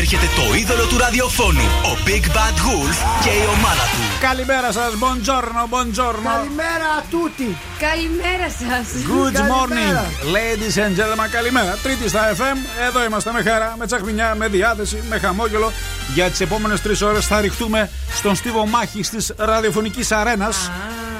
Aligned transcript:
έρχεται 0.00 0.26
το 0.38 0.54
είδωλο 0.54 0.86
του 0.86 0.98
ραδιοφώνου, 0.98 1.66
ο 1.90 1.92
Big 2.06 2.26
Bad 2.36 2.56
Wolf 2.66 2.96
και 3.24 3.30
η 3.30 3.44
ομάδα 3.56 3.84
του. 3.92 4.02
Καλημέρα 4.20 4.72
σας, 4.72 4.92
buongiorno, 5.02 5.62
buongiorno. 5.72 6.30
Καλημέρα 6.36 6.90
τούτη. 7.10 7.56
Καλημέρα 7.86 8.48
σας. 8.62 8.86
Good 9.12 9.32
Καλημέρα. 9.32 9.52
morning, 9.54 9.96
ladies 10.36 10.76
and 10.84 10.92
gentlemen. 10.98 11.28
Καλημέρα. 11.30 11.78
Τρίτη 11.82 12.08
στα 12.08 12.22
FM. 12.36 12.58
Εδώ 12.88 13.04
είμαστε 13.04 13.30
με 13.32 13.42
χαρά, 13.42 13.74
με 13.78 13.86
τσαχμινιά, 13.86 14.34
με 14.38 14.48
διάθεση, 14.48 15.02
με 15.08 15.18
χαμόγελο. 15.18 15.72
Για 16.14 16.30
τις 16.30 16.40
επόμενες 16.40 16.80
τρεις 16.80 17.02
ώρες 17.02 17.26
θα 17.26 17.40
ρηχτούμε 17.40 17.90
στον 18.14 18.34
στίβο 18.34 18.66
μάχη 18.66 19.00
τη 19.00 19.26
ραδιοφωνικής 19.36 20.12
αρένας 20.12 20.70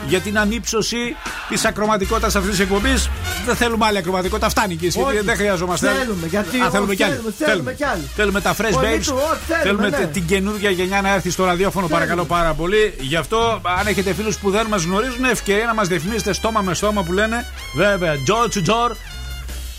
για 0.08 0.20
την 0.20 0.38
ανύψωση 0.38 1.16
της 1.48 1.64
ακροματικότητας 1.64 2.36
αυτής 2.36 2.50
της 2.50 2.60
εκπομπής. 2.60 3.08
Δεν 3.46 3.56
θέλουμε 3.56 3.86
άλλη 3.86 3.98
ακροματικότητα. 3.98 4.48
Φτάνει 4.48 4.76
και 4.76 4.86
Όχι. 4.86 5.18
δεν 5.24 5.36
χρειαζόμαστε. 5.36 5.88
άλλη. 5.88 5.98
Θέλουμε, 5.98 6.26
γιατί 6.26 6.60
Α, 6.60 6.70
θέλουμε 6.70 6.88
όχι, 6.88 6.96
κι 6.96 7.02
άλλη. 7.02 7.12
θέλουμε, 7.12 7.32
θέλουμε 7.38 7.72
κι 7.72 7.84
άλλη. 7.84 8.02
Θέλουμε 8.16 8.40
τα 8.40 8.54
fresh 8.56 8.70
Πολύ 8.72 8.86
babes. 8.86 9.04
του, 9.06 9.14
όχι, 9.32 9.60
θέλουμε, 9.62 9.88
ναι. 9.88 9.96
την 10.12 10.26
καινούργια 10.26 10.70
γενιά 10.70 11.00
να 11.02 11.14
έρθει 11.14 11.30
στο 11.30 11.44
ραδιόφωνο, 11.44 11.86
παρακαλώ 11.86 12.24
πάρα 12.24 12.52
πολύ. 12.52 12.94
Γι' 13.00 13.16
αυτό, 13.16 13.60
αν 13.80 13.86
έχετε 13.86 14.12
φίλους 14.14 14.36
που 14.36 14.50
δεν 14.50 14.66
μας 14.66 14.84
γνωρίζουν, 14.84 15.24
ευκαιρία 15.24 15.64
να 15.66 15.74
μας 15.74 15.88
διαφημίσετε 15.88 16.32
στόμα 16.32 16.60
με 16.60 16.74
στόμα 16.74 17.02
που 17.02 17.12
λένε. 17.12 17.46
Βέβαια, 17.76 18.14
τζορ 18.24 18.48
to 18.54 18.62
τζορ. 18.62 18.92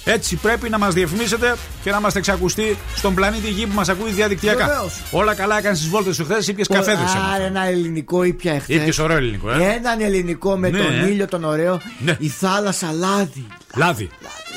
Έτσι 0.05 0.35
πρέπει 0.35 0.69
να 0.69 0.77
μας 0.77 0.93
διαφημίσετε 0.93 1.55
και 1.83 1.91
να 1.91 1.97
είμαστε 1.97 2.19
εξακουστεί 2.19 2.77
στον 2.95 3.13
πλανήτη 3.13 3.49
Γη 3.49 3.65
που 3.67 3.73
μας 3.75 3.89
ακούει 3.89 4.11
διαδικτυακά. 4.11 4.65
Βεβαίως. 4.65 5.01
Όλα 5.11 5.33
καλά 5.33 5.57
έκανες 5.57 5.79
τις 5.79 5.87
βόλτες 5.89 6.15
σου 6.15 6.23
χθες, 6.23 6.47
ήπιες 6.47 6.67
καφέδε. 6.67 7.01
Άρα 7.35 7.43
ένα 7.43 7.63
ελληνικό 7.65 8.23
ήπια 8.23 8.53
εχθές. 8.53 8.75
Ήπιες 8.75 8.97
ωραίο 8.99 9.17
ελληνικό, 9.17 9.51
ε. 9.51 9.73
Έναν 9.75 10.01
ελληνικό 10.01 10.57
με 10.57 10.69
Ναι, 10.69 10.77
τον 10.77 10.91
ε. 10.93 11.07
ήλιο 11.07 11.27
τον 11.27 11.43
ωραίο. 11.43 11.81
Ναι. 11.99 12.15
Η 12.19 12.27
θάλασσα 12.27 12.91
λάδι. 12.91 13.47
Λάδι. 13.75 13.75
Λάδι, 13.75 14.09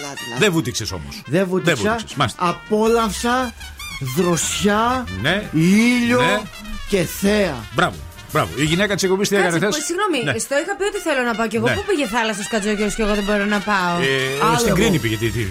λάδι, 0.02 0.20
λάδι. 0.28 0.38
Δεν 0.38 0.52
βούτυξες 0.52 0.92
όμως. 0.92 1.22
Δεν 1.26 1.46
βούτυξα. 1.46 1.96
Μάλιστα. 2.16 2.48
Απόλαυσα 2.48 3.54
δροσιά, 4.16 5.04
Ναι. 5.22 5.42
ήλιο 5.52 6.20
Ναι. 6.20 6.40
και 6.88 7.02
θέα. 7.20 7.54
Μπράβο. 7.74 7.96
Μπράβο. 8.36 8.50
Η 8.64 8.66
γυναίκα 8.72 8.92
της 8.96 9.02
εκπομπής 9.06 9.28
τι 9.28 9.34
έκανε 9.36 9.58
Κάτσε, 9.58 9.66
χθες; 9.70 9.84
συγγνώμη, 9.88 10.18
Ναι. 10.28 10.32
στο 10.46 10.54
είχα 10.62 10.74
πει 10.78 10.84
ότι 10.92 10.98
θέλω 11.06 11.22
να 11.30 11.34
πάω 11.38 11.46
κι 11.52 11.56
εγώ. 11.60 11.68
Ναι. 11.68 11.74
Πού 11.78 11.82
πήγε 11.88 12.06
θάλασσα 12.14 12.42
ο 12.46 12.48
Κατζόγερο 12.54 12.90
και 12.96 13.02
εγώ 13.06 13.14
δεν 13.18 13.24
μπορώ 13.28 13.44
να 13.54 13.60
πάω; 13.70 13.94
Ε, 14.10 14.46
Άλλο 14.46 14.58
στην 14.62 14.72
εγώ. 14.72 14.76
Κρίνη 14.78 14.98
πήγε. 15.04 15.16
Τι, 15.22 15.28
τι. 15.36 15.44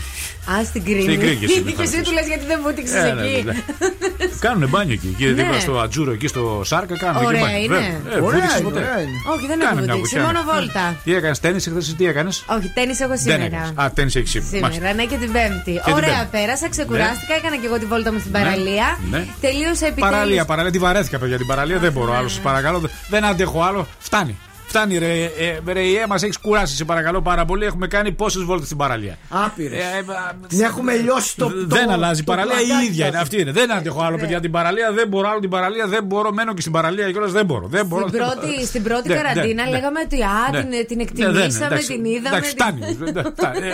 Α, 0.53 0.55
στην 0.72 0.81
Κρίνη. 0.88 1.02
στην 1.08 1.19
Κρίνη 1.22 1.36
και 1.41 1.45
εσύ 1.50 1.59
δεν 1.67 1.75
Και 1.78 1.83
εσύ 1.88 1.95
θα 2.00 2.03
του 2.08 2.11
λες 2.17 2.28
γιατί 2.31 2.45
δεν 2.52 2.59
βούτυξε 2.66 2.97
Ε, 2.97 3.13
ναι, 3.13 3.22
εκεί. 3.28 3.44
ναι, 3.47 3.52
ναι. 3.52 3.63
Κάνουνε 4.45 4.67
μπάνιο 4.72 4.94
εκεί. 5.00 5.09
Εκεί 5.13 5.25
Ναι. 5.25 5.31
δίπλα 5.39 5.59
στο 5.66 5.73
Ατζούρο, 5.83 6.11
εκεί 6.17 6.28
στο 6.33 6.44
Σάρκα 6.72 6.95
κάνουν 7.03 7.17
εκεί 7.17 7.25
Ωραία 7.31 7.41
μπάνιο. 7.44 7.59
είναι. 7.66 7.75
Βέβαια. 7.75 8.17
Ε, 8.17 8.19
Ωραία 8.19 8.23
βούτυξες 8.23 8.59
είναι, 8.59 8.67
ποτέ. 8.69 8.80
ωραία 8.83 8.97
είναι. 9.03 9.17
Όχι, 9.33 9.45
δεν 9.52 9.58
Κάνε 9.59 9.72
έχω 9.72 9.83
μια 9.86 9.94
βούτυξει. 9.95 10.16
βουτιά. 10.16 10.22
Μόνο 10.28 10.39
βόλτα. 10.52 10.83
Τι 11.03 11.11
έκανες, 11.17 11.39
τέννη 11.44 11.59
χθε, 11.67 11.81
τι 12.00 12.06
έκανες; 12.11 12.36
Όχι, 12.56 12.67
τέννη 12.78 12.94
έχω 13.03 13.13
Δεν 13.17 13.23
σήμερα. 13.25 13.44
έκανες. 13.52 13.69
Α, 13.81 13.83
τέννη 13.95 14.11
έχεις 14.19 14.30
σήμερα. 14.31 14.50
Σήμερα, 14.52 14.66
Μάλιστα. 14.67 14.94
ναι, 14.97 15.03
και 15.11 15.17
την 15.23 15.31
Πέμπτη. 15.36 15.73
την 15.86 15.94
Ωραία, 15.97 16.17
Πέμπτη. 16.22 16.31
πέρασα, 16.38 16.67
ξεκουράστηκα, 16.75 17.33
έκανα 17.39 17.56
και 17.61 17.67
εγώ 17.69 17.78
τη 17.81 17.86
βόλτα 17.91 18.09
μου 18.13 18.19
στην 18.23 18.31
Ναι, 18.31 18.38
παραλία. 18.39 18.88
ναι. 19.13 19.22
Τελείωσα 19.45 19.86
επιτέλους. 19.91 20.09
Παραλία, 20.09 20.44
παραλία, 20.52 20.72
τη 20.75 20.80
βαρέθηκα 20.86 21.17
παιδιά 21.22 21.38
την 21.41 21.47
παραλία. 21.52 21.78
Δεν 21.86 21.91
μπορώ 21.95 22.11
άλλος, 22.19 22.33
σα 22.33 22.41
παρακαλώ. 22.81 23.02
Δεν 23.09 23.26
αντέχω 23.26 23.62
άλλο. 23.62 23.88
Φτάνει. 24.00 24.38
Φτάνει, 24.76 24.98
ρε, 24.98 25.23
ε, 25.23 25.59
ρε 25.73 25.81
Ιέ, 25.81 26.06
μας 26.08 26.23
έχεις 26.23 26.38
κουράσει, 26.38 26.76
σε 26.76 26.86
παρακαλώ 26.86 27.22
πάρα 27.22 27.45
πολύ. 27.45 27.66
Έχουμε 27.66 27.88
κάνει 27.88 28.12
πόσες 28.12 28.44
βόλτες 28.44 28.66
στην 28.66 28.78
παραλία. 28.78 29.18
Άπειρες. 29.30 29.80
Ε, 29.80 29.84
ε, 29.84 30.48
Την 30.48 30.62
έχουμε 30.62 30.95
λιώσει 30.95 31.36
το 31.38 31.52
δεν 31.56 31.86
το- 31.86 31.92
αλλάζει 31.94 32.22
η 32.22 32.23
το 32.23 32.31
παραλία, 32.31 32.62
η 32.62 32.66
πλακάκι 32.66 32.86
ίδια 32.88 33.06
είναι. 33.06 33.14
μας. 33.16 33.23
Αυτή 33.23 33.42
είναι. 33.42 33.52
Δεν 33.52 33.72
αντέχω 33.73 34.02
άλλο, 34.03 34.18
παιδιά, 34.18 34.40
την 34.40 34.52
παραλία. 34.52 34.92
Δεν 34.92 35.08
μπορώ 35.08 35.30
άλλο 35.30 35.40
την 35.40 35.50
παραλία. 35.50 35.88
Δεν 35.88 36.03
μπορώ. 36.03 36.31
Μένω 36.34 36.53
και 36.53 36.62
στην 36.62 36.74
παραλία 36.74 37.12
κιόλα. 37.12 37.28
Δεν 37.28 37.46
μπορώ. 37.46 37.68
Δεν 37.68 37.86
μπορώ. 37.86 38.08
Στην 38.08 38.19
πρώτη, 38.19 38.66
στην 38.72 38.84
πρώτη 38.84 39.08
Ναι, 39.08 39.13
ναι, 39.16 39.22
καραντίνα 39.22 39.63
ναι. 39.63 39.69
λέγαμε 39.69 40.00
ότι 40.06 40.22
α, 40.22 40.28
Ναι. 40.52 40.59
την, 40.62 40.69
την 40.88 40.97
Ναι, 40.97 41.25
δεν 41.25 41.30
είναι, 41.30 41.38
εκτιμήσαμε, 41.38 41.66
εντάξει, 41.66 41.88
την 41.88 42.06
είδαμε. 42.06 42.28
Εντάξει, 42.38 42.56
την- 42.56 42.66
φτάνει. 42.66 42.97
Δεν- 43.12 43.34
φτάνει. 43.38 43.68
Ε, 43.68 43.69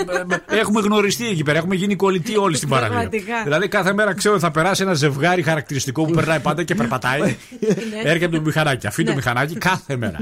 ε, 0.51 0.55
ε, 0.55 0.59
Έχουμε 0.59 0.81
γνωριστεί 0.81 1.27
εκεί 1.27 1.43
πέρα. 1.43 1.57
Έχουμε 1.57 1.75
γίνει 1.75 1.95
κολλητοί 1.95 2.37
όλοι 2.37 2.55
στην 2.55 2.69
παραλία. 2.69 2.89
Πραγματικά. 2.97 3.43
Δηλαδή 3.43 3.67
κάθε 3.67 3.93
μέρα 3.93 4.13
ξέρω 4.13 4.33
ότι 4.33 4.43
θα 4.43 4.51
περάσει 4.51 4.83
ένα 4.83 4.93
ζευγάρι 4.93 5.41
χαρακτηριστικό 5.41 6.03
που 6.05 6.11
περνάει 6.11 6.39
πάντα 6.39 6.63
και 6.63 6.75
περπατάει. 6.75 7.35
Έρχεται 8.03 8.35
το 8.37 8.41
μηχανάκι. 8.41 8.87
Αφήνει 8.87 9.09
το 9.09 9.15
μηχανάκι 9.15 9.55
κάθε 9.55 9.95
μέρα. 9.97 10.17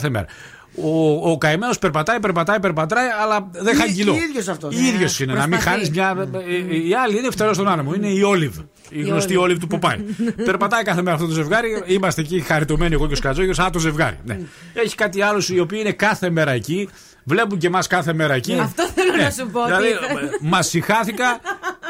Κάθε 0.00 0.10
μέρα. 0.12 0.26
Ο, 0.74 1.30
ο 1.30 1.38
καημένος 1.38 1.78
περπατάει, 1.78 2.20
περπατάει, 2.20 2.60
περπατάει, 2.60 3.06
αλλά 3.22 3.48
δεν 3.52 3.74
Ή- 3.74 3.78
χάνει 3.78 3.92
κιλό. 3.92 4.14
ίδιος 4.14 4.48
αυτός. 4.48 4.74
ίδιος 4.76 5.20
είναι. 5.20 5.32
Να 5.32 5.40
μην 5.40 5.50
Προσπαθεί. 5.50 5.70
χάνεις 5.74 5.90
μια. 5.90 6.28
ε, 6.70 6.76
Η 6.76 6.94
άλλη 6.94 7.18
είναι 7.18 7.30
φτερός 7.30 7.54
στον 7.56 7.68
άνεμο. 7.68 7.92
Είναι 7.94 8.08
η 8.08 8.22
Όλιβ. 8.22 8.56
Η 8.90 9.02
γνωστή 9.02 9.34
Olive. 9.36 9.40
Όλιβ 9.40 9.58
του 9.58 9.66
Ποπάη. 9.66 9.96
Περπατάει 10.44 10.82
κάθε 10.82 11.02
μέρα 11.02 11.14
αυτό 11.14 11.26
το 11.26 11.32
ζευγάρι. 11.32 11.82
Είμαστε 11.86 12.20
εκεί 12.20 12.40
χαριτωμένοι 12.40 12.94
εγώ 12.94 13.06
και 13.06 13.12
ο 13.12 13.16
Σκατζόγιος. 13.16 13.58
Α, 13.58 13.70
το 13.70 13.78
ζευγάρι. 13.78 14.18
Ναι. 14.24 14.40
Έχει 14.74 14.94
κάτι 14.94 15.22
άλλο 15.22 15.42
οι 15.48 15.60
οποίοι 15.60 15.78
είναι 15.82 15.92
κάθε 15.92 16.30
μέρα 16.30 16.50
εκεί. 16.50 16.88
Βλέπουν 17.24 17.58
και 17.58 17.66
εμάς 17.66 17.86
κάθε 17.86 18.12
μέρα 18.12 18.34
εκεί. 18.34 18.58
Αυτό 18.60 18.88
θέλω 18.94 19.22
να 19.22 19.30
σου 19.30 19.50
πω, 19.52 19.64
Δηλαδή, 19.64 19.86
ότι- 19.88 20.38
μας 20.40 20.68
συχάθηκα 20.68 21.40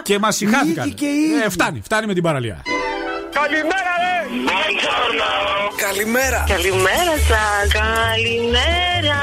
και 0.02 0.18
μας 0.18 0.36
συχάθηκαν. 0.36 0.84
Νίκη 0.86 0.96
και 0.96 1.06
οι 1.06 1.22
ίδιοι. 1.30 1.42
Ε, 1.44 1.48
φτάνει, 1.50 1.80
φτάνει 1.84 2.06
με 2.06 2.14
την 2.14 2.22
παραλία. 2.22 2.62
Καλημέρα. 5.76 6.44
Καλημέρα 6.48 7.16
σα. 7.28 7.66
Καλημέρα. 7.78 9.20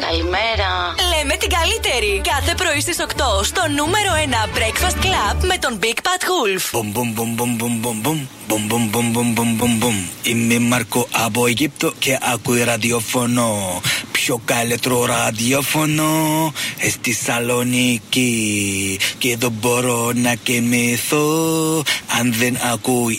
Καλημέρα. 0.00 0.94
Λέμε 1.38 1.48
την 1.48 1.58
καλύτερη. 1.58 2.20
Κάθε 2.32 2.54
πρωί 2.54 2.80
στι 2.80 2.94
8 3.40 3.44
στο 3.44 3.62
νούμερο 3.76 4.10
1 4.54 4.56
Breakfast 4.56 5.04
Club 5.04 5.44
με 5.46 5.56
τον 5.58 5.78
Big 5.82 5.98
Bad 6.06 6.22
Wolf. 6.30 6.62
Μπουμ 6.72 6.90
μπουμ 6.90 7.12
μπουμ 7.12 7.34
μπουμ 7.34 7.56
μπουμ 7.56 7.78
μπουμ 7.80 8.00
μπουμ. 8.00 8.26
Μπουμ 8.48 8.66
μπουμ 8.66 8.88
μπουμ 8.90 9.10
μπουμ 9.10 9.32
μπουμ 9.32 9.56
μπουμ 9.56 9.78
μπουμ. 9.78 10.06
Είμαι 10.22 10.58
Μάρκο 10.58 11.08
από 11.10 11.46
Αιγύπτο 11.46 11.92
και 11.98 12.18
ακούει 12.32 12.64
ραδιοφωνό. 12.64 13.80
Πιο 14.12 14.40
καλύτερο 14.44 15.04
ραδιοφωνό 15.04 16.52
ε, 16.78 16.90
στη 16.90 17.12
Σαλονίκη. 17.12 18.98
Και 19.18 19.30
εδώ 19.30 19.48
μπορώ 19.48 20.12
να 20.14 20.34
κοιμηθώ 20.34 21.82
αν 22.18 22.32
δεν 22.32 22.58
ακούει 22.72 23.18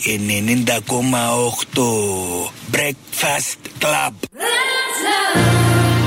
90,8. 0.66 1.82
Breakfast 2.72 3.84
Club. 3.84 4.12
I 5.40 5.97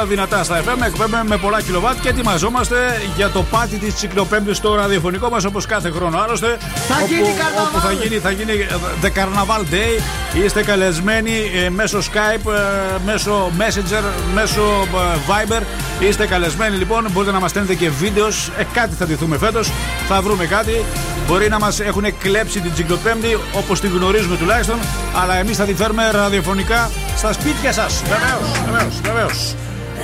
Πέμπτη 0.00 0.14
και 0.14 0.20
όπω 0.20 0.30
πάντα 0.30 0.36
δυνατά 0.36 0.44
στα 0.44 0.60
FM. 0.62 0.86
Εκπέμπουμε 0.86 1.22
με 1.26 1.36
πολλά 1.36 1.60
κιλοβάτ 1.62 2.00
και 2.00 2.08
ετοιμαζόμαστε 2.08 2.76
για 3.16 3.30
το 3.30 3.42
πάτη 3.42 3.76
της 3.76 3.94
Τσικλοπέμπτης 3.94 4.56
στο 4.56 4.74
ραδιοφωνικό 4.74 5.28
μας 5.28 5.44
όπως 5.44 5.66
κάθε 5.66 5.90
χρόνο. 5.90 6.18
Άλλωστε, 6.18 6.56
Θα 6.88 6.94
όπου, 6.94 7.06
γίνει 7.06 7.28
καρναβάλι. 7.28 7.66
όπου 7.72 7.80
θα 7.80 7.92
γίνει, 7.92 8.16
θα 8.18 8.30
γίνει 8.30 8.52
ε, 8.52 8.66
The 9.02 9.06
Carnaval 9.06 9.60
Day. 9.74 10.02
Είστε 10.44 10.62
καλεσμένοι 10.62 11.32
ε, 11.64 11.70
μέσω 11.70 11.98
Skype, 11.98 12.52
ε, 12.52 12.98
μέσω 13.04 13.50
Messenger, 13.58 14.02
μέσω 14.34 14.62
ε, 14.94 15.18
Viber. 15.28 15.62
Είστε 15.98 16.26
καλεσμένοι 16.26 16.76
λοιπόν. 16.76 17.06
Μπορείτε 17.12 17.32
να 17.32 17.40
μας 17.40 17.50
στέλνετε 17.50 17.74
και 17.74 17.90
βίντεος. 17.90 18.50
Ε, 18.58 18.64
κάτι 18.72 18.94
θα 18.94 19.06
ντυθούμε 19.06 19.38
φέτος. 19.38 19.70
Θα 20.08 20.20
βρούμε 20.22 20.46
κάτι. 20.46 20.84
Μπορεί 21.26 21.48
να 21.48 21.58
μας 21.58 21.80
έχουν 21.80 22.04
κλέψει 22.18 22.60
την 22.60 22.72
Τσικλοπέμπτη 22.72 23.38
όπως 23.52 23.80
την 23.80 23.90
γνωρίζουμε 23.96 24.36
τουλάχιστον. 24.36 24.78
Αλλά 25.22 25.34
εμείς 25.36 25.56
θα 25.56 25.64
τη 25.64 25.74
φέρουμε 25.74 26.10
ραδιοφωνικά 26.10 26.90
στα 27.16 27.32
σπίτια 27.32 27.72
σας. 27.72 28.02
Βεβαίως, 28.02 28.60
βεβαίως, 28.70 29.00
βεβαίως. 29.02 29.54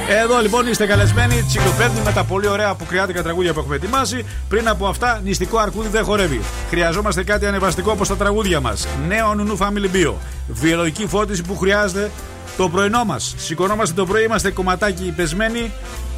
Εδώ 0.09 0.41
λοιπόν 0.41 0.67
είστε 0.67 0.87
καλεσμένοι, 0.87 1.43
τσικλοπέμπτη 1.43 2.01
με 2.05 2.13
τα 2.13 2.25
πολύ 2.25 2.49
ωραία 2.49 2.69
αποκριάτικα 2.69 3.23
τραγούδια 3.23 3.53
που 3.53 3.59
έχουμε 3.59 3.77
ετοιμάσει. 3.77 4.27
Πριν 4.49 4.69
από 4.69 4.87
αυτά, 4.87 5.21
νηστικό 5.25 5.59
αρκούδι 5.59 5.89
δεν 5.89 6.05
χορεύει. 6.05 6.41
Χρειαζόμαστε 6.71 7.25
κάτι 7.25 7.47
ανεβαστικό 7.47 7.91
όπως 7.91 8.09
τα 8.09 8.17
τραγούδια 8.17 8.61
μας. 8.61 8.87
Νέο 9.09 9.35
Νουνού 9.35 9.59
Family 9.59 9.97
Bio. 9.97 10.13
Βιολογική 10.49 11.07
φώτιση 11.07 11.43
που 11.43 11.57
χρειάζεται 11.57 12.11
το 12.57 12.69
πρωινό 12.69 13.05
μας. 13.05 13.35
Σηκωνόμαστε 13.37 13.95
το 13.95 14.07
πρωί, 14.07 14.25
είμαστε 14.25 14.51
κομματάκι 14.51 15.13
πεσμένοι 15.17 15.71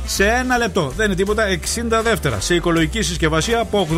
σε 0.09 0.25
ένα 0.25 0.59
λεπτό. 0.59 0.93
Δεν 0.97 1.07
είναι 1.07 1.15
τίποτα, 1.15 1.45
60 2.01 2.03
δεύτερα. 2.03 2.41
Σε 2.41 2.55
οικολογική 2.55 3.03
συσκευασία 3.03 3.61
από 3.61 3.89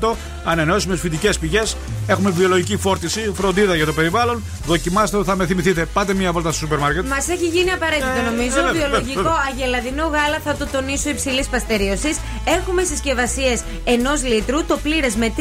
86% 0.00 0.14
ανανεώσιμες 0.44 1.00
φυτικέ 1.00 1.30
πηγές. 1.40 1.76
Έχουμε 2.06 2.30
βιολογική 2.30 2.76
φόρτιση, 2.76 3.32
φροντίδα 3.34 3.74
για 3.74 3.86
το 3.86 3.92
περιβάλλον. 3.92 4.42
Δοκιμάστε 4.66 5.16
το, 5.16 5.24
θα 5.24 5.36
με 5.36 5.46
θυμηθείτε. 5.46 5.84
Πάτε 5.92 6.14
μία 6.14 6.32
βόλτα 6.32 6.50
στο 6.50 6.58
σούπερ 6.58 6.78
μάρκετ. 6.78 7.06
Μας 7.06 7.28
έχει 7.28 7.44
γίνει 7.46 7.70
απαραίτητο 7.70 8.06
Ε, 8.06 8.30
νομίζω. 8.30 8.54
βέβαια, 8.62 8.72
Βιολογικό 8.72 9.14
βέβαια. 9.22 9.32
αγελαδινό 9.52 10.02
γάλα 10.02 10.38
θα 10.44 10.54
το 10.54 10.66
τονίσω 10.66 11.08
υψηλής 11.10 11.46
παστερίωσης. 11.46 12.16
Έχουμε 12.44 12.82
συσκευασίες 12.84 13.60
ενός 13.84 14.22
λίτρου, 14.24 14.64
το 14.64 14.76
πλήρες 14.82 15.14
με 15.14 15.32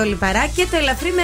3,6% 0.00 0.06
λιπαρά 0.06 0.46
και 0.56 0.66
το 0.70 0.76
ελαφρύ 0.76 1.12
με 1.12 1.22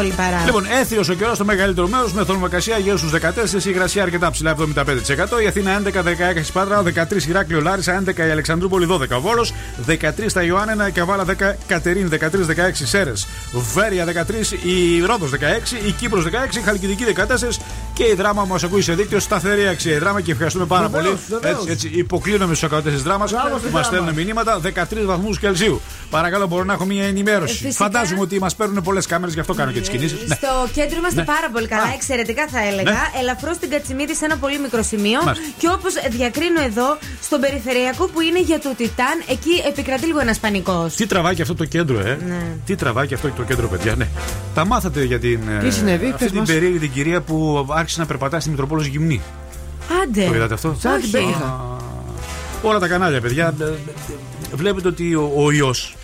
1,5% 0.00 0.02
λιπαρά. 0.04 0.42
Λοιπόν, 0.44 0.66
έθιο 0.80 1.02
ο 1.10 1.12
καιρό 1.12 1.34
στο 1.34 1.44
μεγαλύτερο 1.44 1.88
μέρος 1.88 2.12
με 2.12 2.24
θερμοκρασία 2.24 2.78
γύρω 2.78 2.96
στους 2.96 3.10
14, 3.10 3.64
η 3.64 3.70
υγρασία 3.70 4.02
αρκετά 4.02 4.30
ψηλά 4.30 4.54
75%. 4.58 5.42
Η 5.42 5.46
Αθήνα 5.46 5.82
11, 5.84 6.02
16 6.02 6.48
η 6.48 6.52
Πάτρα, 6.52 6.82
13 7.10 7.26
Ηράκλειο 7.28 7.60
Λάρισα, 7.60 8.02
11 8.06 8.18
η 8.18 8.30
Αλεξανδρούπολη, 8.30 8.86
12 8.90 9.16
ο 9.16 9.20
Βόλος, 9.20 9.54
13 9.86 10.32
τα 10.32 10.42
Ιωάννενα, 10.42 10.88
η 10.88 10.90
Καβάλα 10.90 11.24
10, 11.24 11.54
Κατερίνη 11.66 12.08
13, 12.08 12.46
16 12.46 12.86
Σέρες, 12.86 13.26
Βέρεια 13.74 14.04
13, 14.04 14.52
η 14.52 15.00
Ρόδος 15.00 15.30
16, 15.30 15.86
η 15.86 15.90
Κύπρος 15.90 16.24
16, 16.24 16.56
η 16.56 16.60
Χαλκιδική 16.60 17.04
14 17.04 17.58
και 17.96 18.04
η 18.04 18.14
δράμα 18.14 18.44
μας 18.44 18.64
ακούει 18.64 18.82
σε 18.82 18.92
δίκτυο 18.94 19.20
σταθερή 19.20 19.66
αξία. 19.68 19.94
Η 19.94 19.98
δράμα 19.98 20.20
και 20.20 20.32
ευχαριστούμε 20.32 20.64
πάρα 20.66 20.88
Βεβαίως, 20.88 21.04
πολύ. 21.28 21.40
βεβαίως. 21.40 21.66
Έτσι, 21.66 21.70
έτσι, 21.86 21.98
υποκλίνομαι 21.98 22.54
στους 22.54 22.62
ακροατές 22.66 22.92
της 22.92 23.02
δράμας 23.02 23.30
Μπράβο 23.30 23.48
που 23.48 23.58
στη 23.58 23.70
μας 23.70 23.88
Δράμα. 23.88 24.06
στέλνουν 24.10 24.24
μηνύματα 24.26 24.60
13 24.60 25.04
βαθμούς 25.06 25.38
Κελσίου. 25.38 25.80
Παρακαλώ, 26.10 26.46
μπορώ 26.46 26.64
να 26.64 26.72
έχω 26.72 26.84
μια 26.84 27.04
ενημέρωση. 27.04 27.52
Ε, 27.54 27.66
φυσικά. 27.66 27.84
Φαντάζομαι 27.84 28.20
ότι 28.20 28.38
μας 28.38 28.54
παίρνουν 28.56 28.82
πολλές 28.82 29.06
κάμερες, 29.06 29.34
γι' 29.34 29.40
αυτό 29.40 29.54
κάνω 29.54 29.70
και 29.72 29.80
τις 29.80 29.88
κινήσεις. 29.88 30.18
Στο 30.20 30.48
κέντρο 30.72 30.96
είμαστε 30.98 31.20
Ναι. 31.20 31.26
πάρα 31.26 31.50
πολύ 31.52 31.66
καλά, 31.66 31.82
Α. 31.82 31.92
εξαιρετικά 31.94 32.46
θα 32.50 32.60
έλεγα. 32.66 32.90
Ναι. 32.90 32.96
Ελαφρώς 33.20 33.56
στην 33.56 33.70
Κατσιμίδη 33.70 34.14
σε 34.14 34.24
ένα 34.24 34.36
πολύ 34.36 34.58
μικρό 34.58 34.82
σημείο. 34.82 35.20
Μάλιστα. 35.24 35.44
Και 35.58 35.68
όπως 35.68 35.92
διακρίνω 36.10 36.60
εδώ, 36.62 36.98
στον 37.22 37.40
περιφερειακό 37.40 38.06
που 38.06 38.20
είναι 38.20 38.40
για 38.40 38.58
το 38.60 38.70
Τιτάν, 38.76 39.16
εκεί 39.28 39.50
επικρατεί 39.68 40.06
λίγο 40.06 40.20
ένας 40.20 40.38
πανικός. 40.38 40.94
Τι 40.94 41.06
τραβάει 41.06 41.34
και 41.34 41.42
αυτό 41.42 41.54
το 41.54 41.64
κέντρο, 41.64 41.98
ε. 42.00 42.18
Ναι. 42.28 42.42
Τι 42.66 42.74
τραβάει 42.74 43.06
και 43.06 43.14
αυτό 43.14 43.28
το 43.36 43.42
κέντρο, 43.42 43.68
παιδιά, 43.68 43.94
ναι. 43.96 44.06
Τα 44.54 44.66
μάθατε 44.66 45.04
για 45.04 45.18
την. 45.18 45.40
ε, 45.48 45.62
Τι 45.62 45.70
συνέβη, 45.70 46.04
αυτή 46.06 46.18
πες 46.18 46.30
την 46.30 46.38
μας. 46.40 46.48
περίεργη 46.48 46.78
την 46.78 46.92
κυρία 46.92 47.20
που 47.20 47.64
άρχισε 47.86 48.00
να 48.00 48.06
περπατάει 48.06 48.40
στη 48.40 48.50
Μητροπόλο 48.50 48.82
Γυμνή. 48.82 49.20
Άντε. 50.02 50.26
Το 50.26 50.34
είδατε 50.34 50.54
αυτό; 50.54 50.76
Σαν 50.78 50.92
την 50.92 51.02
Όχι. 51.02 51.10
πέτυχα. 51.10 51.44
Α, 51.44 51.76
Όλα 52.62 52.78
τα 52.78 52.88
κανάλια, 52.88 53.20
παιδιά. 53.20 53.54
ε, 53.60 53.64
ε, 53.64 53.74
Βλέπετε 54.54 54.88
ότι 54.88 55.14
ο, 55.14 55.32
ο 55.36 55.50
ιός 55.50 55.96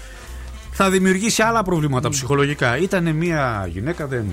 θα 0.74 0.90
δημιουργήσει 0.90 1.42
άλλα 1.42 1.62
προβλήματα 1.62 2.08
ψυχολογικά. 2.08 2.76
Ήταν 2.78 3.14
μια 3.14 3.68
γυναίκα, 3.72 4.06
δεν. 4.06 4.24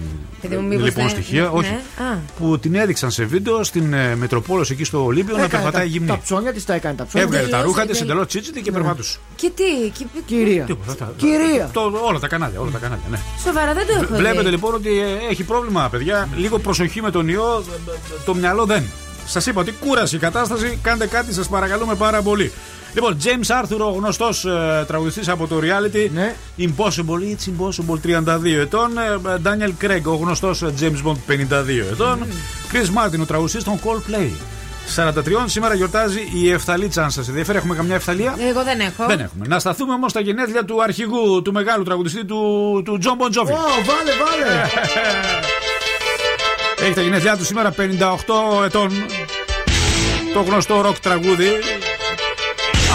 Παιδί 0.41 0.55
μου, 0.55 0.61
δεν 0.61 0.69
μήπως 0.69 0.85
λοιπόν 0.85 1.03
δεν- 1.03 1.13
στοιχεία, 1.13 1.41
ναι. 1.41 1.47
όχι. 1.51 1.69
Α. 1.73 2.17
Που 2.39 2.59
την 2.59 2.75
έδειξαν 2.75 3.11
σε 3.11 3.23
βίντεο 3.25 3.63
στην 3.63 3.93
ε, 3.93 4.15
Μετροπόλος 4.15 4.69
εκεί 4.69 4.83
στο 4.83 5.03
Ολύμπιο 5.05 5.37
να 5.37 5.43
Έκανε 5.43 5.63
περπατάει 5.63 5.83
τα- 5.85 5.89
γυμνή. 5.91 6.07
Τα 6.07 6.19
ψώνια 6.23 6.53
της 6.53 6.65
τα 6.65 6.73
έκανε 6.73 6.95
τα 6.95 7.05
ψώνια. 7.05 7.27
Έβγαλε 7.27 7.43
τα 7.47 7.55
Εντελώς, 7.57 7.65
ρούχα 7.65 7.81
της, 7.85 7.89
εντελώς. 7.89 8.01
εντελώς 8.09 8.27
τσίτσιτη 8.27 8.61
και 8.61 8.71
περπατούσε. 8.71 9.17
Και 9.35 9.51
τι, 9.55 9.89
και... 9.97 10.05
Κυρία. 10.25 10.63
Τίποτα, 10.65 10.95
τα- 10.95 11.13
Κυρία. 11.17 11.69
Το, 11.73 11.91
όλα 12.07 12.19
τα 12.19 12.27
κανάλια, 12.27 12.59
όλα 12.59 12.71
τα 12.71 12.77
κανάλια, 12.77 13.03
ναι. 13.11 13.19
Σοβαρά 13.43 13.73
δεν 13.73 13.85
το 13.85 13.93
έχω 13.93 14.05
δει. 14.05 14.15
Βλέπετε 14.15 14.49
λοιπόν 14.49 14.73
ότι 14.73 14.99
ε, 14.99 15.05
έχει 15.29 15.43
πρόβλημα, 15.43 15.87
παιδιά. 15.91 16.27
Λίγο 16.35 16.59
προσοχή 16.59 17.01
με 17.01 17.11
τον 17.11 17.27
ιό. 17.27 17.63
ε, 17.87 17.91
Το 18.25 18.35
μυαλό 18.35 18.65
δεν. 18.65 18.83
Σας 19.25 19.45
είπα 19.45 19.61
ότι 19.61 19.71
κούραση 19.71 20.15
η 20.15 20.19
κατάσταση. 20.19 20.79
Κάντε 20.81 21.07
κάτι, 21.07 21.33
σας 21.33 21.47
παρακαλούμε 21.47 21.95
πάρα 21.95 22.21
πολύ. 22.21 22.51
Λοιπόν, 22.93 23.17
James 23.23 23.61
Arthur, 23.61 23.79
ο 23.79 23.89
γνωστός 23.89 24.45
ε, 24.45 24.83
τραγουδιστής 24.87 25.29
από 25.29 25.47
το 25.47 25.59
reality. 25.59 26.09
Ναι. 26.13 26.35
Impossible, 26.57 27.35
it's 27.35 27.49
impossible, 27.49 28.23
32 28.25 28.59
ετών. 28.59 28.97
Ε, 28.97 29.19
Daniel 29.43 29.85
Craig, 29.85 30.01
ο 30.03 30.15
γνωστός 30.15 30.63
James 30.79 31.07
Bond, 31.07 31.17
52 31.27 31.91
ετών. 31.91 32.19
Chris 32.71 32.87
Martin, 32.97 33.19
ο 33.21 33.25
τραγουδιστής 33.25 33.63
των 33.63 33.79
Coldplay. 33.83 34.29
43 34.95 35.11
σήμερα 35.45 35.73
γιορτάζει 35.73 36.19
η 36.33 36.51
Εφθαλίτσα, 36.51 37.03
αν 37.03 37.11
σα 37.11 37.21
ενδιαφέρει. 37.21 37.57
Έχουμε 37.57 37.75
καμιά 37.75 37.95
Εφθαλία; 37.95 38.35
Εγώ 38.49 38.63
δεν 38.63 38.79
έχω. 38.79 39.05
Δεν 39.05 39.19
έχουμε. 39.19 39.45
Να 39.47 39.59
σταθούμε 39.59 39.93
όμως 39.93 40.11
στα 40.11 40.19
γενέθλια 40.19 40.65
του 40.65 40.83
αρχηγού, 40.83 41.41
του 41.41 41.51
μεγάλου 41.51 41.83
τραγουδιστή 41.83 42.25
του, 42.25 42.81
του 42.85 42.99
John 43.03 43.23
Bon 43.23 43.37
Jovi. 43.37 43.51
Ω, 43.51 43.83
βάλε, 43.85 44.11
βάλε. 44.23 44.61
Έχει 46.81 46.93
τα 46.93 47.01
γενέθλιά 47.01 47.37
του 47.37 47.45
σήμερα 47.45 47.73
58 47.77 48.65
ετών. 48.65 48.91
Το 50.33 50.41
γνωστό 50.41 50.81
ροκ 50.81 50.99
τραγούδι 50.99 51.49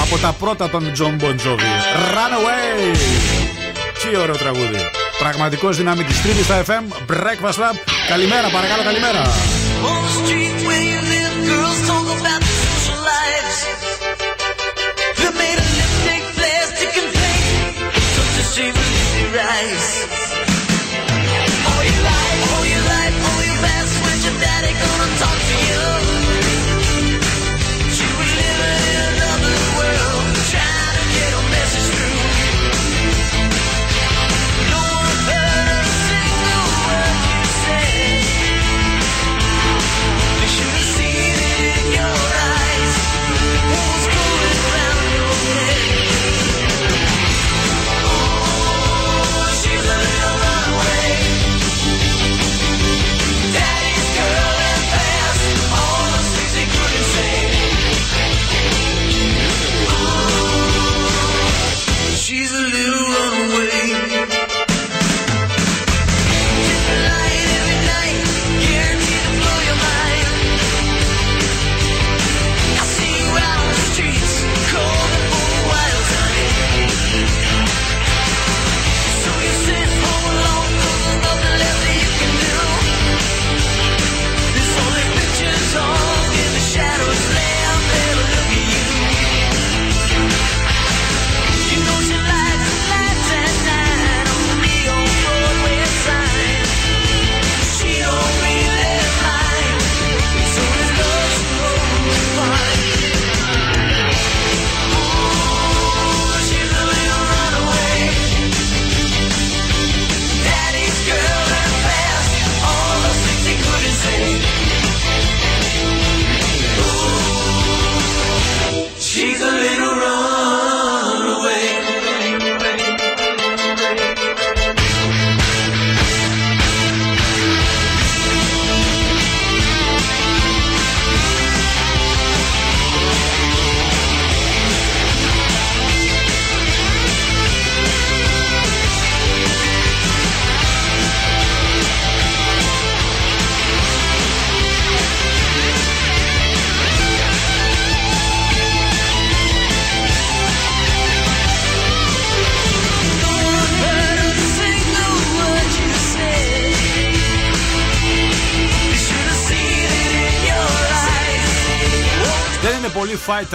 από 0.03 0.19
τα 0.19 0.33
πρώτα 0.33 0.71
των 0.71 0.93
John 0.99 1.23
Bon 1.23 1.35
Jovi. 1.45 1.71
Run 2.15 2.33
away! 2.39 2.97
Τι 4.03 4.17
ωραίο 4.17 4.37
τραγούδι. 4.37 4.79
Πραγματικό 5.19 5.71
δυνάμει 5.71 6.05
τη 6.05 6.15
Τρίτη 6.23 6.43
στα 6.43 6.65
FM. 6.67 7.13
Breakfast 7.13 7.59
Lab. 7.63 7.77
Καλημέρα, 8.09 8.49
παρακαλώ, 8.49 8.83
καλημέρα. 8.83 9.23
On 9.91 10.01
the 10.07 10.13
street 10.19 10.57
where 10.67 10.85
you 10.93 11.01
live, 11.15 11.35
girls 11.51 11.81
talk 11.91 12.07
about 12.19 12.41
their 12.47 12.59
social 12.67 13.01
lives. 13.15 13.57
They're 15.19 15.37
made 15.43 15.59
of 15.65 15.69
lipstick, 15.79 16.23
plastic, 16.39 16.93
and 17.01 17.11
paint. 17.21 17.45
Such 18.17 18.35
a 18.43 18.45
shame 18.55 18.77
to 19.19 19.25
their 19.35 19.49
eyes. 19.59 19.87
All 21.69 21.83
your 21.91 22.01
life, 22.13 22.41
all 22.53 22.67
your 22.75 22.85
life, 22.95 23.17
all 23.29 23.43
your 23.49 23.59
past, 23.65 23.93
when's 24.03 24.23
your 24.29 24.37
daddy 24.45 24.73
gonna 24.83 25.09
talk 25.23 25.39
to 25.49 25.53
you? 25.53 25.54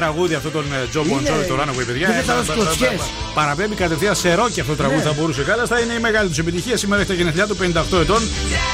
Τραγούδι 0.10 0.34
αυτό 0.34 0.50
τον 0.50 0.66
ε, 0.84 0.88
Τζο 0.90 1.02
Είναι. 1.06 1.14
Μποντζόρι, 1.14 1.46
το 1.46 1.56
Runaway, 1.62 1.86
παιδιά. 1.88 2.08
Είναι 2.10 2.20
Ε, 2.20 2.24
σαν 2.24 2.36
πα- 2.36 2.42
τους 2.42 2.48
πα- 2.48 2.54
πα- 2.56 2.62
κλωτσιές. 2.62 3.00
πα- 3.00 3.06
Παραπέμπει 3.34 3.76
κατευθείαν 3.76 4.16
σε 4.16 4.34
ρόκι 4.34 4.60
αυτό 4.60 4.72
το 4.72 4.78
τραγούδι. 4.78 5.04
Ναι. 5.04 5.10
Θα 5.10 5.14
μπορούσε 5.20 5.42
καλά. 5.44 5.66
Θα 5.66 5.80
είναι 5.80 5.94
η 5.94 6.00
μεγάλη 6.00 6.30
τους 6.30 6.38
επιτυχία. 6.38 6.78
Σήμερα 6.78 7.02
έχει 7.02 7.10
τα 7.10 7.16
γενεθλιά 7.16 7.48
του 7.48 7.56
58 7.56 8.00
ετών. 8.00 8.22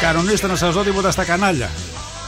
Κανονίστε 0.01 0.47
να 0.47 0.55
σας 0.55 0.73
δω 0.73 0.81
τίποτα 0.81 1.11
στα 1.11 1.23
κανάλια. 1.23 1.69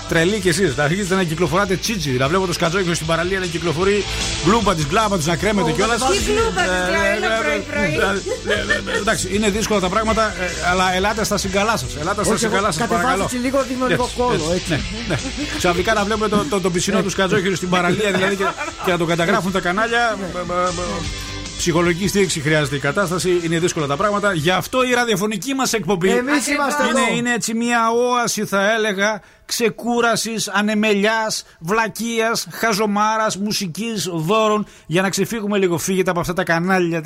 Τρελή 0.09 0.39
κι 0.39 0.49
εσείς. 0.49 0.75
Να 0.75 0.83
αρχίσετε 0.83 1.15
να 1.15 1.23
κυκλοφοράτε 1.23 1.75
τσίτσι. 1.75 2.09
Να 2.09 2.27
βλέπω 2.27 2.45
το 2.45 2.53
σκατζόκι 2.53 2.93
στην 2.93 3.07
παραλία 3.07 3.39
να 3.39 3.45
κυκλοφορεί 3.45 4.03
γκλούπα 4.45 4.75
της 4.75 4.85
γκλάμπα 4.85 5.17
του 5.17 5.23
να 5.25 5.35
κρέμεται 5.35 5.71
κιόλας. 5.71 5.99
Τι 6.01 6.17
γκλούπα 6.31 6.61
της, 6.61 6.71
Ε, 6.71 7.15
έλα 7.15 7.27
πρωί-πρωί. 7.41 8.97
Εντάξει, 8.99 9.29
είναι 9.35 9.49
δύσκολα 9.49 9.79
τα 9.79 9.89
πράγματα, 9.89 10.23
ε, 10.39 10.69
αλλά 10.71 10.93
ελάτε 10.95 11.23
στα 11.23 11.37
συγκαλά 11.37 11.77
σας. 11.77 11.95
Ελάτε 11.99 12.23
στα 12.23 12.33
Όχι, 12.33 12.45
εγώ 12.45 12.53
συγκαλά 12.53 12.65
σας, 12.71 12.75
κατεβάζω 12.77 13.01
παρακαλώ. 13.03 13.23
έτσι 13.23 13.35
λίγο, 13.37 13.65
δίνω 13.69 13.85
λίγο 13.87 14.03
Έτσι, 14.03 14.15
κόλλο, 14.17 14.33
έτσι, 14.33 14.73
έτσι. 14.73 14.83
ναι, 15.09 15.15
ναι. 15.15 15.19
Ξαφνικά 15.57 15.93
να 15.93 16.03
βλέπουμε 16.03 16.27
το, 16.27 16.45
το, 16.49 16.59
το 16.61 16.69
πισινό 16.69 17.01
του 17.01 17.09
σκατζόχυρου 17.09 17.55
στην 17.55 17.69
παραλία 17.69 18.11
δηλαδή 18.11 18.37
και, 18.87 18.93
και 18.93 18.97
να 18.97 19.05
το 19.05 19.15
καταγράφουν 19.15 19.51
τα 19.51 19.59
κανάλια. 19.59 20.17
Μπ, 20.33 20.37
μπ, 20.37 20.51
μπ, 20.51 20.79
Ψυχολογική 21.57 22.07
στήριξη 22.07 22.39
χρειάζεται 22.39 22.75
η 22.75 22.79
κατάσταση, 22.79 23.41
είναι 23.43 23.59
δύσκολα 23.59 23.87
τα 23.87 23.95
πράγματα. 23.95 24.33
Γι' 24.33 24.49
αυτό 24.49 24.83
η 24.83 24.93
ραδιοφωνική 24.93 25.53
μας 25.53 25.73
εκπομπή 25.73 26.09
Εμείς 26.09 26.47
είμαστε 26.47 26.83
είναι, 26.87 27.01
εδώ. 27.01 27.15
είναι 27.15 27.33
έτσι 27.33 27.53
μια 27.53 27.89
όαση, 27.91 28.45
θα 28.45 28.73
έλεγα, 28.73 29.21
ξεκούρασης, 29.47 30.47
ανεμελιάς, 30.47 31.43
βλακείας, 31.59 32.47
χαζομάρας, 32.51 33.37
μουσικής, 33.37 34.09
δώρων, 34.13 34.65
για 34.85 35.01
να 35.01 35.09
ξεφύγουμε 35.09 35.57
λίγο. 35.57 35.77
Φύγετε 35.77 36.09
από 36.09 36.19
αυτά 36.19 36.33
τα 36.33 36.43
κανάλια 36.43 37.01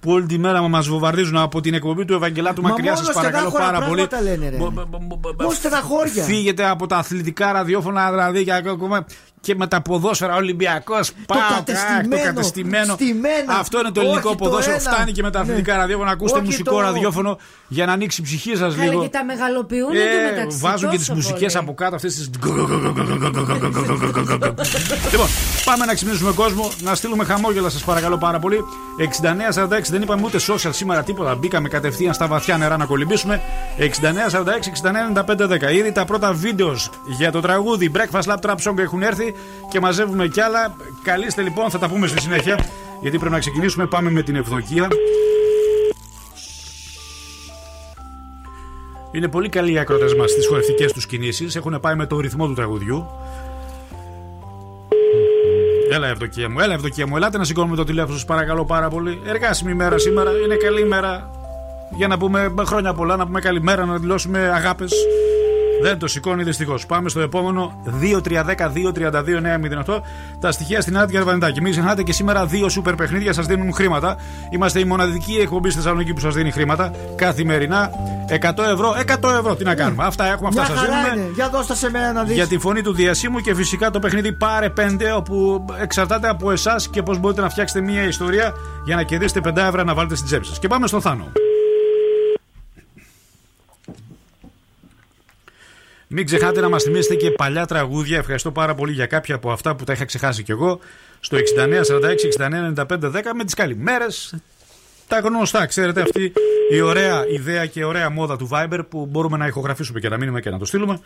που 0.00 0.10
όλη 0.10 0.26
τη 0.26 0.38
μέρα 0.38 0.60
μας 0.68 0.88
βομβαρδίζουν 0.88 1.36
από 1.36 1.60
την 1.60 1.74
εκπομπή 1.74 2.04
του 2.04 2.14
Ευαγγελάτου 2.14 2.62
Μα 2.62 2.68
Μακριά. 2.68 2.92
μόνος 2.92 3.06
Σας 3.06 3.14
παρακαλώ 3.14 3.48
στενάχωρα 3.50 3.72
πάρα 3.78 3.86
πολύ. 3.86 4.06
πράγματα 4.06 4.30
λένε, 4.30 4.48
ρε. 4.48 4.56
Μπο- 4.56 4.70
μπο- 4.70 4.84
μπο- 4.90 4.98
μπο- 5.00 5.16
μπο- 5.20 5.34
Μόνος 5.38 5.56
στεναχώρια. 5.56 6.24
Φύγετε 6.24 6.66
από 6.68 6.86
τα 6.86 6.96
αθλητικά 6.96 7.52
ραδιόφωνα 7.52 8.10
δηλαδή 8.10 8.44
και 8.44 8.52
ακόμα 8.52 9.06
και 9.40 9.54
με 9.54 9.66
τα 9.66 9.82
ποδόσφαιρα 9.82 10.34
Ολυμπιακός. 10.34 11.12
Το 11.26 11.34
κατεστημένο, 11.56 12.16
Το 12.16 12.22
κατεστημένο. 12.22 12.92
στημένα. 12.94 13.54
Αυτό 13.58 13.78
είναι 13.80 13.90
το 13.90 14.00
Όχι 14.00 14.08
ελληνικό 14.08 14.28
το 14.28 14.34
ποδόσφαιρο. 14.36 14.76
ένα. 14.80 14.90
Φτάνει 14.90 15.12
και 15.12 15.22
με 15.22 15.30
τα 15.30 15.38
Ναι. 15.38 15.44
αθλητικά 15.44 15.76
ραδιόφωνα. 15.76 16.10
Ακούστε 16.10 16.36
Όχι 16.38 16.44
μουσικό 16.46 16.70
το- 16.74 16.80
ραδιόφωνο 16.80 17.38
για 17.68 17.86
να 17.86 17.92
ανοίξει 17.92 18.20
η 18.20 18.24
ψυχή 18.24 18.56
σας 18.56 18.74
Καλά, 18.74 18.88
λίγο. 18.90 19.02
και 19.02 19.08
τα 19.08 19.24
μεγαλοποιούν 19.24 19.94
Ε, 19.94 19.98
εντωμεταξύ. 20.00 20.58
βάζουν 20.58 20.90
και 20.90 20.96
τις 20.96 21.06
τόσο 21.06 21.20
μουσικέ 21.20 21.39
πολύ. 21.46 21.56
από 21.56 21.74
κάτω 21.74 21.94
αυτές 21.94 22.14
τις. 22.14 22.30
λοιπόν, 25.10 25.26
πάμε 25.64 25.84
να 25.84 25.94
ξυπνήσουμε 25.94 26.32
κόσμο, 26.32 26.70
να 26.82 26.94
στείλουμε 26.94 27.24
χαμόγελα 27.24 27.68
σας 27.68 27.84
παρακαλώ 27.84 28.18
πάρα 28.18 28.38
πολύ. 28.38 28.64
6946 28.98 29.90
δεν 29.90 30.02
είπαμε 30.02 30.22
ούτε 30.24 30.38
social 30.48 30.70
σήμερα 30.72 31.02
τίποτα. 31.02 31.34
Μπήκαμε 31.34 31.68
κατευθείαν 31.68 32.14
στα 32.14 32.26
βαθιά 32.26 32.56
νερά 32.56 32.76
να 32.76 32.84
κολυμπήσουμε. 32.84 33.40
6946-699510. 33.78 35.72
Ήδη 35.72 35.92
τα 35.92 36.04
πρώτα 36.04 36.32
βίντεος 36.32 36.90
για 37.06 37.32
το 37.32 37.40
τραγούδι 37.40 37.90
Breakfast 37.94 38.22
Lab 38.22 38.38
Trap 38.40 38.56
Song 38.64 38.78
έχουν 38.78 39.02
έρθει 39.02 39.34
και 39.70 39.80
μαζεύουμε 39.80 40.26
κι 40.26 40.40
άλλα. 40.40 40.74
Καλείστε 41.02 41.42
λοιπόν, 41.42 41.70
θα 41.70 41.78
τα 41.78 41.88
πούμε 41.88 42.06
στη 42.06 42.20
συνέχεια. 42.20 42.58
Γιατί 43.00 43.18
πρέπει 43.18 43.32
να 43.34 43.40
ξεκινήσουμε. 43.40 43.86
Πάμε 43.86 44.10
με 44.10 44.22
την 44.22 44.36
ευδοκία. 44.36 44.88
Είναι 49.12 49.28
πολύ 49.28 49.48
καλοί 49.48 49.72
οι 49.72 49.78
ακροτέ 49.78 50.14
μας 50.16 50.30
στις 50.30 50.46
χορευτικές 50.46 50.92
τους 50.92 51.06
κινήσεις. 51.06 51.56
Έχουν 51.56 51.80
πάει 51.80 51.94
με 51.94 52.06
το 52.06 52.20
ρυθμό 52.20 52.46
του 52.46 52.54
τραγουδιού. 52.54 53.06
Έλα, 55.92 56.08
Ευδοκία 56.08 56.50
μου, 56.50 56.60
έλα, 56.60 56.74
Ευδοκία 56.74 57.06
μου. 57.06 57.16
Ελάτε 57.16 57.38
να 57.38 57.44
σηκώνουμε 57.44 57.76
το 57.76 57.84
τηλέφωνο 57.84 58.14
σας, 58.14 58.24
παρακαλώ 58.24 58.64
πάρα 58.64 58.88
πολύ. 58.88 59.20
Εργάσιμη 59.26 59.74
μέρα 59.74 59.98
σήμερα. 59.98 60.30
Είναι 60.44 60.54
καλή 60.54 60.84
μέρα 60.84 61.30
για 61.96 62.08
να 62.08 62.18
πούμε 62.18 62.54
χρόνια 62.64 62.94
πολλά, 62.94 63.16
να 63.16 63.26
πούμε 63.26 63.40
καλημέρα, 63.40 63.84
να 63.84 63.96
δηλώσουμε 63.96 64.38
αγάπες. 64.38 64.92
Δεν 65.82 65.98
το 65.98 66.06
σηκώνει 66.06 66.42
δυστυχώς. 66.42 66.86
Πάμε 66.86 67.08
στο 67.08 67.20
επόμενο 67.20 67.72
2-3-10-2-32-9-08. 69.86 70.00
Τα 70.40 70.52
στοιχεία 70.52 70.80
στην 70.80 70.98
Άντια 70.98 71.24
Βανιτάκη. 71.24 71.60
Μην 71.60 71.72
ξεχνάτε 71.72 72.02
και 72.02 72.12
σήμερα 72.12 72.46
δύο 72.46 72.68
σούπερ 72.68 72.94
παιχνίδια 72.94 73.32
σας 73.32 73.46
δίνουν 73.46 73.72
χρήματα. 73.72 74.16
Είμαστε 74.50 74.80
η 74.80 74.84
μοναδική 74.84 75.38
εκπομπή 75.40 75.70
στη 75.70 75.78
Θεσσαλονίκη 75.78 76.12
που 76.12 76.20
σας 76.20 76.34
δίνει 76.34 76.50
χρήματα 76.50 76.92
καθημερινά. 77.16 77.90
100 78.28 78.64
ευρώ, 78.72 78.94
100 79.06 79.30
ευρώ. 79.38 79.54
Τι 79.56 79.64
να 79.64 79.74
κάνουμε. 79.74 80.04
Αυτά 80.04 80.24
έχουμε, 80.24 80.48
αυτά 80.48 80.60
Μια 80.60 80.70
σας 80.70 80.78
χαρά 80.78 81.02
δίνουμε. 81.02 81.22
είναι. 81.22 81.34
Για 81.34 81.48
δώστα 81.48 81.74
σε 81.74 81.90
μένα 81.90 82.12
να 82.12 82.22
δεις. 82.22 82.34
Για 82.34 82.46
τη 82.46 82.58
φωνή 82.58 82.82
του 82.82 82.92
διασύμου 82.92 83.38
και 83.38 83.54
φυσικά 83.54 83.90
το 83.90 83.98
παιχνίδι 83.98 84.32
Πάρε 84.32 84.68
5, 84.68 85.16
όπου 85.16 85.64
εξαρτάται 85.80 86.28
από 86.28 86.50
εσάς 86.50 86.88
και 86.88 87.02
πώς 87.02 87.18
μπορείτε 87.18 87.40
να 87.40 87.48
φτιάξετε 87.48 87.80
μια 87.80 88.02
ιστορία 88.06 88.52
για 88.84 88.96
να 88.96 89.02
κερδίσετε 89.02 89.40
5 89.40 89.56
ευρώ 89.56 89.82
να 89.82 89.94
βάλετε 89.94 90.14
στην 90.14 90.26
τσέπη 90.26 90.46
σας. 90.46 90.58
Και 90.58 90.68
πάμε 90.68 90.86
στον 90.86 91.00
Θάνο. 91.00 91.32
Μην 96.12 96.26
ξεχάτε 96.26 96.60
να 96.60 96.68
μα 96.68 96.78
θυμίσετε 96.78 97.14
και 97.14 97.30
παλιά 97.30 97.66
τραγούδια. 97.66 98.18
Ευχαριστώ 98.18 98.50
πάρα 98.50 98.74
πολύ 98.74 98.92
για 98.92 99.06
κάποια 99.06 99.34
από 99.34 99.50
αυτά 99.50 99.76
που 99.76 99.84
τα 99.84 99.92
είχα 99.92 100.04
ξεχάσει 100.04 100.42
κι 100.42 100.50
εγώ. 100.50 100.80
Στο 101.20 101.36
6946-699510 101.56 103.12
με 103.36 103.44
τι 103.44 103.54
καλημέρε. 103.54 104.06
Τα 105.08 105.18
γνωστά, 105.18 105.66
ξέρετε, 105.66 106.00
αυτή 106.00 106.32
η 106.70 106.80
ωραία 106.80 107.26
ιδέα 107.28 107.66
και 107.66 107.84
ωραία 107.84 108.10
μόδα 108.10 108.36
του 108.36 108.48
Viber 108.52 108.80
που 108.88 109.06
μπορούμε 109.06 109.36
να 109.36 109.46
ηχογραφήσουμε 109.46 110.00
και 110.00 110.08
να 110.08 110.16
μείνουμε 110.16 110.40
και 110.40 110.50
να 110.50 110.58
το 110.58 110.64
στείλουμε. 110.64 111.00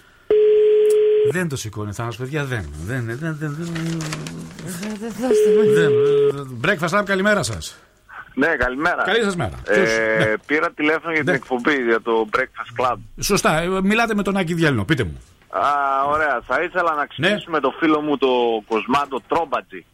Δεν 1.31 1.49
το 1.49 1.57
σηκώνει, 1.57 1.93
Θάνος, 1.93 2.17
παιδιά, 2.17 2.45
δεν. 2.45 2.65
δεν, 2.87 3.05
δεν, 3.05 3.19
δεν, 3.21 3.57
δεν, 3.59 3.75
δεν. 5.75 6.59
Breakfast 6.65 6.99
Lab, 6.99 7.03
καλημέρα 7.05 7.43
σας. 7.43 7.77
Ναι, 8.35 8.47
καλημέρα. 8.47 9.03
Καλή 9.03 9.23
σας 9.23 9.37
μέρα. 9.37 9.61
Ε, 9.69 9.75
Ποιος; 9.75 9.89
Ναι. 10.19 10.37
Πήρα 10.47 10.71
τηλέφωνο 10.71 11.13
για 11.13 11.23
την 11.23 11.31
Ναι. 11.31 11.37
εκπομπή, 11.37 11.75
για 11.83 12.01
το 12.01 12.29
Breakfast 12.37 12.81
Club. 12.85 12.97
Σωστά, 13.21 13.59
ε, 13.61 13.69
μιλάτε 13.83 14.15
με 14.15 14.23
τον 14.23 14.37
Άκη 14.37 14.55
Διαλυνό, 14.55 14.85
πείτε 14.85 15.05
μου. 15.05 15.21
Α, 15.49 15.61
ωραία. 16.09 16.41
Θα 16.47 16.63
ήθελα 16.63 16.91
Ναι. 16.91 16.97
να 16.97 17.07
ξυπνήσουμε 17.07 17.61
το 17.61 17.75
φίλο 17.79 18.01
μου 18.01 18.17
το 18.19 18.29
Κοσμάντο 18.69 19.21
Τρόμπατζη. 19.29 19.85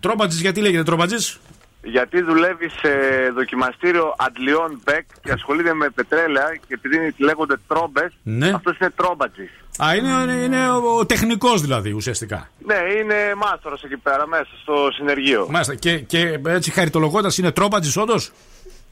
Τρόμπατζης, 0.00 0.40
γιατί 0.40 0.60
λέγεται 0.60 0.82
Τρόμπατζης; 0.82 1.38
Γιατί 1.82 2.22
δουλεύει 2.22 2.68
σε 2.68 2.88
δοκιμαστήριο 3.34 4.14
αντλιών 4.18 4.80
Μπεκ 4.84 5.04
και 5.22 5.32
ασχολείται 5.32 5.74
με 5.74 5.88
πετρέλαια 5.90 6.58
και 6.66 6.74
επειδή 6.74 7.14
λέγονται 7.18 7.56
τρόμπε, 7.66 8.12
Ναι. 8.22 8.50
αυτός 8.54 8.78
είναι 8.78 8.90
Τρόμπατζη. 8.90 9.48
Α, 9.84 9.94
είναι, 9.94 10.32
είναι 10.32 10.70
ο, 10.70 10.98
ο 10.98 11.06
τεχνικός 11.06 11.60
δηλαδή 11.60 11.92
ουσιαστικά. 11.92 12.48
Ναι, 12.66 12.74
είναι 13.00 13.34
μάστορα 13.36 13.76
εκεί 13.84 13.96
πέρα 13.96 14.26
μέσα 14.26 14.48
στο 14.62 14.88
συνεργείο. 14.92 15.46
Μάλιστα. 15.50 15.74
Και, 15.74 15.98
και 15.98 16.40
έτσι 16.46 16.70
χαριτολογώντας 16.70 17.38
είναι 17.38 17.50
Τρόμπατζης 17.52 17.96
όντως; 17.96 18.32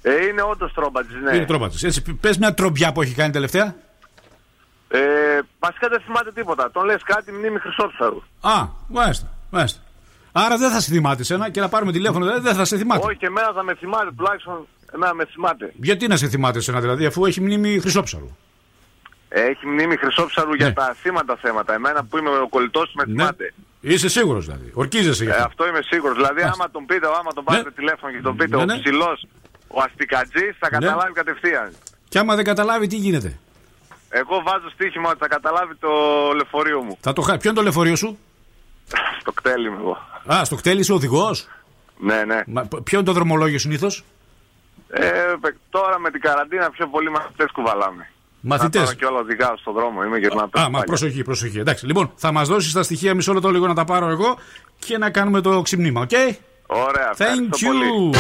Ε, 0.03 0.27
είναι 0.27 0.43
όντως 0.43 0.73
Τρόμπατζη, 0.73 1.15
ναι. 1.25 1.37
Είναι 1.37 1.45
Τρόμπατζης. 1.45 1.83
Έτσι, 1.83 2.15
πες 2.15 2.39
μια 2.39 2.55
τρομπιά 2.55 2.93
που 2.93 3.03
έχει 3.03 3.15
κάνει 3.15 3.33
τελευταία. 3.33 3.75
Ε, 4.89 4.99
βασικά 5.59 5.89
δεν 5.89 6.01
θυμάται 6.01 6.33
τίποτα. 6.33 6.71
Τον 6.71 6.85
λες 6.85 7.03
κάτι 7.05 7.33
μνήμη 7.33 7.59
Χρυσόψαρου. 7.59 8.23
Α, 8.41 8.67
μάλιστα, 8.89 9.27
μάλιστα. 9.51 9.81
Άρα 10.45 10.57
δεν 10.59 10.71
θα 10.71 10.81
σε 10.81 10.91
θυμάται 10.93 11.23
σένα 11.23 11.51
και 11.51 11.61
να 11.61 11.69
πάρουμε 11.69 11.93
τηλέφωνο, 11.93 12.25
δηλαδή 12.25 12.43
δεν 12.43 12.55
θα 12.55 12.65
σε 12.65 12.77
θυμάται. 12.77 13.07
Όχι, 13.07 13.25
εμένα 13.25 13.53
θα 13.55 13.63
με 13.63 13.75
θυμάται, 13.75 14.11
τουλάχιστον 14.17 14.67
εμένα 14.95 15.15
με 15.15 15.25
θυμάται. 15.25 15.73
Γιατί 15.77 16.07
να 16.07 16.17
σε 16.17 16.29
θυμάται 16.29 16.61
σένα 16.61 16.81
δηλαδή, 16.81 17.07
αφού 17.07 17.25
έχει 17.27 17.41
μνήμη 17.41 17.79
Χρυσόψαρου; 17.81 18.37
Έχει 19.29 19.67
μνήμη 19.67 19.97
Χρυσόψαρου 19.97 20.55
για 20.55 20.67
Ναι. 20.67 20.73
τα 20.73 20.97
θύματα 21.01 21.37
θέματα. 21.37 21.75
Εμένα 21.75 22.05
που 22.05 22.19
είμαι 22.19 22.31
ο 22.31 22.49
κολλητός 22.49 22.93
με 22.95 23.05
θυμάται. 23.05 23.55
Είσαι 23.81 24.09
σίγουρος 24.09 24.45
δηλαδή. 24.45 24.71
Ορκίζεσαι 24.75 25.25
γι' 25.25 25.31
Ε, 25.31 25.33
αυτό. 25.33 25.47
αυτό 25.47 25.67
είμαι 25.69 25.81
σίγουρος. 25.83 26.17
Δηλαδή, 26.17 26.43
άμα 26.43 26.71
τον 26.71 26.87
πείτε, 26.87 27.07
άμα 27.21 27.33
τον 27.35 27.45
πάρετε 27.45 27.71
τηλέφωνο 27.71 28.13
και 28.13 28.21
τον 28.23 28.37
πείτε 28.37 28.57
Ναι, 28.57 28.63
ο 28.63 28.65
ναι. 28.65 28.79
ψηλός, 28.79 29.27
ο 29.69 29.81
αστικατζής, 29.81 30.57
θα 30.59 30.69
καταλάβει 30.69 31.13
κατευθείαν. 31.13 31.73
Και 32.09 32.19
άμα 32.19 32.35
δεν 32.35 32.45
καταλάβει, 32.45 32.87
τι 32.87 32.97
γίνεται; 32.97 33.39
Εγώ 34.09 34.43
βάζω 34.43 34.71
στοίχημα 34.71 35.09
ότι 35.11 35.19
θα 35.19 35.29
καταλάβει 35.29 35.75
το 35.75 35.89
λεωφορείο 36.35 36.83
μου. 36.83 36.99
Θα 37.01 37.13
το 37.13 37.23
χα... 37.23 37.37
Ποιο 37.39 37.51
είναι 37.51 37.59
το 37.59 37.65
λεωφορείο 37.65 37.97
σου, 37.97 38.19
Στο 39.21 39.33
κτέλι 39.33 39.71
μου 39.71 39.77
εγώ. 39.81 39.99
Α, 40.35 40.45
στο 40.45 40.57
κτέλι 40.57 40.81
είσαι 40.81 40.93
οδηγός; 40.93 41.49
Ναι, 41.99 42.25
ναι. 42.25 42.43
Ποιο 42.83 42.99
είναι 42.99 43.07
το 43.07 43.13
δρομολόγιο 43.13 43.59
συνήθως, 43.59 44.05
Ε, 44.91 45.11
παι- 45.41 45.57
τώρα 45.71 45.99
με 45.99 46.11
την 46.11 46.21
καραντίνα 46.21 46.71
πιο 46.71 46.87
πολύ 46.87 47.11
μαθητές 47.11 47.51
κουβαλάμε. 47.53 48.11
Μαθητές. 48.41 48.89
Θα 48.89 48.95
και 48.95 49.05
όλα 49.05 49.19
οδηγάω 49.19 49.57
στον 49.57 49.73
δρόμο. 49.75 50.03
Είμαι 50.05 50.19
γερνατό. 50.19 50.61
Α, 50.61 50.71
μα 50.71 50.81
προσοχή, 50.81 51.23
προσοχή. 51.23 51.59
Εντάξει, 51.59 51.87
λοιπόν, 51.87 52.13
θα 52.15 52.33
μας 52.33 52.49
δώσεις 52.49 52.73
τα 52.73 52.83
στοιχεία 52.83 53.15
μισό 53.15 53.33
λεπτό 53.33 53.51
λίγο 53.51 53.67
να 53.67 53.75
τα 53.75 53.85
πάρω 53.85 54.09
εγώ 54.09 54.39
και 54.79 54.99
να 54.99 55.11
κάνουμε 55.11 55.41
το 55.41 55.63
ξυπνήμα, 55.63 56.01
οκ; 56.01 56.11
Ωραία, 56.67 57.11
Thank 57.11 57.21
ευχαριστώ 57.21 57.67
πολύ. 57.67 58.11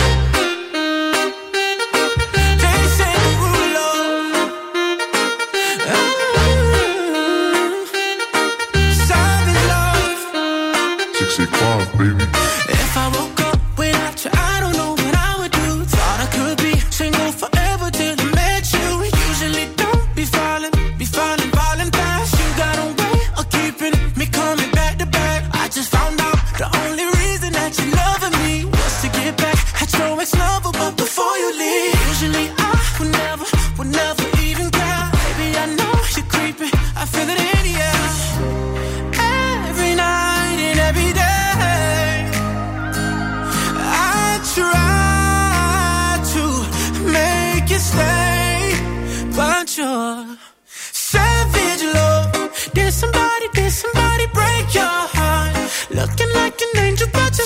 baby. 11.98 12.37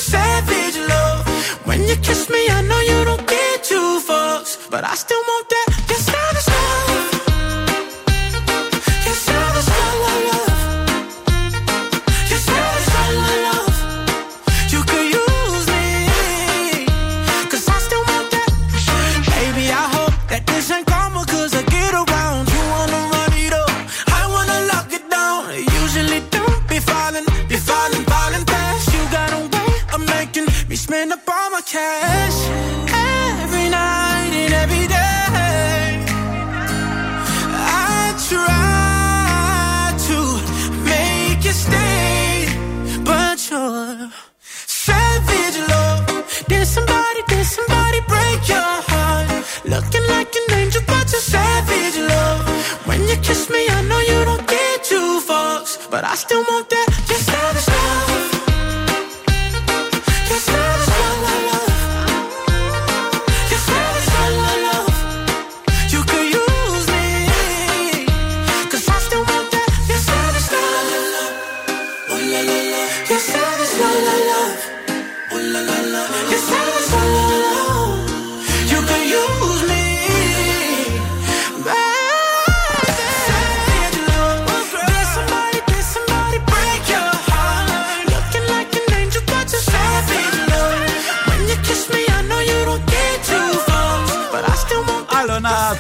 Savage 0.03 0.79
love. 0.89 1.27
When 1.65 1.81
you 1.89 1.97
kiss 1.97 2.29
me, 2.29 2.43
I 2.49 2.61
know 2.63 2.81
you 2.81 3.05
don't 3.05 3.27
get 3.27 3.63
two 3.63 4.01
fucks, 4.09 4.53
but 4.71 4.83
I 4.85 4.95
still 4.95 5.23
want 5.31 5.49
that. 5.49 5.72
Cash. 31.73 32.41
Every 33.41 33.69
night 33.71 34.33
and 34.43 34.53
every 34.63 34.87
day. 34.87 36.05
I 37.89 38.13
try 38.29 39.97
to 40.09 40.19
make 40.91 41.41
you 41.47 41.55
stay, 41.67 42.45
but 43.09 43.39
you're 43.49 44.11
savage 44.85 45.59
love. 45.73 46.05
Did 46.51 46.67
somebody, 46.67 47.23
did 47.33 47.47
somebody 47.57 48.01
break 48.13 48.41
your 48.55 48.75
heart? 48.91 49.29
Looking 49.65 50.07
like 50.15 50.31
an 50.41 50.47
angel, 50.61 50.83
but 50.87 51.07
you're 51.11 51.27
savage 51.35 51.99
love. 52.13 52.43
When 52.87 53.01
you 53.09 53.17
kiss 53.27 53.49
me, 53.49 53.63
I 53.77 53.81
know 53.89 54.01
you 54.11 54.19
don't 54.27 54.47
get 54.47 54.85
two 54.85 55.11
fucks, 55.29 55.73
but 55.91 56.05
I 56.05 56.17
still 56.17 56.45
want 56.51 56.69
that. 56.69 56.89
Your 57.09 57.23
savage 57.31 57.72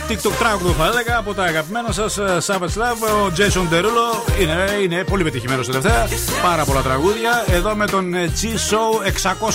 TikTok 0.08 0.32
τραγούδι 0.38 0.72
θα 0.72 0.86
έλεγα 0.86 1.16
από 1.16 1.34
τα 1.34 1.42
αγαπημένα 1.42 1.92
σας 1.92 2.18
Savage 2.46 2.78
Love. 2.80 3.02
Ο 3.26 3.32
Jason 3.36 3.74
Derulo 3.74 4.40
είναι, 4.40 4.52
είναι 4.82 5.04
πολύ 5.04 5.22
πετυχημένος 5.22 5.66
τελευταία. 5.66 6.08
Πάρα 6.42 6.64
πολλά 6.64 6.80
τραγούδια. 6.80 7.44
Εδώ 7.50 7.74
με 7.74 7.86
τον 7.86 8.14
ε, 8.14 8.30
G-Show 8.42 9.06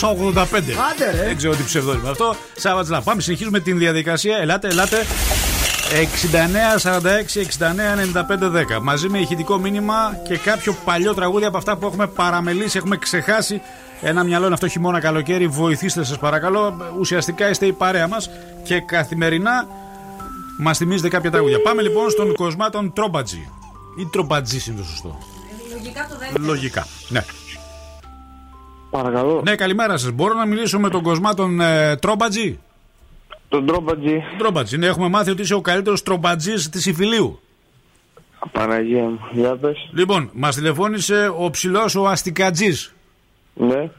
685. 0.02 0.44
Άντε, 0.44 1.12
ρε. 1.12 1.24
Δεν 1.26 1.38
ξέρω 1.38 1.56
τι 1.56 1.64
ψευδόνιμο 1.64 2.10
αυτό. 2.10 2.36
Savage 2.62 2.96
Love. 2.96 3.02
Πάμε, 3.04 3.22
συνεχίζουμε 3.22 3.60
την 3.60 3.78
διαδικασία. 3.78 4.38
Ελάτε, 4.38 4.68
ελάτε. 4.68 5.06
69, 6.82 6.82
46, 6.82 7.00
69, 7.60 8.20
95, 8.30 8.78
10. 8.78 8.82
Μαζί 8.82 9.10
με 9.10 9.20
ηχητικό 9.20 9.58
μήνυμα 9.58 10.20
και 10.28 10.38
κάποιο 10.38 10.76
παλιό 10.86 11.14
τραγούδι 11.14 11.46
από 11.46 11.58
αυτά 11.58 11.78
που 11.78 11.86
έχουμε 11.86 12.08
παραμελήσει, 12.08 12.78
έχουμε 12.78 12.98
ξεχάσει. 12.98 13.62
Ένα 14.02 14.24
μυαλό 14.24 14.46
είναι 14.46 14.54
αυτό 14.54 14.68
χειμώνα 14.68 15.00
καλοκαίρι. 15.00 15.48
Βοηθήστε 15.48 16.04
σας 16.04 16.18
παρακαλώ. 16.18 16.78
Ουσιαστικά 17.00 17.50
είστε 17.50 17.66
η 17.66 17.72
παρέα 17.72 18.08
μας 18.08 18.30
και 18.64 18.80
καθημερινά 18.80 19.68
μας 20.58 20.78
θυμίζετε 20.78 21.10
κάποια 21.10 21.32
τραγούδια. 21.32 21.62
Πάμε 21.62 21.82
λοιπόν 21.82 22.10
στον 22.10 22.34
κοσμάτων 22.34 22.94
Τρόμπατζη. 22.94 23.50
Ή 24.00 24.06
Τρόμπατζης 24.12 24.68
είναι 24.68 24.78
το 24.78 24.84
σωστό. 24.84 25.18
Λογικά 25.72 26.08
το 26.10 26.18
δεύτερο. 26.18 26.44
Λογικά. 26.44 26.88
Ναι. 27.10 27.26
Παρακαλώ. 28.90 29.42
Ναι, 29.46 29.56
καλημέρα 29.56 29.98
σας. 29.98 30.12
Μπορώ 30.12 30.34
να 30.34 30.46
μιλήσω 30.46 30.80
με 30.80 30.90
τον 30.90 31.04
κοσμάτων 31.04 31.62
ε, 31.62 31.96
Τρόμπατζη; 31.96 32.60
Τον 33.50 33.66
Τρόμπατζη. 33.66 34.24
Τρόμπατζη. 34.38 34.78
Ναι, 34.78 34.86
έχουμε 34.86 35.10
μάθει 35.10 35.30
ότι 35.30 35.42
είσαι 35.42 35.54
ο 35.54 35.62
καλύτερος 35.62 36.04
Τρόμπατζης 36.04 36.70
της 36.70 36.86
Ιφιλίου. 36.86 37.40
Παναγία 38.52 39.04
μου. 39.04 39.20
Για 39.32 39.56
πες. 39.56 39.90
Λοιπόν, 39.94 40.30
μας 40.34 40.56
τηλεφώνησε 40.56 41.34
ο 41.38 41.50
ψηλός 41.50 41.96
ο 41.96 42.08
Αστικατζής. 42.08 42.94
Ναι. 43.54 43.90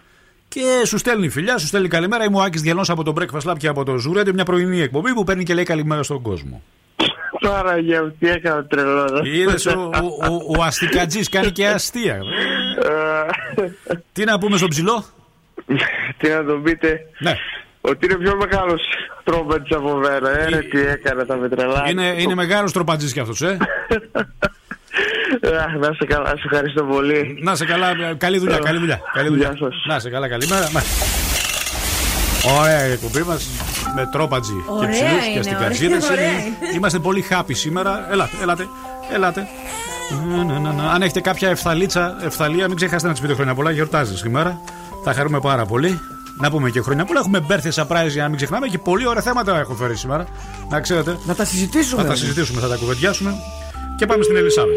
Και 0.48 0.82
σου 0.86 0.98
στέλνει 0.98 1.28
φιλιά, 1.28 1.58
σου 1.58 1.66
στέλνει 1.66 1.88
καλημέρα. 1.88 2.24
Είμαι 2.24 2.36
ο 2.36 2.40
Άκης 2.40 2.60
Διαλό 2.62 2.84
από 2.88 3.02
το 3.02 3.14
Breakfast 3.18 3.50
Lab 3.50 3.56
και 3.58 3.68
από 3.68 3.84
το 3.84 3.94
Zurete, 4.08 4.32
μια 4.32 4.44
πρωινή 4.44 4.80
εκπομπή 4.80 5.14
που 5.14 5.24
παίρνει 5.24 5.44
και 5.44 5.54
λέει 5.54 5.64
καλημέρα 5.64 6.02
στον 6.02 6.22
κόσμο. 6.22 6.62
Παναγία 7.40 8.02
μου. 8.02 8.16
Τι 8.18 8.28
έκανα 8.28 8.64
τρελό. 8.64 9.20
Είδες 9.24 9.66
ο, 9.66 9.80
ο, 9.80 10.32
ο, 10.32 10.58
ο 10.58 10.62
Αστικατζής 10.62 11.28
κάνει 11.28 11.50
και 11.50 11.66
αστεία. 11.66 12.20
Ε, 13.84 13.94
Τι 14.12 14.24
να 14.24 14.38
πούμε 14.38 14.56
στον 14.56 14.68
ψηλό; 14.68 15.04
Τι 16.16 16.28
να 16.28 16.44
τον 16.44 16.62
πείτε. 16.62 17.00
Ναι. 17.18 17.34
Ότι 17.80 18.06
είναι 18.06 18.16
πιο 18.16 18.36
μεγάλος 18.36 18.82
Τρόμπατζης 19.24 19.76
από 19.76 19.94
μένα. 19.94 20.30
Ε, 20.30 20.48
ρε, 20.48 20.58
τι 20.58 20.80
έκανα, 20.80 21.24
θα 21.24 21.36
με 21.36 21.48
τρελάσει. 21.48 21.90
Είναι, 21.90 22.14
είναι 22.18 22.34
μεγάλος 22.34 22.72
τροπατζής 22.72 23.12
κι 23.12 23.20
αυτός, 23.20 23.42
ε. 23.42 23.56
Α, 25.62 25.78
Να 25.78 25.92
σε 25.92 26.04
καλά, 26.06 26.28
σε 26.28 26.42
ευχαριστώ 26.50 26.84
πολύ. 26.84 27.38
Να 27.42 27.54
σε 27.54 27.64
καλά, 27.64 27.88
καλή 28.18 28.38
δουλειά, 28.38 28.58
καλή 28.58 28.78
δουλειά. 28.78 29.00
Καλή 29.12 29.28
δουλειά. 29.28 29.52
Γεια 29.56 29.68
σας. 29.68 29.84
Να 29.86 29.98
σε 29.98 30.10
καλά, 30.10 30.28
καλημέρα. 30.28 30.68
Μα- 30.72 30.82
Ωραία 32.60 32.86
η 32.86 32.92
εκπομπή 32.92 33.22
μας 33.22 33.48
με 33.94 34.08
τρόπατζι 34.12 34.52
και 34.52 34.72
Ωραία 34.72 34.90
ψηλούς 34.90 35.24
και 35.24 35.30
είναι, 35.30 35.38
αστικατζίδε. 35.38 35.96
ωραία, 35.96 36.12
ωραία. 36.12 36.30
Είμαστε 36.74 36.98
πολύ 36.98 37.24
happy 37.30 37.50
σήμερα. 37.54 38.06
Ελάτε, 38.10 38.36
ελάτε, 38.42 38.66
ελάτε. 39.14 39.46
Να, 40.36 40.44
να, 40.44 40.58
να, 40.58 40.72
να. 40.72 40.90
Αν 40.92 41.02
έχετε 41.02 41.20
κάποια 41.20 41.48
ευθαλίτσα, 41.48 42.16
ευθαλία, 42.24 42.66
μην 42.68 42.76
ξεχάσετε 42.76 43.08
να 43.08 43.14
τη 43.14 43.20
πείτε 43.20 43.34
χρόνια 43.34 43.54
πολλά. 43.54 43.70
Γιορτάζεις 43.70 44.18
σήμερα. 44.18 44.60
Θα 45.04 45.12
χαρούμε 45.14 45.40
πάρα 45.40 45.66
πολύ. 45.66 46.00
Να 46.40 46.50
πούμε 46.50 46.70
και 46.70 46.80
χρόνια 46.80 47.04
πολλά. 47.04 47.20
Έχουμε 47.20 47.44
birthday 47.48 47.82
surprise 47.82 48.08
για 48.08 48.22
να 48.22 48.28
μην 48.28 48.36
ξεχνάμε 48.36 48.66
και 48.66 48.78
πολύ 48.78 49.06
ωραία 49.06 49.22
θέματα 49.22 49.58
έχω 49.58 49.74
φέρει 49.74 49.96
σήμερα. 49.96 50.26
Να 50.70 50.80
ξέρετε. 50.80 51.16
Να 51.26 51.34
τα 51.34 51.44
συζητήσουμε. 51.44 52.02
Θα 52.02 52.08
τα 52.08 52.14
συζητήσουμε, 52.14 52.60
θα 52.60 52.68
τα 52.68 52.76
κουβεντιάσουμε. 52.76 53.34
Και 53.96 54.06
πάμε 54.06 54.22
στην 54.22 54.36
Ελισάβετ. 54.36 54.74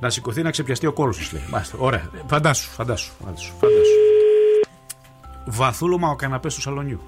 Να 0.00 0.10
σηκωθεί 0.10 0.42
να 0.42 0.50
ξεπιαστεί 0.50 0.86
ο 0.86 0.92
κόλος 0.92 1.16
τη, 1.18 1.34
λέει. 1.34 1.44
Μάλιστα. 1.50 1.76
Ωραία. 1.80 2.10
Φαντάσου, 2.26 2.70
φαντάσου, 2.70 3.12
φαντάσου. 3.24 3.52
φαντάσου. 3.60 3.92
Βαθούλωμα 5.46 6.08
ο 6.10 6.16
καναπές 6.16 6.54
του 6.54 6.60
σαλονιού. 6.60 7.00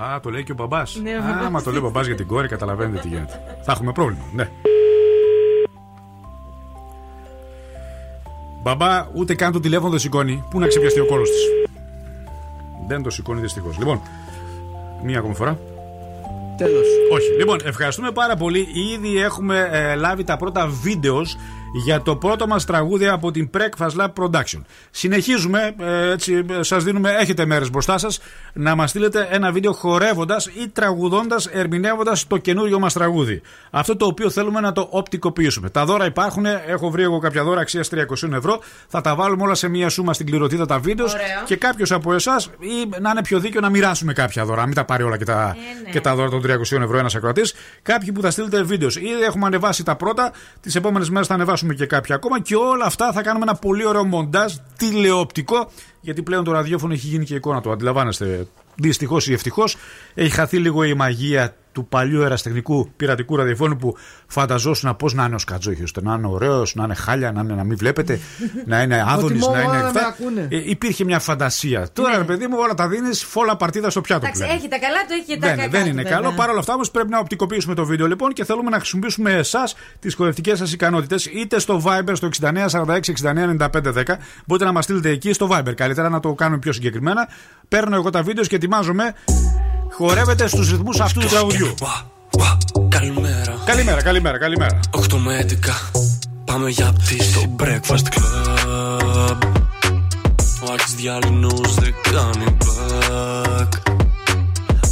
Α, 0.00 0.20
το 0.20 0.30
λέει 0.30 0.44
και 0.44 0.52
ο 0.52 0.54
μπαμπάς. 0.54 0.98
Ναι, 1.02 1.14
ο 1.14 1.18
Α, 1.18 1.20
μπαμπάς. 1.22 1.50
μα 1.50 1.62
το 1.62 1.70
λέει 1.70 1.78
ο 1.78 1.82
μπαμπάς 1.82 2.06
για 2.06 2.14
την 2.16 2.26
κόρη, 2.26 2.48
καταλαβαίνετε 2.48 3.00
τι 3.00 3.08
γίνεται. 3.08 3.40
Θα 3.62 3.72
έχουμε 3.72 3.92
πρόβλημα, 3.92 4.22
ναι. 4.32 4.48
Μπαμπά, 8.62 9.08
ούτε 9.14 9.34
καν 9.34 9.52
το 9.52 9.60
τηλέφωνο 9.60 9.90
δεν 9.90 9.98
σηκώνει. 9.98 10.44
Πού 10.50 10.58
να 10.58 10.66
ξεπιαστεί 10.66 11.00
ο 11.00 11.06
κόλος 11.06 11.28
της; 11.30 11.40
Δεν 12.86 13.02
το 13.02 13.10
σηκώνει 13.10 13.40
δυστυχώς. 13.40 13.78
Λοιπόν, 13.78 14.00
μία 15.02 15.18
ακόμη 15.18 15.34
φορά. 15.34 15.58
Τέλος. 16.64 16.86
Όχι. 17.12 17.30
Λοιπόν, 17.38 17.58
ευχαριστούμε 17.64 18.10
πάρα 18.10 18.36
πολύ. 18.36 18.68
Ήδη 18.94 19.18
έχουμε 19.18 19.68
ε, 19.72 19.94
λάβει 19.94 20.24
τα 20.24 20.36
πρώτα 20.36 20.66
βίντεος 20.82 21.36
για 21.72 22.02
το 22.02 22.16
πρώτο 22.16 22.46
μας 22.46 22.64
τραγούδι 22.64 23.06
από 23.08 23.30
την 23.30 23.50
Breakfast 23.54 23.90
Lab 24.00 24.08
Production. 24.20 24.60
Συνεχίζουμε, 24.90 25.74
ε, 25.80 26.10
έτσι, 26.10 26.44
σας 26.60 26.84
δίνουμε, 26.84 27.10
έχετε 27.18 27.46
μέρες 27.46 27.70
μπροστά 27.70 27.98
σας, 27.98 28.20
να 28.52 28.74
μας 28.74 28.90
στείλετε 28.90 29.28
ένα 29.30 29.52
βίντεο 29.52 29.72
χορεύοντας 29.72 30.46
ή 30.46 30.68
τραγουδώντας, 30.72 31.46
ερμηνεύοντας 31.46 32.26
το 32.26 32.36
καινούριο 32.36 32.78
μας 32.78 32.92
τραγούδι. 32.92 33.40
Αυτό 33.70 33.96
το 33.96 34.06
οποίο 34.06 34.30
θέλουμε 34.30 34.60
να 34.60 34.72
το 34.72 34.86
οπτικοποιήσουμε. 34.90 35.70
Τα 35.70 35.84
δώρα 35.84 36.04
υπάρχουν, 36.06 36.44
έχω 36.66 36.90
βρει 36.90 37.02
εγώ 37.02 37.18
κάποια 37.18 37.44
δώρα 37.44 37.60
αξίας 37.60 37.88
300 37.88 38.32
ευρώ. 38.32 38.60
Θα 38.88 39.00
τα 39.00 39.14
βάλουμε 39.14 39.42
όλα 39.42 39.54
σε 39.54 39.68
μία 39.68 39.88
σούμα 39.88 40.12
στην 40.14 40.26
κληροτήτα 40.26 40.66
τα 40.66 40.78
βίντεος 40.78 41.12
Ωραίο. 41.14 41.26
και 41.44 41.56
κάποιος 41.56 41.92
από 41.92 42.14
εσάς 42.14 42.46
ή 42.58 43.00
να 43.00 43.10
είναι 43.10 43.22
πιο 43.22 43.38
δίκαιο 43.38 43.60
να 43.60 43.70
μοιράσουμε 43.70 44.12
κάποια 44.12 44.44
δώρα. 44.44 44.60
να 44.60 44.66
Μην 44.66 44.74
τα 44.74 44.84
πάρει 44.84 45.02
όλα 45.02 45.16
και 45.16 45.24
τα, 45.24 45.56
Ε, 45.58 45.82
ναι. 45.84 45.90
και 45.90 46.00
τα 46.00 46.14
δώρα 46.14 46.28
των 46.30 46.40
300 46.42 46.82
ευρώ 46.82 46.98
ένας 46.98 47.14
ακροατής. 47.14 47.54
Κάποιοι 47.82 48.12
που 48.12 48.20
θα 48.20 48.30
στείλετε 48.30 48.62
βίντεος. 48.62 48.96
Ήδη 48.96 49.22
έχουμε 49.26 49.46
ανεβάσει 49.46 49.84
τα 49.84 49.96
πρώτα. 49.96 50.32
Τις 50.60 50.74
επόμενες 50.74 51.10
μέρες 51.10 51.26
θα 51.26 51.34
ανεβάσουμε 51.34 51.61
και 51.68 51.86
κάποια 51.86 52.14
ακόμα. 52.14 52.40
Και 52.40 52.54
όλα 52.56 52.84
αυτά 52.84 53.12
θα 53.12 53.22
κάνουμε 53.22 53.44
ένα 53.44 53.54
πολύ 53.54 53.86
ωραίο 53.86 54.04
μοντάζ 54.04 54.54
τηλεοπτικό. 54.78 55.70
Γιατί 56.00 56.22
πλέον 56.22 56.44
το 56.44 56.52
ραδιόφωνο 56.52 56.92
έχει 56.92 57.06
γίνει 57.06 57.24
και 57.24 57.34
εικόνα 57.34 57.60
του. 57.60 57.70
Αντιλαμβάνεστε. 57.72 58.46
Δυστυχώς 58.74 59.28
ή 59.28 59.32
ευτυχώς 59.32 59.76
έχει 60.14 60.30
χαθεί 60.30 60.58
λίγο 60.58 60.84
η 60.84 60.94
μαγεία 60.94 61.56
του 61.72 61.86
παλιού 61.86 62.22
εραστεχνικού 62.22 62.90
πειρατικού 62.96 63.36
ραδιοφώνου 63.36 63.76
που 63.76 63.96
φανταζόσουν 64.26 64.96
πώς 64.96 65.14
να 65.14 65.24
είναι 65.24 65.34
ο 65.34 65.38
Σκατζόχιος. 65.38 65.92
Να 66.02 66.14
είναι 66.14 66.26
ωραίος, 66.26 66.74
να 66.74 66.84
είναι 66.84 66.94
χάλια, 66.94 67.32
να, 67.32 67.40
είναι, 67.40 67.54
να 67.54 67.64
μην 67.64 67.76
βλέπετε, 67.76 68.20
να 68.66 68.82
είναι 68.82 69.04
άδωνης, 69.08 69.40
μόνο 69.40 69.54
να 69.54 69.62
είναι. 69.62 69.72
να 69.72 69.78
με 69.82 69.86
αυτά. 69.88 70.06
ακούνε. 70.06 70.46
Ε, 70.50 70.70
υπήρχε 70.70 71.04
μια 71.04 71.18
φαντασία. 71.18 71.88
Τώρα, 71.92 72.16
ρε 72.16 72.24
παιδί 72.24 72.46
μου, 72.46 72.56
όλα 72.60 72.74
τα 72.74 72.88
δίνεις 72.88 73.24
φόλα 73.24 73.56
παρτίδα 73.56 73.90
στο 73.90 74.00
πιάτο 74.00 74.20
Εντάξει, 74.26 74.42
πλέον. 74.42 74.56
έχει 74.58 74.68
τα 74.68 74.78
καλά 74.78 74.98
του, 75.08 75.12
έχει 75.12 75.24
και 75.24 75.36
τα 75.38 75.46
Δεν, 75.46 75.56
κακά 75.56 75.68
δεν 75.70 75.82
του, 75.82 75.88
είναι 75.88 76.02
βέβαια. 76.02 76.18
καλό. 76.18 76.32
Παρ' 76.32 76.50
όλα 76.50 76.58
αυτά 76.58 76.74
όμως 76.74 76.90
πρέπει 76.90 77.08
να 77.08 77.18
οπτικοποιήσουμε 77.18 77.74
το 77.74 77.84
βίντεο 77.84 78.06
λοιπόν 78.06 78.32
και 78.32 78.44
θέλουμε 78.44 78.70
να 78.70 78.76
χρησιμοποιήσουμε 78.76 79.32
εσάς 79.32 79.74
τις 79.98 80.14
κορευτικέ 80.14 80.54
σας 80.54 80.72
ικανότητες 80.72 81.26
είτε 81.26 81.58
στο 81.58 81.82
Viber 81.84 82.12
στο 82.12 82.28
6946-699510. 82.40 84.02
Μπορείτε 84.46 84.64
να 84.64 84.72
μας 84.72 84.84
στείλετε 84.84 85.08
εκεί 85.10 85.32
στο 85.32 85.48
Viber. 85.52 85.74
Καλύτερα 85.74 86.08
να 86.08 86.20
το 86.20 86.34
κάνουμε 86.34 86.58
πιο 86.58 86.72
συγκεκριμένα. 86.72 87.28
Παίρνω 87.68 87.96
εγώ 87.96 88.10
τα 88.10 88.22
βίντεο 88.22 88.44
και 88.44 88.56
ετοιμάζομαι. 88.56 89.14
Χορεύετε 89.96 90.46
στους 90.46 90.70
ρυθμούς 90.70 91.00
αυτούς 91.00 91.24
του 91.24 91.30
τραγουδιού. 91.30 91.74
Καλημέρα. 92.88 93.54
Καλημέρα, 93.64 94.02
καλημέρα, 94.02 94.38
καλημέρα. 94.38 94.80
8 94.90 95.16
με 95.16 95.36
11. 95.36 95.90
Πάμε 96.44 96.70
για 96.70 96.92
πτήση 96.92 97.30
στο 97.30 97.40
breakfast 97.58 98.06
club. 98.14 99.38
Ο 100.68 100.72
Άκης 100.72 100.94
διάλυνος 100.94 101.74
δεν 101.74 101.94
κάνει 102.12 102.56
back. 102.64 103.68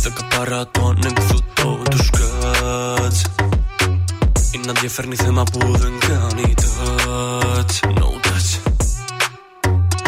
Δέκα 0.02 0.24
παρά 0.36 0.70
το 0.70 0.86
ανεκδοτό 0.86 1.78
του 1.90 2.04
σκάτς. 2.04 3.22
Είναι 4.52 4.64
να 4.66 4.72
διαφέρνει 4.72 5.14
θέμα 5.14 5.42
που 5.42 5.76
δεν 5.76 5.92
κάνει 6.08 6.54
touch. 6.56 7.88
No 7.88 8.06
touch. 8.26 8.72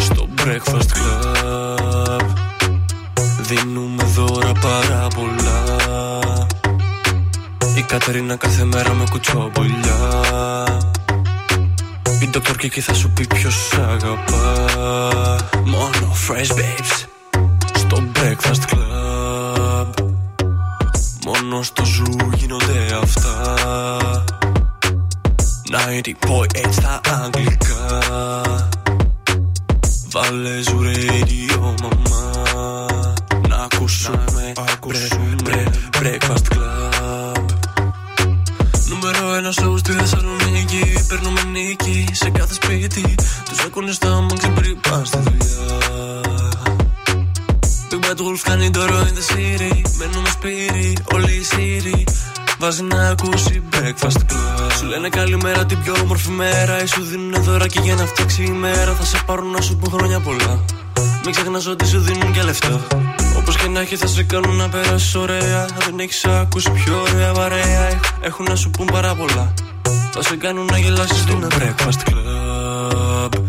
Στο 0.00 0.28
breakfast 0.36 0.90
club. 0.96 2.26
Δίνουμε 3.40 4.01
δώρα 4.12 4.52
πάρα 4.52 5.06
πολλά. 5.14 5.62
Η 7.76 7.82
Κατερίνα 7.82 8.36
κάθε 8.36 8.64
μέρα 8.64 8.94
με 8.94 9.04
κουτσόμπολιά 9.10 10.24
Η 12.20 12.30
Dr. 12.34 12.62
Kiki 12.62 12.78
θα 12.78 12.94
σου 12.94 13.10
πει 13.10 13.26
ποιος 13.26 13.54
σ' 13.54 13.74
αγαπά. 13.74 14.66
Μόνο 15.64 16.12
fresh 16.28 16.52
babes 16.52 17.06
Στο 17.74 18.02
breakfast 18.14 18.74
club. 18.74 19.86
Μόνο 21.26 21.62
στο 21.62 21.84
ζου 21.84 22.16
γίνονται 22.36 22.98
αυτά. 23.02 23.56
90.8 25.70 26.72
στα 26.72 27.00
αγγλικά. 27.22 28.00
Βάλε 30.10 30.62
ζου 30.62 30.80
radio 30.82 31.74
μαμά 31.82 33.01
Να 33.62 33.68
ακούσουμε, 33.76 34.52
ακούσουμε. 34.72 35.70
Breakfast 35.98 36.46
club. 36.52 37.44
Νούμερο 38.88 39.34
ένα 39.34 39.50
σοου 39.52 39.78
στη 39.78 39.92
Θεσσαλονίκη. 39.92 41.04
Παίρνουμε 41.08 41.42
νίκη 41.42 42.06
σε 42.12 42.30
κάθε 42.30 42.54
σπίτι. 42.54 43.14
Τους 43.48 43.64
ακούνε 43.64 43.92
στα 43.92 44.20
μάξι 44.20 44.48
πριν 44.48 44.80
πας 44.80 45.08
στη 45.08 45.18
δουλειά. 45.18 45.80
Big 47.90 47.94
Bad 47.94 48.20
Wolf 48.20 48.40
κάνει 48.42 48.68
δώρο 48.72 48.98
in 48.98 49.02
the 49.02 49.34
city. 49.34 49.82
Μένουμε 49.98 50.28
σπίτι, 50.28 50.96
όλοι 51.14 51.32
οι 51.32 51.42
Σύριοι 51.42 52.04
Βάζει 52.58 52.82
να 52.82 53.08
ακούσει 53.08 53.62
breakfast 53.70 54.32
club. 54.32 54.72
Σου 54.78 54.86
λένε 54.86 55.08
καλημέρα 55.08 55.66
την 55.66 55.82
πιο 55.82 55.94
όμορφη 56.02 56.30
μέρα. 56.30 56.82
Ή 56.82 56.86
σου 56.86 57.02
δίνουν 57.02 57.42
δωράκι 57.42 57.80
για 57.82 57.94
να 57.94 58.06
φτιάξει 58.06 58.42
η 58.42 58.50
μέρα. 58.50 58.94
Θα 58.94 59.04
σε 59.04 59.22
πάρουν 59.26 59.50
να 59.50 59.60
σου 59.60 59.76
πούν 59.76 59.90
χρόνια 59.92 60.20
πολλά. 60.20 60.64
Μην 61.24 61.34
ξεχνάς 61.34 61.66
ότι 61.66 61.86
σου 61.86 62.00
δίνουν 62.00 62.32
και 62.32 62.42
λεφτά 62.42 62.80
Όπως 63.42 63.56
και 63.56 63.68
να 63.68 63.80
έχει 63.80 63.96
θα 63.96 64.06
σε 64.06 64.22
κάνουν 64.22 64.56
να 64.56 64.68
περάσεις 64.68 65.14
ωραία. 65.14 65.66
Δεν 65.86 65.98
έχεις 65.98 66.24
ακούσει 66.24 66.70
πιο 66.70 67.00
ωραία 67.00 67.32
παρέα 67.32 68.00
Έχουν 68.20 68.46
να 68.48 68.56
σου 68.56 68.70
πούν 68.70 68.86
πάρα 68.92 69.14
πολλά. 69.14 69.54
Θα 70.12 70.22
σε 70.22 70.36
κάνουν 70.36 70.64
να 70.64 70.78
γελάσεις 70.78 71.18
στο 71.18 71.38
breakfast 71.58 72.10
club. 72.10 73.42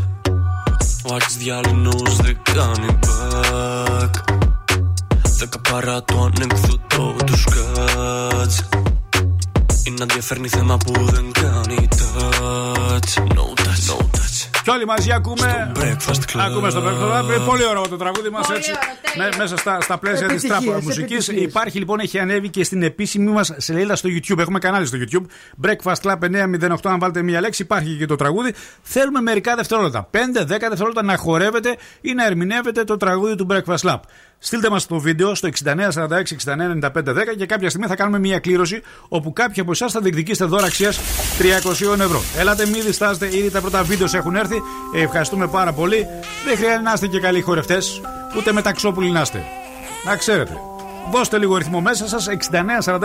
Ο 1.03 1.15
Άκης 1.15 1.37
διάλυνος 1.37 2.15
δεν 2.15 2.37
κάνει 2.53 2.99
back. 2.99 4.09
Δέκα 5.37 5.59
παρά 5.71 6.03
το 6.03 6.31
ανεκδοτό 6.35 7.15
του 7.25 7.37
σκάτς. 7.37 8.63
Είναι 9.83 9.95
να 9.99 10.05
διαφέρνει 10.05 10.47
θέμα 10.47 10.77
που 10.77 10.93
δεν 11.05 11.31
κάνει 11.31 11.87
touch. 11.89 13.13
No 13.35 13.45
touch, 13.61 13.89
no 13.89 13.97
touch 13.97 14.12
Και 14.63 14.69
όλοι 14.69 14.85
μαζί 14.85 15.11
ακούμε. 15.11 15.71
breakfast 15.75 16.35
club. 16.35 16.39
Ακούμε 16.39 16.69
στο 16.69 16.81
breakfast 16.85 17.19
club. 17.41 17.45
Πολύ 17.45 17.65
ωραίο 17.65 17.87
το 17.87 17.97
τραγούδι 17.97 18.29
μας 18.29 18.45
Πολύ 18.45 18.57
έτσι. 18.57 18.71
ωραίο, 19.15 19.29
Ναι, 19.29 19.37
μέσα 19.37 19.57
στα, 19.57 19.81
στα 19.81 19.97
πλαίσια 19.97 20.27
της 20.27 20.43
Επιτυχίες, 20.43 20.69
τραπ 20.71 20.83
μουσικής. 20.83 21.17
επιτυχίες. 21.27 21.49
Υπάρχει 21.49 21.77
λοιπόν, 21.77 21.99
έχει 21.99 22.19
ανέβει 22.19 22.49
και 22.49 22.63
στην 22.63 22.83
επίσημη 22.83 23.31
μας 23.31 23.53
σελίδα 23.57 23.95
στο 23.95 24.09
YouTube. 24.11 24.37
Έχουμε 24.39 24.59
κανάλι 24.59 24.85
στο 24.85 24.97
YouTube. 25.01 25.25
Breakfast 25.67 26.01
Club 26.11 26.17
908. 26.19 26.75
Αν 26.83 26.99
βάλετε 26.99 27.21
μία 27.21 27.41
λέξη, 27.41 27.61
υπάρχει 27.61 27.97
και 27.97 28.05
το 28.05 28.15
τραγούδι. 28.15 28.53
Θέλουμε 28.81 29.21
μερικά 29.21 29.55
δευτερόλεπτα. 29.55 30.09
5-10 30.11 30.45
δευτερόλεπτα 30.47 31.03
να 31.03 31.17
χορεύετε 31.17 31.75
ή 32.01 32.13
να 32.13 32.25
ερμηνεύετε 32.25 32.83
το 32.83 32.97
τραγούδι 32.97 33.35
του 33.35 33.47
Breakfast 33.49 33.77
Club. 33.89 33.99
Στείλτε 34.45 34.69
μας 34.69 34.85
το 34.85 34.99
βίντεο 34.99 35.35
στο 35.35 35.49
6946-699510 35.63 35.71
και 37.37 37.45
κάποια 37.45 37.69
στιγμή 37.69 37.87
θα 37.87 37.95
κάνουμε 37.95 38.19
μια 38.19 38.39
κλήρωση 38.39 38.81
όπου 39.07 39.33
κάποιοι 39.33 39.61
από 39.61 39.71
εσάς 39.71 39.91
θα 39.91 39.99
διεκδικήσετε 39.99 40.45
δώρα 40.45 40.65
αξίας 40.65 40.99
300 41.63 41.99
ευρώ. 41.99 42.21
Ελάτε, 42.37 42.65
μην 42.65 42.83
διστάζετε, 42.83 43.37
ήδη 43.37 43.51
τα 43.51 43.61
πρώτα 43.61 43.83
βίντεο 43.83 44.07
έχουν 44.13 44.35
έρθει. 44.35 44.61
Ε, 44.95 45.01
ευχαριστούμε 45.01 45.47
πάρα 45.47 45.73
πολύ. 45.73 46.07
Δεν 46.45 46.57
χρειάζεται 46.57 46.81
να 46.81 46.93
είστε 46.93 47.07
και 47.07 47.19
καλοί 47.19 47.41
χορευτές, 47.41 48.01
ούτε 48.37 48.51
μεταξόπουλοι 48.51 49.11
να 49.11 49.21
είστε. 49.21 49.43
Να 50.05 50.15
ξέρετε. 50.15 50.57
Δώστε 51.11 51.37
λίγο 51.37 51.57
ρυθμό 51.57 51.81
μέσα 51.81 52.07
σας 52.07 52.27
6946 52.27 52.99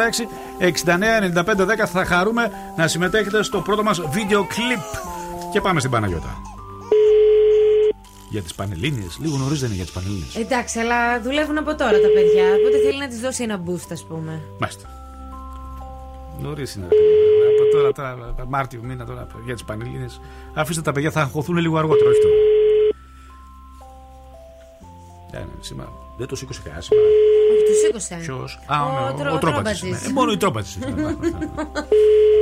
699510 0.59 1.87
θα 1.93 2.05
χαρούμε 2.05 2.51
να 2.77 2.89
συμμετέχετε 2.89 3.43
στο 3.43 3.61
πρώτο 3.61 3.83
μας 3.83 4.01
βίντεο 4.01 4.47
κλιπ. 4.47 4.81
Και 5.53 5.61
πάμε 5.61 5.79
στην 5.81 5.91
Παναγιώτα. 5.91 6.48
Για 8.31 8.43
τις 8.43 8.55
Πανελλήνιες. 8.55 9.19
Λίγο 9.21 9.37
νωρίς 9.37 9.59
δεν 9.59 9.69
είναι 9.69 9.77
για 9.77 9.85
τις 9.85 9.95
Πανελλήνιες. 9.95 10.37
Εντάξει, 10.37 10.79
αλλά 10.79 11.21
δουλεύουν 11.23 11.59
από 11.59 11.75
τώρα 11.75 12.01
τα 12.01 12.09
παιδιά. 12.15 12.45
Οπότε 12.61 12.79
θέλει 12.85 12.99
να 12.99 13.09
της 13.09 13.21
δώσει 13.21 13.43
ένα 13.43 13.63
boost, 13.67 13.89
ας 13.93 14.05
πούμε. 14.05 14.43
Μάλιστα. 14.59 14.89
Νωρίς 16.41 16.75
είναι. 16.75 16.87
ρε 16.89 16.95
παιδιά. 16.95 17.19
Από 17.51 17.77
τώρα, 17.77 17.93
τώρα, 17.93 18.47
Μάρτιο 18.49 18.81
μήνα 18.83 19.05
τώρα 19.07 19.27
για 19.45 19.55
τις 19.55 19.65
Πανελλήνιες. 19.65 20.21
Αφήστε 20.55 20.83
τα 20.83 20.93
παιδιά, 20.93 21.11
θα 21.11 21.21
αγχωθούν 21.21 21.57
λίγο 21.57 21.79
αργότερα, 21.79 22.11
όχι 22.11 22.21
τώρα. 22.21 22.35
Ε, 25.33 25.39
ναι, 25.39 25.53
σήμερα. 25.61 26.08
Δεν 26.19 26.27
το 26.27 26.37
σήκωσε 26.37 26.61
κανένα 26.65 26.83
σήμερα. 26.83 27.07
Όχι, 27.07 27.63
του 27.65 28.01
σήκωσε. 28.01 28.17
Ποιος; 28.25 28.59
Α, 28.67 28.77
Ο 28.85 28.91
ναι, 28.93 29.09
ο, 29.11 29.13
Τρο- 29.23 29.35
ο, 29.35 29.39
Τρόπατης. 29.39 29.81
Τρόπατης. 29.81 30.07
Ναι, 30.07 30.13
μόνο 30.13 30.33
η 30.33 30.37
Τρόπατης. 30.37 30.77
Ναι, 30.77 30.87
ναι, 30.87 31.03
ναι, 31.03 31.11
ναι. 31.39 31.47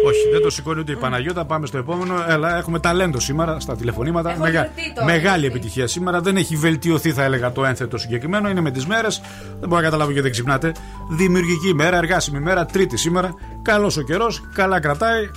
Όχι, 0.06 0.28
δεν 0.32 0.42
το 0.42 0.50
σηκώνει 0.50 0.80
ούτε 0.80 0.92
η 0.92 0.96
Παναγιώτα. 0.96 1.44
Πάμε 1.44 1.66
στο 1.66 1.78
επόμενο. 1.78 2.24
Έλα, 2.28 2.56
έχουμε 2.56 2.78
ταλέντο 2.80 3.20
σήμερα 3.20 3.60
στα 3.60 3.76
τηλεφωνήματα. 3.76 4.30
Έχω 4.30 4.40
Μεγα- 4.40 4.60
γιορτή 4.60 4.92
τώρα, 4.94 5.06
Μεγάλη 5.06 5.40
γιορτή. 5.40 5.46
επιτυχία 5.58 5.86
σήμερα. 5.86 6.20
Δεν 6.20 6.36
έχει 6.36 6.56
βελτιωθεί, 6.56 7.12
θα 7.12 7.22
έλεγα, 7.22 7.52
το 7.52 7.64
ένθετο 7.64 7.98
συγκεκριμένο. 7.98 8.48
Είναι 8.48 8.60
με 8.60 8.70
τις 8.70 8.86
μέρες. 8.86 9.20
Δεν 9.60 9.68
μπορώ 9.68 9.76
να 9.76 9.82
καταλάβω 9.82 10.10
γιατί 10.10 10.22
δεν 10.24 10.32
ξυπνάτε. 10.32 10.72
Δημιουργική 11.10 11.68
ημέρα, 11.68 11.96
εργάσιμη 11.96 12.38
ημέρα, 12.38 12.66
τρίτη 12.66 12.96
σήμερα. 12.96 13.34
Καλός 13.62 13.96
ο 13.96 14.02
καιρός, 14.02 14.42
καλά 14.54 14.80
κρατάει. 14.80 15.30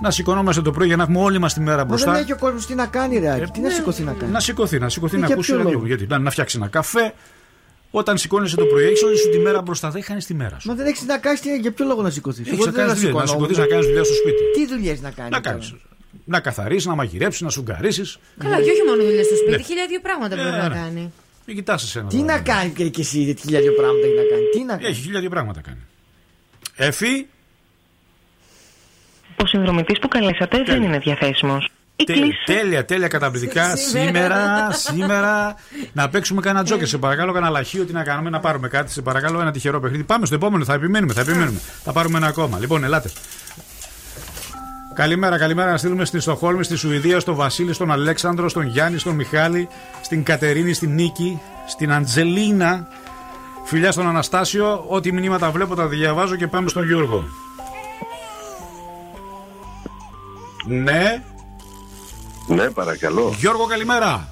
Να 0.00 0.10
σηκωνόμαστε 0.10 0.62
το 0.62 0.70
πρωί 0.70 0.86
για 0.86 0.96
να 0.96 1.02
έχουμε 1.02 1.18
όλη 1.18 1.38
μας 1.38 1.54
τη 1.54 1.60
μέρα 1.60 1.76
Μα 1.76 1.84
μπροστά. 1.84 2.12
δεν 2.12 2.20
έχει 2.22 2.32
ο 2.32 2.36
κόσμος 2.36 2.66
τι 2.66 2.74
να 2.74 2.86
κάνει, 2.86 3.18
ρε. 3.18 3.30
Άκη. 3.32 3.50
τι 3.50 3.60
να 3.60 3.70
σηκωθεί 3.70 4.02
να 4.02 4.12
κάνει; 4.12 4.32
Να 4.32 4.40
σηκωθεί, 4.40 4.78
να 4.78 4.88
σηκωθεί, 4.88 5.16
Ε, 5.16 5.18
να 5.18 5.24
για 5.26 5.34
ακούσει 5.34 5.50
ποιο 5.50 5.58
ραδιό. 5.60 5.72
λόγο; 5.74 5.86
Γιατί 5.86 6.06
να, 6.06 6.18
να 6.18 6.30
φτιάξει 6.30 6.56
ένα 6.60 6.68
καφέ. 6.68 7.14
Όταν 7.90 8.18
σηκώνεσαι 8.18 8.56
το 8.56 8.64
πρωί, 8.64 8.84
έχεις 8.84 9.02
όλη 9.02 9.16
σου 9.16 9.30
τη 9.30 9.38
μέρα 9.38 9.62
μπροστά. 9.62 9.90
Δεν 9.90 10.02
χάνεις 10.02 10.26
τη 10.26 10.34
μέρα 10.34 10.58
σου. 10.58 10.68
Μα 10.68 10.74
δεν 10.74 10.86
έχεις 10.86 11.02
να 11.06 11.18
κάνεις, 11.18 11.40
τι- 11.40 11.56
για 11.60 11.72
ποιο 11.72 11.86
λόγο 11.86 12.02
να 12.02 12.10
σηκωθείς; 12.10 12.48
Έχεις 12.50 12.64
να 12.66 12.72
κάνεις 12.72 13.00
δουλειά. 13.00 13.12
Να 13.20 13.26
σηκωθείς 13.26 13.58
να 13.58 13.66
κάνεις 13.66 13.86
δουλειά 13.86 14.04
στο 14.04 14.14
σπίτι. 14.14 14.36
Τι 14.54 14.66
δουλειές 14.66 15.00
να 15.00 15.10
κάνεις. 15.10 15.30
Να 15.32 15.40
κάνεις. 15.40 15.74
Να 16.24 16.40
καθαρίσει, 16.40 16.88
να 16.88 16.94
μαγειρέψεις, 16.94 17.40
να 17.42 17.50
σουγκαρίσει. 17.50 18.02
Καλά, 18.38 18.56
και 18.56 18.70
όχι 18.70 18.82
μόνο 18.88 19.02
δουλειά 19.02 19.24
στο 19.24 19.36
σπίτι, 19.36 19.50
Ναι. 19.56 19.62
χίλια 19.62 19.86
δύο 19.88 20.00
πράγματα 20.00 20.36
μπορεί 20.36 20.48
Ε, 20.48 20.50
να 20.50 20.68
ναι. 20.68 20.74
κάνει. 20.74 21.12
Μην 21.46 21.56
κοιτάς 21.56 21.82
εσένα. 21.82 22.06
Τι 22.08 22.16
τώρα. 22.18 22.32
να 22.32 22.40
κάνει 22.40 22.70
και, 22.70 22.88
και 22.88 23.00
εσύ, 23.00 23.34
τι 23.34 23.40
χιλιάδιο 23.40 23.72
πράγματα 23.72 24.06
έχει 24.06 24.16
να 24.16 24.22
κάνει. 24.22 24.44
Τι 24.52 24.62
να 24.64 24.76
κάνει; 24.76 24.86
Έχει 24.86 25.00
χίλια 25.02 25.20
δύο 25.20 25.30
πράγματα 25.30 25.60
κάνει. 25.60 25.80
Εφή. 26.76 27.26
Ο 29.42 29.46
συνδρομητής 29.46 29.98
που 29.98 30.08
καλέσατε 30.08 30.62
δεν 30.66 30.82
είναι 30.82 30.98
διαθέσιμος. 30.98 31.68
Η 31.96 32.04
Τε- 32.04 32.16
κλίση 32.16 32.38
τέλεια, 32.44 32.84
τέλεια 32.84 33.08
καταπληκτικά. 33.08 33.76
σήμερα, 33.90 34.68
σήμερα 34.72 35.54
να 35.92 36.08
παίξουμε 36.08 36.40
κανένα 36.40 36.64
τζόκερ. 36.64 36.86
Σε 36.86 36.98
παρακαλώ, 36.98 37.32
κανένα 37.32 37.52
λαχείο. 37.52 37.84
Τι 37.84 37.92
να 37.92 38.02
κάνουμε, 38.02 38.30
να 38.30 38.40
πάρουμε 38.40 38.68
κάτι. 38.68 38.92
Σε 38.92 39.02
παρακαλώ, 39.02 39.40
ένα 39.40 39.50
τυχερό 39.50 39.80
παιχνίδι. 39.80 40.02
Πάμε 40.04 40.26
στο 40.26 40.34
επόμενο, 40.34 40.64
θα 40.64 40.74
επιμένουμε, 40.74 41.12
θα 41.12 41.20
επιμένουμε. 41.20 41.58
Θα 41.84 41.92
πάρουμε 41.92 42.18
ένα 42.18 42.26
ακόμα. 42.26 42.58
Λοιπόν, 42.58 42.84
ελάτε. 42.84 43.10
Καλημέρα, 44.94 45.38
καλημέρα 45.38 45.70
να 45.70 45.76
στείλουμε 45.76 46.04
στη 46.04 46.20
Στοχόλμη, 46.20 46.64
στη 46.64 46.76
Σουηδία, 46.76 47.20
στον 47.20 47.34
Βασίλη, 47.34 47.72
στον 47.72 47.90
Αλέξανδρο, 47.90 48.48
στον 48.48 48.66
Γιάννη, 48.66 48.98
στον 48.98 49.14
Μιχάλη, 49.14 49.68
στην 50.00 50.22
Κατερίνη, 50.24 50.72
στην 50.72 50.94
Νίκη, 50.94 51.40
στην 51.66 51.92
Αντζελίνα. 51.92 52.88
Φιλιά 53.64 53.92
στον 53.92 54.08
Αναστάσιο. 54.08 54.84
Ό,τι 54.88 55.12
μηνύματα 55.12 55.50
βλέπω 55.50 55.74
τα 55.74 55.86
διαβάζω 55.86 56.36
και 56.36 56.46
πάμε 56.46 56.68
στον 56.68 56.86
Γιώργο. 56.86 57.24
Ναι. 60.66 61.22
Ναι, 62.48 62.70
παρακαλώ. 62.70 63.34
Γιώργο, 63.38 63.66
καλημέρα. 63.66 64.28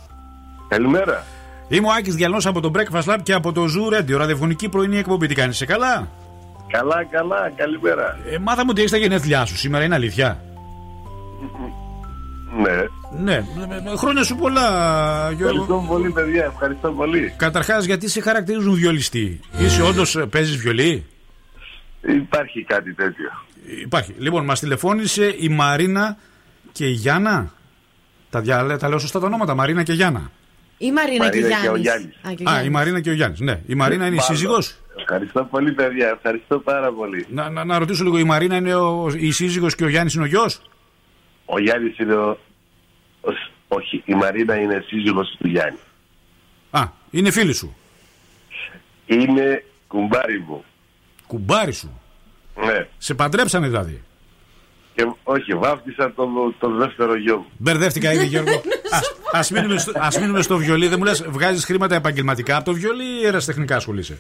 Καλημέρα. 0.69 1.25
Είμαι 1.69 1.87
ο 1.87 1.91
Άκης 1.99 2.15
Διαλνός 2.15 2.47
από 2.47 2.61
το 2.61 2.71
Breakfast 2.75 3.15
Lab 3.15 3.19
και 3.23 3.33
από 3.33 3.53
το 3.53 3.65
Zoo 3.65 3.99
Radio, 3.99 4.17
ραδιοφωνική 4.17 4.69
πρωινή 4.69 4.99
εκπομπή. 4.99 5.27
Τι 5.27 5.35
κάνεις, 5.35 5.57
σε 5.57 5.67
καλά; 5.67 6.09
Καλά, 6.71 7.05
καλά, 7.05 7.53
καλημέρα. 7.57 8.19
Ε, 8.31 8.39
μάθαμε 8.39 8.71
ότι 8.71 8.81
έχεις 8.81 8.93
τα 8.93 8.97
γενέθλιά 8.97 9.45
σου 9.45 9.57
σήμερα, 9.57 9.85
είναι 9.85 9.95
αλήθεια. 9.95 10.43
Ναι. 12.63 12.85
Ναι, 13.23 13.35
ε, 13.35 13.93
ε, 13.93 13.97
χρόνια 13.97 14.23
σου 14.23 14.37
πολλά, 14.37 14.69
Γιώργο. 15.37 15.61
Ευχαριστώ 15.61 15.85
πολύ, 15.89 16.11
παιδιά, 16.11 16.45
ευχαριστώ 16.45 16.91
πολύ. 16.91 17.35
Καταρχάς, 17.37 17.85
γιατί 17.85 18.09
σε 18.09 18.21
χαρακτηρίζουν 18.21 18.75
βιολιστή; 18.75 19.41
Είσαι 19.59 19.83
όντως 19.83 20.19
παίζεις 20.31 20.57
βιολί; 20.57 21.07
Υπάρχει 22.01 22.65
κάτι 22.65 22.95
τέτοιο. 22.95 23.31
Υπάρχει. 23.83 24.15
Λοιπόν, 24.19 24.45
μας 24.45 24.61
τηλεφώνησε 24.61 25.35
η 25.39 25.49
Μαρίνα 25.49 26.17
και 26.73 26.87
η 26.87 26.91
Γιάννα. 26.93 27.53
Τα, 28.31 28.41
δια... 28.41 28.77
τα 28.79 28.89
λέω 28.89 28.99
σωστά 28.99 29.21
τα 29.21 29.27
ονόματα, 29.27 29.55
Μαρίνα 29.55 29.83
και 29.83 29.93
Γιάννα. 29.93 30.31
Η 30.79 30.93
Μαρίνα 30.93 31.29
και 31.29 31.39
ο 31.39 31.41
Μαρίνα 31.43 31.61
και 31.63 31.69
ο 31.69 31.77
Γιάννης. 31.77 31.83
Γιάννης. 31.83 32.17
Α, 32.23 32.35
και 32.35 32.43
ο 32.43 32.51
Α, 32.51 32.53
η 32.53 32.55
Γιάννης. 32.55 32.71
Μαρίνα 32.71 33.01
και 33.01 33.11
ο 33.11 33.13
Γιάννης. 33.13 33.41
Ναι, 33.41 33.61
η 33.67 33.75
Μαρίνα 33.75 34.07
είναι 34.07 34.15
η 34.15 34.19
Μάλλον. 34.19 34.37
σύζυγος. 34.37 34.77
Ευχαριστώ 34.99 35.45
πολύ, 35.45 35.73
παιδιά, 35.73 36.09
ευχαριστώ 36.09 36.59
πάρα 36.59 36.93
πολύ. 36.93 37.27
Να, 37.31 37.51
να, 37.51 37.65
να 37.65 37.79
ρωτήσω 37.79 38.03
λίγο, 38.05 38.19
η 38.19 38.25
Μαρίνα 38.25 38.57
είναι 38.57 38.75
ο, 38.75 39.11
η 39.17 39.31
σύζυγος 39.31 39.75
και 39.75 39.85
ο 39.85 39.89
Γιάννης 39.89 40.15
είναι 40.15 40.23
ο 40.25 40.27
γιος; 40.27 40.61
Ο 41.45 41.59
Γιάννης 41.61 41.99
είναι 41.99 42.15
ο... 42.15 42.39
ο- 43.21 43.53
Όχι, 43.69 44.03
η 44.07 44.15
Μαρίνα 44.15 44.57
είναι 44.61 44.85
σύζυγος 44.87 45.37
του 45.39 45.49
Γιάννη. 45.49 45.79
Α, 46.71 46.83
είναι 47.11 47.31
φίλη 47.31 47.53
σου. 47.53 47.77
Είναι 49.07 49.65
κουμπάρι 49.87 50.39
μου. 50.49 50.65
Κουμπάρι 51.27 51.73
σου. 51.73 52.01
Ναι. 52.55 52.87
Σε 52.99 53.15
παντρέψανε 53.15 53.67
δηλαδή. 53.67 54.03
Και, 54.95 55.07
όχι, 55.23 55.55
βάφτισα 55.55 56.13
τον, 56.17 56.29
τον 56.59 56.79
δεύτερο 56.79 57.17
γιο 57.17 57.37
μου. 57.37 57.47
Μπερδεύτηκα 57.57 58.13
ήδη, 58.13 58.27
Γιώργο. 58.27 58.55
Α 58.91 58.99
ας 59.39 59.51
μείνουμε, 59.51 59.79
στο, 59.79 59.93
ας 59.95 60.19
μείνουμε 60.19 60.43
στο 60.43 60.57
βιολί. 60.57 60.89
Δεν 60.89 60.99
μου 60.99 61.05
λες, 61.05 61.25
βγάζεις 61.29 61.65
χρήματα 61.65 61.95
επαγγελματικά 61.95 62.57
από 62.57 62.65
το 62.65 62.73
βιολί 62.73 63.05
ή 63.23 63.27
ερασιτεχνικά 63.27 63.77
ασχολείσαι; 63.77 64.19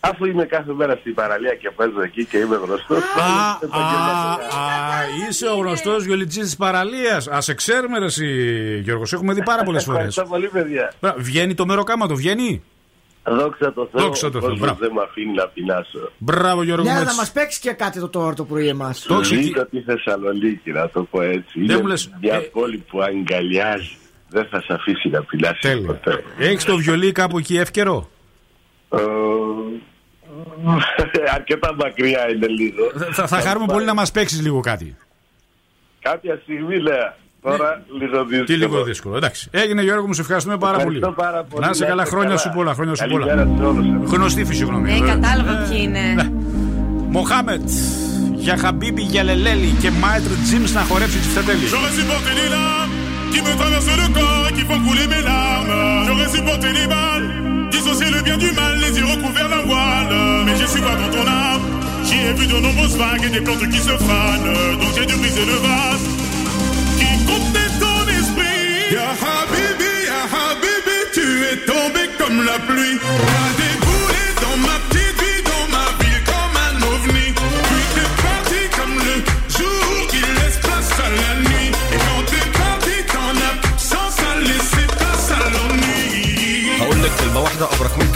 Αφού 0.00 0.24
είμαι 0.24 0.44
κάθε 0.44 0.72
μέρα 0.72 0.96
στην 0.96 1.14
παραλία 1.14 1.54
και 1.54 1.70
παίζω 1.70 2.02
εκεί 2.02 2.24
και 2.24 2.38
είμαι 2.38 2.56
γνωστός. 2.56 2.98
Α, 2.98 3.50
α, 3.70 4.32
α, 4.32 5.04
είσαι 5.28 5.46
ο 5.46 5.54
γνωστός 5.56 6.04
βιολιτζής 6.04 6.44
της 6.44 6.56
παραλίας. 6.56 7.28
Α 7.28 7.40
σε 7.40 7.54
ξέρουμε, 7.54 7.98
ρε, 7.98 8.04
εσύ, 8.04 8.26
Γιώργος. 8.82 9.08
Σε 9.08 9.14
έχουμε 9.14 9.32
δει 9.34 9.42
πάρα 9.42 9.62
πολλές 9.62 9.84
φορές. 9.84 10.16
Ευχαριστώ 10.16 10.34
πολύ, 10.34 10.48
παιδιά. 10.48 10.92
Βγαίνει 11.16 11.54
το 11.54 11.66
μεροκάματο, 11.66 12.14
βγαίνει; 12.14 12.62
Δόξα 13.28 13.72
τω 13.72 13.88
Θεώ. 13.92 14.04
Δόξα 14.04 14.30
τω 14.30 14.38
ο 14.38 14.40
Θεώ, 14.40 14.48
κόσμος 14.50 14.58
μπράβο. 14.68 14.78
δεν 14.80 14.92
με 14.92 15.02
αφήνει 15.02 15.32
να 15.32 15.46
πεινάσω. 15.48 16.10
Μπράβο, 16.18 16.62
Γιώργο. 16.62 16.84
Ναι, 16.84 16.90
μου, 16.90 16.96
να 16.96 17.02
έτσι. 17.02 17.16
μας 17.16 17.32
παίξει 17.32 17.60
και 17.60 17.72
κάτι 17.72 18.00
το 18.00 18.08
τώρα 18.08 18.34
το 18.34 18.44
πρωί 18.44 18.68
εμάς. 18.68 19.02
Το 19.02 19.14
έχεις 19.14 19.30
εκεί. 19.30 19.40
Λίγο 19.42 19.66
τη 19.66 19.80
Θεσσαλονίκη, 19.80 20.70
να 20.72 20.88
το 20.88 21.02
πω 21.02 21.20
έτσι. 21.22 21.52
Δεν 21.54 21.62
Είναι 21.62 21.76
μου 21.76 21.86
λες, 21.86 22.10
μια 22.20 22.34
ε, 22.34 22.38
πόλη 22.38 22.76
που 22.90 23.02
αγκαλιάζει. 23.02 23.96
Δεν 24.28 24.46
θα 24.50 24.60
σε 24.60 24.72
αφήσει 24.72 25.08
να 25.08 25.22
πεινάσεις 25.22 25.60
Τέλεια. 25.60 25.86
ποτέ. 25.86 26.24
Έχεις 26.38 26.64
το 26.64 26.76
βιολί 26.76 27.12
κάπου 27.12 27.38
εκεί 27.38 27.56
εύκαιρο; 27.56 28.10
Ε, 28.88 28.98
Αρκετά 31.34 31.74
μακριά 31.74 32.30
είναι 32.30 32.46
λίγο. 32.46 32.84
Θα, 33.12 33.26
θα 33.26 33.40
χαρούμε 33.40 33.66
πολύ 33.66 33.84
να 33.84 33.94
μας 33.94 34.10
παίξεις 34.10 34.40
λίγο 34.42 34.60
κάτι. 34.60 34.96
Κάποια 36.00 36.38
στιγμή 36.42 36.80
λέω. 36.80 37.14
Τώρα 37.50 37.82
λίγο 38.00 38.24
δύσκολο. 38.24 38.44
Τι 38.44 38.54
λίγο 38.54 38.82
δύσκολο. 38.84 39.16
Εντάξει. 39.16 39.48
Έγινε 39.50 39.82
Γιώργο 39.82 40.06
μου, 40.06 40.12
σε 40.12 40.20
ευχαριστούμε 40.20 40.56
πάρα 40.66 40.78
πολύ. 40.78 40.96
Ευχαριστώ 40.98 41.22
πάρα 41.22 41.40
πολύ. 41.50 41.64
Να 41.64 41.70
είσαι 41.70 41.82
Να 41.84 41.88
καλά, 41.90 42.02
είστε 42.02 42.14
χρόνια 42.14 42.34
καλά. 42.36 42.44
σου 42.44 42.50
πολλά. 42.56 42.72
Χρόνια 42.74 42.94
σου 42.94 43.06
πολλά. 43.10 43.26
Καλημέρα 43.26 43.56
σε 43.58 43.64
όλους. 43.70 44.10
Γνωστή 44.12 44.44
φυσιογνωμία. 44.44 44.94
Ε, 44.94 44.98
βέβαια. 44.98 45.14
κατάλαβα 45.14 45.52
ποιοι 45.64 45.78
είναι. 45.82 46.04
Μοχάμετ, 47.16 47.68
για 48.34 48.56
Χαμπίμπι, 48.62 49.02
για 49.02 49.22
Λελέλη 49.28 49.70
και 49.82 49.90
Μάιτρ 49.90 50.30
Τζίμς 50.44 50.72
να 50.72 50.80
χορέψει 50.80 51.18
τη 51.18 51.28
Φετέλη. 51.36 51.64
J'aurais 51.72 51.94
supporté 52.00 52.30
les 52.40 52.48
larmes 52.56 52.92
qui 53.32 53.38
me 53.46 53.52
traversent 53.60 53.94
le 54.02 54.08
corps 54.16 54.44
et 54.48 54.52
qui 54.56 54.64
font 54.70 54.80
couler 54.86 55.06
mes 55.14 55.22
larmes. 55.30 55.72
J'aurais 56.06 56.30
supporté 56.36 56.66
les 56.78 56.86
balles, 56.94 57.26
dissocier 57.74 58.08
le 58.16 58.20
bien 58.26 58.36
du 58.44 58.50
mal, 58.60 58.72
les 58.84 58.92
yeux 58.98 59.08
recouverts 59.14 59.50
d'un 59.52 59.64
voile. 59.70 60.12
Mais 60.46 60.54
j'ai 60.58 60.68
su 60.72 60.78
voir 60.84 60.96
dans 61.02 61.10
ton 61.16 61.24
âme, 61.46 61.64
j'y 62.06 62.16
ai 62.28 62.32
vu 62.38 62.44
de 62.52 62.58
nombreuses 62.66 62.96
vagues 63.04 63.24
et 63.28 63.32
des 63.36 63.42
plantes 63.46 63.66
qui 63.74 63.80
se 63.88 63.94
fanent. 64.08 64.50
Donc 64.80 64.90
j'ai 64.96 65.06
dû 65.10 65.14
briser 65.22 65.44
le 65.52 65.58
vase 65.66 66.04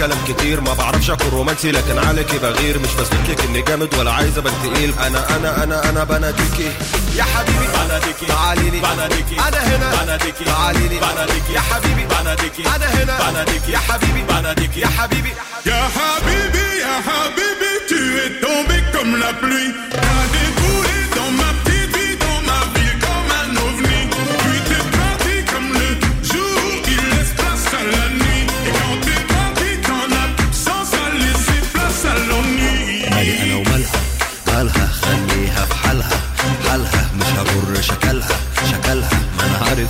كلام 0.00 0.18
كتير. 0.28 0.60
ما 0.60 0.74
بعرفش 0.74 1.10
أكون 1.10 1.28
رومانسي 1.28 1.70
لكن 1.70 1.98
عليكي 1.98 2.38
بغير 2.38 2.78
مش 2.78 2.94
بثبت 2.94 3.30
لك 3.30 3.44
إني 3.44 3.62
جامد 3.62 3.94
ولا 3.94 4.12
عايز 4.12 4.38
أبان 4.38 4.52
تقيل. 4.64 4.94
أنا 5.06 5.36
أنا 5.36 5.64
أنا 5.64 5.88
أنا 5.90 6.04
بناديكي 6.04 6.70
يا 7.20 7.24
حبيبي. 7.24 7.66
بلدك 7.76 8.20
تعالي 8.28 8.70
لي. 8.70 8.80
بلدك 8.80 9.30
أنا 9.46 9.60
هنا. 9.70 9.88
بلدك 9.98 10.34
تعالي 10.46 10.88
لي. 10.88 10.98
بلدك 11.04 11.46
يا 11.56 11.60
حبيبي. 11.60 12.04
بلدك 12.14 12.56
أنا 12.74 12.88
هنا. 12.96 13.14
بلدك 13.24 13.68
يا 13.68 13.78
حبيبي. 13.78 14.22
بلدك 14.22 14.76
يا 14.76 14.86
حبيبي. 14.86 15.32
يا 15.66 15.82
حبيبي 15.96 16.66
يا 16.84 16.94
حبيبي 17.06 17.70
tu 17.90 18.00
es 18.24 18.30
tombé 18.46 18.76
comme 18.92 19.14
la 19.24 19.32
pluie 19.40 19.70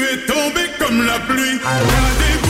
tu 0.00 0.06
es 0.06 0.18
tombé 0.26 0.62
comme 0.78 1.04
la 1.04 1.18
pluie. 1.20 2.49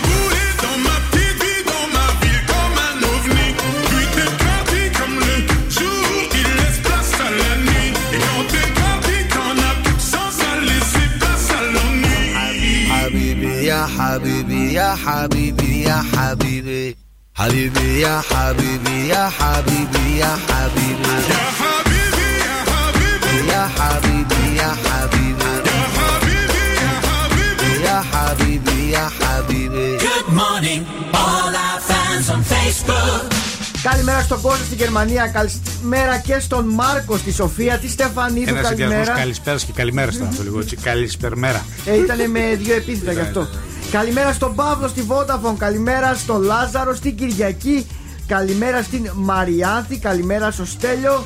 حبيبي 13.90 13.90
يا 13.90 13.90
حبيبي 13.90 14.72
يا 14.74 14.94
حبيبي 15.04 15.82
يا 15.82 16.02
حبيبي 16.16 16.96
حبيبي 17.34 18.00
يا 18.00 18.20
حبيبي 18.30 19.08
يا 19.08 19.28
حبيبي 19.38 20.18
يا 20.18 20.36
حبيبي 20.48 21.16
Ya 21.36 21.52
Habibi, 21.60 22.22
Ya 22.46 22.64
Habibi, 22.68 24.42
يا 24.60 24.70
حبيبي 24.84 25.46
يا 25.62 25.82
حبيبي 25.96 26.60
Ya 26.76 26.76
Habibi, 26.76 26.78
Ya 26.82 27.04
Habibi. 27.16 27.70
يا 27.86 27.98
حبيبي 28.12 28.90
يا 28.90 29.08
حبيبي 29.20 29.98
Good 29.98 30.28
morning, 30.40 30.80
all 31.22 31.54
our 31.66 31.80
fans 31.88 32.26
on 32.34 32.42
Facebook. 32.52 33.32
Καλημέρα 33.82 34.20
στον 34.22 34.40
Κώστα 34.40 34.64
στη 34.64 34.74
Γερμανία. 34.74 35.26
Καλημέρα 35.26 36.18
και 36.18 36.38
στον 36.38 36.68
Μάρκο 36.68 37.16
στη 37.16 37.32
Σοφία. 37.32 37.78
Τη 37.78 37.88
Στεφανίδου. 37.88 38.48
Ένα 38.54 38.62
συνδυασμό 38.66 38.94
Καλημέρα. 38.94 39.18
καλησπέρα 39.18 39.56
και 39.56 39.72
καλημέρα 39.74 40.10
ήταν 40.14 40.26
αυτό 40.26 40.42
λίγο 40.42 40.60
έτσι. 40.60 40.76
Καλησπερμέρα. 40.76 41.64
Ε, 41.84 41.96
ήταν 41.96 42.30
με 42.30 42.54
δύο 42.62 42.74
επίθετα 42.74 43.12
γι' 43.12 43.20
αυτό. 43.20 43.48
Καλημέρα 43.91 44.33
στον 44.33 44.55
Παύλο 44.55 44.87
στη 44.87 45.05
Vodafone. 45.09 45.55
Καλημέρα 45.57 46.13
στον 46.13 46.41
Λάζαρο 46.41 46.95
στην 46.95 47.15
Κυριακή. 47.15 47.87
Καλημέρα 48.27 48.81
στην 48.81 49.09
Μαριάνθη. 49.13 49.97
Καλημέρα 49.97 50.51
στο 50.51 50.65
Στέλιο. 50.65 51.23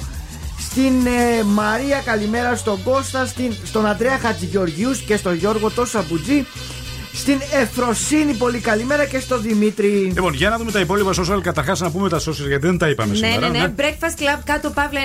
Στην 0.59 1.05
ε, 1.05 1.43
Μαρία, 1.43 2.01
καλημέρα 2.05 2.55
στον 2.55 2.83
Κώστα, 2.83 3.25
στην, 3.25 3.53
στον 3.63 3.85
Αντρέα 3.85 4.17
Χατζηγεωργιούς 4.17 5.01
και 5.01 5.17
στον 5.17 5.35
Γιώργο 5.35 5.69
το 5.69 5.85
Σαμπουτζή. 5.85 6.45
Στην 7.15 7.41
Εφροσύνη, 7.61 8.33
πολύ 8.33 8.59
καλημέρα 8.59 9.05
και 9.05 9.19
στον 9.19 9.41
Δημήτρη. 9.41 9.87
Λοιπόν, 9.87 10.33
για 10.33 10.49
να 10.49 10.57
δούμε 10.57 10.71
τα 10.71 10.79
υπόλοιπα 10.79 11.11
social. 11.13 11.39
Καταρχάς 11.41 11.79
να 11.79 11.91
πούμε 11.91 12.09
τα 12.09 12.17
social 12.19 12.47
γιατί 12.47 12.67
δεν 12.67 12.77
τα 12.77 12.89
είπαμε 12.89 13.11
Ναι, 13.11 13.15
σήμερα. 13.27 13.49
ναι, 13.49 13.59
ναι. 13.59 13.73
Breakfast 13.77 14.19
Club 14.21 14.39
κάτω 14.45 14.69
παύλα 14.69 14.99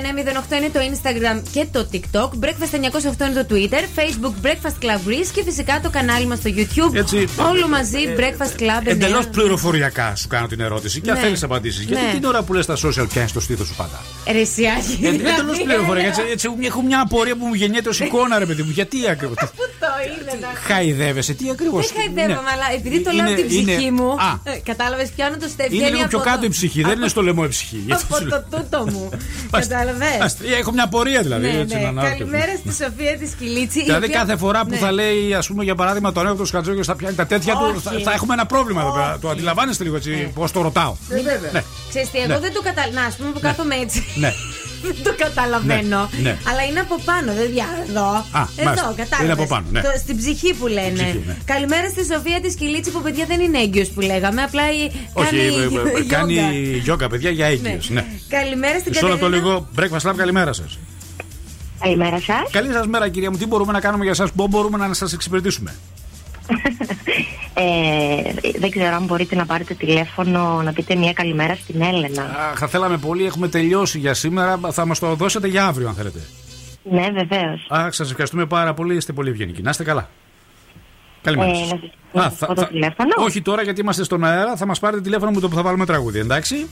908 0.51 0.57
είναι 0.57 0.69
το 0.73 0.81
Instagram 0.93 1.43
και 1.53 1.67
το 1.73 1.89
TikTok. 1.93 2.31
Breakfast 2.45 2.75
908 2.75 3.27
είναι 3.31 3.45
το 3.45 3.55
Twitter. 3.55 3.99
Facebook 3.99 4.47
Breakfast 4.47 4.85
Club 4.85 5.09
Greece 5.09 5.31
και 5.35 5.43
φυσικά 5.45 5.81
το 5.83 5.91
κανάλι 5.91 6.27
μας 6.27 6.39
στο 6.39 6.51
YouTube. 6.57 6.95
Έτσι. 6.95 7.29
Όλο 7.51 7.69
μαζί 7.69 7.99
Breakfast 8.17 8.61
Club 8.61 8.87
9. 8.89 8.91
Εντελώς 8.91 9.29
πληροφοριακά 9.29 10.17
σου 10.17 10.29
κάνω 10.29 10.47
την 10.47 10.61
ερώτηση 10.61 11.01
και 11.01 11.11
αν 11.11 11.17
Ναι. 11.17 11.23
θέλεις 11.23 11.43
απαντήσεις. 11.43 11.85
Γιατί 11.85 12.05
Ναι. 12.05 12.13
την 12.13 12.25
ώρα 12.25 12.43
που 12.43 12.53
λες 12.55 12.67
τα 12.67 12.77
social 12.77 13.07
πιάνει 13.09 13.31
το 13.31 13.41
στήθος 13.41 13.67
σου 13.67 13.75
πάντα. 13.77 14.01
Ρεσιάκι. 14.33 14.99
Εντελώς 15.03 15.61
πληροφοριακά. 15.65 16.09
Έτσι, 16.09 16.23
έτσι, 16.33 16.49
έχω 16.63 16.83
μια 16.83 17.01
απορία 17.01 17.37
που 17.37 17.47
μου 17.47 17.55
γεννιέται 17.55 17.89
ως 17.89 18.01
εικόνα, 18.01 18.39
ρε 18.39 18.47
παιδί 18.47 18.63
μου. 18.63 18.71
Γιατί 18.71 18.97
ακριβώ. 19.11 19.35
Πού 19.57 19.65
το 19.81 19.87
είδε 20.21 20.39
να 20.41 20.49
Χαϊδεύεσαι, 20.67 21.33
τι 21.33 21.51
ακριβώς. 21.51 21.93
Δεν 22.01 22.15
χαϊδεύομαι, 22.17 22.51
αλλά 22.55 22.67
επειδή 22.79 23.01
το 23.01 23.11
λέω 23.11 23.21
Είναι- 23.25 23.33
από 23.33 23.41
την 23.41 23.49
ψυχή 23.49 23.73
είναι- 23.87 23.91
μου. 23.91 24.11
Α. 24.13 24.31
Κατάλαβες, 24.71 25.09
πιάνω 25.17 25.37
το 25.37 25.49
στεφ. 25.49 25.73
Είναι 25.73 25.89
λίγο 25.89 26.07
πιο 26.07 26.19
κάτω 26.19 26.45
η 26.45 26.49
ψυχή, 26.49 26.83
δεν 26.83 26.97
είναι 26.99 27.09
στο 27.09 27.23
λαιμό 27.23 27.43
η 27.47 27.49
ψυχή. 27.49 27.83
Γιατί 27.87 28.03
Από 28.09 28.17
σου 28.17 28.27
λέω. 28.27 28.45
το 28.51 28.57
τούτο 28.57 28.79
μου. 28.93 29.09
Ας- 29.57 29.67
Κατάλαβες; 29.67 30.21
ας- 30.21 30.37
Έχω 30.61 30.73
μια 30.73 30.85
απορία 30.85 31.23
δηλαδή. 31.23 31.47
Ναι, 31.47 31.59
έτσι, 31.59 31.75
ναι. 31.77 31.83
να 31.83 31.89
αναρωτηθώ. 31.89 32.19
Καλημέρα 32.19 32.53
στη 32.57 32.69
Σοφία 32.85 33.19
της 33.19 33.31
Κιλίτση. 33.39 33.79
η 33.79 33.83
Δηλαδή 33.85 34.05
οποία- 34.07 34.19
κάθε 34.19 34.37
φορά 34.37 34.61
που 34.65 34.71
Ναι. 34.71 34.77
θα 34.77 34.93
λέει, 34.93 35.35
ας 35.35 35.47
πούμε, 35.47 35.65
για 35.65 35.75
παράδειγμα, 35.75 36.13
τον 36.13 36.27
Εύρωτο 36.27 36.45
Χατζόγιο 36.51 36.85
θα 36.85 36.97
πιάνει 36.97 37.15
τα 37.15 37.27
τέτοια 37.27 37.55
του, 37.55 37.67
Όχι. 37.75 37.81
θα, 37.81 37.93
θα 38.05 38.13
έχουμε 38.13 38.33
ένα 38.33 38.47
πρόβλημα 38.47 38.81
εδώ 38.81 38.93
πέρα. 38.93 39.19
Το 39.21 39.29
αντιλαμβάνεστε 39.29 39.85
λίγο 39.85 39.97
έτσι, 39.97 40.31
πώς 40.35 40.53
το 40.53 40.61
ρωτάω. 40.63 40.95
Μην- 41.11 41.25
Ναι. 41.53 41.63
Ξέρεις 41.89 42.11
τι, 42.11 42.19
εγώ 42.19 42.27
Ναι. 42.27 42.39
δεν 42.39 42.53
το 42.53 42.61
καταλαβαίνω. 42.63 43.01
Να, 43.01 43.07
ας 43.07 43.15
πούμε 43.17 43.31
που 43.31 43.41
κάθομαι 43.41 43.75
έτσι. 43.75 44.05
Ναι. 44.83 44.93
δεν 44.93 45.03
το 45.05 45.13
καταλαβαίνω. 45.25 46.09
Ναι, 46.13 46.21
ναι. 46.23 46.39
Αλλά 46.49 46.63
είναι 46.69 46.81
από 46.81 46.97
πάνω, 47.05 47.33
δεν 47.33 47.49
διά. 47.55 47.69
Εδώ. 47.89 48.07
Α, 48.11 48.43
εδώ, 48.57 48.65
μάλιστα. 48.65 48.95
κατάλαβες. 48.97 49.21
Είναι 49.25 49.33
από 49.33 49.47
πάνω, 49.47 49.67
ναι. 49.71 49.81
Το- 49.81 49.89
στην 50.05 50.17
ψυχή 50.17 50.55
που 50.55 50.67
λένε. 50.67 50.93
Ψυχή, 51.03 51.23
ναι. 51.27 51.37
Καλημέρα 51.45 51.89
στη 51.89 52.03
Σοφία 52.13 52.41
της 52.41 52.55
Κιλίτση 52.55 52.91
που 52.91 53.01
παιδιά 53.03 53.25
δεν 53.27 53.41
είναι 53.41 53.59
έγκυος 53.59 53.89
που 53.89 54.01
λέγαμε. 54.01 54.43
Απλά 54.43 54.65
η- 54.73 54.91
Όχι, 55.13 55.29
κάνει. 55.31 55.39
ε, 55.43 55.63
ε, 55.63 55.69
yoga. 55.73 56.07
κάνει 56.15 56.37
γιόγκα, 56.85 57.09
παιδιά, 57.09 57.31
για 57.31 57.47
έγκυος. 57.47 57.89
Ναι. 57.91 58.05
Καλημέρα 58.29 58.79
στην 58.79 58.93
Μισό 58.95 59.07
λεπτό 59.09 59.25
Κατερίνα. 59.25 59.49
λίγο. 59.49 59.69
Breakfast 59.79 60.11
Lab, 60.11 60.15
καλημέρα 60.17 60.53
σας. 60.53 60.79
Καλημέρα 61.81 62.21
σας. 62.21 62.51
Καλή 62.51 62.73
σας 62.73 62.87
μέρα, 62.87 63.09
κυρία 63.09 63.31
μου. 63.31 63.37
Τι 63.37 63.47
μπορούμε 63.47 63.73
να 63.73 63.81
κάνουμε 63.81 64.03
για 64.03 64.13
εσά, 64.13 64.29
πώ 64.37 64.47
μπορούμε 64.47 64.79
να 64.79 64.95
σας 64.95 65.13
εξυπηρετήσουμε; 65.13 65.75
Ε, 67.55 68.33
δεν 68.59 68.71
ξέρω 68.71 68.95
αν 68.95 69.05
μπορείτε 69.05 69.35
να 69.35 69.47
πάρετε 69.47 69.75
τηλέφωνο 69.75 70.63
να 70.63 70.73
πείτε 70.73 70.95
μια 70.95 71.13
καλημέρα 71.13 71.55
στην 71.55 71.83
Έλενα. 71.83 72.23
Αχ, 72.23 72.59
θα 72.59 72.67
θέλαμε 72.67 72.99
πολύ, 72.99 73.25
έχουμε 73.25 73.49
τελειώσει 73.49 73.99
για 73.99 74.15
σήμερα. 74.15 74.61
Θα 74.71 74.87
μας 74.87 74.99
το 74.99 75.15
δώσετε 75.15 75.47
για 75.49 75.67
αύριο, 75.67 75.89
αν 75.89 75.95
θέλετε. 75.95 76.19
Ναι, 76.83 77.09
βεβαίως. 77.11 77.67
Αχ, 77.69 77.95
σας 77.95 78.09
ευχαριστούμε 78.11 78.47
πάρα 78.47 78.75
πολύ. 78.75 78.95
Είστε 78.97 79.13
πολύ 79.13 79.31
ευγενικοί. 79.31 79.63
Να 79.63 79.71
είστε 79.71 79.85
καλά. 79.85 80.09
Καλημέρα. 81.23 81.51
Ε, 81.51 81.55
σας. 81.55 81.69
να 81.71 81.71
σας- 81.71 81.81
να 82.13 82.23
σας 82.31 82.39
πω 82.49 82.55
το 82.55 82.67
τηλέφωνο. 82.67 83.11
Όχι 83.19 83.43
τώρα 83.43 83.63
γιατί 83.63 83.81
είμαστε 83.81 84.05
στον 84.05 84.25
αέρα. 84.25 84.57
Θα 84.57 84.67
μας 84.67 84.79
πάρετε 84.79 85.03
τηλέφωνο 85.03 85.31
με 85.31 85.41
το 85.41 85.49
που 85.49 85.55
θα 85.57 85.63
βάλουμε 85.63 85.87
τραγούδι, 85.87 86.19
εντάξει; 86.19 86.67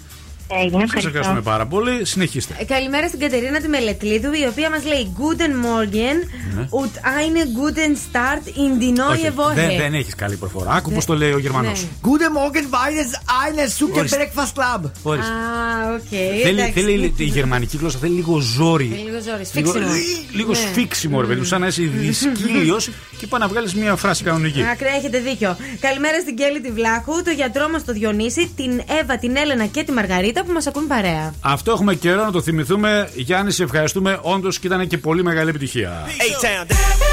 Έγινε, 0.51 0.71
Σα 0.71 0.83
ευχαριστώ. 0.83 1.09
ευχαριστούμε 1.09 1.41
πάρα 1.41 1.67
πολύ. 1.67 2.05
Συνεχίστε. 2.05 2.55
Ε, 2.59 2.65
Καλημέρα 2.65 3.09
στην 3.09 3.21
Κατερίνα 3.21 3.61
τη 3.61 3.69
Μελετλίδου, 3.69 4.33
η 4.33 4.47
οποία 4.51 4.71
μας 4.71 4.85
λέει 4.85 5.15
Guten 5.19 5.53
Morgen 5.67 6.17
Ναι. 6.57 6.69
und 6.71 6.93
eine 7.19 7.43
guten 7.59 7.93
Start 8.07 8.45
in 8.47 8.71
die 8.83 8.99
neue 9.01 9.11
Όχι, 9.13 9.31
Woche. 9.37 9.55
δεν, 9.55 9.71
δεν 9.79 9.95
έχεις 9.95 10.15
καλή 10.15 10.37
προφορά. 10.37 10.71
Άκου 10.73 10.91
πώς 10.93 11.05
το 11.05 11.15
λέει 11.15 11.33
ο 11.33 11.39
Γερμανός. 11.39 11.83
Ναι. 11.83 11.89
Guten 12.03 12.33
Morgen, 12.39 12.65
Weines, 12.75 13.11
eine 13.45 13.85
Super 13.85 13.99
Ορίστε. 13.99 14.17
Breakfast 14.35 14.59
Club. 14.59 14.91
Ορίστε. 15.03 15.33
Α, 15.33 15.95
οκ. 15.95 16.09
Θέλει, 16.43 16.61
εντάξει. 16.61 16.73
θέλει, 16.73 17.15
η 17.17 17.25
γερμανική 17.25 17.77
γλώσσα 17.77 17.99
θέλει 17.99 18.15
λίγο 18.15 18.39
ζόρι. 18.39 18.85
Θέλει 18.87 19.03
λίγο 19.03 19.21
ζόρι, 19.21 19.47
Λίγο, 19.53 19.73
σφίξιμο. 19.73 19.93
λίγο 20.33 20.51
Ναι. 20.51 20.57
σφίξιμο, 20.57 21.21
ρε 21.21 21.27
παιδί 21.27 21.39
μου, 21.41 21.47
σαν 21.47 21.61
να 21.61 21.67
είσαι 21.67 21.83
δυσκοίλιος 21.83 22.91
και 23.19 23.27
πάει 23.27 23.41
να 23.41 23.49
βγάλεις 23.49 23.75
μια 23.75 23.97
φράση 23.97 24.25
κανονική. 24.25 24.63
Άκρα, 24.73 24.89
έχετε 24.99 25.19
δίκιο. 25.19 25.57
Καλημέρα 25.81 26.21
στην 26.21 26.37
Κέλλυ 26.37 26.61
τη 26.61 26.71
Βλάχου, 26.71 27.23
το 27.23 27.31
γιατρό 27.31 27.69
μας 27.69 27.85
το 27.85 27.93
Διονύση, 27.93 28.53
την 28.57 28.83
Εύα, 29.01 29.19
την 29.19 29.37
Έλενα 29.37 29.67
και 29.67 29.83
τη 29.83 29.93
Μαργαρίτα 29.93 30.38
που 30.45 30.53
μας 30.53 30.67
ακούν 30.67 30.87
παρέα. 30.87 31.35
Αυτό 31.41 31.71
έχουμε 31.73 31.95
καιρό 31.95 32.25
να 32.25 32.31
το 32.31 32.43
θυμηθούμε. 32.43 33.11
Γιάννη, 33.15 33.51
σε 33.53 33.63
ευχαριστούμε. 33.63 34.19
Όντως 34.23 34.59
και 34.59 34.67
ήταν 34.67 34.87
και 34.87 34.99
πολύ 34.99 35.23
μεγάλη 35.23 35.49
επιτυχία. 35.49 36.05
A-Town. 36.07 37.08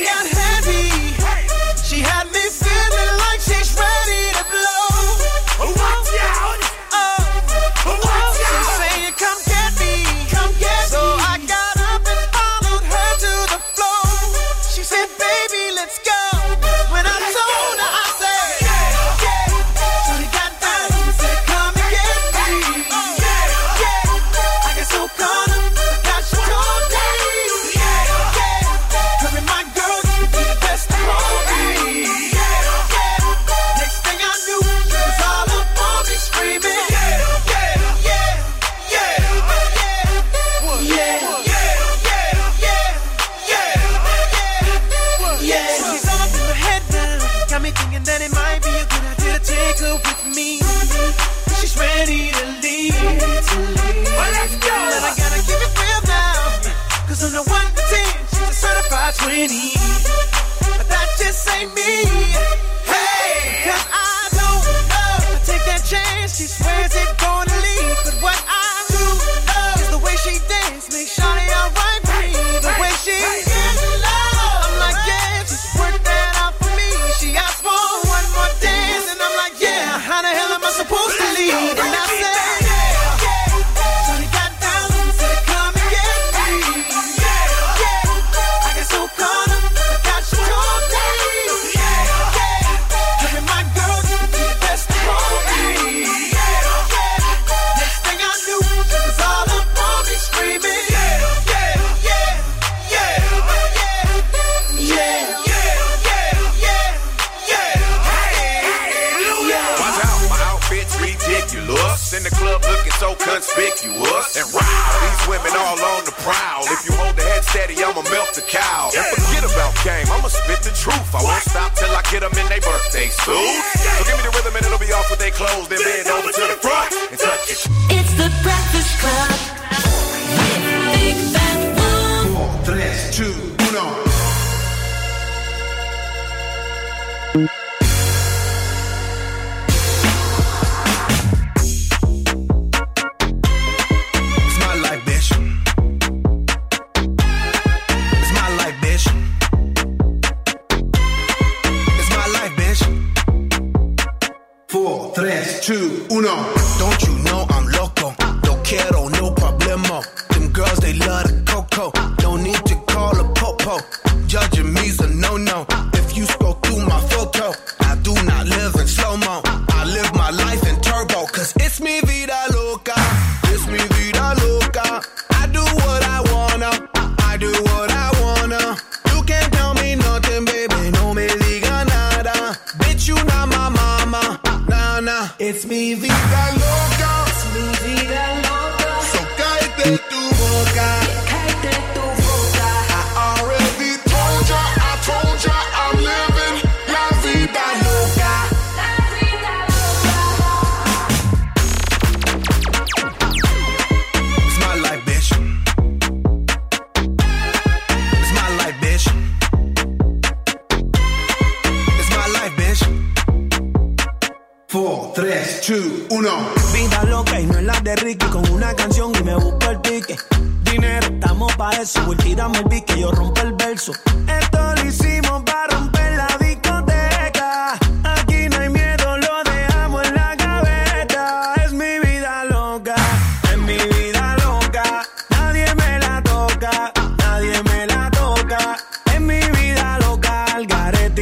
she 0.00 0.31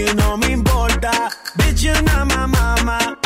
garete 0.01 0.11
y 0.11 0.15
no 0.15 0.37
me 0.37 0.53
importa. 0.53 1.31
Bitch, 1.57 1.83
you're 1.83 2.03
not 2.03 2.27
my 2.29 2.47
mama. 2.47 3.19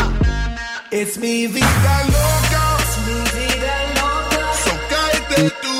It's 0.90 1.18
mi 1.18 1.46
vida 1.46 2.04
loca. 2.06 2.76
It's 2.80 2.96
mi 3.06 3.18
vida 3.34 3.74
loca. 3.96 4.54
So 4.64 4.72
cállate 4.90 5.50
tu 5.62 5.73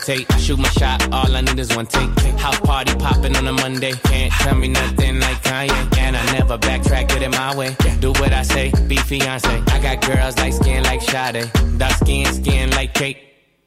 rotate. 0.00 0.26
I 0.32 0.38
shoot 0.38 0.58
my 0.58 0.68
shot, 0.70 1.12
all 1.12 1.34
I 1.34 1.40
need 1.40 1.58
is 1.58 1.74
one 1.74 1.86
take. 1.86 2.10
House 2.38 2.60
party 2.60 2.94
popping 2.96 3.36
on 3.36 3.46
a 3.46 3.52
Monday. 3.52 3.92
Can't 4.04 4.32
tell 4.32 4.54
me 4.56 4.68
nothing 4.68 5.20
like 5.20 5.42
Kanye. 5.42 5.98
And 5.98 6.16
I 6.16 6.32
never 6.32 6.58
backtrack, 6.58 7.08
get 7.08 7.22
it 7.22 7.30
my 7.30 7.56
way. 7.56 7.76
Do 8.00 8.10
what 8.12 8.32
I 8.32 8.42
say, 8.42 8.72
be 8.88 8.96
fiance. 8.96 9.48
I 9.48 9.80
got 9.80 10.06
girls 10.06 10.36
like 10.38 10.52
skin 10.52 10.82
like 10.84 11.02
Sade. 11.02 11.50
Dark 11.78 11.92
skin, 11.94 12.26
skin 12.32 12.70
like 12.70 12.94
cake. 12.94 13.18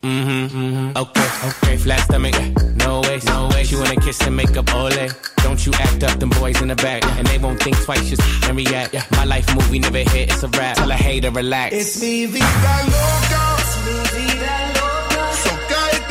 Mm-hmm, 0.02 0.58
mm-hmm. 0.58 0.98
Okay, 0.98 1.48
okay. 1.50 1.78
Flat 1.78 2.02
stomach, 2.02 2.36
no 2.76 3.02
way, 3.02 3.20
no 3.26 3.48
way. 3.54 3.64
She 3.64 3.76
wanna 3.76 3.96
kiss 4.02 4.20
and 4.28 4.36
make 4.36 4.56
up 4.58 4.74
ole. 4.76 5.08
Don't 5.38 5.66
you 5.66 5.72
act 5.76 6.04
up, 6.04 6.20
them 6.20 6.30
boys 6.30 6.62
in 6.62 6.68
the 6.68 6.76
back. 6.76 7.06
And 7.18 7.26
they 7.28 7.38
won't 7.38 7.62
think 7.62 7.78
twice, 7.84 8.10
just 8.10 8.22
and 8.50 8.58
react. 8.58 8.94
My 9.12 9.24
life 9.24 9.48
movie 9.56 9.80
never 9.80 10.00
hit, 10.00 10.30
it's 10.32 10.44
a 10.44 10.50
rap. 10.50 10.76
Tell 10.78 10.92
a 10.92 10.96
hater, 10.96 11.32
relax. 11.32 11.74
It's 11.74 12.02
mi 12.02 12.26
vida 12.26 12.44
loca. 12.44 13.44
It's 13.60 13.76
mi 13.86 14.28
vida 14.28 14.68
loca. 14.68 14.73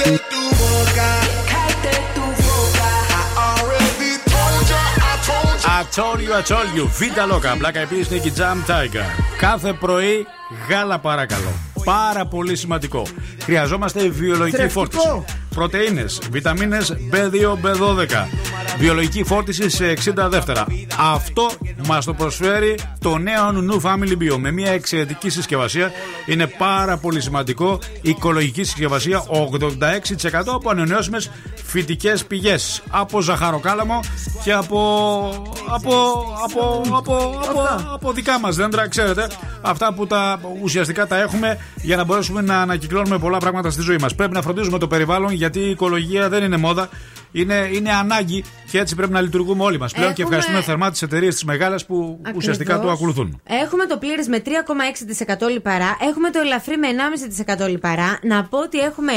Told 0.03 0.97
ya. 0.97 1.11
I 5.11 5.15
told 5.27 5.59
ya. 5.63 5.79
I 5.79 5.85
told 5.97 6.21
you, 6.21 6.33
I 6.35 6.43
told 6.43 6.69
you. 6.77 6.85
Β' 6.87 7.27
Λόκα, 7.27 7.57
Black 7.61 7.75
Eyed 7.77 7.89
Peas, 7.91 8.09
Nicky 8.11 8.31
Jam, 8.39 8.57
Tiger. 8.71 9.05
Κάθε 9.39 9.73
πρωί 9.73 10.27
γάλα 10.69 10.99
παρακαλώ. 10.99 11.53
Πάρα 11.85 12.27
πολύ 12.27 12.57
σημαντικό. 12.57 13.03
Χρειαζόμαστε 13.43 14.09
βιολογική 14.09 14.57
Θρεπτικό. 14.57 14.81
φόρτιση. 14.81 15.42
Πρωτενε, 15.55 16.05
βιταμίνες 16.31 16.97
B2, 17.13 17.67
B12. 17.67 18.27
Βιολογική 18.79 19.25
φόρτιση 19.25 19.71
σε 19.71 19.93
60 20.05 20.29
δεύτερα. 20.29 20.67
Αυτό 20.99 21.51
μας 21.87 22.05
το 22.05 22.15
προσφέρει 22.15 22.79
το 22.99 23.19
νέο 23.19 23.71
New 23.71 23.81
Family 23.89 24.13
Bio 24.13 24.37
με 24.39 24.51
μια 24.51 24.71
εξαιρετική 24.71 25.31
συσκευασία. 25.31 25.91
Είναι 26.27 26.47
πάρα 26.47 26.97
πολύ 26.97 27.21
σημαντικό. 27.21 27.79
Οικολογική 28.03 28.65
συσκευασία 28.65 29.23
86% 29.29 30.43
από 30.47 30.71
ανανεώσιμες 30.71 31.31
φυτικές 31.65 32.25
πηγές. 32.25 32.83
Από 32.91 33.21
ζαχαροκάλαμο 33.21 34.01
και 34.45 34.53
από. 34.53 35.29
από. 35.69 36.25
από. 36.45 36.83
από, 36.97 37.41
από, 37.49 37.93
από 37.93 38.13
δικά 38.13 38.39
μας 38.39 38.57
δέντρα, 38.57 38.89
ξέρετε. 38.89 39.27
Αυτά 39.61 39.93
που 39.93 40.07
τα 40.07 40.41
ουσιαστικά 40.63 41.07
τα 41.07 41.21
έχουμε 41.21 41.59
για 41.83 41.97
να 41.97 42.05
μπορέσουμε 42.05 42.41
να 42.41 42.61
ανακυκλώνουμε 42.61 43.19
πολλά 43.19 43.39
πράγματα 43.39 43.71
στη 43.71 43.83
ζωή 43.83 43.97
μας. 44.01 44.15
Πρέπει 44.15 44.33
να 44.33 44.43
φροντίζουμε 44.43 44.79
το 44.79 44.87
περιβάλλον 44.87 45.31
γιατί 45.43 45.61
η 45.61 45.71
οικολογία 45.71 46.29
δεν 46.29 46.43
είναι 46.43 46.57
μόδα. 46.57 46.89
Είναι, 47.33 47.69
είναι 47.73 47.93
ανάγκη 47.93 48.45
και 48.71 48.79
έτσι 48.79 48.95
πρέπει 48.95 49.13
να 49.13 49.21
λειτουργούμε 49.21 49.63
όλοι 49.65 49.79
μας 49.79 49.93
πλέον 49.93 50.13
και 50.15 50.23
Έχουμε- 50.23 50.39
ευχαριστούμε 50.39 50.73
θερμά 50.73 50.91
τις 50.91 51.03
εταιρείες 51.03 51.35
τι 51.37 51.47
μεγάλε 51.47 51.75
που 51.87 52.17
Ακριβώς. 52.21 52.37
ουσιαστικά 52.43 52.81
το 52.81 52.91
ακολουθούν. 52.91 53.41
Έχουμε 53.63 53.87
το 53.87 53.97
πλήρες 53.99 54.27
με 54.29 54.39
3,6% 54.45 55.49
λιπαρά. 55.51 55.97
Έχουμε 56.11 56.31
το 56.31 56.41
ελαφρύ 56.45 56.77
με 56.77 56.89
1,5% 56.89 57.69
λιπαρά. 57.69 58.19
Να 58.23 58.45
πω 58.45 58.59
ότι 58.59 58.79
έχουμε 58.79 59.13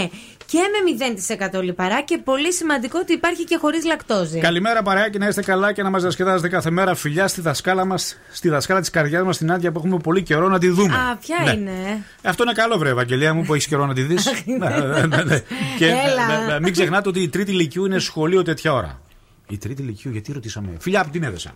και 0.45 0.57
με 0.57 1.57
0% 1.59 1.61
λιπαρά 1.63 2.01
και 2.01 2.17
πολύ 2.23 2.53
σημαντικό 2.53 2.99
ότι 3.01 3.13
υπάρχει 3.13 3.43
και 3.43 3.57
χωρίς 3.61 3.85
λακτόζη. 3.85 4.39
Καλημέρα, 4.39 4.81
παρεάκι, 4.81 5.17
να 5.17 5.27
είστε 5.27 5.41
καλά 5.41 5.73
και 5.73 5.83
να 5.83 5.89
μας 5.89 6.01
διασκεδάζετε 6.01 6.47
κάθε 6.49 6.69
μέρα. 6.69 6.95
Φιλιά 6.95 7.27
στη 7.27 7.41
δασκάλα 7.41 7.85
μας, 7.85 8.17
στη 8.31 8.49
δασκάλα 8.49 8.79
της 8.79 8.89
καρδιάς 8.89 9.23
μας, 9.23 9.37
την 9.37 9.51
Άντια 9.51 9.71
που 9.71 9.79
έχουμε 9.79 9.97
πολύ 9.99 10.23
καιρό 10.23 10.47
να 10.49 10.59
τη 10.59 10.67
δούμε. 10.69 10.95
Α, 10.95 11.15
ποια 11.17 11.35
Ναι. 11.45 11.51
είναι; 11.51 12.03
Αυτό 12.23 12.43
είναι 12.43 12.53
καλό, 12.53 12.77
βρε, 12.77 12.89
Ευαγγελία 12.89 13.33
μου, 13.33 13.43
που 13.43 13.53
έχεις 13.53 13.67
καιρό 13.67 13.85
να 13.85 13.93
τη 13.93 14.01
δεις. 14.01 14.43
ναι, 14.45 14.69
ναι, 14.69 15.05
ναι, 15.05 15.23
ναι. 15.23 15.39
Και 15.77 15.85
Έλα. 15.85 16.51
ε, 16.51 16.55
ε, 16.55 16.59
μην 16.59 16.71
ξεχνάτε 16.71 17.09
ότι 17.09 17.19
η 17.21 17.29
τρίτη 17.29 17.51
λυκειού 17.51 17.85
είναι 17.85 17.99
σχολείο 18.05 18.41
τέτοια 18.41 18.73
ώρα. 18.73 18.99
Η 19.49 19.57
τρίτη 19.57 19.81
λυκειού, 19.81 20.11
γιατί 20.11 20.31
ρωτήσαμε; 20.31 20.69
Φιλιά 20.79 21.01
από 21.01 21.09
την 21.11 21.23
έδεσα. 21.23 21.49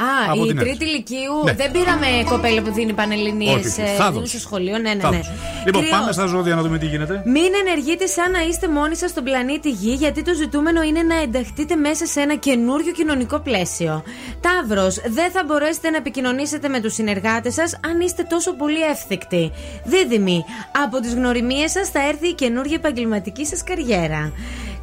Α, 0.00 0.30
Από 0.30 0.44
η 0.44 0.46
την 0.46 0.56
τρίτη 0.56 0.70
Εύση. 0.70 0.84
ηλικίου. 0.84 1.34
Ναι. 1.44 1.52
Δεν 1.52 1.70
πήραμε 1.70 2.06
κοπέλα 2.24 2.62
που 2.62 2.72
δίνει 2.72 2.92
πανελληνίες. 2.92 3.54
Όχι, 3.54 3.82
όχι. 3.82 3.96
Θάδος. 3.96 4.28
στο 4.28 4.38
σχολείο. 4.38 4.78
Ναι, 4.78 4.94
ναι, 4.94 5.00
Θα 5.00 5.10
ναι. 5.10 5.16
δώσω. 5.16 5.30
Λοιπόν, 5.66 5.82
Κρυό. 5.82 5.92
πάμε 5.96 6.12
στα 6.12 6.26
ζώδια 6.26 6.54
να 6.54 6.62
δούμε 6.62 6.78
τι 6.78 6.86
γίνεται. 6.86 7.22
Μην 7.26 7.50
ενεργείτε 7.66 8.06
σαν 8.06 8.30
να 8.30 8.40
είστε 8.40 8.68
μόνοι 8.68 8.96
σας 8.96 9.10
στον 9.10 9.24
πλανήτη 9.24 9.70
Γη, 9.70 9.92
γιατί 9.94 10.22
το 10.22 10.34
ζητούμενο 10.34 10.82
είναι 10.82 11.02
να 11.02 11.20
ενταχθείτε 11.20 11.76
μέσα 11.76 12.06
σε 12.06 12.20
ένα 12.20 12.34
καινούριο 12.36 12.92
κοινωνικό 12.92 13.38
πλαίσιο. 13.38 14.02
Ταύρος, 14.40 14.94
δεν 15.08 15.30
θα 15.30 15.44
μπορέσετε 15.46 15.90
να 15.90 15.96
επικοινωνήσετε 15.96 16.68
με 16.68 16.80
τους 16.80 16.94
συνεργάτες 16.94 17.54
σας 17.54 17.78
αν 17.86 18.00
είστε 18.00 18.22
τόσο 18.22 18.52
πολύ 18.52 18.80
εύθυκτοι. 18.82 19.52
Δίδυμοι, 19.84 20.44
από 20.84 21.00
τις 21.00 21.14
γνωριμίες 21.14 21.70
σας 21.70 21.88
θα 21.88 22.08
έρθει 22.08 22.28
η 22.28 22.34
καινούργια 22.34 22.76
επαγγελματική 22.76 23.46
σας 23.46 23.64
καριέρα. 23.64 24.32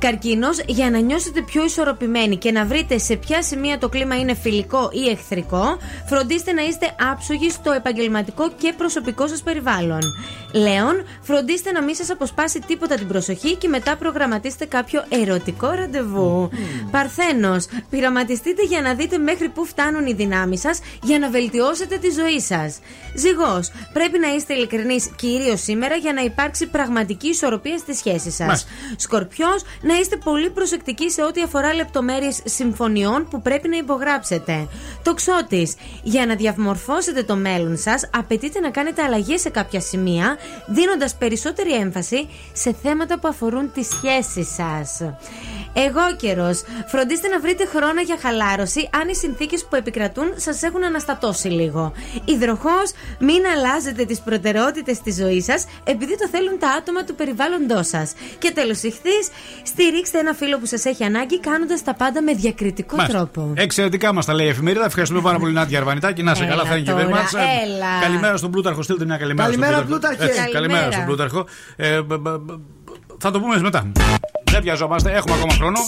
Καρκίνος, 0.03 0.59
για 0.65 0.89
να 0.89 0.99
νιώσετε 0.99 1.41
πιο 1.41 1.65
ισορροπημένοι 1.65 2.37
και 2.37 2.51
να 2.51 2.65
βρείτε 2.65 2.97
σε 2.97 3.15
ποια 3.15 3.43
σημεία 3.43 3.77
το 3.77 3.89
κλίμα 3.89 4.15
είναι 4.15 4.33
φιλικό 4.33 4.89
ή 4.93 5.09
εχθρικό, 5.09 5.77
φροντίστε 6.05 6.51
να 6.51 6.61
είστε 6.61 6.95
άψογοι 7.11 7.49
στο 7.49 7.71
επαγγελματικό 7.71 8.51
και 8.51 8.73
προσωπικό 8.77 9.27
σας 9.27 9.41
περιβάλλον. 9.41 10.01
Λέων, 10.53 11.05
φροντίστε 11.21 11.71
να 11.71 11.83
μην 11.83 11.95
σας 11.95 12.09
αποσπάσει 12.09 12.59
τίποτα 12.59 12.95
την 12.95 13.07
προσοχή 13.07 13.55
και 13.55 13.67
μετά 13.67 13.95
προγραμματίστε 13.97 14.65
κάποιο 14.65 15.03
ερωτικό 15.09 15.69
ραντεβού. 15.69 16.49
Παρθένος, 16.91 17.65
πειραματιστείτε 17.89 18.63
για 18.63 18.81
να 18.81 18.93
δείτε 18.93 19.17
μέχρι 19.17 19.49
πού 19.49 19.65
φτάνουν 19.65 20.05
οι 20.05 20.13
δυνάμεις 20.13 20.59
σας 20.59 20.79
για 21.03 21.19
να 21.19 21.29
βελτιώσετε 21.29 21.97
τη 21.97 22.09
ζωή 22.09 22.39
σας. 22.39 22.79
Ζυγός, 23.15 23.71
πρέπει 23.93 24.19
να 24.19 24.33
είστε 24.35 24.53
ειλικρινείς 24.53 25.11
κυρίως 25.15 25.61
σήμερα 25.61 25.95
για 25.95 26.13
να 26.13 26.21
υπάρξει 26.21 26.67
πραγματική 26.67 27.27
ισορροπία 27.27 27.77
στη 27.77 27.95
σχέση 27.95 28.31
σας. 28.31 28.47
Μάλιστα. 28.47 28.69
Σκορπιός, 28.97 29.63
να 29.81 29.92
είστε 29.95 30.15
πολύ 30.15 30.49
προσεκτικοί 30.49 31.09
σε 31.09 31.23
ό,τι 31.23 31.41
αφορά 31.41 31.73
λεπτομέρειες 31.73 32.41
συμφωνιών 32.43 33.27
που 33.29 33.41
πρέπει 33.41 33.67
να 33.67 33.77
υπογράψετε. 33.77 34.67
Τοξότη, 35.03 35.71
για 36.03 36.25
να 36.25 36.35
διαμορφώσετε 36.35 37.23
το 37.23 37.35
μέλλον 37.35 37.77
σας, 37.77 38.09
απαιτείται 38.13 38.59
να 38.59 38.69
κάνετε 38.69 39.01
αλλαγές 39.01 39.41
σε 39.41 39.49
κάποια 39.49 39.79
σημεία, 39.79 40.37
δίνοντας 40.67 41.15
περισσότερη 41.15 41.73
έμφαση 41.73 42.29
σε 42.53 42.75
θέματα 42.83 43.19
που 43.19 43.27
αφορούν 43.27 43.71
τη 43.71 43.83
σχέση 43.83 44.43
σας. 44.43 45.01
Εγώ 45.75 46.15
καιρός, 46.17 46.63
φροντίστε 46.87 47.27
να 47.27 47.39
βρείτε 47.39 47.65
χρόνο 47.65 48.01
για 48.01 48.17
χαλάρωση 48.21 48.89
αν 49.01 49.09
οι 49.09 49.15
συνθήκες 49.15 49.65
που 49.65 49.75
επικρατούν 49.75 50.33
σας 50.35 50.61
έχουν 50.63 50.83
αναστατώσει 50.83 51.47
λίγο. 51.47 51.93
Υδροχός, 52.25 52.91
μην 53.19 53.45
αλλάζετε 53.55 54.05
τις 54.05 54.19
προτεραιότητες 54.19 55.01
της 55.01 55.15
ζωής 55.15 55.43
σας 55.43 55.65
επειδή 55.83 56.17
το 56.17 56.27
θέλουν 56.27 56.59
τα 56.59 56.69
άτομα 56.69 57.03
του 57.03 57.15
περιβάλλοντός 57.15 57.87
σας. 57.87 58.13
Και 58.39 58.51
τέλος, 58.51 58.83
ηχθείς, 58.83 59.27
στηρίξτε 59.73 60.17
ένα 60.19 60.33
φίλο 60.33 60.57
που 60.59 60.65
σας 60.65 60.85
έχει 60.85 61.03
ανάγκη 61.03 61.39
κάνοντας 61.39 61.83
τα 61.83 61.93
πάντα 61.93 62.21
με 62.21 62.33
διακριτικό 62.33 62.95
Μάλιστα. 62.95 63.17
τρόπο. 63.17 63.53
Εξαιρετικά 63.55 64.13
μας 64.13 64.25
τα 64.25 64.33
λέει 64.33 64.45
η 64.45 64.49
εφημερίδα. 64.49 64.85
Ευχαριστούμε 64.85 65.21
πάρα 65.21 65.37
πολύ, 65.39 65.53
Νάντια 65.53 65.77
Αρβανιτάκη. 65.79 66.23
Να 66.23 66.35
σε 66.35 66.43
Έλα 66.43 66.55
καλά, 66.55 66.63
thank 66.63 66.89
you 66.89 66.91
very 67.01 67.09
τώρα, 67.09 67.09
much. 67.09 67.37
Ε, 67.37 67.65
έλα. 67.65 67.85
Καλημέρα 68.01 68.37
στον 68.37 68.51
Πλούταρχο. 68.51 68.81
Στείλτε 68.81 69.05
μια 69.05 69.17
καλημέρα 69.17 69.47
Καλημέρα, 69.49 69.75
στον 69.75 69.87
Πλούταρχο. 69.87 70.17
Πλούταρχε. 70.17 70.41
Έτσι, 70.41 70.51
Καλημέρα. 70.53 70.79
καλημέρα 70.79 70.91
στον 70.91 71.05
Πλούταρχο. 71.05 71.45
Ε, 71.75 72.01
μπ, 72.01 72.13
μπ, 72.19 72.29
μπ, 72.39 72.49
θα 73.17 73.31
το 73.31 73.39
πούμε 73.39 73.59
μετά. 73.59 73.91
Δεν 74.51 74.61
βιαζόμαστε, 74.61 75.11
έχουμε 75.11 75.35
ακόμα 75.35 75.53
χρόνο. 75.53 75.79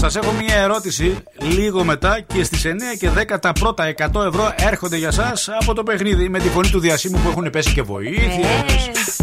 Σας 0.00 0.16
έχω 0.16 0.32
μία 0.32 0.54
ερώτηση 0.56 1.16
λίγο 1.40 1.84
μετά 1.84 2.20
και 2.20 2.44
στις 2.44 2.64
9 2.64 2.96
και 2.98 3.10
10 3.10 3.38
τα 3.40 3.52
πρώτα 3.52 3.84
100 4.12 4.24
ευρώ 4.26 4.52
έρχονται 4.56 4.96
για 4.96 5.08
εσά 5.08 5.32
από 5.60 5.74
το 5.74 5.82
παιχνίδι 5.82 6.28
με 6.28 6.38
τη 6.38 6.48
φωνή 6.48 6.70
του 6.70 6.80
διασύμου 6.80 7.18
που 7.18 7.28
έχουν 7.28 7.50
πέσει 7.50 7.72
και 7.72 7.82
βοήθειες. 7.82 8.26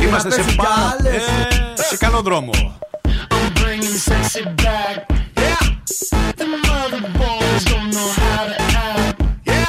Είμαστε 0.02 0.28
Να 0.28 0.34
σε, 0.34 0.42
πέσουν 0.42 0.52
κι 0.52 0.56
πάρα- 0.56 0.96
άλλες. 1.00 1.14
ε, 1.16 1.84
σε 1.84 1.98
καλό 1.98 2.22
δρόμο. 2.22 2.52
Bringing 3.74 3.90
sexy 3.90 4.44
back. 4.44 5.10
Yeah. 5.36 5.58
The 6.36 6.46
mother 6.46 7.02
boys 7.18 7.66
don't 7.66 7.90
know 7.90 8.12
how 8.22 8.46
to 8.46 8.62
act. 8.62 9.22
Yeah. 9.48 9.66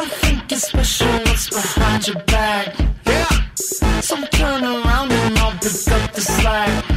I 0.00 0.06
think 0.22 0.50
it's 0.50 0.66
special 0.66 1.06
what's 1.06 1.48
behind 1.48 2.08
your 2.08 2.20
back. 2.24 2.74
Yeah. 3.06 3.28
So 3.54 4.16
turn 4.26 4.64
around 4.64 5.12
and 5.12 5.38
I'll 5.38 5.52
pick 5.52 5.92
up 5.92 6.12
the 6.12 6.20
slack. 6.20 6.91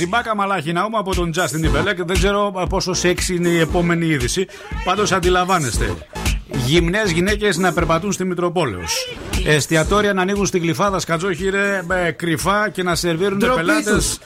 With 0.00 0.06
Και 0.06 0.06
πολύ 0.06 0.06
σεξι 0.06 0.06
μπάκα 0.06 0.36
μαλάχη 0.36 0.72
ναούμε 0.72 0.98
από 0.98 1.14
τον 1.14 1.32
Justin 1.34 1.66
Timberlake. 1.66 2.06
Δεν 2.06 2.16
ξέρω 2.16 2.66
πόσο 2.68 2.92
σεξι 2.92 3.34
είναι 3.34 3.48
η 3.48 3.58
επόμενη 3.58 4.06
είδηση. 4.06 4.46
Πάντως 4.84 5.12
αντιλαμβάνεστε. 5.12 5.94
Γυμνές 6.66 7.10
γυναίκες 7.10 7.56
να 7.56 7.72
περπατούν 7.72 8.12
στη 8.12 8.24
Μητροπόλεως. 8.24 9.16
Εστιατόρια 9.46 10.12
να 10.12 10.22
ανοίγουν 10.22 10.46
στην 10.46 10.60
κλειφάδα 10.60 10.98
σκατζόχυρε 10.98 11.82
ε, 11.90 12.10
κρυφά 12.10 12.68
και 12.70 12.82
να 12.82 12.94
σερβίρουν 12.94 13.38
Ντροπή 13.38 13.56
πελάτες 13.56 13.92
τους. 13.94 14.17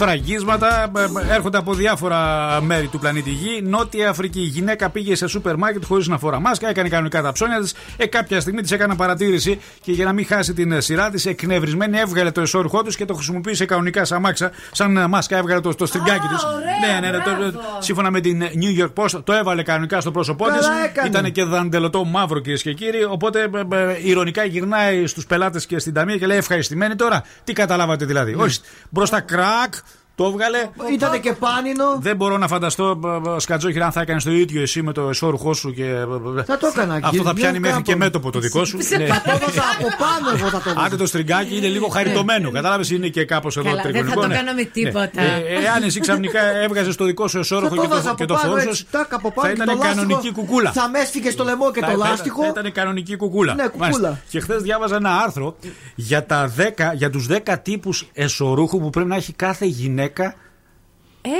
Σφραγίσματα. 0.00 0.90
ε, 0.96 1.00
ε, 1.30 1.34
Έρχονται 1.34 1.58
από 1.58 1.74
διάφορα 1.74 2.58
μέρη 2.62 2.86
του 2.86 2.98
πλανήτη 2.98 3.30
Γη. 3.30 3.62
Νότια 3.62 4.08
Αφρική. 4.08 4.40
Η 4.40 4.44
γυναίκα 4.44 4.90
πήγε 4.90 5.14
σε 5.14 5.26
σούπερ 5.26 5.56
μάρκετ 5.56 5.84
χωρίς 5.84 6.06
να 6.08 6.18
φορά 6.18 6.40
μάσκα, 6.40 6.68
έκανε 6.68 6.88
κανονικά 6.88 7.22
τα 7.22 7.32
ψώνια 7.32 7.60
της. 7.60 7.74
Ε, 7.96 8.06
κάποια 8.06 8.40
στιγμή 8.40 8.60
της 8.62 8.70
έκανα 8.70 8.96
παρατήρηση 8.96 9.58
και 9.82 9.92
για 9.92 10.04
να 10.04 10.12
μην 10.12 10.26
χάσει 10.26 10.54
την 10.54 10.72
ε, 10.72 10.80
σειρά 10.80 11.10
της, 11.10 11.26
εκνευρισμένη 11.26 11.98
έβγαλε 11.98 12.30
το 12.30 12.40
εσώρουχό 12.40 12.82
του 12.82 12.90
και 12.90 13.04
το 13.04 13.14
χρησιμοποίησε 13.14 13.64
κανονικά 13.64 14.04
σαν 14.04 14.20
μάξα. 14.20 14.50
Σαν 14.72 14.96
ε, 14.96 15.06
μάσκα 15.06 15.36
έβγαλε 15.36 15.60
το, 15.60 15.74
το 15.74 15.86
στριγκάκι 15.86 16.26
της. 16.26 16.46
Ναι, 16.86 17.00
ναι, 17.00 17.16
ναι. 17.16 17.22
το- 17.24 17.60
σύμφωνα 17.78 18.10
με 18.10 18.20
την 18.20 18.42
New 18.42 18.82
York 18.84 18.92
Post, 19.04 19.20
το 19.24 19.32
έβαλε 19.32 19.62
κανονικά 19.62 20.00
στο 20.00 20.10
πρόσωπό 20.10 20.44
της. 20.44 20.54
Καλά 20.66 20.84
έκανε. 20.84 21.08
Ήταν 21.08 21.32
και 21.32 21.44
δαντελωτό 21.44 22.04
μαύρο 22.04 22.40
κυρίες 22.40 22.62
και 22.62 22.72
κύριοι. 22.72 23.04
Οπότε 23.04 23.40
ε, 23.70 23.76
ε, 23.76 23.96
ηρωνικά 24.02 24.44
γυρνάει 24.44 25.06
στους 25.06 25.26
πελάτες 25.26 25.66
και 25.66 25.78
στην 25.78 25.94
ταμεία 25.94 26.16
και 26.16 26.26
λέει 26.26 26.36
ευχαριστημένοι 26.36 26.94
τώρα. 26.96 27.24
Τι 27.44 27.52
καταλάβατε 27.52 28.04
δηλαδή. 28.04 28.34
Όχι, 28.38 28.60
μπροστά 28.90 29.20
κρακ, 29.20 29.74
το 30.20 30.26
έβγαλε. 30.26 30.68
Ήτανε 30.92 31.18
και 31.18 31.32
πάνινο. 31.32 31.84
Δεν 32.00 32.16
μπορώ 32.16 32.38
να 32.38 32.48
φανταστώ, 32.48 33.00
ε, 33.26 33.30
ε, 33.36 33.38
Σκατζόχυρα, 33.38 33.84
αν 33.84 33.92
θα 33.92 34.00
έκανες 34.00 34.24
το 34.24 34.30
ίδιο 34.30 34.62
εσύ 34.62 34.82
με 34.82 34.92
το 34.92 35.08
εσώρουχό 35.08 35.52
σου 35.54 35.72
και. 35.74 35.84
ε, 35.84 36.04
Θα 36.46 36.56
το 36.58 36.66
έκανα. 36.66 36.94
Αυτό 36.94 37.08
κύριε, 37.10 37.24
θα 37.24 37.34
πιάνει 37.34 37.50
μια 37.58 37.60
μέχρι 37.60 37.70
κάπου. 37.76 37.82
και 37.90 37.96
μέτωπο 37.96 38.30
το 38.30 38.38
δικό 38.38 38.64
σου. 38.64 38.82
Σε 38.82 38.96
Ναι. 38.96 39.06
πατώδωσα 39.06 39.62
από 39.78 39.88
πάνω 40.02 40.38
εγώ 40.38 40.48
θα 40.48 40.60
το 40.74 40.80
Άντε 40.84 40.96
το 40.96 41.06
στριγκάκι 41.06 41.56
είναι 41.56 41.66
λίγο 41.66 41.88
χαριτωμένο. 41.88 42.50
Κατάλαβες, 42.50 42.90
είναι 42.90 43.08
και 43.08 43.24
κάπως 43.24 43.56
εδώ 43.56 43.68
Καλά, 43.68 43.82
δεν 43.82 43.84
θα 43.92 43.98
τριγωνικό. 43.98 44.20
το 44.20 44.26
ναι. 44.26 44.34
κάναμε 44.34 44.62
τίποτα. 44.64 45.10
Ναι. 45.14 45.42
Ε, 45.48 45.64
Εάν 45.64 45.82
εσύ 45.82 46.00
ξαφνικά 46.00 46.40
έβγαζες 46.56 46.96
το 46.96 47.04
δικό 47.04 47.28
σου 47.28 47.38
εσώρουχο 47.38 47.74
Θα 47.74 47.80
το 47.80 47.82
και 47.82 47.88
βάζα 47.94 48.02
το, 48.02 48.08
από 48.08 48.16
και 48.18 48.24
το 48.24 48.34
πάνω 48.34 48.48
φορούσε. 48.48 48.68
έτσι, 48.68 48.86
τάκ, 48.90 49.14
από 49.14 49.32
πάνω 49.32 49.48
Θα 49.48 49.54
και 49.54 49.62
ήταν 49.62 49.76
το 49.76 49.82
λάστιχο 49.82 50.00
κανονική 50.02 50.32
κουκούλα. 50.32 50.72
Θα 50.72 50.88
με 50.88 50.98
έφυγε 50.98 51.30
στο 51.30 51.44
λαιμό 51.44 51.70
και 51.72 51.80
Θα- 51.80 51.90
το 51.92 51.98
θα- 51.98 52.08
λάστιχο. 52.08 52.42
Θα 52.42 52.48
ήταν 52.48 52.72
κανονική 52.72 53.16
κουκούλα. 53.16 53.54
Ναι, 53.54 53.62
κουκούλα. 53.62 53.80
Μάλιστα. 53.90 54.20
Και 54.28 54.40
χθες 54.40 54.62
διάβαζα 54.62 54.96
ένα 54.96 55.16
άρθρο 55.24 55.56
για, 55.94 56.26
τα 56.26 56.52
10, 56.56 56.92
για 56.94 57.10
τους 57.10 57.26
10 57.26 57.58
τύπους 57.62 58.08
εσωρούχου 58.12 58.80
που 58.80 58.90
πρέπει 58.90 59.08
να 59.08 59.16
έχει 59.16 59.32
κάθε 59.32 59.64
γυναίκα. 59.66 60.08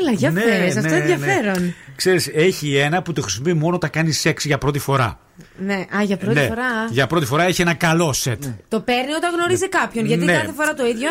Έλα, 0.01 0.13
για 0.13 0.31
Ναι, 0.31 0.41
φέρες, 0.41 0.77
αυτό 0.77 0.89
ναι, 0.89 0.97
είναι 0.97 1.13
ενδιαφέρον. 1.13 1.63
ναι. 1.63 1.75
Ξέρεις, 1.97 2.31
έχει 2.35 2.77
ένα 2.77 3.03
που 3.03 3.13
το 3.13 3.23
χρησιμοποιεί 3.23 3.53
μόνο 3.55 3.75
όταν 3.75 3.91
κάνει 3.91 4.13
σεξ 4.13 4.45
για 4.45 4.59
πρώτη 4.59 4.79
φορά. 4.79 5.19
Ναι, 5.59 5.75
α, 5.97 6.03
για 6.03 6.17
πρώτη 6.17 6.35
Ναι, 6.39 6.47
φορά. 6.47 6.87
Για 6.91 7.07
πρώτη 7.07 7.27
φορά 7.27 7.43
έχει 7.45 7.61
ένα 7.63 7.75
καλό 7.75 8.13
σετ. 8.13 8.45
Το 8.69 8.81
παίρνει 8.81 9.13
όταν 9.13 9.35
γνωρίζει 9.35 9.69
κάποιον. 9.69 10.05
Γιατί 10.07 10.25
Ναι. 10.25 10.33
κάθε 10.33 10.53
φορά 10.53 10.75
το 10.75 10.87
ίδιο; 10.87 11.09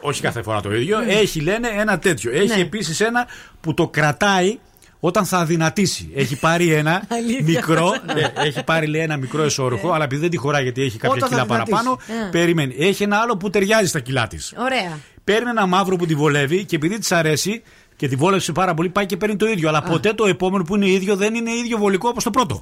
Όχι 0.00 0.20
κάθε 0.22 0.42
φορά 0.42 0.60
το 0.60 0.74
ίδιο. 0.74 0.98
Έχει, 1.08 1.40
λένε, 1.40 1.68
ένα 1.68 1.98
τέτοιο. 1.98 2.30
Έχει 2.32 2.46
Ναι. 2.56 2.60
επίσης 2.62 3.00
ένα 3.00 3.26
που 3.60 3.74
το 3.74 3.88
κρατάει 3.88 4.58
όταν 5.06 5.24
θα 5.24 5.38
αδυνατήσει. 5.38 6.10
Έχει 6.14 6.36
πάρει 6.36 6.72
ένα 6.72 7.02
Αλήθεια. 7.18 7.42
μικρό. 7.44 7.94
ναι, 8.14 8.32
έχει 8.42 8.64
πάρει 8.64 8.86
λέει, 8.86 9.00
ένα 9.02 9.16
μικρό 9.16 9.42
εσώρουχο, 9.42 9.92
αλλά 9.92 10.04
επειδή 10.04 10.20
δεν 10.20 10.30
τη 10.30 10.36
χωράει 10.36 10.62
γιατί 10.62 10.82
έχει 10.82 10.98
κάποια 10.98 11.08
Όταν 11.16 11.28
θα 11.28 11.28
κιλά 11.28 11.42
αδυνατήσει. 11.42 11.70
παραπάνω, 11.84 12.24
Α. 12.26 12.30
περιμένει. 12.30 12.74
Έχει 12.78 13.02
ένα 13.02 13.16
άλλο 13.16 13.36
που 13.36 13.50
ταιριάζει 13.50 13.88
στα 13.88 14.00
κιλά 14.00 14.26
της. 14.26 14.54
Ωραία. 14.58 14.98
Παίρνει 15.24 15.50
ένα 15.50 15.66
μαύρο 15.66 15.96
που 15.96 16.06
τη 16.06 16.14
βολεύει 16.14 16.64
και 16.64 16.76
επειδή 16.76 16.98
της 16.98 17.12
αρέσει 17.12 17.62
και 17.96 18.08
τη 18.08 18.16
βόλεψε 18.16 18.52
πάρα 18.52 18.74
πολύ, 18.74 18.88
πάει 18.88 19.06
και 19.06 19.16
παίρνει 19.16 19.36
το 19.36 19.46
ίδιο. 19.46 19.68
Αλλά 19.68 19.82
ποτέ 19.82 20.12
το 20.12 20.26
επόμενο 20.26 20.64
που 20.64 20.74
είναι 20.76 20.88
ίδιο 20.88 21.16
δεν 21.16 21.34
είναι 21.34 21.50
ίδιο 21.50 21.78
βολικό 21.78 22.08
όπως 22.08 22.24
το 22.24 22.30
πρώτο. 22.30 22.60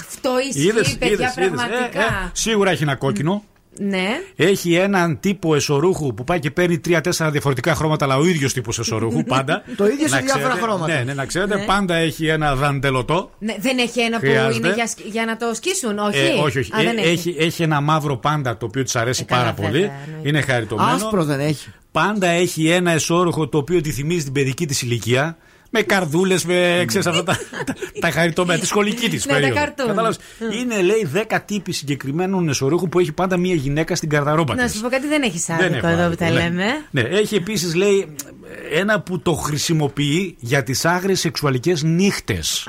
Αυτό 0.00 0.30
ισχύει, 0.48 0.66
Είδες, 0.68 0.96
παιδιά, 0.98 1.14
είδες, 1.14 1.34
είδες. 1.36 1.48
πραγματικά. 1.48 2.00
Ε, 2.00 2.04
ε, 2.04 2.30
σίγουρα 2.32 2.70
έχει 2.70 2.82
ένα 2.82 2.94
κόκκινο. 2.96 3.44
Ναι. 3.78 4.06
Έχει 4.36 4.74
έναν 4.74 5.20
τύπο 5.20 5.54
εσωρούχου 5.54 6.14
που 6.14 6.24
πάει 6.24 6.38
και 6.38 6.50
παίρνει 6.50 6.78
τρία-τέσσερα 6.78 7.30
διαφορετικά 7.30 7.74
χρώματα, 7.74 8.04
αλλά 8.04 8.16
ο 8.16 8.24
ίδιος 8.26 8.52
τύπος 8.52 8.78
εσωρούχου 8.78 9.22
πάντα. 9.24 9.62
Το 9.76 9.86
ίδιο 9.86 10.08
σε 10.08 10.14
Να 10.14 10.20
διάφορα 10.20 10.48
ξέρετε, 10.48 10.66
χρώματα. 10.66 10.94
Ναι, 10.94 11.02
ναι, 11.04 11.14
να 11.14 11.26
ξέρετε, 11.26 11.56
Ναι. 11.56 11.64
πάντα 11.64 11.94
έχει 11.94 12.26
ένα 12.26 12.54
δαντελωτό. 12.54 13.30
ναι. 13.38 13.54
Δεν 13.60 13.78
έχει 13.78 14.00
ένα 14.00 14.18
που 14.18 14.26
Χρειάζεται. 14.26 14.66
είναι 14.66 14.74
για, 14.76 14.86
σκ- 14.86 15.06
για 15.06 15.24
να 15.24 15.36
το 15.36 15.54
σκίσουν, 15.54 15.98
όχι; 15.98 16.18
Ε, 16.18 16.28
όχι, 16.42 16.58
όχι. 16.58 16.72
Α, 16.74 16.82
δεν 16.82 16.96
Ε, 16.98 17.00
έχει. 17.00 17.10
έχει, 17.10 17.34
έχει 17.38 17.62
ένα 17.62 17.80
μαύρο 17.80 18.16
πάντα 18.16 18.56
το 18.56 18.66
οποίο 18.66 18.82
της 18.82 18.96
αρέσει 18.96 19.22
Ε, 19.28 19.32
καλά, 19.32 19.40
πάρα 19.42 19.54
βέβαια, 19.54 19.70
πολύ. 19.70 19.82
εννοείται. 20.06 20.28
Είναι 20.28 20.40
χαριτωμένο. 20.40 20.90
Άσπρο 20.94 21.24
δεν 21.24 21.40
έχει. 21.40 21.68
Πάντα 21.92 22.26
έχει 22.26 22.68
ένα 22.68 22.90
εσώρουχο 22.90 23.48
το 23.48 23.58
οποίο 23.58 23.80
τη 23.80 23.90
θυμίζει 23.90 24.24
την 24.24 24.32
παιδική 24.32 24.66
της 24.66 24.82
ηλικία. 24.82 25.36
Με 25.70 25.82
καρδούλες, 25.82 26.44
με 26.44 26.84
ξέρεις, 26.86 27.06
αυτά 27.06 27.22
τα, 27.22 27.38
τα, 27.64 27.74
τα 28.00 28.10
χαριτωμένα, 28.10 28.58
τη 28.60 28.66
σχολική 28.66 29.08
της 29.08 29.26
Ναι, 29.26 29.32
τα 29.32 29.38
περίοδο. 29.38 29.60
καρτούν. 29.60 29.86
Κατάλαβες; 29.86 30.18
Είναι, 30.60 30.82
λέει, 30.82 31.08
10 31.28 31.38
τύποι 31.44 31.72
συγκεκριμένων 31.72 32.48
εσωρούχου 32.48 32.88
που 32.88 32.98
έχει 32.98 33.12
πάντα 33.12 33.36
μία 33.36 33.54
γυναίκα 33.54 33.96
στην 33.96 34.08
καρδαρόμπα 34.08 34.54
Να 34.54 34.64
της. 34.64 34.74
σου 34.74 34.80
πω 34.80 34.88
κάτι, 34.88 35.06
δεν 35.06 35.22
έχεις 35.22 35.44
Δεν 35.46 35.56
άδικο 35.56 35.74
έχω 35.76 35.86
εδώ 35.86 35.96
που 35.96 36.02
άδικο, 36.02 36.24
τα 36.24 36.30
ναι. 36.30 36.40
λέμε. 36.42 36.64
Ναι, 36.90 37.00
έχει 37.00 37.34
επίσης, 37.34 37.74
λέει, 37.74 38.14
ένα 38.72 39.00
που 39.00 39.20
το 39.20 39.32
χρησιμοποιεί 39.32 40.36
για 40.40 40.62
τις 40.62 40.84
άγριες 40.84 41.20
σεξουαλικές 41.20 41.82
νύχτες. 41.82 42.68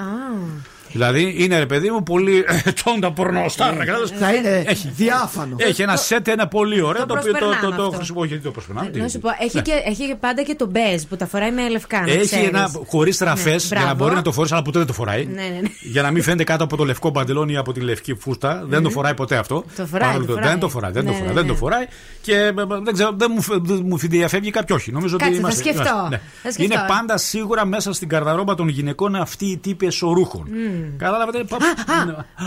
Α. 0.89 0.91
Δηλαδή 0.91 1.35
είναι 1.37 1.57
ρε 1.59 1.65
παιδί 1.65 1.89
μου 1.89 2.03
πολύ 2.03 2.43
τσόντα 2.73 3.11
πορνοστάρ. 3.11 3.73
Ναι. 3.75 3.85
Θα 4.19 4.33
είναι 4.33 4.65
διάφανο. 4.95 5.55
Έχει 5.59 5.81
ένα 5.81 5.95
σετ 5.95 6.27
ένα 6.27 6.47
πολύ 6.47 6.81
ωραίο 6.81 7.05
το, 7.05 7.13
Το 7.13 7.19
οποίο 7.19 7.31
το, 7.33 7.39
το, 7.39 7.45
προσπερνάμε 7.45 7.75
το 7.77 7.83
αυτό. 7.83 7.95
χρησιμοποιώ. 7.97 8.25
Γιατί 8.27 8.43
το 8.43 8.51
προσπερνάμε. 8.51 8.89
τι- 8.89 8.99
Να 8.99 9.07
σου 9.07 9.19
πω, 9.19 9.29
έχει, 9.39 9.55
Ναι. 9.55 9.61
και, 9.61 9.71
έχει 9.85 10.07
και 10.07 10.15
πάντα 10.19 10.41
και 10.43 10.55
το 10.55 10.67
μπέζ 10.69 11.03
που 11.03 11.15
τα 11.15 11.25
φοράει 11.27 11.51
με 11.51 11.69
λευκά. 11.69 12.01
να 12.01 12.11
Έχει 12.11 12.21
ξέρεις. 12.25 12.47
ένα 12.47 12.71
χωρίς 12.87 13.17
τραφές 13.17 13.69
Ναι, 13.69 13.77
για 13.77 13.77
να 13.77 13.83
μπράβο. 13.93 14.03
μπορεί 14.03 14.15
να 14.15 14.21
το 14.21 14.31
φορέσει, 14.31 14.53
αλλά 14.53 14.63
ποτέ 14.63 14.77
δεν 14.77 14.87
το 14.87 14.93
φοράει. 14.93 15.25
Ναι, 15.25 15.41
ναι, 15.41 15.59
ναι. 15.61 15.67
Για 15.81 16.01
να 16.01 16.11
μην 16.11 16.23
φαίνεται 16.23 16.43
κάτω 16.43 16.63
από 16.63 16.77
το 16.77 16.85
λευκό 16.85 17.11
παντελόνι 17.11 17.53
ή 17.53 17.57
από 17.57 17.73
τη 17.73 17.79
λευκή 17.79 18.15
φούστα. 18.19 18.63
Δεν 18.67 18.83
το 18.83 18.89
φοράει 18.89 19.13
ποτέ 19.13 19.35
αυτό. 19.37 19.63
Το 19.75 19.85
φοράει, 19.85 20.07
Παρόλο 20.09 20.25
το 20.25 20.31
το- 20.33 20.37
φοράει. 20.37 20.49
Δεν 20.51 20.59
το 20.59 20.69
φοράει. 20.69 20.91
Δεν 20.91 21.05
το 21.05 21.09
Ναι, 21.11 21.15
φοράει. 21.17 21.27
ναι, 21.33 21.39
Δεν 21.39 21.47
το 21.47 21.53
ναι. 21.53 21.59
φοράει. 21.59 21.85
Και 22.21 22.33
ε, 22.35 22.47
ε, 22.47 22.53
δεν 22.83 22.93
ξέρω, 22.93 23.11
δεν 23.17 23.31
μου, 23.35 23.41
φε- 23.41 23.59
δεν 23.61 23.81
μου 23.85 23.97
διαφεύγει 23.97 24.49
κάποιο 24.51 24.75
όχι. 24.75 24.91
Νομίζω 24.91 25.17
Κάτσε, 25.17 25.33
ότι 25.33 25.41
θα 25.41 25.47
είμαστε. 25.47 25.61
σκεφτώ. 25.69 25.81
είμαστε, 25.95 26.09
ναι. 26.15 26.21
Θα 26.43 26.51
σκεφτώ. 26.51 26.73
Είναι 26.73 26.83
πάντα 26.87 27.17
σίγουρα 27.17 27.65
μέσα 27.65 27.93
στην 27.93 28.07
καρδαρόμπα 28.09 28.55
των 28.55 28.67
γυναικών 28.67 29.15
αυτοί 29.15 29.45
οι 29.45 29.57
τύποι 29.57 29.85
εσωρούχων. 29.85 30.47
Μμμ. 30.79 30.97
Κατάλαβατε. 30.97 31.43
πα- 31.43 31.55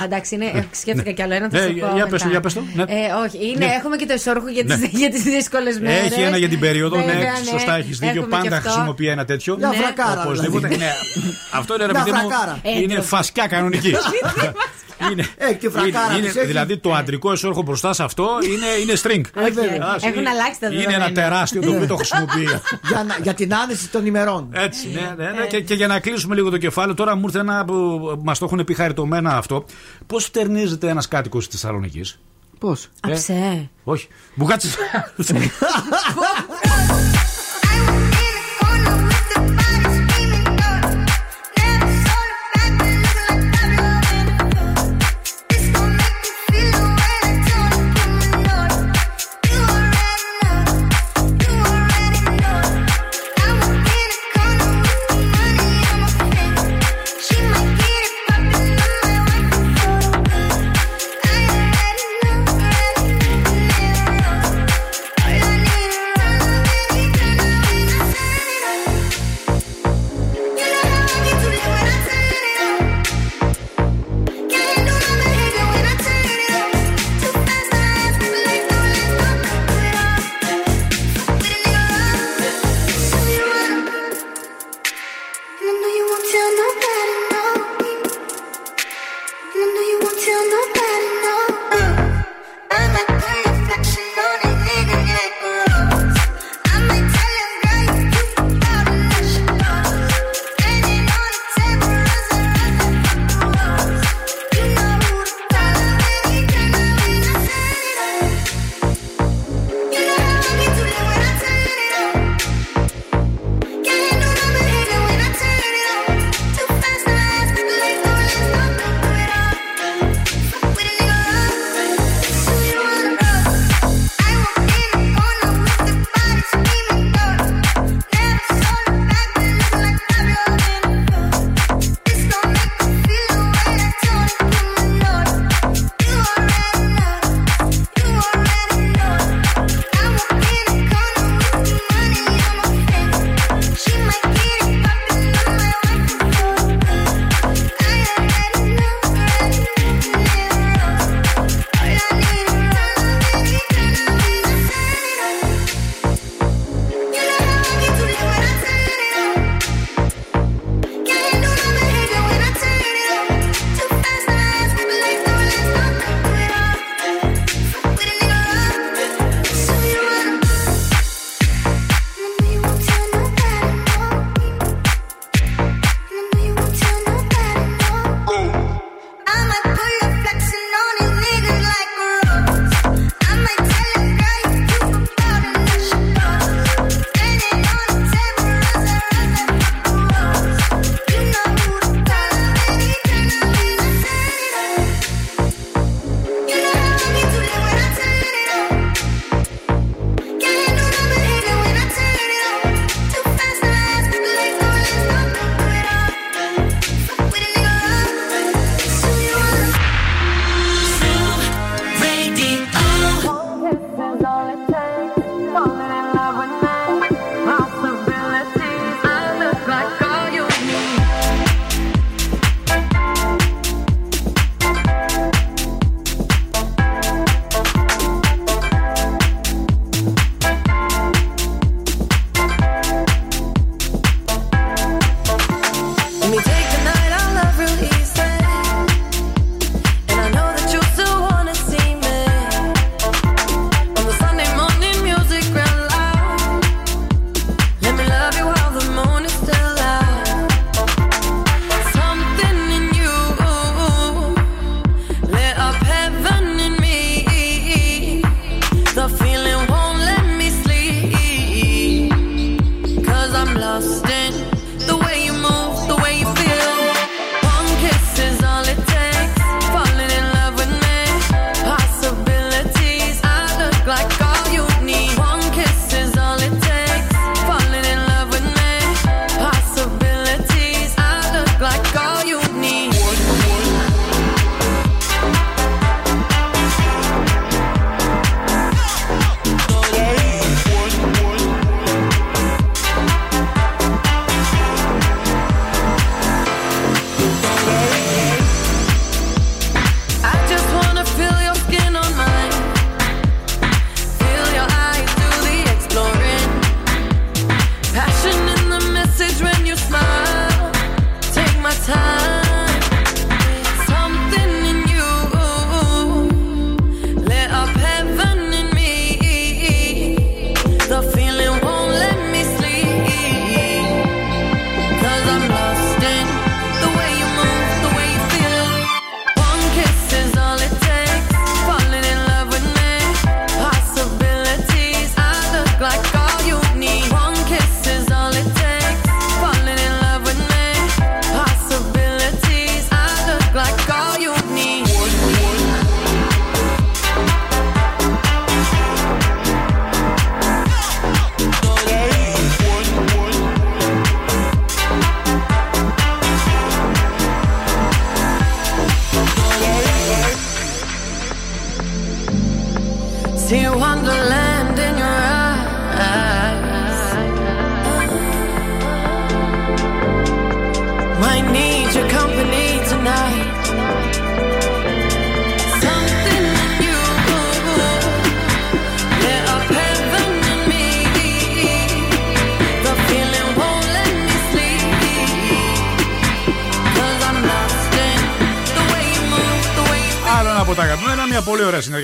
Α, 0.00 0.04
εντάξει, 0.04 0.34
είναι, 0.34 0.44
ε, 0.44 0.64
σκέφτηκα 0.72 1.10
κι 1.10 1.22
άλλο 1.22 1.34
ένα. 1.34 1.48
Θα 1.50 1.58
Ναι, 1.58 1.64
σου 1.66 1.72
για- 1.72 1.86
πω 1.86 1.94
για 1.94 2.04
μετά. 2.04 2.08
πες 2.10 2.22
το, 2.22 2.28
για 2.28 2.40
πες 2.40 2.52
το, 2.54 2.60
ναι. 2.74 2.82
Ε, 2.82 2.86
όχι, 3.26 3.46
είναι, 3.50 3.66
Ναι. 3.66 3.72
έχουμε 3.72 3.96
και 3.96 4.06
το 4.06 4.12
εσόρουχο 4.12 4.48
για 4.48 4.62
Ναι. 4.66 4.76
τις, 4.76 4.88
για 5.00 5.10
τις 5.10 5.22
δύσκολες 5.22 5.78
μέρες. 5.80 6.10
Έχει 6.12 6.20
ένα 6.20 6.36
για 6.36 6.48
την 6.48 6.58
περίοδο, 6.60 6.96
ναι, 6.96 7.04
Βέβαια, 7.04 7.34
σωστά 7.50 7.76
έχεις 7.76 7.98
δίκιο. 7.98 8.20
Έχουμε 8.22 8.36
και 8.36 8.42
Πάντα 8.42 8.56
αυτό. 8.56 8.70
χρησιμοποιεί 8.70 9.06
ένα 9.08 9.24
τέτοιο. 9.24 9.56
Μια 9.56 9.70
βρακάρα, 9.72 10.22
Οπωσδήποτε. 10.22 10.66
δηλαδή. 10.68 10.84
Ναι. 10.84 10.92
Αυτό 11.52 11.74
είναι 11.74 11.86
ρε 11.86 11.92
Μια 11.92 12.02
παιδί 12.02 12.16
μου. 12.16 12.28
βρακάρα. 12.28 12.58
Είναι 12.82 12.94
Ε, 12.94 13.00
φασκιά 13.00 13.46
κανονική. 13.46 13.94
είναι, 15.10 15.26
Έχει 15.36 15.56
τη 15.56 15.68
βρακάρα 15.68 16.14
είναι- 16.16 16.26
της, 16.26 16.36
έχει. 16.36 16.46
δηλαδή 16.46 16.78
το 16.78 16.92
αντρικό 16.94 17.32
εσόρχο 17.32 17.62
μπροστά 17.62 17.92
σε 17.92 18.02
αυτό 18.02 18.28
είναι, 18.44 18.66
είναι 18.82 18.92
string. 19.02 19.40
Ε, 19.46 19.50
βέβαια. 19.50 19.86
Ας, 19.94 20.02
Έχουν 20.02 20.20
είναι- 20.20 20.28
αλλάξει 20.30 20.60
τα 20.60 20.66
Είναι 20.66 20.76
δεδομένα. 20.76 21.04
ένα 21.04 21.12
τεράστιο 21.14 21.60
το 21.60 21.70
οποίο 21.70 21.86
το 21.86 21.96
χρησιμοποιεί. 21.96 22.42
για, 22.88 23.04
να- 23.06 23.16
για 23.22 23.34
την 23.34 23.54
άνεση 23.54 23.88
των 23.88 24.06
ημερών. 24.06 24.48
Έτσι, 24.52 24.88
ναι, 24.88 25.24
ναι, 25.24 25.30
ναι. 25.30 25.46
Και, 25.46 25.60
και 25.60 25.74
για 25.74 25.86
να 25.86 26.00
κλείσουμε 26.00 26.34
λίγο 26.34 26.50
το 26.50 26.58
κεφάλαιο, 26.58 26.94
τώρα 26.94 27.14
μου 27.16 27.22
ήρθε 27.24 27.38
ένα 27.38 27.64
που 27.64 27.74
μας 28.22 28.38
το 28.38 28.44
έχουν 28.44 28.64
πει 28.64 28.74
χαριτωμένα 28.74 29.36
αυτό. 29.36 29.64
Πώς 30.06 30.24
φτερνίζεται 30.24 30.88
ένας 30.88 31.08
κάτοικος 31.08 31.48
της 31.48 31.60
Θεσσαλονίκης; 31.60 32.18
Πώς; 32.58 32.88
Αψέ. 33.00 33.70
Όχι. 33.84 34.08
Μπουγάτσε. 34.34 34.68
I 35.18 35.32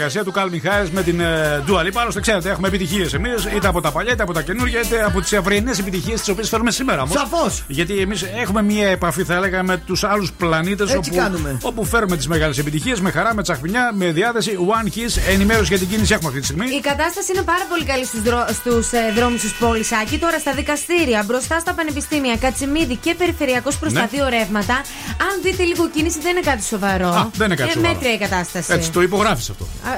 συνεργασία 0.09 0.25
του 0.25 0.33
Calvin 0.37 0.67
Harris 0.67 0.89
με 0.93 1.03
την 1.03 1.21
ε, 1.21 1.63
Dua 1.69 1.81
Lipa. 1.87 1.99
Άλλωστε, 2.01 2.21
ξέρετε, 2.21 2.51
έχουμε 2.51 2.69
επιτυχίες 2.69 3.13
εμείς, 3.15 3.45
είτε 3.57 3.69
από 3.69 3.81
τα 3.81 3.91
παλιά, 3.91 4.13
είτε 4.13 4.23
από 4.23 4.33
τα 4.33 4.43
καινούργια, 4.43 4.81
είτε 4.81 5.05
από 5.05 5.21
τις 5.21 5.33
αυριανέ 5.33 5.71
επιτυχίες 5.81 6.19
τις 6.21 6.29
οποίες 6.29 6.49
φέρουμε 6.49 6.71
σήμερα. 6.71 7.03
όμως. 7.03 7.15
Σαφώς. 7.19 7.65
Γιατί 7.69 7.99
εμείς 7.99 8.23
έχουμε 8.23 8.63
μια 8.63 8.89
επαφή, 8.89 9.25
θα 9.25 9.35
έλεγα, 9.35 9.63
με 9.63 9.77
τους 9.77 10.05
άλλους 10.05 10.33
πλανήτες 10.33 10.93
Έτσι 10.95 11.11
όπου, 11.11 11.19
κάνουμε. 11.21 11.59
όπου 11.63 11.85
φέρουμε 11.85 12.17
τις 12.17 12.27
μεγάλες 12.29 12.59
επιτυχίες 12.59 13.01
με 13.01 13.11
χαρά, 13.11 13.35
με 13.35 13.43
τσαχπινιά, 13.43 13.91
με 13.95 14.11
διάθεση. 14.13 14.59
One 14.69 14.87
Kiss, 14.87 15.33
ενημέρωση 15.33 15.67
για 15.69 15.79
την 15.79 15.89
κίνηση 15.89 16.13
έχουμε 16.13 16.29
αυτή 16.29 16.41
τη 16.41 16.47
στιγμή. 16.47 16.67
Η 16.77 16.81
κατάσταση 16.81 17.33
είναι 17.35 17.43
πάρα 17.43 17.65
πολύ 17.69 17.85
καλή 17.85 18.05
στους 18.05 18.23
δρό, 18.23 18.47
στους, 18.53 18.93
ε, 18.93 19.13
δρόμους 19.17 19.41
της 19.41 19.53
πόλης 19.53 19.93
Άκη. 19.93 20.19
Τώρα 20.19 20.39
στα 20.39 20.53
δικαστήρια, 20.53 21.23
μπροστά 21.27 21.59
στα 21.59 21.75
πανεπιστήμια, 21.75 22.37
Κατσιμίδη 22.37 22.97
και 22.97 23.15
Περιφερειακός 23.19 23.79
προς 23.79 23.93
Ναι. 23.93 24.01
τα 24.01 24.07
δύο 24.07 24.29
ρεύματα. 24.29 24.75
Αν 25.29 25.35
δείτε 25.43 25.63
λίγο 25.63 25.89
κίνηση, 25.89 26.19
δεν 26.21 26.31
είναι 26.31 26.41
κάτι 26.51 26.63
σοβαρό. 26.65 27.09
Α, 27.09 27.29
δεν 27.37 27.47
είναι 27.47 27.55
κάτι 27.55 27.71
Ε, 27.71 27.73
σοβαρό. 27.73 27.93
μέτρια 27.95 28.13
η 28.15 28.19
κατάσταση. 28.19 28.73
Έτσι, 28.73 28.91
το 28.91 29.03
υπογράφεις 29.03 29.51
αυτό. 29.51 29.68
Α, 29.89 29.93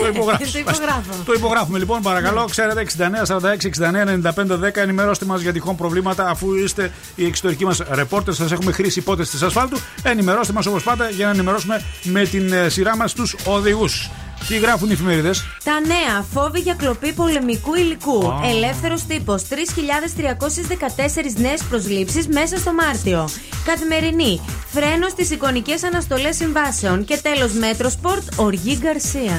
Το 0.00 0.06
υπογράφεις. 0.06 0.52
το 0.52 0.58
υπογράφω. 0.58 1.22
Το 1.24 1.32
υπογράφουμε 1.32 1.78
λοιπόν, 1.78 2.02
παρακαλώ. 2.02 2.44
Ξέρετε, 2.50 2.80
69 2.80 3.24
46 3.26 3.64
69 3.64 4.04
95 4.04 4.58
10. 4.58 4.80
Ενημερώστε 4.80 5.24
μας 5.24 5.40
για 5.40 5.52
τυχόν 5.52 5.76
προβλήματα, 5.76 6.28
αφού 6.28 6.54
είστε 6.54 6.92
οι 7.14 7.26
εξωτερικοί 7.26 7.64
μας 7.64 7.80
ρεπόρτερς. 7.90 8.36
Σας 8.36 8.52
έχουμε 8.52 8.72
χρήσει 8.72 8.98
υπόθεση 8.98 9.30
της 9.30 9.42
ασφάλτου. 9.42 9.78
Ενημερώστε 10.02 10.52
μας 10.52 10.66
όπως 10.66 10.82
πάντα 10.82 11.08
για 11.10 11.24
να 11.26 11.32
ενημερώσουμε 11.32 11.82
με 12.02 12.24
την 12.24 12.52
ε, 12.52 12.68
σειρά 12.68 12.96
μας 12.96 13.12
τους 13.12 13.36
οδηγούς. 13.44 14.10
Τι 14.48 14.56
γράφουν 14.58 14.88
οι 14.90 14.92
εφημερίδες; 14.92 15.44
Τα 15.64 15.80
νέα 15.86 16.24
φόβοι 16.32 16.60
για 16.60 16.74
κλοπή 16.74 17.12
πολεμικού 17.12 17.74
υλικού. 17.74 18.26
Α. 18.28 18.48
Ελεύθερος 18.48 19.04
τύπος. 19.06 19.42
3.314 19.48 21.34
νέες 21.36 21.62
προσλήψεις 21.62 22.26
μέσα 22.28 22.56
στο 22.56 22.72
Μάρτιο. 22.72 23.28
Καθημερινή. 23.64 24.40
Φρένο 24.74 25.08
στις 25.08 25.30
εικονικές 25.30 25.82
αναστολές 25.84 26.36
συμβάσεων. 26.36 27.04
Και 27.04 27.18
τέλος, 27.22 27.52
Μέτρο 27.52 27.90
Σπορτ, 27.90 28.22
Οργή 28.36 28.78
Γκαρσία. 28.80 29.38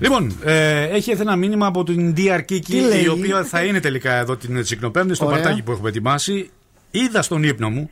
Λοιπόν, 0.00 0.36
ε, 0.44 0.82
έχει 0.82 1.10
έρθει 1.10 1.22
ένα 1.22 1.36
μήνυμα 1.36 1.66
από 1.66 1.84
την 1.84 2.14
DR 2.16 2.38
Kiki, 2.38 2.60
Τι 2.64 2.80
λέει; 2.80 3.02
η 3.02 3.08
οποία 3.08 3.44
θα 3.44 3.62
είναι 3.64 3.80
τελικά 3.80 4.12
εδώ 4.14 4.36
την 4.36 4.62
Τσικνοπέμπτη, 4.62 5.14
στο 5.14 5.26
Ωραία. 5.26 5.38
παρτάκι 5.40 5.62
που 5.62 5.70
έχουμε 5.72 5.88
ετοιμάσει. 5.88 6.50
Είδα 6.90 7.22
στον 7.22 7.42
ύπνο 7.42 7.70
μου 7.70 7.90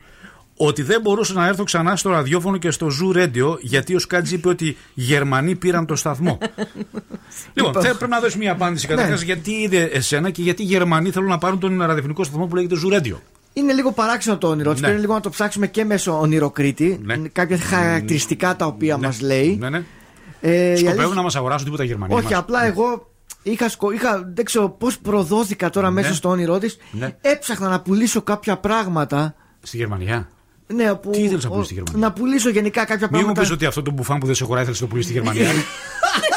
ότι 0.55 0.81
δεν 0.81 1.01
μπορούσα 1.01 1.33
να 1.33 1.47
έρθω 1.47 1.63
ξανά 1.63 1.95
στο 1.95 2.09
ραδιόφωνο 2.09 2.57
και 2.57 2.71
στο 2.71 2.87
Zoo 2.87 3.17
Radio 3.17 3.57
γιατί 3.61 3.95
ο 3.95 3.99
Σκάτζη 3.99 4.35
είπε 4.35 4.49
ότι 4.49 4.65
οι 4.67 4.77
Γερμανοί 4.93 5.55
πήραν 5.55 5.85
το 5.85 5.95
σταθμό. 5.95 6.37
λοιπόν, 7.53 7.71
Είπα. 7.71 7.81
θε- 7.81 7.93
πρέπει 7.97 8.11
να 8.11 8.19
δώσεις 8.19 8.35
μια 8.35 8.51
απάντηση 8.51 8.87
καταρχάς 8.87 9.19
Ναι. 9.19 9.25
γιατί 9.25 9.51
είδε 9.51 9.81
εσένα 9.83 10.29
και 10.29 10.41
γιατί 10.41 10.61
οι 10.61 10.65
Γερμανοί 10.65 11.11
θέλουν 11.11 11.27
να 11.29 11.37
πάρουν 11.37 11.59
τον 11.59 11.81
ραδιοφωνικό 11.81 12.23
σταθμό 12.23 12.45
που 12.45 12.55
λέγεται 12.55 12.75
Zoo 12.85 12.93
Radio. 12.99 13.15
Είναι 13.53 13.73
λίγο 13.73 13.91
παράξενο 13.91 14.37
το 14.37 14.47
όνειρο 14.47 14.73
τη. 14.73 14.79
Ναι. 14.79 14.85
Πρέπει 14.85 15.01
λίγο 15.01 15.13
να 15.13 15.19
το 15.19 15.29
ψάξουμε 15.29 15.67
και 15.67 15.85
μέσω 15.85 16.19
ονειροκρίτη. 16.19 16.99
Ναι. 17.03 17.17
Κάποια 17.17 17.57
χαρακτηριστικά 17.57 18.55
τα 18.55 18.65
οποία 18.65 18.97
μας 18.97 19.21
λέει. 19.21 19.57
Ναι, 19.59 19.69
ναι. 19.69 19.83
Ε, 20.41 20.71
η 20.71 20.75
Σκοπεύουν 20.75 20.99
αλήθεια- 20.99 21.15
να 21.15 21.21
μας 21.21 21.35
αγοράσουν 21.35 21.65
τίποτα 21.65 21.83
οι 21.83 21.87
Γερμανοί. 21.87 22.13
Όχι, 22.13 22.23
μας. 22.23 22.33
απλά 22.33 22.65
εγώ 22.65 23.11
είχα, 23.43 23.69
σκο... 23.69 23.91
είχα 23.91 24.31
δεν 24.35 24.45
ξέρω 24.45 24.69
πώς 24.69 24.99
προδόθηκα 24.99 25.69
τώρα 25.69 25.89
μέσα 25.91 26.09
Ναι. 26.09 26.15
στο 26.15 26.29
όνειρό 26.29 26.57
της. 26.57 26.77
Ναι. 26.91 27.15
Έψαχνα 27.21 27.69
να 27.69 27.81
πουλήσω 27.81 28.21
κάποια 28.21 28.57
πράγματα. 28.57 29.35
Στη 29.61 29.77
Γερμανία; 29.77 30.29
Ναι, 30.67 30.95
που... 30.95 31.09
Τι 31.09 31.19
ήθελες 31.21 31.43
να 31.43 31.49
πουλήσεις 31.49 31.71
στη 31.71 31.81
Γερμανία; 31.83 32.07
Να 32.07 32.13
πουλήσω 32.13 32.49
γενικά 32.49 32.79
κάποια 32.85 32.95
Μην 32.97 33.07
μου 33.11 33.17
πράγματα. 33.17 33.41
πεις 33.41 33.51
ότι 33.51 33.65
αυτό 33.65 33.81
το 33.81 33.91
μπουφάν 33.91 34.17
που 34.19 34.25
δεν 34.25 34.35
σε 34.35 34.43
χωράει 34.43 34.63
θέλει 34.63 34.75
να 34.75 34.81
το 34.81 34.87
πουλήσεις 34.87 35.11
στη 35.11 35.19
Γερμανία. 35.19 35.47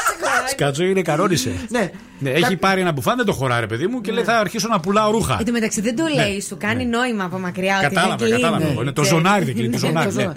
Σκάτσο 0.53 0.83
είναι 0.83 1.01
κανόνισε. 1.01 1.51
Ναι. 1.69 1.91
Ναι, 2.19 2.29
έχει 2.29 2.55
πάρει 2.55 2.81
ένα 2.81 2.91
μπουφάν, 2.91 3.15
δεν 3.17 3.25
το 3.25 3.33
χωράει, 3.33 3.59
ρε 3.59 3.67
παιδί 3.67 3.87
μου, 3.87 4.01
και 4.01 4.11
λέει 4.11 4.23
θα 4.23 4.37
αρχίσω 4.37 4.67
να 4.67 4.79
πουλάω 4.79 5.11
ρούχα. 5.11 5.37
Εν 5.39 5.45
τω 5.45 5.51
μεταξύ 5.51 5.81
δεν 5.81 5.95
το 5.95 6.03
λέει, 6.15 6.41
σου 6.41 6.57
κάνει 6.59 6.85
νόημα 6.85 7.23
από 7.23 7.39
μακριά. 7.39 7.75
ότι 7.77 7.83
Ναι. 7.85 7.89
Κατάλαβα, 7.93 8.15
δεν 8.17 8.27
κλείνει. 8.27 8.41
κατάλαβα. 8.41 8.81
Είναι 8.81 8.91
το 8.91 9.03
ζωνάρι 9.03 9.45
δεν 9.45 9.53
κλείνει, 9.55 9.79
το 9.79 9.87
Ναι. 9.87 9.87
ζωνάρι. 9.87 10.13
ναι. 10.13 10.31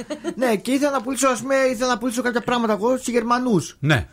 ναι, 0.47 0.57
και 0.57 0.71
ήθελα 0.71 0.91
να 0.91 1.01
πουλήσω, 1.01 1.29
ας 1.29 1.41
πούμε, 1.41 1.55
ήθελα 1.73 1.89
να 1.89 1.99
πουλήσω 1.99 2.23
κάποια 2.23 2.41
πράγματα 2.41 2.73
εγώ 2.73 2.95
στους 2.97 3.09
Γερμανούς. 3.09 3.77
Ναι. 3.81 4.07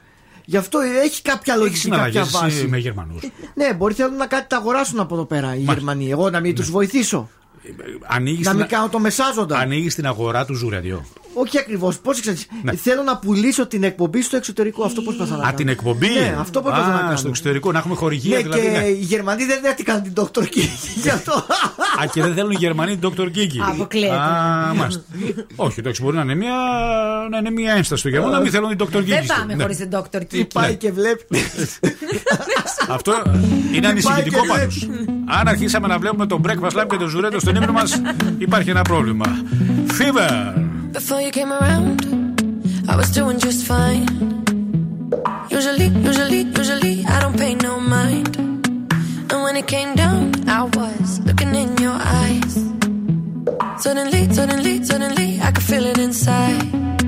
Γι' 0.46 0.58
αυτό 0.58 0.80
έχει 1.04 1.22
κάποια 1.22 1.54
Έχεις 1.54 1.64
λογική, 1.66 1.80
συναλλαγές 1.80 2.22
κάποια 2.32 2.40
βάση. 2.40 2.68
με 2.68 2.78
Γερμανούς. 2.78 3.22
Ναι, 3.54 3.74
μπορεί 3.74 3.94
θέλουν 3.94 4.16
να 4.16 4.26
κάτι 4.28 4.48
τα 4.48 4.58
αγοράσουν 4.58 5.00
από 5.00 5.14
εδώ 5.16 5.26
πέρα 5.26 5.56
οι 5.56 5.60
Γερμανοί. 5.60 6.12
Εγώ 6.12 6.30
να 6.30 6.40
μην 6.40 6.56
τους 6.56 6.70
βοηθήσω. 6.72 7.30
Ανοίγεις 8.08 8.46
Να 8.46 8.54
μην 8.54 8.68
κάνω 8.68 8.90
το 8.90 9.00
μεσάζοντα. 9.00 9.58
Ανοίγεις 9.58 9.96
την 9.96 10.06
αγορά 10.06 10.46
του 10.46 10.54
Ζουραδιό. 10.54 11.06
Όχι 11.34 11.58
ακριβώς. 11.58 12.00
Πώς 12.00 12.20
ξέρεις. 12.20 12.48
Ναι. 12.64 12.76
Θέλω 12.76 13.02
να 13.04 13.18
πουλήσω 13.18 13.68
την 13.68 13.84
εκπομπή 13.84 14.22
στο 14.22 14.36
εξωτερικό. 14.36 14.84
Αυτό 14.84 15.02
πώ 15.02 15.12
θα 15.14 15.26
να 15.26 15.36
Α, 15.36 15.40
κάνω. 15.42 15.54
την 15.56 15.68
εκπομπή; 15.68 16.08
Ναι, 16.10 16.36
αυτό 16.40 16.62
πώ 16.62 16.70
θα 16.70 16.78
να 16.88 16.96
Α, 16.96 17.00
κάνω. 17.00 17.16
στο 17.16 17.28
εξωτερικό, 17.28 17.72
να 17.72 17.78
έχουμε 17.80 17.96
χορηγία 17.96 18.38
Ναι, 18.38 18.44
δηλαδή. 18.44 18.62
και 18.62 18.70
ναι. 18.70 18.84
οι 18.86 18.94
Γερμανοί 19.00 19.46
δεν 19.46 19.60
δέχτηκαν 19.62 20.02
την 20.04 20.14
Dr. 20.16 20.42
King. 20.42 20.70
Γι' 21.04 21.10
αυτό. 21.10 21.34
Α, 22.02 22.06
και 22.14 22.22
δεν 22.22 22.34
θέλουν 22.34 22.52
οι 22.52 22.56
Γερμανοί 22.60 22.98
τον 22.98 23.14
Dr. 23.18 23.22
Kiki. 23.22 23.58
Αποκλείεται. 23.72 24.16
Α, 24.16 24.74
μάλιστα. 24.76 25.02
Όχι, 25.56 25.80
εντάξει, 25.80 26.02
μπορεί 26.04 26.16
να 26.16 26.22
είναι 26.22 26.36
μια, 26.36 26.54
να 27.32 27.38
είναι 27.38 27.52
μια 27.52 27.74
ένσταση 27.74 28.04
του 28.04 28.10
Γερμανού 28.10 28.32
να 28.32 28.40
μην 28.40 28.52
θέλουν 28.52 28.78
την 28.78 28.88
Dr. 28.92 28.98
Kiki. 28.98 29.04
Δεν 29.04 29.26
πάμε 29.38 29.54
Ναι. 29.56 29.62
χωρίς 29.62 29.78
την 29.78 29.90
Dr. 29.92 30.22
Τι 30.28 30.42
Kiki. 30.42 30.48
πάει 30.54 30.76
και 30.76 30.92
βλέπει. 30.92 31.26
Αυτό 32.90 33.14
είναι 33.74 33.88
ανησυχητικό 33.88 34.42
και 34.42 34.48
πάντως. 34.48 34.88
Αν 35.40 35.48
αρχίσαμε 35.48 35.88
να 35.88 35.98
βλέπουμε 36.00 36.26
τον 36.26 36.42
Breakfast 36.48 36.82
Lab 36.82 36.86
και 36.90 36.96
τον 36.98 37.08
Ζουρέντο 37.10 37.40
στον 37.40 37.56
ύπνο 37.56 37.72
μας, 37.72 38.02
υπάρχει 38.38 38.70
ένα 38.70 38.82
πρόβλημα. 38.82 39.26
Fever! 39.88 40.54
Before 40.94 41.20
you 41.20 41.32
came 41.32 41.52
around, 41.52 42.06
I 42.88 42.96
was 42.96 43.10
doing 43.10 43.40
just 43.40 43.66
fine. 43.66 44.06
Usually, 45.50 45.88
usually, 45.88 46.42
usually, 46.42 47.04
I 47.06 47.20
don't 47.20 47.36
pay 47.36 47.56
no 47.56 47.80
mind. 47.80 48.38
And 48.38 49.42
when 49.42 49.56
it 49.58 49.66
came 49.66 49.96
down, 49.96 50.48
I 50.48 50.64
was 50.64 51.20
looking 51.22 51.56
in 51.56 51.76
your 51.78 51.98
eyes. 51.98 52.54
Suddenly, 53.82 54.32
suddenly, 54.32 54.84
suddenly, 54.84 55.40
I 55.42 55.52
could 55.52 55.64
feel 55.64 55.84
it 55.84 55.98
inside. 55.98 57.03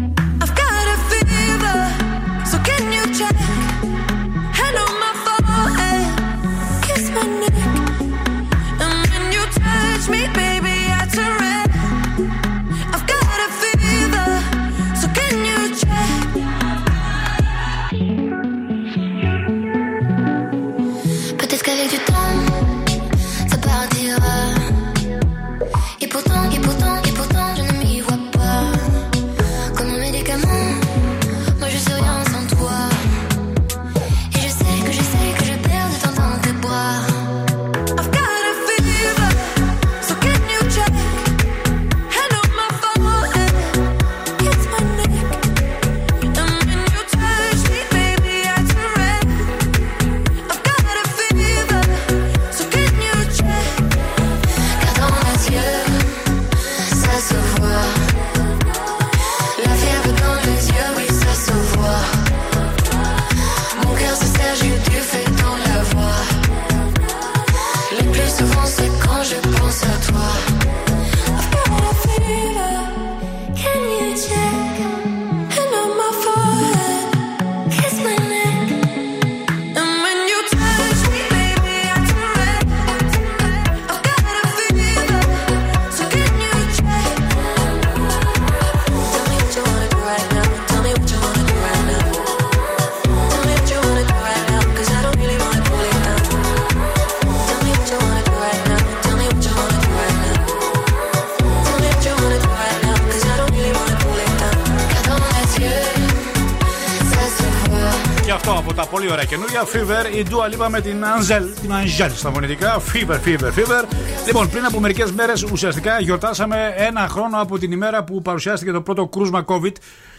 Πολύ 109.06 109.18
ωραία 109.18 109.26
καινούργια. 109.26 109.64
Fever, 109.64 110.16
η 110.16 110.26
Dua 110.30 110.53
Lipa 110.53 110.68
με 110.70 110.82
την 110.82 111.03
Angel. 111.03 111.43
Την 111.62 111.70
Angel 111.72 112.12
στα 112.16 112.32
φωνητικά. 112.32 112.82
Fever, 112.82 113.14
Fever, 113.14 113.47
Fever. 113.47 113.84
Λοιπόν, 114.26 114.49
πριν 114.49 114.66
από 114.66 114.80
μερικές 114.80 115.12
μέρες 115.12 115.43
ουσιαστικά 115.43 115.99
γιορτάσαμε 115.99 116.74
ένα 116.78 117.08
χρόνο 117.08 117.41
από 117.41 117.58
την 117.58 117.72
ημέρα 117.72 118.03
που 118.03 118.22
παρουσιάστηκε 118.22 118.72
το 118.72 118.82
πρώτο 118.82 119.08
κρούσμα 119.08 119.45
COVID. 119.47 119.72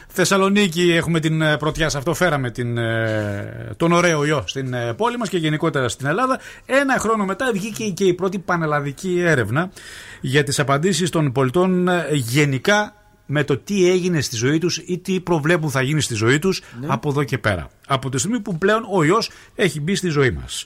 Θεσσαλονίκη 0.09 0.93
έχουμε 0.93 1.21
την 1.21 1.43
ε, 1.43 1.57
πρωτιά 1.57 1.89
σε 1.89 1.99
αυτό. 1.99 2.15
Φέραμε 2.15 2.51
την, 2.51 2.79
ε, 2.79 3.75
τον 3.77 3.93
ωραίο 3.93 4.25
ιό 4.25 4.45
στην 4.47 4.75
ε, 4.75 4.93
πόλη 4.93 5.17
μας 5.17 5.29
και 5.29 5.39
γενικότερα 5.39 5.89
στην 5.89 6.07
Ελλάδα. 6.07 6.41
Ένα 6.67 6.99
χρόνο 6.99 7.25
μετά 7.25 7.51
βγήκε 7.53 7.85
και 7.85 8.05
η 8.05 8.15
πρώτη 8.15 8.39
πανελλαδική 8.39 9.23
έρευνα 9.25 9.71
για 10.21 10.43
τις 10.43 10.59
απαντήσεις 10.59 11.11
των 11.11 11.33
πολιτών 11.33 11.89
ε, 11.89 12.07
γενικά 12.13 12.95
με 13.27 13.45
το 13.45 13.57
τι 13.57 13.91
έγινε 13.91 14.21
στη 14.21 14.37
ζωή 14.37 14.59
τους 14.59 14.83
ή 14.87 14.99
τι 14.99 15.21
προβλέπουν 15.21 15.71
θα 15.71 15.83
γίνει 15.83 16.01
στη 16.01 16.15
ζωή 16.15 16.39
τους 16.39 16.63
από 16.87 17.09
εδώ 17.09 17.25
και 17.25 17.39
πέρα. 17.39 17.71
Από 17.87 18.11
τη 18.11 18.19
στιγμή 18.19 18.41
που 18.41 18.59
πλέον 18.59 18.87
ο 18.91 19.05
ιός 19.05 19.31
έχει 19.55 19.81
μπει 19.81 19.95
στη 19.95 20.09
ζωή 20.09 20.31
μας. 20.31 20.65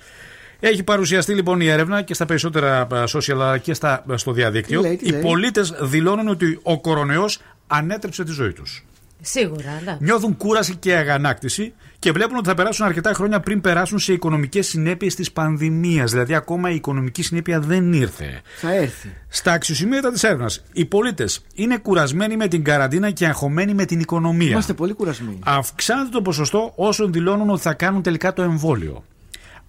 Έχει 0.61 0.83
παρουσιαστεί 0.83 1.35
λοιπόν 1.35 1.61
η 1.61 1.69
έρευνα 1.69 2.03
και 2.03 2.15
στα 2.15 2.27
περισσότερα 2.27 2.87
ε, 2.93 3.05
social 3.13 3.33
αλλά 3.33 3.59
και 3.59 3.75
στα, 3.75 4.05
ε, 4.11 4.17
στο 4.17 4.33
διαδίκτυο. 4.33 4.81
Τι 4.81 4.87
λέει, 4.87 4.97
τι 4.97 5.07
Οι 5.07 5.11
λέει; 5.11 5.21
πολίτες 5.21 5.75
δηλώνουν 5.81 6.29
ότι 6.29 6.59
ο 6.63 6.81
κορονοϊός 6.81 7.41
ανέτρεψε 7.67 8.25
τη 8.25 8.33
ζωή 8.33 8.53
τους. 8.53 8.85
Σίγουρα, 9.21 9.79
εντάξει. 9.81 10.05
Νιώθουν 10.05 10.37
κούραση 10.37 10.77
και 10.77 10.95
αγανάκτηση 10.95 11.73
και 12.01 12.13
βλέπουν 12.13 12.37
ότι 12.37 12.49
θα 12.49 12.55
περάσουν 12.55 12.87
αρκετά 12.87 13.13
χρόνια 13.13 13.41
πριν 13.41 13.61
περάσουν 13.61 13.99
σε 13.99 14.13
οικονομικές 14.13 14.67
συνέπειες 14.67 15.15
της 15.15 15.33
πανδημίας. 15.33 16.11
Δηλαδή 16.11 16.35
ακόμα 16.35 16.71
η 16.71 16.75
οικονομική 16.75 17.23
συνέπεια 17.23 17.61
δεν 17.61 17.93
ήρθε. 17.93 18.41
Θα 18.57 18.75
έρθει. 18.75 19.13
Στα 19.29 19.53
αξιοσημείωτα 19.53 20.13
της 20.13 20.23
έρευνας, 20.23 20.65
οι 20.73 20.85
πολίτες 20.85 21.45
είναι 21.55 21.77
κουρασμένοι 21.77 22.37
με 22.37 22.49
την 22.49 22.65
καραντίνα 22.65 23.11
και 23.11 23.27
αγχωμένοι 23.27 23.75
με 23.75 23.85
την 23.85 24.01
οικονομία. 24.01 24.51
Είμαστε 24.51 24.73
πολύ 24.73 24.93
κουρασμένοι. 24.93 25.39
Αυξάνεται 25.45 26.09
το 26.11 26.23
ποσοστό 26.23 26.73
όσων 26.77 27.13
δηλώνουν 27.13 27.51
ότι 27.51 27.61
θα 27.61 27.75
κάνουν 27.75 28.03
τελικά 28.03 28.33
το 28.33 28.43
εμβόλιο. 28.43 29.05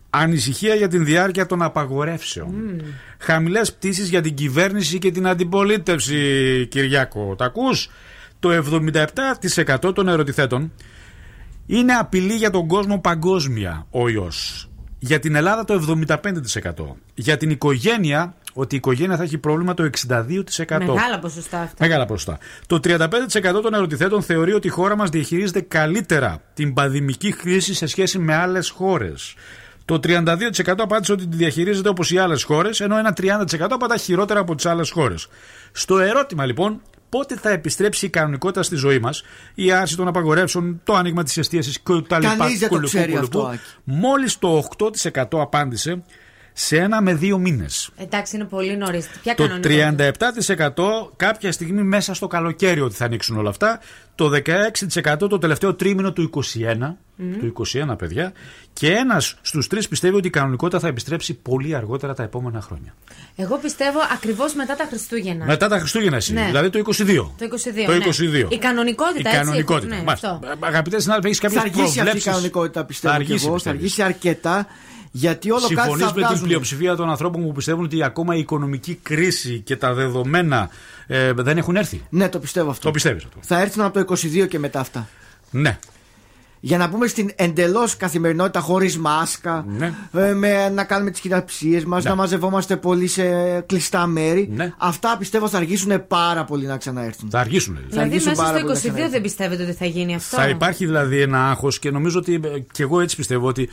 Ανησυχία 0.10 0.76
για 0.76 0.88
την 0.88 1.06
διάρκεια 1.06 1.46
των 1.46 1.62
απαγορεύσεων. 1.62 2.50
Mm. 2.50 2.84
Χαμηλές 3.18 3.74
πτήσεις 3.74 4.10
για 4.10 4.22
την 4.22 4.34
κυβέρνηση 4.34 4.98
και 4.98 5.12
την 5.12 5.28
αντιπολίτευση, 5.28 6.18
Κυριάκο. 6.70 7.36
Τα 7.38 7.46
ακούς; 7.46 7.90
Το 8.40 8.52
77% 8.52 9.94
των 9.94 10.08
ερωτηθέτων 10.08 10.72
είναι 11.72 11.94
απειλή 11.94 12.34
για 12.34 12.50
τον 12.50 12.68
κόσμο 12.68 13.00
παγκόσμια 13.00 13.86
ο 13.90 14.10
ιός. 14.10 14.70
Για 15.00 15.20
την 15.20 15.36
Ελλάδα 15.36 15.64
το 15.64 15.74
75%. 15.74 16.96
Για 17.14 17.38
την 17.38 17.50
οικογένεια, 17.50 18.36
ότι 18.54 18.76
η 18.76 18.78
οικογένεια 18.78 19.18
θα 19.18 19.24
έχει 19.24 19.38
πρόβλημα 19.38 19.74
το 19.74 19.84
62%. 19.84 20.34
Μεγάλα 20.68 21.20
ποσοστά 21.22 21.60
αυτά. 21.60 21.76
Μεγάλα 21.80 22.06
ποσοστά. 22.06 22.38
Το 22.68 22.80
35% 22.84 23.62
των 23.62 23.74
ερωτηθέτων 23.74 24.22
θεωρεί 24.22 24.54
ότι 24.54 24.68
η 24.68 24.70
χώρα 24.70 24.96
μας 24.96 25.10
διαχειρίζεται 25.10 25.62
καλύτερα 25.62 26.42
την 26.54 26.74
πανδημική 26.74 27.32
κρίση 27.32 27.74
σε 27.74 27.86
σχέση 27.86 28.20
με 28.20 28.36
άλλες 28.36 28.70
χώρες. 28.70 29.36
Το 29.86 30.00
32% 30.04 30.76
απάντησε 30.78 31.12
ότι 31.12 31.28
τη 31.28 31.36
διαχειρίζεται 31.36 31.90
όπως 31.90 32.12
οι 32.12 32.18
άλλες 32.18 32.44
χώρες, 32.44 32.80
ενώ 32.80 32.98
ένα 32.98 33.14
30% 33.14 33.68
απαντά 33.70 33.98
χειρότερα 33.98 34.40
από 34.40 34.56
τις 34.56 34.66
άλλες 34.66 34.92
χώρες. 34.92 35.28
Στο 35.72 36.00
ερώτημα 36.00 36.46
λοιπόν, 36.46 36.82
πότε 37.12 37.36
θα 37.36 37.50
επιστρέψει 37.50 38.06
η 38.06 38.10
κανονικότητα 38.10 38.64
στη 38.64 38.76
ζωή 38.76 39.00
μας, 39.00 39.24
η 39.56 39.72
άρση 39.72 39.96
των 39.96 40.08
απαγορεύσεων, 40.08 40.82
το 40.84 40.94
άνοιγμα 40.94 41.24
της 41.24 41.38
εστίασης 41.38 41.80
και 41.80 42.02
τα 42.08 42.20
λοιπά. 42.20 42.36
Κανείς 42.36 42.60
δεν 42.60 42.70
το 42.70 42.76
κουλουπού, 42.76 42.88
ξέρει 42.88 43.12
κουλουπού, 43.12 43.40
αυτό, 43.40 43.52
Άκη. 43.52 43.62
Μόλις 43.84 44.40
το 44.40 44.58
8% 44.58 45.42
απάντησε 45.42 46.04
σε 46.54 46.78
ένα 46.78 47.02
με 47.02 47.14
δύο 47.14 47.38
μήνες. 47.38 47.90
Εντάξει, 47.98 48.36
είναι 48.36 48.46
πολύ 48.46 48.78
νωρίς. 48.78 49.08
Ποια 49.24 49.36
Το 49.36 49.48
κανονικότητα. 49.48 50.14
37% 51.06 51.12
κάποια 51.16 51.52
στιγμή 51.52 51.82
μέσα 51.84 52.14
στο 52.14 52.28
καλοκαίρι 52.28 52.82
ότι 52.82 52.96
θα 52.96 53.06
ανοίξουν 53.06 53.38
όλα 53.38 53.50
αυτά. 53.50 53.80
Το 54.16 54.30
16% 54.30 55.30
το 55.30 55.38
τελευταίο 55.38 55.74
τρίμηνο 55.76 56.14
του 56.14 56.22
21. 56.22 56.98
Μμμ. 57.16 57.40
Του 57.40 57.46
21, 57.92 57.98
παιδιά. 57.98 58.32
Και 58.74 58.92
ένας 58.94 59.38
στους 59.42 59.68
τρεις 59.68 59.88
πιστεύει 59.88 60.16
ότι 60.16 60.28
η 60.28 60.30
κανονικότητα 60.30 60.80
θα 60.80 60.88
επιστρέψει 60.88 61.34
πολύ 61.34 61.76
αργότερα 61.76 62.14
τα 62.14 62.24
επόμενα 62.24 62.62
χρόνια. 62.62 62.94
Εγώ 63.36 63.58
πιστεύω 63.58 64.00
ακριβώς 64.14 64.54
μετά 64.54 64.76
τα 64.76 64.86
Χριστούγεννα. 64.90 65.46
Μετά 65.46 65.68
τα 65.68 65.80
Χριστούγεννα, 65.80 66.16
εσύ. 66.16 66.34
Ναι. 66.34 66.46
Δηλαδή 66.46 66.70
το 66.70 66.80
22. 66.80 67.32
Το 67.38 67.46
22. 67.46 67.86
Το 67.86 67.92
ναι. 67.92 68.06
22. 68.48 68.52
Η 68.52 68.58
κανονικότητα, 68.58 69.30
Η 69.30 69.34
έτσι. 69.34 69.38
κανονικότητα. 69.38 69.96
Ναι, 69.96 70.02
Μάλιστα. 70.04 70.40
αυτό. 70.44 70.58
Αγαπητέ 70.60 71.00
συνάδελφοι, 71.00 71.28
έχεις 71.28 71.40
κάποιες 71.40 71.62
Θα 71.62 71.68
αργήσει 71.68 71.84
αυτή 71.84 71.92
η 71.92 71.96
προβλέψεις; 71.96 72.32
κανονικότητα 72.32 72.86
πιστεύω 72.86 73.18
και 73.24 73.34
εγώ. 73.34 73.40
Θα 73.48 73.54
πιστεύεις. 73.54 73.80
αργήσει 73.80 74.02
αρκετά. 74.02 74.68
Γιατί 75.12 75.52
όλο 75.52 75.60
κάτι 75.62 75.74
Συμφωνείς 75.74 76.00
θα 76.00 76.06
με 76.06 76.12
την 76.14 76.24
βγάζουν. 76.26 76.46
πλειοψηφία 76.48 76.96
των 76.96 77.10
ανθρώπων 77.10 77.42
που 77.44 77.52
πιστεύουν 77.52 77.84
ότι 77.84 78.04
ακόμα 78.04 78.36
η 78.36 78.40
οικονομική 78.40 79.00
κρίση 79.04 79.60
και 79.66 79.76
τα 79.76 79.94
δεδομένα 79.94 80.70
ε, 81.08 81.32
δεν 81.34 81.58
έχουν 81.58 81.76
έρθει; 81.76 82.02
Ναι, 82.10 82.30
το 82.30 82.40
πιστεύω 82.40 82.70
αυτό. 82.70 82.84
Το 82.88 82.92
πιστεύεις 82.92 83.24
αυτό. 83.24 83.38
Θα 83.42 83.60
έρθουν 83.62 83.84
από 83.84 84.04
το 84.06 84.16
22 84.44 84.48
και 84.48 84.60
μετά 84.60 84.80
αυτά. 84.80 85.08
Ναι. 85.52 85.78
Για 86.64 86.78
να 86.78 86.90
πούμε 86.90 87.08
στην 87.08 87.32
εντελώς 87.36 87.98
καθημερινότητα 87.98 88.60
χωρίς 88.60 88.98
μάσκα, 88.98 89.66
Ναι. 89.78 89.94
ε, 90.14 90.34
με, 90.34 90.70
να 90.70 90.84
κάνουμε 90.84 91.12
τις 91.12 91.20
κοιταψίες 91.20 91.86
μας, 91.86 92.04
Ναι. 92.04 92.10
να 92.10 92.16
μαζευόμαστε 92.16 92.76
πολύ 92.78 93.08
σε 93.08 93.24
κλειστά 93.66 94.06
μέρη. 94.08 94.50
Ναι. 94.54 94.74
Αυτά 94.78 95.16
πιστεύω 95.20 95.48
θα 95.48 95.58
αργήσουν 95.58 96.08
πάρα 96.08 96.44
πολύ 96.44 96.66
να 96.66 96.78
ξαναέρθουν. 96.78 97.30
Θα 97.30 97.40
αργήσουν. 97.40 97.74
δηλαδή. 97.74 97.92
Δηλαδή 97.92 98.10
αργήσουν 98.10 98.30
μέσα 98.32 98.44
πάρα 98.44 98.58
στο 98.58 98.66
πολύ 98.68 98.74
να 98.74 98.80
22 98.80 98.84
ξαναέρθουν. 98.84 99.12
δεν 99.12 99.22
πιστεύετε 99.22 99.64
ότι 99.64 99.74
θα 99.74 99.86
γίνει 99.86 100.16
αυτό; 100.16 100.36
Θα 100.38 100.48
υπάρχει 100.50 100.86
δηλαδή 100.86 101.22
ένα 101.22 101.50
άγχος 101.50 101.80
και 101.80 101.92
νομίζω 101.92 102.20
ότι 102.20 102.34
ε, 102.44 102.60
και 102.72 102.84
εγώ 102.84 103.00
έτσι 103.02 103.16
πιστεύω 103.16 103.48
ότι. 103.48 103.70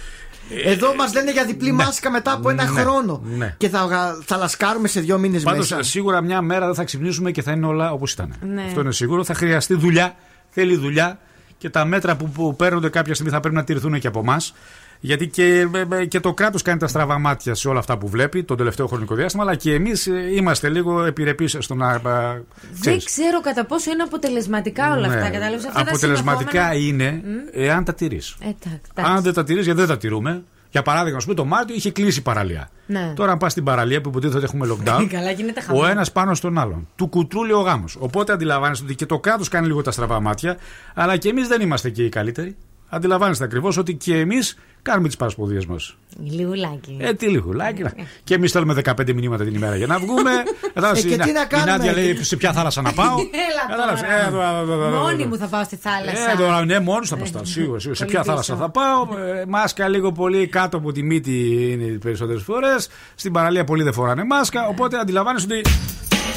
Ε, 0.65 0.71
Εδώ 0.71 0.95
μας 0.95 1.15
λένε 1.15 1.31
για 1.33 1.45
διπλή 1.45 1.73
μάσκα 1.73 2.11
μετά 2.11 2.33
από 2.33 2.51
ένα 2.51 2.65
Ναι. 2.71 2.81
χρόνο. 2.81 3.23
Ναι. 3.37 3.55
Και 3.59 3.69
θα, 3.69 3.85
γα- 3.85 4.19
θα 4.25 4.37
λασκάρουμε 4.37 4.89
σε 4.89 5.01
δύο 5.01 5.19
μήνες 5.19 5.43
Πάντως 5.43 5.71
μέσα. 5.71 5.83
σίγουρα 5.83 6.21
μια 6.21 6.43
μέρα 6.43 6.67
δεν 6.67 6.75
θα 6.75 6.85
ξυπνήσουμε 6.85 7.31
και 7.31 7.43
θα 7.43 7.53
είναι 7.53 7.67
όλα 7.67 7.93
όπως 7.93 8.13
ήταν. 8.13 8.35
Ναι. 8.41 8.63
Αυτό 8.67 8.81
είναι 8.81 8.93
σίγουρο. 8.93 9.25
Θα 9.25 9.35
χρειαστεί 9.35 9.75
δουλειά. 9.75 10.15
Θέλει 10.51 10.77
δουλειά 10.77 11.19
και 11.59 11.71
τα 11.71 11.85
μέτρα 11.85 12.17
που, 12.17 12.29
που 12.31 12.57
παίρνονται 12.57 12.89
κάποια 12.89 13.15
στιγμή 13.15 13.33
θα 13.33 13.41
πρέπει 13.41 13.55
να 13.55 13.65
τηρηθούν 13.65 13.99
και 14.01 14.07
από 14.07 14.19
εμάς. 14.21 14.55
Γιατί 15.01 15.27
και, 15.29 15.69
ε, 15.75 15.97
ε, 15.97 16.05
και 16.05 16.21
το 16.21 16.35
κράτος 16.35 16.63
κάνει 16.63 16.79
τα 16.79 16.87
στραβά 16.87 17.19
μάτια 17.19 17.55
σε 17.55 17.69
όλα 17.69 17.79
αυτά 17.79 17.99
που 17.99 18.09
βλέπει 18.09 18.43
τον 18.45 18.57
τελευταίο 18.57 18.87
χρονικό 18.87 19.15
διάστημα, 19.15 19.43
αλλά 19.43 19.55
και 19.55 19.75
εμείς 19.75 20.07
είμαστε 20.37 20.69
λίγο 20.69 21.05
επιρρεπείς 21.05 21.57
στο 21.59 21.75
να. 21.75 21.93
ε, 21.95 21.99
Δεν 22.01 22.45
ξέρεις. 22.81 23.05
ξέρω 23.05 23.41
κατά 23.41 23.65
πόσο 23.65 23.91
είναι 23.91 24.03
αποτελεσματικά 24.03 24.93
όλα 24.93 25.09
Ναι. 25.09 25.15
αυτά. 25.15 25.31
Κατάλαβες; 25.31 25.65
Αυτά 25.65 25.83
τα 25.83 25.89
Αποτελεσματικά 25.89 26.71
συνεχόμενα- 26.73 27.11
είναι 27.11 27.23
εάν 27.53 27.85
τα 27.85 27.95
τηρείς. 27.95 28.37
Εντάξει. 28.41 28.81
Αν 29.15 29.23
δεν 29.23 29.33
τα 29.33 29.45
τηρείς, 29.45 29.65
γιατί 29.65 29.79
δεν 29.81 29.89
τα 29.89 29.97
τηρούμε. 29.99 30.43
Για 30.71 30.83
παράδειγμα, 30.83 31.17
ας 31.17 31.23
πούμε, 31.25 31.37
το 31.37 31.45
Μάρτιο 31.45 31.75
είχε 31.75 31.91
κλείσει 31.91 32.19
η 32.19 32.23
παραλία. 32.23 32.71
Ναι. 32.87 33.13
Τώρα, 33.17 33.33
αν 33.33 33.39
πας 33.39 33.53
στην 33.53 33.65
παραλία 33.65 34.01
που 34.01 34.09
υποτίθεται 34.09 34.37
ότι 34.37 34.45
έχουμε 34.47 34.67
lockdown, 34.73 35.07
Καλά, 35.13 35.31
γίνεται 35.31 35.61
ο 35.61 35.63
χαμό. 35.67 35.87
ένας 35.91 36.13
πάνω 36.13 36.35
στον 36.35 36.59
άλλον. 36.59 36.89
Του 36.97 37.07
κουτρούλει 37.09 37.53
ο 37.53 37.61
γάμος. 37.61 37.97
Οπότε 37.99 38.33
αντιλαμβάνεστε 38.33 38.85
ότι 38.85 38.95
και 38.95 39.07
το 39.07 39.19
κράτος 39.19 39.49
κάνει 39.49 39.67
λίγο 39.67 39.83
τα 39.83 39.91
στραβά 39.91 40.21
μάτια, 40.21 40.57
αλλά 40.95 41.17
και 41.17 41.29
εμείς 41.29 41.49
δεν 41.49 41.61
είμαστε 41.61 41.91
και 41.91 42.05
οι 42.05 42.09
καλύτεροι. 42.09 42.57
Αντιλαμβάνεστε 42.89 43.45
ακριβώς 43.45 43.77
ότι 43.77 43.95
και 43.95 44.17
εμείς 44.19 44.59
κάνουμε 44.83 45.07
τις 45.09 45.17
παρασποδίες 45.17 45.67
μας. 45.67 45.97
Λιγουλάκι. 46.25 46.97
Ε, 47.01 47.13
τι 47.15 47.27
λιγουλάκι. 47.27 47.83
να- 47.83 47.93
Και 48.25 48.35
εμείς 48.35 48.53
θέλουμε 48.53 48.75
15 48.75 49.13
μηνύματα 49.15 49.45
την 49.45 49.55
ημέρα 49.55 49.77
για 49.77 49.87
να 49.87 49.99
βγούμε. 49.99 50.31
Κατάλαβες, 50.75 51.05
Ε, 51.05 51.09
και 51.09 51.15
η 51.15 51.17
Να- 51.17 51.25
τι 51.25 51.33
να 51.33 51.41
Η 51.41 51.47
κάνουμε, 51.47 51.71
Νάντια 51.71 51.93
λέει 51.93 52.15
και- 52.17 52.25
σε 52.25 52.37
ποια 52.37 52.53
θάλασσα 52.53 52.83
να 52.83 52.93
πάω; 52.93 53.17
Έλα 53.49 53.65
Κατάλαβες, 53.69 54.01
τώρα. 54.01 54.15
ε, 54.15 54.27
εδώ, 54.27 54.41
εδώ, 54.63 54.73
εδώ, 54.73 54.87
εδώ, 54.87 54.99
Μόνη 54.99 55.15
εδώ. 55.23 55.29
μου 55.29 55.37
θα 55.37 55.47
πάω 55.47 55.65
στη 55.65 55.77
θάλασσα. 55.77 56.31
Ε, 56.33 56.37
τώρα, 56.37 56.65
ναι, 56.65 56.81
μόνο 56.81 57.05
θα 57.05 57.17
πα. 57.17 57.25
Σίγουρα, 57.25 57.45
σίγουρα. 57.45 57.79
Σε 57.79 57.89
Πολύ 58.05 58.11
ποια 58.11 58.21
πίσω. 58.21 58.23
θάλασσα 58.31 58.57
θα 58.57 58.71
πάω. 58.71 59.09
ε, 59.41 59.45
Μάσκα 59.49 59.89
λίγο 59.89 60.13
πολύ 60.13 60.47
κάτω 60.47 60.77
από 60.77 60.93
τη 60.93 61.03
μύτη 61.03 61.69
είναι 61.73 61.85
οι 61.85 61.99
περισσότερες 61.99 62.43
φορές. 62.43 62.89
Στην 63.15 63.33
παραλία 63.33 63.65
πολλοί 63.65 63.83
δεν 63.83 63.93
φοράνε 63.93 64.25
μάσκα. 64.25 64.67
Οπότε 64.67 64.99
αντιλαμβάνεσαι 64.99 65.47
ότι 65.51 65.61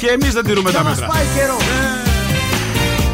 και 0.00 0.06
εμείς 0.06 0.32
δεν 0.32 0.44
τηρούμε 0.44 0.70
τα 0.72 0.84
μέτρα. 0.84 1.06
Πάει 1.06 1.24
καιρό. 1.36 1.56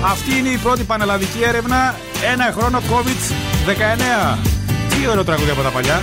Αυτή 0.03 0.39
είναι 0.39 0.49
η 0.49 0.57
πρώτη 0.57 0.83
πανελλαδική 0.83 1.43
έρευνα. 1.43 1.95
Ένα 2.33 2.55
χρόνο 2.59 2.79
COVID-19. 2.79 4.39
Τι 4.89 5.09
ωραίο 5.09 5.25
τραγούδι 5.25 5.51
από 5.51 5.63
τα 5.63 5.69
παλιά. 5.69 6.03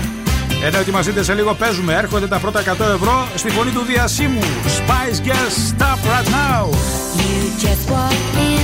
Ενώ 0.63 0.77
ετοιμαστείτε 0.77 1.23
σε 1.23 1.33
λίγο 1.33 1.53
παίζουμε. 1.53 1.93
Έρχονται 1.93 2.27
τα 2.27 2.39
πρώτα 2.39 2.59
100 2.59 2.63
ευρώ 2.95 3.27
στη 3.35 3.49
φωνή 3.49 3.71
του 3.71 3.81
διασύμου. 3.81 4.39
Spice 4.39 5.27
Girls, 5.27 5.55
stop 5.71 5.99
right 6.13 6.29
now. 6.29 6.63
You 7.17 7.67
just 7.67 8.54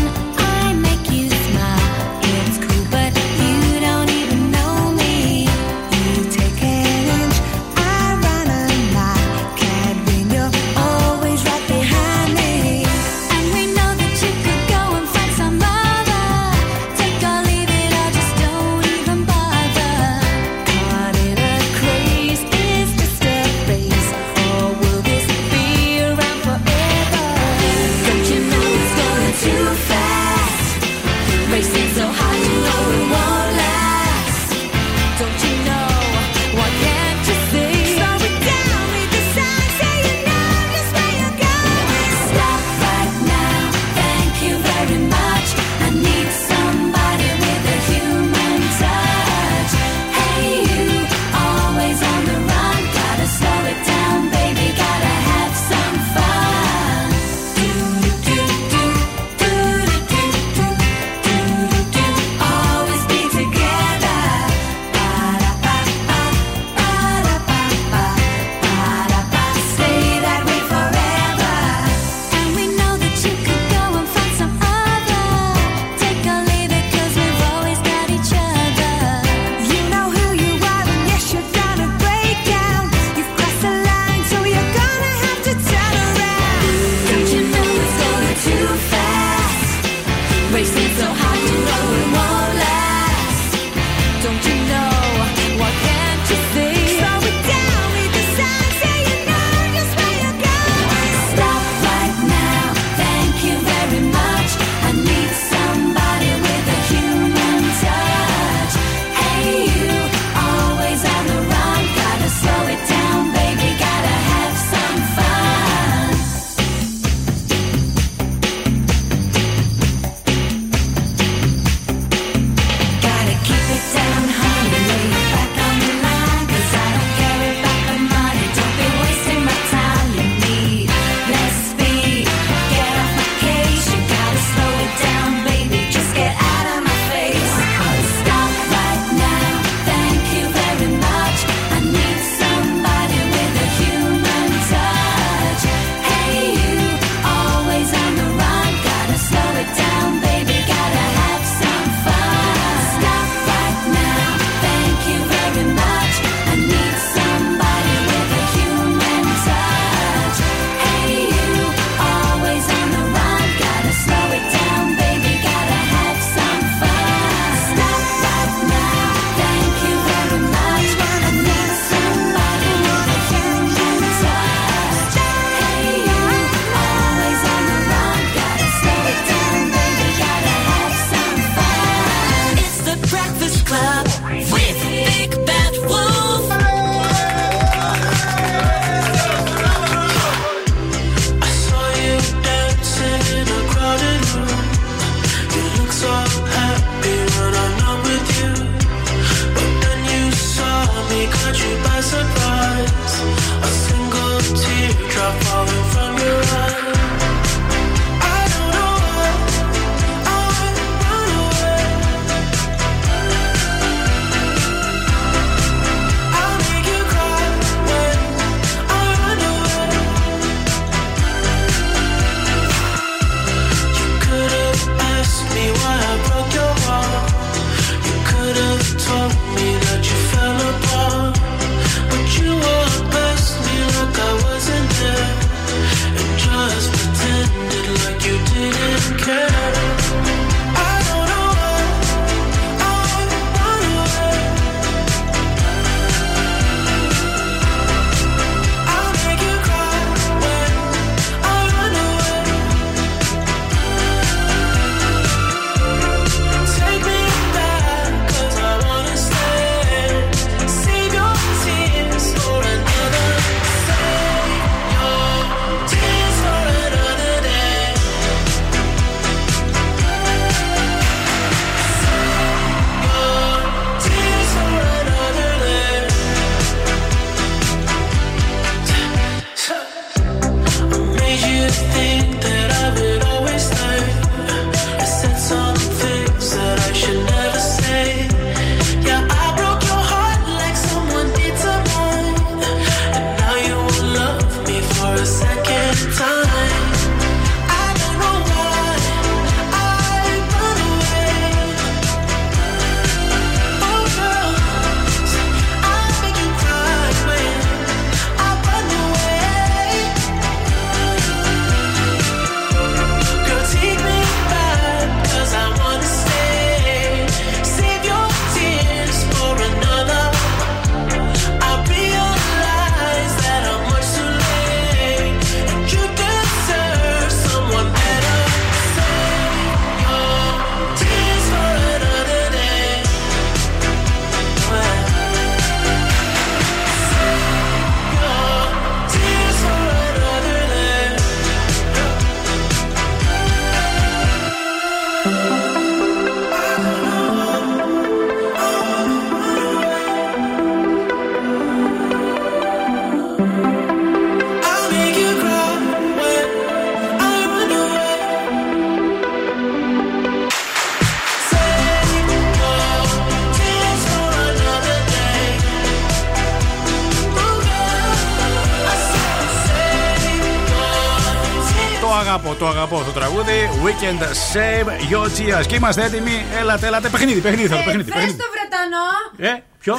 Weekend 373.85 374.21
Save 374.53 374.87
Your 375.11 375.25
Tears. 375.37 375.65
Και 375.67 375.75
είμαστε 375.75 376.03
έτοιμοι. 376.03 376.45
Έλατε, 376.59 376.87
έλατε. 376.87 377.09
Παιχνίδι, 377.09 377.39
παιχνίδι 377.39 377.67
θέλω. 377.67 377.81
Παιχνίδι, 377.83 378.11
Βρες 378.11 378.15
παιχνίδι. 378.23 378.37
το 378.37 378.43
Βρετανό. 378.51 379.55
Ε, 379.55 379.63
ποιο; 379.79 379.93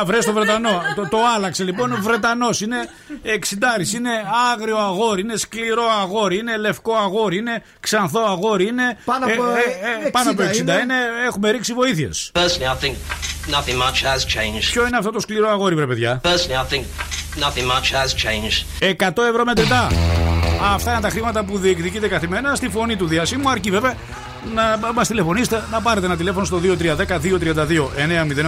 Α, 0.00 0.04
βρες 0.04 0.24
το 0.24 0.32
Βρετανό. 0.32 0.82
το, 0.94 1.08
το 1.08 1.18
άλλαξε 1.36 1.64
λοιπόν. 1.64 1.92
Ο 1.92 1.98
Βρετανός 2.00 2.60
είναι 2.60 2.76
εξιντάρης. 3.22 3.92
Είναι 3.92 4.10
άγριο 4.52 4.76
αγόρι. 4.78 5.20
Είναι 5.20 5.36
σκληρό 5.36 5.84
αγόρι. 6.00 6.38
Είναι 6.38 6.56
λευκό 6.56 6.94
αγόρι. 6.94 7.36
Είναι 7.36 7.62
ξανθό 7.80 8.20
αγόρι. 8.20 8.66
Είναι. 8.66 8.98
Πάνω 9.04 9.26
από, 9.26 9.42
ε, 10.04 10.08
πάνω 10.10 10.30
από 10.30 10.42
60 10.42 10.46
60 10.46 10.56
είναι. 10.56 10.72
είναι. 10.82 10.94
Έχουμε 11.26 11.50
ρίξει 11.50 11.72
βοήθειες. 11.72 12.30
Personally, 12.34 12.40
I 12.82 12.84
think 12.84 12.94
nothing 13.54 13.76
much 13.82 14.02
has 14.12 14.20
changed. 14.20 14.70
Ποιο 14.72 14.86
είναι 14.86 14.96
αυτό 14.96 15.10
το 15.10 15.20
σκληρό 15.20 15.48
αγόρι, 15.48 15.74
βρε 15.74 15.86
παιδιά; 15.86 16.20
Personally, 16.24 16.72
I 16.72 16.74
think 16.74 16.84
nothing 17.44 17.66
much 17.70 17.92
has 17.92 18.08
changed. 18.24 18.86
100 19.06 19.22
ευρώ 19.28 19.44
μετρητά. 19.44 19.88
Αυτά 20.62 20.92
είναι 20.92 21.00
τα 21.00 21.08
χρήματα 21.10 21.44
που 21.44 21.58
διεκδικείτε 21.58 22.08
καθημερινά 22.08 22.54
στη 22.54 22.68
φωνή 22.68 22.96
του 22.96 23.06
διασύμου. 23.06 23.50
Αρκεί 23.50 23.70
βέβαια 23.70 23.94
να 24.54 24.92
μα 24.92 25.02
τηλεφωνήσετε, 25.02 25.62
να 25.70 25.80
πάρετε 25.80 26.06
ένα 26.06 26.16
τηλέφωνο 26.16 26.44
στο 26.44 26.60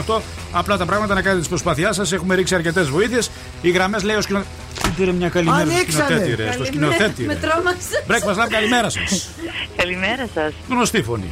2310-232-908. 0.06 0.20
Απλά 0.52 0.76
τα 0.76 0.84
πράγματα 0.86 1.14
να 1.14 1.20
κάνετε 1.22 1.38
τις 1.40 1.48
προσπάθειάς 1.48 1.96
σας. 1.96 2.12
Έχουμε 2.12 2.34
ρίξει 2.34 2.54
αρκετές 2.54 2.88
βοήθειες. 2.88 3.30
Οι 3.62 3.70
γραμμές 3.70 4.02
λέει 4.02 4.16
ο 4.16 4.20
σκηνοθέτη. 4.20 4.50
Πείτε 4.96 5.12
μια 5.12 5.28
καλημέρα 5.28 5.64
στο 5.64 5.74
Ανοίξανε. 5.74 6.04
σκηνοθέτη, 6.04 6.34
ρε. 6.42 6.52
Στο 6.52 6.64
σκηνοθέτη. 6.64 7.22
Με 7.22 7.32
ρε. 7.32 7.38
τρόμαξες. 7.38 8.02
Breakfast 8.08 8.44
Lab, 8.44 8.48
καλημέρα 8.50 8.90
σας. 8.90 9.28
Καλημέρα 9.76 10.28
σας. 10.34 10.52
Γνωστή 10.68 11.02
φωνή. 11.02 11.28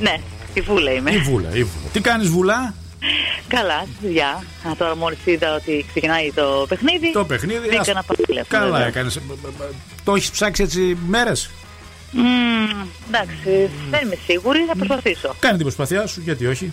Ναι, 0.00 0.16
η 0.54 0.60
Βούλα 0.60 0.90
είμαι. 0.92 1.10
Η 1.10 1.18
βούλα, 1.18 1.48
η 1.48 1.62
βούλα. 1.64 1.88
Τι 1.92 2.00
κάνεις, 2.00 2.28
βουλά. 2.28 2.74
Καλά, 3.54 3.80
στη 3.96 4.06
δουλειά. 4.06 4.28
Α, 4.68 4.76
τώρα 4.78 4.96
μόλις 4.96 5.18
είδα 5.24 5.54
ότι 5.54 5.84
ξεκινάει 5.88 6.32
το 6.32 6.66
παιχνίδι. 6.68 7.12
Το 7.12 7.24
παιχνίδι. 7.24 7.68
Μπήκα 7.68 7.80
ας- 7.80 7.86
να 7.86 8.02
πάρω 8.02 8.22
τηλέφωνο. 8.26 8.60
Καλά 8.60 8.70
βέβαια. 8.72 8.86
έκανες. 8.86 9.20
Το 10.04 10.14
έχεις 10.14 10.30
ψάξει 10.30 10.62
έτσι 10.62 10.98
μέρες; 11.08 11.50
Μμμ, 12.10 12.86
εντάξει, 13.08 13.70
δεν 13.90 14.00
είμαι 14.04 14.16
σίγουρη, 14.26 14.64
θα 14.68 14.76
προσπαθήσω. 14.76 15.34
Κάνε 15.38 15.54
την 15.54 15.62
προσπάθειά 15.62 16.06
σου, 16.06 16.20
γιατί 16.24 16.46
όχι. 16.46 16.72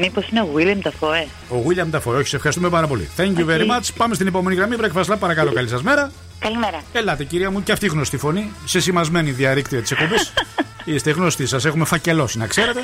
Μήπως 0.00 0.28
είναι 0.28 0.40
ο 0.40 0.48
William 0.56 0.86
Dafoe. 0.88 1.26
Ο 1.48 1.56
William 1.68 1.96
Dafoe, 1.96 2.14
όχι, 2.18 2.28
σε 2.28 2.36
ευχαριστούμε 2.36 2.68
πάρα 2.68 2.86
πολύ. 2.86 3.08
Thank 3.16 3.36
you 3.38 3.46
very 3.46 3.60
much. 3.70 3.88
Πάμε 3.96 4.14
στην 4.14 4.26
επόμενη 4.26 4.56
γραμμή. 4.56 4.76
Breakfast 4.80 5.04
Lab, 5.12 5.16
παρακαλώ, 5.18 5.52
καλή 5.52 5.68
σας 5.68 5.82
μέρα. 5.82 6.12
Καλημέρα. 6.38 6.82
Ελάτε, 6.92 7.24
κυρία 7.24 7.50
μου, 7.50 7.62
και 7.62 7.72
αυτή 7.72 7.86
γνωστή 7.86 8.16
φωνή. 8.16 8.52
Σε 8.64 8.80
σημασμένη 8.80 9.30
διαρρήκτεια 9.30 9.80
της 9.80 9.90
εκπομπής. 9.90 10.32
Είστε 10.84 11.10
γνωστοί, 11.10 11.46
σας 11.46 11.64
έχουμε 11.64 11.84
φακελώσει, 11.84 12.38
να 12.38 12.46
ξέρετε. 12.46 12.80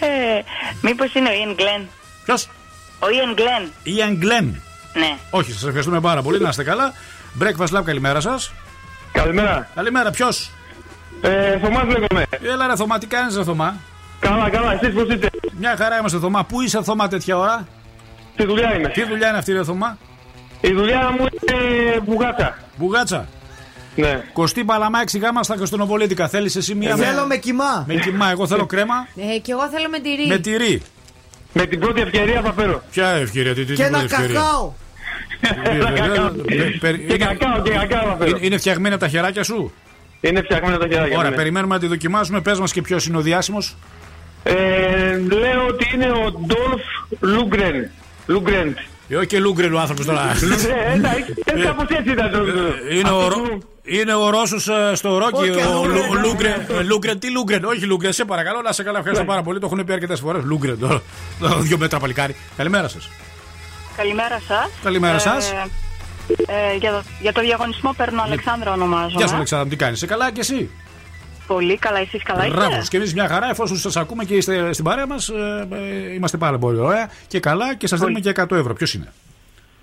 Ε, 0.00 0.40
Μήπως 0.80 1.14
είναι 1.14 1.28
ο 1.28 1.32
Ian 1.32 1.60
Glenn; 1.60 1.86
Ποιος; 2.24 2.48
Ο 2.98 3.06
Ian 3.06 3.38
Glenn. 3.38 3.68
Ian 3.86 4.24
Glenn. 4.24 4.54
Ναι. 4.94 5.16
Όχι, 5.30 5.52
σας 5.52 5.62
ευχαριστούμε 5.62 6.00
πάρα 6.00 6.22
πολύ, 6.22 6.40
να 6.40 6.48
είστε 6.48 6.64
καλά. 6.64 6.92
Breakfast 7.40 7.78
Lab, 7.78 7.82
καλημέρα 7.84 8.20
σας. 8.20 8.52
Καλημέρα. 9.12 9.68
Καλημέρα, 9.74 10.10
ποιος; 10.10 10.50
Ε, 11.20 11.58
Θωμάς 11.58 11.84
λέγομαι. 11.84 12.26
Έλα, 12.42 12.66
ρε 12.66 12.76
Θωμά, 12.76 12.98
τι 12.98 13.06
κάνεις, 13.06 13.36
ρε 13.36 13.44
Θωμά; 13.44 13.76
Καλά, 14.20 14.50
καλά, 14.50 14.72
εσείς 14.72 14.94
πώς 14.94 15.08
είστε; 15.08 15.30
Μια 15.58 15.76
χαρά 15.78 15.98
είμαστε, 15.98 16.18
Θωμά. 16.18 16.44
Πού 16.44 16.60
είσαι, 16.60 16.82
Θωμά, 16.82 17.08
τέτοια 17.08 17.38
ώρα; 17.38 17.66
Στη 18.32 18.44
δουλειά 18.46 18.74
είμαι. 18.76 18.88
Τι 18.88 19.04
δουλειά 19.04 19.28
είναι 19.28 19.38
αυτή, 19.38 19.52
ρε 19.52 19.64
Θωμά; 19.64 19.98
Η 20.60 20.72
δουλειά 20.72 21.10
μου 21.10 21.26
είναι 21.48 22.00
μπουγάτσα. 22.04 22.58
Μπουγάτσα. 22.76 23.28
Ναι. 23.96 24.24
Κωστή 24.32 24.64
παλαμά 24.64 24.98
6 25.12 25.18
γάμα 25.20 25.42
στα 25.42 25.56
Κωστονοπολίτικα. 25.56 26.28
Θέλει 26.28 26.50
εσύ 26.56 26.74
μία 26.74 26.96
Θέλω 26.96 27.26
με 27.26 27.36
κοιμά. 27.36 27.84
Με 27.88 27.94
κοιμά, 27.94 28.30
εγώ 28.30 28.46
θέλω 28.46 28.66
κρέμα. 28.66 29.06
Ε, 29.34 29.38
και 29.38 29.52
εγώ 29.52 29.68
θέλω 29.68 29.88
με 29.88 29.98
τυρί. 29.98 30.26
με 30.26 30.38
τυρί. 30.38 30.82
Με 31.52 31.66
την 31.66 31.80
πρώτη 31.80 32.00
ευκαιρία 32.00 32.40
θα 32.44 32.52
φέρω. 32.52 32.82
Ποια 32.90 33.08
ευκαιρία, 33.08 33.54
τι, 33.54 33.60
τι, 33.64 33.66
Και 33.74 33.82
τι 33.82 33.82
ένα 33.82 33.98
πρώτη 33.98 34.14
ευκαιρία. 34.14 34.40
κακάο. 34.40 34.72
Πε- 36.46 36.78
περι- 36.80 37.06
Και 37.06 37.14
είναι- 37.14 37.24
κακάο, 37.24 37.62
και 37.62 37.70
κακάο 37.70 38.08
θα 38.08 38.16
φέρω. 38.18 38.28
Είναι, 38.30 38.38
είναι 38.46 38.56
φτιαγμένα 38.58 38.98
τα 38.98 39.08
χεράκια 39.08 39.44
σου. 39.44 39.72
Είναι 40.20 40.42
φτιαγμένα 40.42 40.78
τα 40.78 40.86
χεράκια. 40.88 41.18
Ωραία, 41.18 41.30
ναι. 41.30 41.36
περιμένουμε 41.36 41.74
να 41.74 41.80
τη 41.80 41.86
δοκιμάσουμε. 41.86 42.40
Πε 42.40 42.54
μα 42.54 42.64
και 42.66 42.82
ποιο 42.82 42.98
είναι 43.08 43.16
ο 43.16 43.20
διάσημο. 43.20 43.58
Ε, 44.42 44.54
λέω 45.18 45.66
ότι 45.68 45.86
είναι 45.94 46.10
ο 46.10 46.30
Ντόλφ 46.46 46.82
Λούγκρεν. 47.20 47.90
Λούγκρεντ. 48.26 48.76
Ε, 49.08 49.16
όχι 49.16 49.26
και 49.26 49.38
Λούγκρεν 49.38 49.74
ο 49.74 49.78
άνθρωπο 49.80 50.04
τώρα. 50.04 50.20
Ε, 50.30 50.92
εντάξει, 50.94 51.34
ε, 51.44 51.60
κάπως 51.64 51.84
έτσι 51.88 52.10
ήταν 52.12 52.30
το. 52.30 52.38
Είναι 52.92 53.10
ο, 53.10 53.16
Αυτό 53.18 53.28
Ρο- 53.28 53.48
του- 53.48 53.64
είναι 53.98 54.14
ο 54.14 54.30
Ρώσος 54.30 54.68
στο 54.92 55.18
Ρόκι. 55.18 55.50
Όχι, 55.50 55.50
Ο 55.50 55.78
ο 55.80 55.84
Λου- 55.84 55.94
Λούγκρεν, 55.96 56.12
ο 56.12 56.22
Λούγκρεν. 56.22 56.78
Ε, 56.78 56.82
Λούγκρεν, 56.82 57.18
τι 57.18 57.30
Λούγκρεν, 57.30 57.64
όχι 57.64 57.84
Λούγκρεν, 57.86 58.12
σε 58.12 58.24
παρακαλώ 58.24 58.60
να 58.62 58.72
σε 58.72 58.82
καλά. 58.82 58.98
Ευχαριστώ 58.98 59.24
πάρα 59.24 59.42
πολύ. 59.42 59.58
Το 59.58 59.66
έχουν 59.72 59.84
πει 59.84 59.92
αρκετές 59.92 60.20
φορές. 60.20 60.42
Λούγκρεν, 60.44 60.78
το- 60.78 61.00
το 61.40 61.58
δύο 61.58 61.78
μέτρα 61.78 61.98
παλικάρι. 61.98 62.36
Καλημέρα 62.56 62.88
σας. 62.88 63.08
Καλημέρα 63.96 64.40
σας. 64.48 64.68
Καλημέρα 64.82 65.18
σας. 65.18 65.50
Ε, 65.50 66.72
ε, 66.72 66.76
για, 66.78 66.90
το, 66.92 67.02
για 67.20 67.32
το 67.32 67.40
διαγωνισμό 67.40 67.92
παίρνω 67.96 68.22
Αλεξάνδρα 68.22 68.72
ονομάζομαι. 68.72 69.12
Γεια 69.16 69.26
σου, 69.26 69.34
Αλεξάνδρα, 69.34 69.68
τι 69.68 69.76
κάνεις. 69.76 69.98
Σε 69.98 70.06
καλά 70.06 70.30
και 70.32 70.40
εσύ; 70.40 70.70
Πολύ 71.46 71.76
καλά, 71.78 71.98
εσείς 71.98 72.22
καλά 72.22 72.46
είστε; 72.46 72.56
Μπράβο. 72.56 72.82
Και 72.88 72.96
εμείς 72.96 73.14
μια 73.14 73.28
χαρά, 73.28 73.50
εφόσον 73.50 73.76
σας 73.76 73.96
ακούμε 73.96 74.24
και 74.24 74.34
είστε 74.34 74.72
στην 74.72 74.84
παρέα 74.84 75.06
μας, 75.06 75.30
είμαστε 76.16 76.36
πάρα 76.36 76.58
πολύ 76.58 76.78
ωραία 76.78 77.10
και 77.26 77.40
καλά 77.40 77.74
και 77.74 77.86
σας 77.86 77.98
δίνουμε 78.00 78.20
και 78.20 78.28
100 78.28 78.56
ευρώ. 78.56 78.74
Ποιος 78.74 78.94
είναι; 78.94 79.12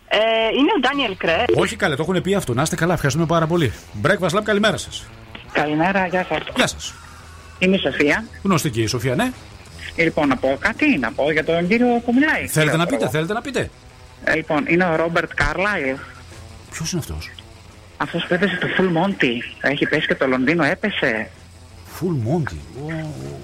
Ε, 0.10 0.18
είναι 0.58 0.72
ο 0.76 0.80
Ντάνιελ 0.80 1.18
Κρεγκ. 1.18 1.44
Όχι 1.56 1.76
καλέ, 1.76 1.96
το 1.96 2.04
έχουν 2.10 2.22
πει 2.22 2.36
αυτό. 2.36 2.54
Να 2.54 2.62
είστε 2.62 2.76
καλά, 2.76 2.94
ευχαριστούμε 2.94 3.26
πάρα 3.28 3.48
πολύ. 3.48 3.74
Breakfast 4.04 4.30
Club, 4.38 4.42
καλημέρα 4.44 4.78
σας. 4.78 5.06
Καλημέρα, 5.52 6.08
γεια 6.08 6.26
σας. 6.30 6.40
Γεια 6.56 6.68
σας. 6.68 6.94
Είμαι 7.60 7.76
η 7.76 7.80
Σοφία. 7.80 8.26
Γνωστή 8.44 8.70
και 8.70 8.82
η 8.82 8.88
Σοφία, 8.88 9.16
ναι. 9.16 9.32
Λοιπόν, 9.96 10.28
να 10.28 10.36
πω 10.38 10.58
κάτι, 10.60 10.98
να 10.98 11.12
πω 11.12 11.32
για 11.32 11.44
τον 11.46 11.68
κύριο 11.68 12.02
που 12.06 12.14
μιλάει. 12.14 12.48
Θέλετε 12.48 12.62
κύριο 12.62 12.78
να 12.78 12.86
πείτε, 12.86 12.96
Πρόεδρο. 12.98 13.10
θέλετε 13.10 13.34
να 13.34 13.42
πείτε. 13.42 13.70
Ε, 14.24 14.36
λοιπόν, 14.36 14.66
είναι 14.68 14.86
ο 14.86 14.96
Ρόμπερτ 14.96 15.32
Κάρλαϊλ. 15.36 15.96
Ποιος 16.72 16.92
είναι 16.92 17.02
αυτός; 17.02 17.32
Αυτός 17.98 18.26
που 18.28 18.34
έπαιζε 18.34 18.56
στο 18.56 18.68
Full 18.78 18.98
Monty. 19.04 19.32
Έχει 19.62 19.86
παίξει 19.88 20.08
και 20.08 20.16
το 20.16 20.28
Λονδίνο, 20.28 20.64
έπαιξε. 20.64 21.30
Full 22.02 22.16
Monty. 22.28 22.56
Ω, 22.82 22.86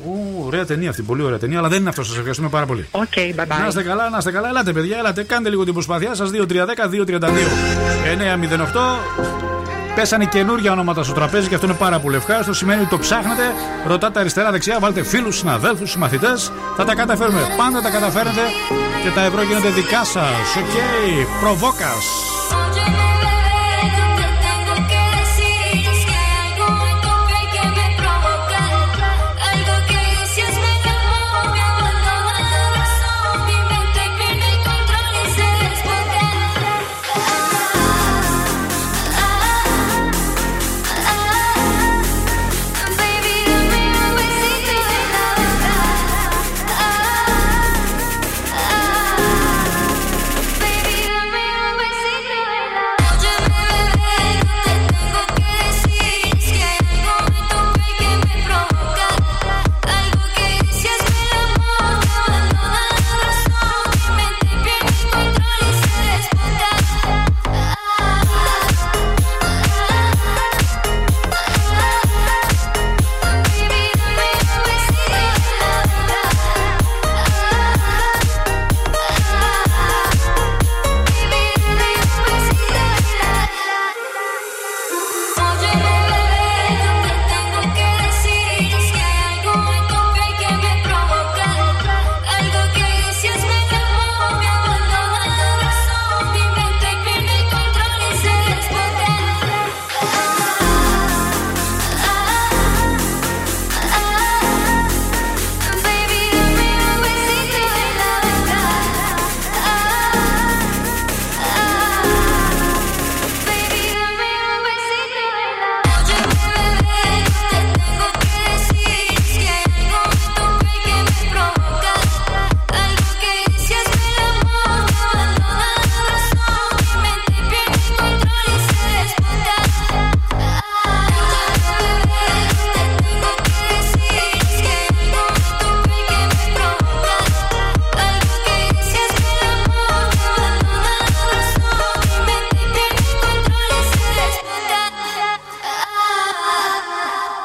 ω, 0.10 0.44
ωραία 0.46 0.66
ταινία 0.66 0.90
αυτή, 0.90 1.02
πολύ 1.02 1.24
ωραία 1.24 1.38
ταινία, 1.38 1.58
αλλά 1.58 1.68
δεν 1.68 1.80
είναι 1.80 1.90
αυτό. 1.90 2.04
Σας 2.04 2.16
ευχαριστούμε 2.16 2.50
πάρα 2.50 2.66
πολύ. 2.66 2.88
OK, 2.92 3.04
bye 3.16 3.42
bye. 3.42 3.46
Να 3.60 3.68
είστε 3.68 3.84
καλά, 3.84 4.10
να 4.10 4.18
είστε 4.18 4.32
καλά. 4.32 4.48
Ελάτε, 4.48 4.74
παιδιά, 4.74 4.98
ελάτε. 4.98 5.24
Κάντε 5.24 5.50
λίγο 5.50 5.64
την 5.64 5.74
προσπάθειά 5.74 6.16
σας. 6.16 6.30
2-3-10-2-32-908. 6.34 8.98
Πέσανε 9.96 10.26
καινούργια 10.26 10.72
ονόματα 10.72 11.04
στο 11.04 11.14
τραπέζι 11.14 11.48
και 11.48 11.56
αυτό 11.56 11.68
είναι 11.68 11.76
πάρα 11.76 12.00
πολύ 12.00 12.16
ευχάριστο. 12.16 12.54
Σημαίνει 12.54 12.82
ότι 12.82 12.90
το 12.90 12.98
ψάχνετε, 12.98 13.44
ρωτάτε 13.88 14.20
αριστερά-δεξιά, 14.20 14.80
βάλτε 14.80 15.04
φίλους, 15.04 15.38
συναδέλφους, 15.38 15.92
συμμαθητές. 15.92 16.52
Θα 16.76 16.84
τα 16.84 16.96
καταφέρουμε. 16.96 17.42
Πάντα 17.58 17.82
τα 17.82 17.90
καταφέρετε 17.90 18.42
και 19.04 19.10
τα 19.10 19.24
ευρώ 19.24 19.44
γίνονται 19.44 19.70
δικά 19.70 20.04
σας. 20.04 20.56
Οκ, 20.58 20.76
προβόκας. 21.42 22.06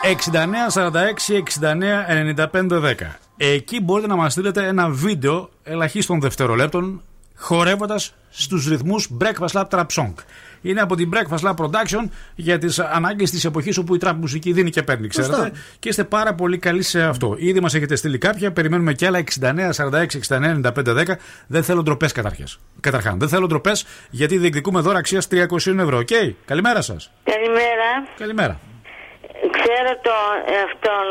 69 0.09 0.70
46 0.72 1.43
69 1.60 2.06
95 2.52 2.68
10. 2.70 2.94
Εκεί 3.36 3.80
μπορείτε 3.80 4.09
να 4.09 4.16
μας 4.16 4.32
στείλετε 4.32 4.66
ένα 4.66 4.89
βίντεο 4.89 5.51
ελαχίστων 5.62 6.20
δευτερολέπτων 6.20 7.02
χορεύοντας 7.36 8.14
στους 8.30 8.66
ρυθμούς 8.68 9.09
Breakfast 9.20 9.52
Club 9.53 9.65
Trap 9.68 9.86
Song. 9.97 10.12
Είναι 10.60 10.80
από 10.80 10.97
την 10.97 11.10
Breakfast 11.14 11.48
Club 11.49 11.55
Production 11.55 12.09
για 12.35 12.59
τις 12.59 12.78
ανάγκες 12.78 13.30
της 13.30 13.44
εποχής 13.44 13.78
όπου 13.78 13.94
η 13.94 13.98
trap 14.02 14.14
μουσική 14.16 14.52
δίνει 14.52 14.70
και 14.70 14.82
παίρνει, 14.82 15.09
ξέρετε. 15.09 15.35
Σωστά. 15.35 15.51
Και 15.78 15.89
είστε 15.89 16.05
πάρα 16.05 16.35
πολύ 16.35 16.59
καλοί 16.59 16.82
σε 16.82 17.02
αυτό. 17.02 17.35
Ήδη 17.39 17.60
μας 17.60 17.74
έχετε 17.74 17.97
στείλει 17.97 18.18
κάποια, 18.18 18.52
περιμένουμε 18.52 18.93
και 18.93 19.06
άλλα 19.06 19.18
69 19.18 19.70
46 19.72 20.06
69 20.28 20.60
95 20.60 20.94
10. 20.94 21.16
Δεν 21.47 21.62
θέλω 21.62 21.82
ντροπές 21.82 22.12
καταρχάς. 22.12 22.59
Καταρχάν, 22.80 23.18
δεν 23.18 23.28
θέλω 23.28 23.47
ντροπές 23.47 23.85
γιατί 24.10 24.39
διεκδικούμε 24.39 24.80
δώρα 24.80 24.98
αξίας 24.98 25.28
300 25.30 25.78
ευρώ. 25.78 25.98
Οκ, 25.98 26.09
καλημέρα 26.44 26.82
σας. 26.82 27.10
Καλημέρα. 27.24 28.09
Καλημέρα. 28.18 28.60
Ξέρω 29.59 29.91
το, 30.07 30.15
αυτόν 30.66 31.07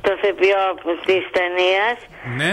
τον 0.00 0.10
ηθοποιό 0.22 0.62
της 1.06 1.24
ταινίας. 1.36 1.96
Ναι. 2.36 2.52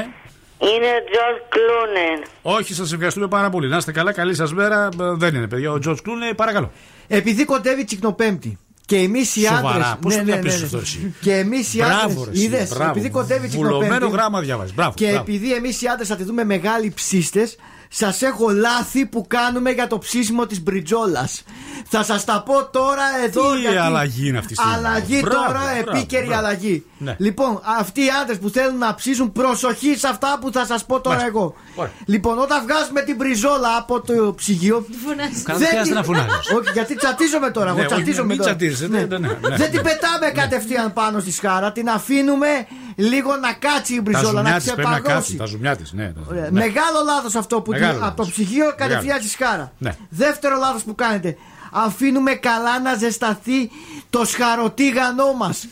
Είναι 0.59 0.85
ο 0.97 1.01
Τζορτζ 1.09 1.41
Κλούνεϊ. 1.53 2.19
Όχι, 2.41 2.73
σας 2.73 2.91
ευχαριστούμε 2.93 3.27
πάρα 3.27 3.49
πολύ. 3.49 3.67
Να 3.67 3.77
είστε 3.77 3.91
καλά, 3.91 4.11
καλή 4.13 4.35
σας 4.35 4.53
μέρα. 4.53 4.83
Ε, 5.01 5.13
Δεν 5.15 5.35
είναι, 5.35 5.47
παιδιά. 5.47 5.71
Ο 5.71 5.79
Τζορτζ 5.79 5.99
Κλούνεϊ, 6.03 6.33
παρακαλώ. 6.33 6.71
Επειδή 7.07 7.45
κοντεύει 7.45 7.83
τσικνοπέμπτη. 7.83 8.57
Και 8.85 8.97
εμείς 8.97 9.35
οι 9.35 9.41
Σοβαρά. 9.45 9.67
άντρε. 9.69 9.83
Πώς 10.01 10.15
το 10.15 10.23
διαπίστωσες 10.23 10.63
αυτό 10.63 10.77
εσύ; 10.77 11.15
Και 11.21 11.33
εμείς 11.33 11.73
οι 11.73 11.77
Μπράβο, 11.77 11.93
άντρε. 12.03 12.23
ρε, 12.25 12.31
εσύ, 12.31 12.43
Είδες. 12.43 12.69
μπράβο. 12.69 12.89
Επειδή 12.91 13.09
κοντεύει 13.09 13.47
Βουλωμένο 13.47 13.79
τσικνοπέμπτη. 13.79 14.15
γράμμα 14.15 14.39
διαβάζει. 14.41 14.73
Μπράβο. 14.73 14.93
Και 14.95 15.05
μπράβο. 15.05 15.19
επειδή 15.21 15.53
εμείς 15.53 15.81
οι 15.81 15.87
άντρες 15.87 16.07
θα 16.07 16.15
τη 16.15 16.23
δούμε 16.23 16.43
μεγάλοι 16.43 16.91
ψήστες, 16.95 17.55
σας 17.89 18.21
έχω 18.21 18.49
λάθη 18.49 19.05
που 19.05 19.25
κάνουμε 19.27 19.69
για 19.71 19.87
το 19.87 19.97
ψήσιμο 19.97 20.45
της 20.45 20.61
μπριτζόλα. 20.63 21.29
Θα 21.89 22.03
σας 22.03 22.25
τα 22.25 22.43
πω 22.45 22.65
τώρα 22.65 23.03
εδώ. 23.25 23.41
Τι 23.55 23.77
αλλαγή 23.77 24.27
είναι 24.27 24.37
αυτή 24.37 24.53
η 24.53 24.55
στιγμή. 24.55 24.73
Αλλαγή 24.75 25.19
Μπράβο, 25.23 25.37
τώρα, 25.45 25.59
μπράβο, 25.83 25.97
επίκαιρη 25.97 26.25
μπράβο. 26.25 26.45
αλλαγή. 26.45 26.85
Ναι. 26.97 27.15
Λοιπόν, 27.19 27.61
αυτοί 27.79 28.01
οι 28.01 28.07
άντρες 28.21 28.37
που 28.37 28.49
θέλουν 28.49 28.77
να 28.77 28.95
ψήσουν, 28.95 29.31
προσοχή 29.31 29.97
σε 29.97 30.07
αυτά 30.07 30.37
που 30.41 30.51
θα 30.51 30.65
σας 30.65 30.85
πω 30.85 30.99
τώρα 31.01 31.15
Μάλιστα. 31.17 31.37
εγώ. 31.39 31.55
Ωραία. 31.75 31.91
Λοιπόν, 32.05 32.39
όταν 32.39 32.61
βγάζουμε 32.63 33.01
την 33.01 33.15
μπριζόλα 33.15 33.77
από 33.77 34.01
το 34.01 34.33
ψυγείο. 34.37 34.85
Καλά, 35.05 35.17
δεν 35.43 35.57
δεν 35.57 35.67
χρειάζεται 35.67 35.83
την- 35.83 35.93
να 35.95 36.03
φουνάζεις. 36.03 36.49
Όχι, 36.57 36.69
γιατί 36.73 36.95
τσατίζομαι 36.95 37.49
τώρα. 37.51 37.65
Ναι, 37.65 37.71
Εγώ 37.71 37.79
όχι, 37.79 37.87
τσατίζομαι 37.95 38.27
μην 38.27 38.37
τώρα. 38.37 38.49
τσατίζεσαι, 38.55 38.87
ναι, 38.87 38.99
ναι, 39.01 39.17
ναι, 39.17 39.27
ναι. 39.27 39.55
Δεν 39.57 39.71
την 39.71 39.81
πετάμε 39.81 40.27
κατευθείαν 40.33 40.93
πάνω 40.93 41.19
στη 41.19 41.31
σχάρα. 41.31 41.71
Την 41.71 41.89
αφήνουμε 41.89 42.47
λίγο 42.99 43.35
να 43.35 43.53
κάτσει 43.53 43.93
η 43.93 43.95
Τα 43.95 44.01
μπριζόλα, 44.01 44.27
ζουμιά 44.29 44.51
να 44.51 44.57
της 44.57 44.65
πρέπει 44.73 44.81
να 44.89 44.93
ξεπαγώσει. 44.99 45.13
κάτσει. 45.15 45.35
Τα 45.35 45.45
ζουμιά 45.45 45.75
της, 45.75 45.91
ναι. 45.93 46.05
τα- 46.13 46.21
Ωραία. 46.29 46.43
ναι. 46.43 46.49
Μεγάλο 46.51 46.99
λάθος 47.05 47.35
αυτό 47.35 47.61
που 47.61 47.71
Μεγάλο 47.71 47.93
την- 47.93 48.03
από 48.03 48.15
το 48.15 48.23
λάθος. 48.23 48.33
ψυγείο 48.33 48.65
κατευθείαν 48.65 49.01
Μεγάλο. 49.01 49.21
στη 49.21 49.29
σχάρα. 49.29 49.71
Ναι. 49.77 49.95
Δεύτερο 50.09 50.57
λάθος 50.57 50.83
που 50.83 50.95
κάνετε. 50.95 51.37
Αφήνουμε 51.71 52.33
καλά 52.33 52.79
να 52.79 52.93
ζεσταθεί 52.95 53.69
το 54.09 54.25
σχαροτίγανό 54.25 55.33
μας. 55.33 55.67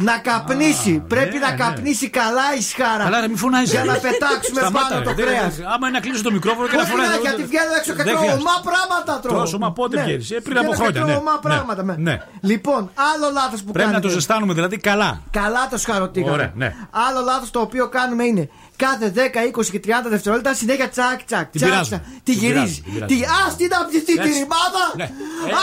Να 0.00 0.18
καπνίσει. 0.18 1.02
Πρέπει 1.14 1.38
ναι, 1.38 1.44
να 1.46 1.50
ναι. 1.50 1.56
καπνίσει 1.56 2.08
καλά 2.10 2.46
η 2.58 2.62
σχάρα. 2.62 3.04
Καλά, 3.04 3.20
ρε, 3.20 3.28
μην 3.28 3.36
φωνάζεις. 3.36 3.70
Για 3.70 3.84
να 3.84 3.92
πετάξουμε 4.06 4.60
Σταμάτα, 4.60 4.86
πάνω 4.88 4.98
ρε, 4.98 5.04
το 5.08 5.14
δεν- 5.14 5.24
κρέας. 5.26 5.56
δεν- 5.56 5.66
Άμα 5.66 5.84
είναι 5.88 5.96
να 5.98 6.00
κλείσω 6.04 6.22
το 6.22 6.32
μικρόφωνο 6.32 6.66
και 6.68 6.76
να 6.76 6.82
Όχι, 6.82 6.90
φωνάζει. 6.90 7.10
ναι, 7.10 7.16
γιατί 7.26 7.42
βγαίνω 7.50 7.72
έξω 7.78 7.92
και 7.96 8.02
Δεν 8.02 8.06
τρώω 8.12 8.18
χρειάζεται. 8.22 8.42
ομά 8.46 8.56
πράγματα 8.70 9.12
τρώω. 9.22 9.36
Τρως 9.36 9.52
ομά 9.58 9.68
πότε 9.72 9.96
Ναι. 9.96 10.02
βγαίνεις, 10.02 10.30
ε, 10.30 10.34
πριν 10.34 10.44
Βγαίνω 10.44 10.60
από 10.60 10.70
και 10.70 10.76
χρόνια, 10.76 11.00
τρώω 11.00 11.10
ναι. 11.10 11.20
ομά 11.24 11.32
Ναι. 11.32 11.38
πράγματα. 11.48 11.82
με. 11.88 11.94
Ναι. 12.08 12.16
Λοιπόν, 12.50 12.80
άλλο 13.10 13.26
λάθος 13.38 13.60
που 13.64 13.70
Πρέπει 13.74 13.78
να 13.78 13.84
κάνετε. 13.94 14.06
το 14.06 14.12
ζεστάνουμε 14.16 14.52
δηλαδή 14.54 14.76
καλά. 14.90 15.10
Καλά 15.30 15.62
το 15.72 15.76
σχαροτίγανο. 15.84 16.32
Ωραία, 16.34 16.52
ναι. 16.54 16.68
Άλλο 17.06 17.20
λάθος 17.30 17.50
το 17.50 17.60
οποίο 17.60 17.84
κάνουμε 17.88 18.24
είναι 18.24 18.44
κάθε 18.84 19.06
10, 19.16 19.18
20 19.60 19.70
και 19.70 19.80
30 19.86 19.90
δευτερόλεπτα 20.14 20.54
συνέχεια 20.54 20.88
τσακ 20.88 21.18
τσακ. 21.28 21.46
Την 21.50 21.60
τσακ, 21.60 21.70
πειράζουμε. 21.70 21.98
τσακ. 21.98 22.12
Τη 22.14 22.32
Την 22.32 22.34
γυρίζει. 22.40 22.80
πειράζουμε, 22.82 23.06
την 23.06 23.06
Τι, 23.06 23.14
πειράζουμε. 23.14 23.44
ας 23.46 23.56
την 23.56 23.70
απτυθεί 23.80 24.04
τη 24.20 24.26
Έτσι. 24.26 24.32
ρημάδα. 24.38 24.84
Ναι. 24.96 25.06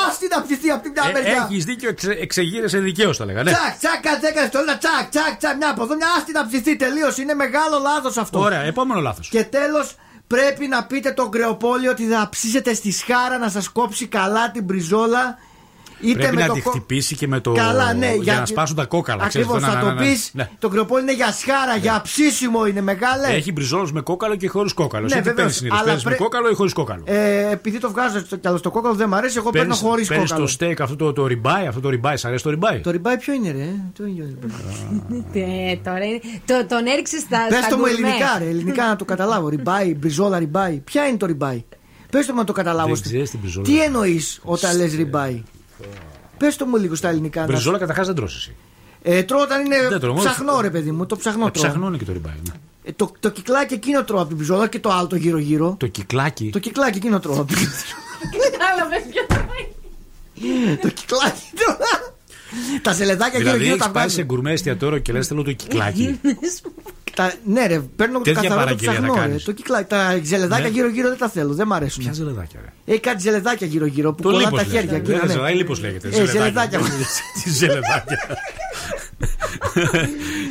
Ας 0.07 0.17
την 0.21 0.29
απτυθεί 0.39 0.69
από 0.75 0.81
την 0.83 0.91
μια 0.95 1.05
Ε, 1.09 1.11
μεριά. 1.13 1.47
Έχεις 1.49 1.65
δίκιο, 1.65 1.89
εξε, 1.89 2.11
εξεγείρεσαι 2.25 2.79
δικαίως, 2.79 3.17
θα 3.17 3.25
λέγα. 3.25 3.43
Ναι. 3.43 3.51
Τσακ, 3.51 3.73
τσακ, 3.81 3.99
κάθε 4.07 4.19
10 4.27 4.39
δευτερόλεπτα, 4.41 4.77
τσακ, 4.83 5.05
τσακ, 5.13 5.33
τσακ, 5.37 5.55
μια 5.61 5.69
από 5.69 5.83
εδώ, 5.83 5.95
μια 5.95 6.07
ας 6.17 6.23
την 6.25 6.37
απτυθεί 6.37 6.75
τελείως. 6.75 7.17
Είναι 7.17 7.33
μεγάλο 7.33 7.77
λάθος 7.87 8.17
αυτό. 8.17 8.39
Ωραία, 8.39 8.61
επόμενο 8.61 8.99
λάθος. 9.01 9.27
Και 9.29 9.43
τέλος, 9.43 9.95
πρέπει 10.27 10.67
να 10.67 10.79
πείτε 10.85 11.11
τον 11.11 11.31
κρεοπόλιο 11.31 11.91
ότι 11.91 12.03
θα 12.07 12.27
ψήσετε 12.31 12.73
στη 12.73 12.91
σχάρα 12.91 13.37
να 13.37 13.49
σας 13.49 13.69
κόψει 13.69 14.05
καλά 14.07 14.51
την 14.51 14.63
μπριζόλα. 14.63 15.37
Είτε 16.05 16.17
Πρέπει 16.19 16.35
με 16.35 16.41
να 16.41 16.47
το 16.47 16.53
τη 16.53 16.61
κο- 16.61 16.69
χτυπήσει 16.69 17.15
και 17.15 17.27
με 17.27 17.39
το. 17.39 17.51
Καλά, 17.51 17.93
ναι, 17.93 18.05
για 18.05 18.23
γιατί- 18.23 18.39
να 18.39 18.45
σπάσουν 18.45 18.75
τα 18.75 18.85
κόκαλα. 18.85 19.27
ξέρεις, 19.27 19.47
Ακριβώς, 19.47 19.69
το 19.69 19.73
να- 19.75 19.81
θα 19.81 19.85
να- 19.87 19.93
το 19.93 20.01
να- 20.03 20.07
πεις. 20.09 20.29
ναι. 20.33 20.49
Το 20.59 20.69
κρεοπόλι 20.69 21.01
είναι 21.01 21.13
για 21.13 21.31
σχάρα, 21.31 21.75
για 21.81 22.01
ψήσιμο 22.03 22.65
είναι 22.65 22.81
μεγάλε. 22.81 23.27
Έχει 23.27 23.51
μπριζόλους 23.51 23.91
με 23.91 24.01
κόκαλο 24.01 24.35
και 24.35 24.47
χωρίς 24.47 24.73
κόκαλο. 24.73 25.05
Ναι, 25.05 25.11
Εσύ 25.13 25.15
τι 25.15 25.21
βεβαίως, 25.21 25.35
παίρνεις 25.37 25.55
συνήθως. 25.55 25.77
αλλά 25.77 25.85
Παίρνεις 25.87 26.03
με 26.03 26.09
πρέ- 26.09 26.21
κόκαλο 26.21 26.49
ή 26.49 26.53
χωρίς 26.53 26.73
κόκαλο. 26.73 27.03
Ε, 27.05 27.49
επειδή 27.51 27.77
το 27.79 27.89
βγάζω 27.91 28.19
στο, 28.19 28.35
κι 28.37 28.47
άλλο 28.47 28.57
στο 28.57 28.71
κόκαλο 28.71 28.93
δεν 28.95 29.07
μου 29.09 29.15
αρέσει, 29.15 29.37
εγώ 29.37 29.49
παίρνω 29.49 29.75
χωρίς 29.75 30.07
Παίρνεις 30.07 30.27
κόκαλο. 30.29 30.45
το 30.45 30.51
στέικ 30.51 30.81
αυτό 30.81 30.95
το, 30.95 31.13
το 31.13 31.27
ριμπάι, 31.27 31.67
αυτό 31.67 31.79
το 31.79 31.89
ριμπάι. 31.89 32.17
Σ' 32.17 32.25
αρέσει 32.25 32.43
το 32.43 32.49
ριμπάι. 32.49 32.79
Το 32.79 32.91
ριμπάι 32.91 33.17
ποιο 33.17 33.33
είναι, 33.33 33.51
ρε. 33.51 33.69
Το 33.97 34.05
ίδιο 34.05 34.23
είναι. 34.25 34.37
Ε, 35.33 35.75
τώρα 35.83 36.03
είναι- 36.05 36.21
το, 36.45 36.65
τον 36.67 36.85
έριξες 36.85 37.19
στα. 37.21 37.37
Πες 37.49 37.57
στα 37.57 37.67
το 37.67 37.77
μου 37.77 37.81
γκουρμέ. 37.83 37.97
ελληνικά, 38.07 38.37
ρε. 38.39 38.45
Ελληνικά 38.49 38.87
να 38.87 38.95
το 38.95 39.05
καταλάβω. 39.05 39.47
Ριμπάι, 39.49 39.95
μπριζόλα, 39.95 40.39
ριμπάι. 40.39 40.73
Ποια 40.79 41.07
είναι 41.07 41.17
το 41.17 41.25
ριμπάι. 41.25 41.63
Πες 42.11 42.25
το 42.25 42.33
μου 42.33 42.39
να 42.39 42.45
το 42.45 42.53
καταλάβω. 42.53 42.93
Δεν 42.93 43.01
ξέρεις 43.03 43.29
την 43.29 43.39
μπριζόλα. 43.39 43.65
Τι 43.67 43.81
εννοείς 43.83 44.39
όταν 44.43 44.77
λες 44.77 44.95
ριμπάι. 44.95 45.43
Πες 46.37 46.55
το 46.55 46.65
μου 46.65 46.75
λίγο 46.77 46.95
στα 46.95 47.09
ελληνικά. 47.09 47.39
να- 47.39 47.45
Μπριζόλα 47.47 47.77
καταρχάς 47.77 48.05
δεν 48.05 48.15
τρώσει 48.15 48.35
εσύ. 48.37 48.55
Ε, 49.01 49.23
τρώω 49.23 49.41
όταν 49.41 49.65
είναι 49.65 49.87
Δεν 49.89 49.99
τρώω, 49.99 50.13
μόνο- 50.13 50.29
ψαχνό, 50.29 50.61
ρε 50.61 50.69
παιδί 50.69 50.91
μου. 50.91 51.05
Το 51.05 51.17
ψαχνό 51.17 51.47
Ε, 51.47 51.51
τρώω. 51.51 51.63
Ψαχνό 51.63 51.87
είναι 51.87 51.97
και 51.97 52.05
το 52.05 52.11
ριμπάι. 52.11 52.33
ναι. 52.47 52.53
Ε, 52.83 52.91
το, 52.91 53.11
το 53.19 53.29
κυκλάκι 53.29 53.73
εκείνο 53.73 54.03
τρώω 54.03 54.19
από 54.19 54.27
την 54.27 54.37
μπριζόλα 54.37 54.67
και 54.67 54.79
το 54.79 54.89
άλλο 54.91 55.07
το 55.07 55.15
γύρω-γύρω. 55.15 55.75
Το 55.79 55.87
κυκλάκι; 55.87 56.49
Το 56.49 56.59
κυκλάκι 56.59 56.97
εκείνο 56.97 57.19
τρώω. 57.19 57.35
από 57.41 57.53
την 57.53 57.57
Κατάλαβε 58.51 58.95
ποιο 59.09 59.21
το 60.81 60.87
κυκλάκι 60.89 61.41
τρώω. 61.55 61.77
Τα 62.81 62.93
ζελεδάκια 62.93 63.39
Δηλαδή 63.39 63.57
γύρω-γύρω 63.57 63.77
τα 63.77 63.83
έχεις 63.83 63.93
πάει 63.93 64.03
βγάζω. 64.03 64.15
σε 64.19 64.23
γκουρμέ 64.23 64.51
εστιατόριο 64.51 64.99
και 64.99 65.11
λες 65.13 65.27
θέλω 65.27 65.43
το 65.43 65.51
κυκλάκι. 65.51 66.19
Τα, 67.15 67.33
ναι, 67.45 67.65
ρε, 67.67 67.79
παίρνω 67.79 68.17
το 68.17 68.23
Τέτοια 68.23 68.41
καθαρό 68.41 68.59
το 68.59 68.65
παραγγελία 68.65 68.91
ψαχνό. 68.91 69.13
θα 69.13 69.19
Ρε, 69.21 69.27
κάνεις. 69.27 69.43
το 69.43 69.51
κυκλάκι. 69.51 69.89
Τα 69.89 70.19
ζελεδάκια 70.23 70.63
Ναι. 70.65 70.71
γύρω-γύρω 70.75 71.09
δεν 71.09 71.17
τα 71.17 71.29
θέλω, 71.29 71.53
δεν 71.53 71.67
μ' 71.67 71.73
αρέσουν. 71.73 72.03
Ποια 72.03 72.13
ζελεδάκια, 72.13 72.59
ρε; 72.63 72.91
Έχει 72.93 72.99
κάτι 72.99 73.21
ζελεδάκια 73.21 73.67
γύρω-γύρω 73.67 74.13
που 74.13 74.21
Το 74.21 74.29
κολλά 74.29 74.39
λίπος 74.43 74.59
τα 74.59 74.63
χέρια. 74.65 74.79
λέγεται. 74.81 74.95
εκείνα, 74.95 75.17
Δεν 75.17 75.25
ναι. 75.27 75.31
ζελεδάκι, 75.33 75.57
λίπος 75.57 75.79
λέγεται. 75.81 76.07
Ε, 76.07 76.25
ζελεδάκια. 76.25 76.79
Τι 77.43 77.49
ζελεδάκια. 77.49 78.17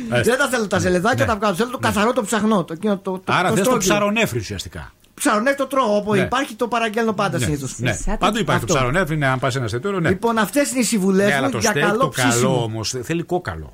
Δεν 0.23 0.37
τα 0.37 0.47
θέλω 0.49 0.67
τα 0.67 0.79
ζελεδάκια, 0.79 1.25
Ναι. 1.25 1.31
τα 1.31 1.37
βγάζω. 1.37 1.55
Θέλω 1.55 1.69
το 1.69 1.77
καθαρό 1.77 2.13
το 2.13 2.23
ψαχνό. 2.23 2.63
Το, 2.63 2.73
εκείνο 2.73 2.97
το, 2.97 3.11
το, 3.11 3.33
Άρα 3.33 3.49
το 3.49 3.55
θες 3.55 3.63
το 3.63 3.69
στρόγγυλο. 3.69 3.93
ψαρονέφρι 3.93 4.39
ουσιαστικά. 4.39 4.93
Ψαρονέφρι 5.13 5.57
το 5.57 5.65
τρώω. 5.67 5.95
Όπου 5.95 6.13
Ναι. 6.13 6.21
υπάρχει 6.21 6.53
το 6.55 6.67
παραγγέλνω 6.67 7.13
πάντα 7.13 7.37
Ναι, 7.37 7.43
συνήθως. 7.45 7.75
ναι. 7.79 7.95
Παντού 8.19 8.37
υπάρχει 8.37 8.65
το 8.65 8.73
ψαρονέφρι, 8.73 9.17
ναι, 9.17 9.25
αν 9.27 9.39
πας 9.39 9.51
σε 9.51 9.57
ένα 9.57 9.65
εστιατόριο, 9.65 9.99
ναι. 9.99 10.09
Λοιπόν, 10.09 10.37
αυτές 10.37 10.71
είναι 10.71 10.79
οι 10.79 10.83
συμβουλέ 10.83 11.25
Ναι, 11.25 11.33
αλλά 11.35 11.45
μου 11.45 11.51
το 11.51 11.57
για 11.57 11.69
στέικ 11.69 11.85
καλό 11.85 11.97
το 11.99 12.09
καλό 12.09 12.29
ψήσιμο. 12.29 12.63
όμως 12.63 12.95
θέλει 13.03 13.23
κόκαλο. 13.23 13.73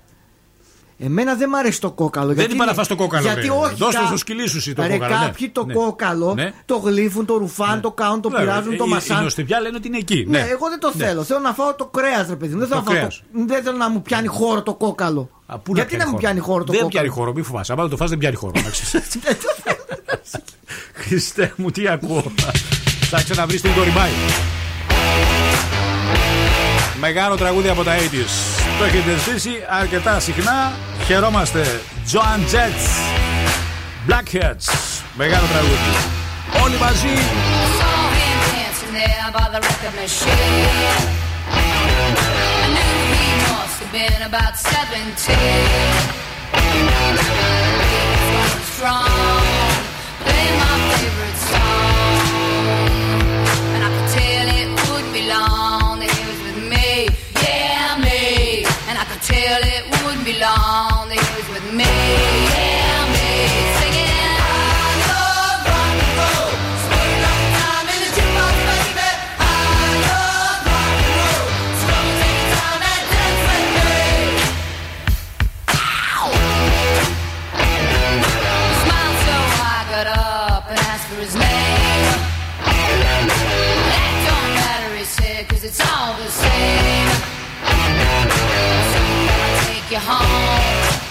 Εμένα 1.04 1.36
δεν 1.36 1.50
μ' 1.50 1.56
αρέσει 1.56 1.82
το 1.82 1.92
κόκαλο. 1.92 2.28
Δεν 2.28 2.36
γιατί 2.36 2.54
είπα 2.54 2.58
να 2.64 2.64
είναι- 2.72 2.78
φας 2.80 2.88
το 2.88 2.96
κόκαλο, 2.96 3.24
Γιατί 3.24 3.42
ρε. 3.42 3.50
όχι. 3.50 3.76
Δώσ' 3.76 3.94
το 3.96 4.00
κα- 4.02 4.08
στο 4.08 4.18
σκυλί 4.18 4.48
σου 4.48 4.58
εσύ 4.58 4.74
το 4.74 4.82
Ρε, 4.82 4.88
κόκαλο, 4.88 5.18
ναι. 5.18 5.26
Κάποιοι 5.26 5.50
το 5.50 5.66
Ναι. 5.66 5.74
κόκαλο 5.74 6.34
Ναι. 6.34 6.54
το 6.66 6.78
γλύφουν, 6.78 7.26
το 7.26 7.38
ρουφάν, 7.38 7.82
το 7.82 7.92
κάνουν, 7.92 8.22
το 8.22 8.30
Βέβαια, 8.30 8.46
πειράζουν, 8.46 8.78
το 8.78 8.84
οι- 8.84 8.88
Οι 8.90 8.94
μασάν. 8.94 9.24
νοστιβιά 9.24 9.60
λένε 9.62 9.76
ότι 9.78 9.88
είναι 9.88 9.98
εκεί. 9.98 10.26
Ναι, 10.28 10.40
Ναι, 10.40 10.48
εγώ 10.50 10.70
δεν 10.70 10.80
το 10.80 10.92
Ναι. 10.96 11.06
θέλω. 11.06 11.24
Θέλω 11.24 11.40
να 11.40 11.54
φάω 11.54 11.74
το 11.76 11.86
κρέας, 11.86 12.28
ρε 12.30 12.36
παιδί 12.36 12.54
μου. 12.54 12.60
Δεν 12.60 12.68
θέλω, 12.68 12.80
Το 12.80 12.86
να, 12.86 12.92
φάω 12.92 13.00
κρέας. 13.08 13.24
το... 13.34 13.46
δεν 13.48 13.64
θέλω 13.64 13.78
να 13.78 13.90
μου 13.90 14.02
πιάνει 14.02 14.28
χώρο 14.28 14.62
το 14.64 14.74
κόκαλο. 14.74 15.30
Α, 15.46 15.58
πού 15.58 15.74
Γιατί 15.76 15.98
να 15.98 16.08
μου 16.10 16.18
πιάνει 16.18 16.40
χώρο 16.40 16.64
το 16.64 16.72
Δεν 16.72 16.82
κόκαλο; 16.82 16.90
πιάνει 16.90 17.08
χώρο, 17.08 17.34
μη 17.34 17.42
φοβάσαι. 17.42 17.74
Αν 17.78 17.90
το 17.90 17.98
φας 17.98 18.10
δεν 18.10 18.18
πιάνει 18.18 18.36
χώρο. 18.36 18.52
να 18.64 18.70
ξέρεις. 18.70 19.08
Χριστέ 20.94 21.54
μου, 21.56 21.72
τι 21.72 21.88
ακούω. 21.88 22.24
Ψάξε 23.02 23.34
να 23.34 23.46
βρει 23.46 23.60
την 23.60 23.74
κορυμπάι. 23.74 24.10
Μεγάλο 27.00 27.36
τραγούδι 27.36 27.70
από 27.70 27.84
τα 27.84 27.92
80s. 27.98 28.61
Το 28.82 28.88
έχετε 28.88 29.18
ζήσει 29.32 29.66
αρκετά 29.70 30.20
συχνά. 30.20 30.72
Χαιρόμαστε. 31.06 31.82
Joan 32.12 32.40
Jets, 32.54 32.88
Blackhearts, 34.08 35.02
Μεγάλο 35.16 35.46
τραγούδι. 35.52 35.92
Όλοι 36.64 36.76
μαζί. 36.78 37.08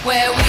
Where 0.05 0.40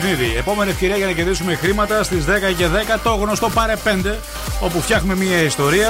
παιχνίδι. 0.00 0.34
Επόμενη 0.38 0.70
ευκαιρία 0.70 0.96
για 0.96 1.06
να 1.06 1.12
κερδίσουμε 1.12 1.54
χρήματα 1.54 2.02
στις 2.02 2.24
10 2.24 2.28
και 2.56 2.66
10. 2.96 2.98
Το 3.02 3.10
γνωστό 3.14 3.48
πάρε 3.48 3.74
5. 3.84 4.14
Όπου 4.60 4.80
φτιάχνουμε 4.80 5.14
μια 5.24 5.40
ιστορία. 5.42 5.88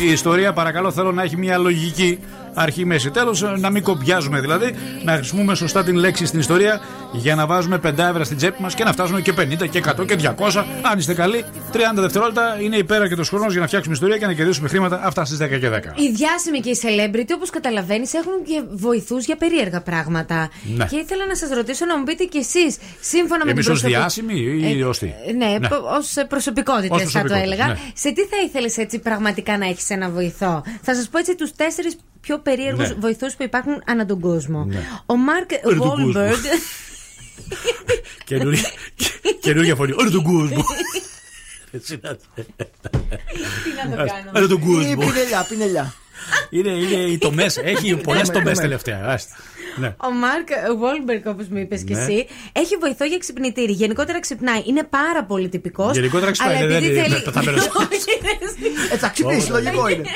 Ε, 0.00 0.04
Η 0.04 0.10
ιστορία, 0.10 0.52
παρακαλώ, 0.52 0.92
θέλω 0.92 1.12
να 1.12 1.22
έχει 1.22 1.36
μια 1.36 1.58
λογική 1.58 2.18
αρχή, 2.54 2.84
μέση, 2.84 3.10
τέλος. 3.10 3.44
Να 3.58 3.70
μην 3.70 3.82
κομπιάζουμε 3.82 4.40
δηλαδή. 4.40 4.74
Να 5.04 5.12
χρησιμοποιούμε 5.12 5.54
σωστά 5.54 5.84
την 5.84 5.94
λέξη 5.94 6.26
στην 6.26 6.38
ιστορία 6.38 6.80
για 7.12 7.34
να 7.34 7.46
βάζουμε 7.46 7.78
5 7.86 7.92
ευρώ 7.98 8.24
στην 8.24 8.36
τσέπη 8.36 8.62
μας 8.62 8.74
και 8.74 8.84
να 8.84 8.92
φτάσουμε 8.92 9.20
και 9.20 9.32
50 9.38 9.68
και 9.70 9.82
100 10.00 10.06
και 10.06 10.16
200. 10.22 10.64
Αν 10.90 10.98
είστε 10.98 11.14
καλοί, 11.14 11.44
30 11.72 11.78
δευτερόλεπτα 11.94 12.56
είναι 12.60 12.76
υπέρα 12.76 13.08
και 13.08 13.14
το 13.14 13.24
χρόνος 13.24 13.52
για 13.52 13.60
να 13.60 13.66
φτιάξουμε 13.66 13.94
ιστορία 13.94 14.18
και 14.18 14.26
να 14.26 14.32
κερδίσουμε 14.32 14.68
χρήματα. 14.68 15.00
Αυτά 15.04 15.24
στις 15.24 15.38
10 15.38 15.58
και 15.58 15.68
10. 15.68 15.76
Οι 15.94 16.10
διάσημοι 16.12 16.60
και 16.60 16.70
οι 16.70 16.78
celebrity, 16.82 17.30
όπως 17.34 17.50
καταλαβαίνεις, 17.50 18.14
έχουν 18.14 18.32
και 18.46 18.62
βοηθούς 18.70 19.24
για 19.24 19.36
περίεργα 19.36 19.80
πράγματα. 19.80 20.50
Ναι. 20.76 20.84
Και 20.84 20.96
ήθελα 20.96 21.26
να 21.26 21.36
σας 21.36 21.50
ρωτήσω 21.50 21.84
να 21.86 21.98
μου 21.98 22.04
πείτε 22.04 22.24
κι 22.24 22.38
εσείς, 22.38 22.76
σύμφωνα 23.08 23.44
με 23.44 23.50
Εμείς 23.50 23.64
την 23.64 23.72
ως 23.74 23.80
προσωπι- 23.80 24.00
διάσημοι 24.00 24.34
ή 24.76 24.82
ως 24.82 24.98
τι; 24.98 25.06
Ε, 25.26 25.32
Ναι, 25.32 25.46
Ναι. 25.58 25.68
ως 25.98 26.14
προσωπικότητες, 26.28 26.90
Ως 26.90 27.10
θα 27.12 27.20
το 27.20 27.26
προσωπικότητες, 27.26 27.42
έλεγα. 27.42 27.66
ναι. 27.66 27.78
Σε 27.94 28.12
τι 28.12 28.20
θα 28.22 28.36
ήθελες 28.46 28.76
έτσι 28.76 28.98
πραγματικά 28.98 29.58
να 29.58 29.66
έχεις 29.66 29.90
ένα 29.90 30.08
βοηθό; 30.10 30.62
Θα 30.82 30.94
σας 30.94 31.08
πω 31.08 31.18
έτσι 31.18 31.34
τους 31.34 31.52
τέσσερις 31.52 31.96
πιο 32.20 32.38
περίεργους 32.38 32.88
Ναι. 32.88 32.94
βοηθούς 32.94 33.34
που 33.34 33.42
υπάρχουν 33.42 33.82
ανά 33.86 34.06
τον 34.06 34.20
κόσμο. 34.20 34.64
Ναι. 34.64 34.80
Ο 35.06 35.16
Μάρκ 35.16 35.50
Όλο 35.64 35.78
τον 35.78 35.88
κόσμο. 35.88 36.04
Βόλμπεργκ. 36.04 36.34
Καινούρια- 38.24 38.70
Καινούργια 39.40 39.74
φωνή. 39.74 39.92
Όλο 39.92 40.10
τον 40.10 40.22
κόσμο. 40.22 40.64
Τι 41.70 41.96
να 42.02 42.10
το 43.96 43.96
κάνω. 43.96 44.30
Όλο 44.34 44.48
τον 44.48 44.58
Ή 44.62 44.64
κόσμο. 44.64 44.96
πινελιά, 45.06 45.46
πινελιά. 45.48 45.94
Είναι, 46.50 46.70
είναι 46.70 47.02
οι 47.12 47.18
τομές. 47.18 47.56
Έχει 47.56 47.96
πολλές 47.96 48.02
Τομές, 48.04 48.28
τομέ 48.28 48.42
τομές. 48.42 48.58
τελευταία. 48.58 49.18
Άστα. 49.86 49.96
Ναι. 50.00 50.08
Ο 50.08 50.12
Μάρκ 50.12 50.48
Βόλμπεργκ, 50.78 51.26
όπως 51.26 51.46
μου 51.48 51.58
είπες 51.58 51.82
και 51.84 51.94
Ναι. 51.94 52.00
εσύ, 52.02 52.26
έχει 52.52 52.76
βοηθό 52.76 53.04
για 53.04 53.18
ξυπνητήρι. 53.18 53.72
Γενικότερα 53.72 54.20
ξυπνάει. 54.20 54.62
Είναι 54.66 54.82
πάρα 54.84 55.24
πολύ 55.24 55.48
τυπικός. 55.48 55.94
Γενικότερα 55.94 56.30
ξυπνάει, 56.30 56.66
δεν 56.66 56.84
είναι 56.84 57.20
το 57.24 57.30
θαμένο. 57.32 57.62
Ε, 58.92 58.96
θα 58.96 59.08
ξυπνήσει, 59.08 59.50
λογικό 59.50 59.88
είναι. 59.88 60.08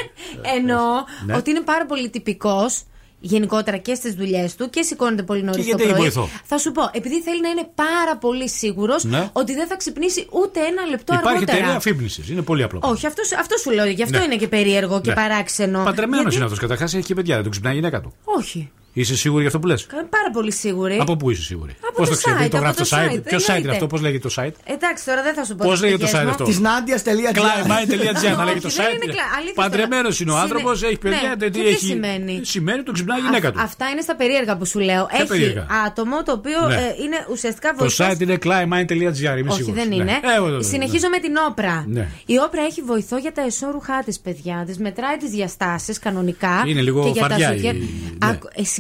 Εννοώ 0.57 0.81
Ναι. 1.27 1.37
ότι 1.37 1.51
είναι 1.51 1.61
πάρα 1.61 1.87
πολύ 1.87 2.11
τυπικός. 2.11 2.83
Γενικότερα 3.25 3.77
και 3.77 3.95
στις 3.95 4.15
δουλειές 4.15 4.55
του 4.55 4.71
και 4.71 4.83
σηκώνεται 4.83 5.23
πολύ 5.23 5.43
νωρίς 5.43 5.65
Και 5.65 5.71
το 5.71 5.77
γιατί 5.77 5.83
έχει 5.83 5.93
πρωί. 5.93 6.09
βοηθό; 6.11 6.29
Θα 6.45 6.59
σου 6.59 6.73
πω, 6.73 6.91
επειδή 6.93 7.23
θέλει 7.23 7.41
να 7.41 7.49
είναι 7.49 7.69
πάρα 7.75 8.17
πολύ 8.17 8.49
σίγουρος 8.49 9.05
Ναι. 9.05 9.29
ότι 9.33 9.55
δεν 9.55 9.67
θα 9.67 9.77
ξυπνήσει 9.77 10.27
ούτε 10.31 10.61
ένα 10.61 10.85
λεπτό 10.91 11.13
Υπάρχει 11.15 11.29
αργότερα. 11.29 11.57
εταιρεία 11.59 11.77
αφύπνισης. 11.77 12.29
Είναι 12.29 12.43
πολύ 12.43 12.63
απλό. 12.63 12.81
Όχι, 12.83 13.07
αυτός, 13.07 13.33
αυτός 13.33 13.61
σου 13.61 13.71
λέω. 13.71 13.87
Γι' 13.87 14.03
αυτό 14.03 14.19
Ναι. 14.19 14.25
είναι 14.25 14.37
και 14.37 14.49
περίεργο 14.49 15.01
και 15.01 15.09
Ναι. 15.09 15.15
παράξενο. 15.15 15.83
Παντρεμένος 15.85 16.21
Γιατί- 16.21 16.35
είναι 16.37 16.45
αυτός 16.45 16.59
καταρχάς. 16.59 16.95
Έχει 16.95 17.05
και 17.07 17.15
παιδιά. 17.15 17.35
Δεν 17.35 17.45
το 17.45 17.51
ξυπνάει 17.51 17.73
η 17.73 17.77
γυναίκα 17.77 18.01
του. 18.01 18.13
Όχι. 18.25 18.71
Είσαι 18.95 19.17
σίγουρη 19.17 19.39
για 19.41 19.47
αυτό 19.49 19.59
που 19.61 19.67
λες; 19.67 19.87
Πάρα 19.87 20.31
πολύ 20.33 20.53
σίγουρη. 20.53 20.97
Από 21.01 21.17
πού 21.17 21.31
είσαι 21.31 21.43
σίγουρη; 21.43 21.73
Από 21.89 21.97
Πώς 21.97 22.09
το 22.09 22.15
το 22.15 22.21
ξέρει, 22.21 22.37
site, 22.47 22.51
το 22.51 22.57
από 22.57 22.65
γράφει 22.67 22.77
το 22.83 22.89
το 22.89 22.97
site; 22.97 23.01
site, 23.17 23.23
Ποιο 23.25 23.39
site 23.39 23.43
είναι 23.43 23.57
εννοείται. 23.57 23.71
αυτό, 23.71 23.87
πώς 23.87 24.01
λέγεται 24.01 24.29
το 24.29 24.35
site; 24.39 24.53
Εντάξει, 24.75 25.05
τώρα 25.05 25.23
δεν 25.23 25.35
θα 25.35 25.45
σου 25.45 25.55
πω. 25.55 25.65
Πώς 25.65 25.73
τις 25.73 25.81
λέγεται 25.83 25.99
το 25.99 26.05
πηγές 26.07 26.21
site 26.21 26.25
μου. 26.25 26.31
αυτό; 26.31 26.45
Της 26.45 26.59
Νάντια.gr. 26.61 27.37
Climae.gr 27.39 28.37
να 28.37 28.45
λέγεται 28.45 28.61
το 28.61 28.67
Όχι, 28.67 28.77
δεν 28.77 28.95
είναι 28.95 29.13
site. 29.13 29.17
κλα- 29.17 29.31
αλήθεια 29.39 29.55
Παντρεμένος 29.63 29.91
τώρα. 29.91 30.01
είναι 30.01 30.09
ο 30.09 30.35
Συνε- 30.35 30.39
άνθρωπος, 30.45 30.83
έχει 30.83 30.99
παιδιά. 30.99 31.19
Ναι, 31.29 31.37
τε- 31.37 31.53
και 31.53 31.59
τι 31.59 31.65
τι 31.65 31.69
έχει. 31.69 31.85
σημαίνει; 31.87 32.41
Σημαίνει 32.45 32.77
ότι 32.79 32.87
το 32.87 32.93
ξυπνάει 32.93 33.19
η 33.19 33.23
γυναίκα 33.27 33.53
του. 33.53 33.61
Αυτά 33.61 33.85
είναι 33.93 34.01
στα 34.01 34.15
περίεργα 34.17 34.57
που 34.57 34.67
σου 34.67 34.79
λέω. 34.79 35.05
Ποια 35.07 35.19
Έχει 35.19 35.27
περίεργα; 35.29 35.67
άτομο 35.87 36.23
το 36.23 36.33
οποίο 36.33 36.61
Ναι. 36.67 36.75
ε, 36.75 36.79
είναι 37.03 37.19
ουσιαστικά 37.33 37.69
Το 37.71 37.77
βοηθός 37.79 38.07
site 38.11 38.21
είναι 38.21 38.39
climae.gr. 38.45 39.37
Είμαι 39.41 39.51
Όχι, 39.53 39.59
σίγουρος. 39.61 39.79
δεν 39.81 39.89
Ναι. 39.89 39.95
είναι. 39.95 40.13
Ε, 40.13 40.37
εγώ 40.37 40.49
το- 40.51 40.63
Συνεχίζω 40.63 41.09
με 41.09 41.19
την 41.19 41.33
όπρα. 41.49 41.85
Ναι. 41.89 42.09
Η 42.27 42.37
όπρα 42.47 42.63
έχει 42.63 42.83
βοηθό 42.83 43.17
για 43.19 43.33
τα 43.33 43.43
εσώρουχά 43.43 44.03
της, 44.05 44.21
παιδιά. 44.21 44.63
Της 44.67 44.79
μετράει 44.79 45.17
τις 45.17 45.31
διαστάσεις 45.31 45.99
κανονικά. 45.99 46.63
Είναι 46.67 46.81
λίγο 46.81 47.03
και 47.03 47.09
για 47.09 47.23
τα 47.23 47.29
φαρδιά 47.29 47.73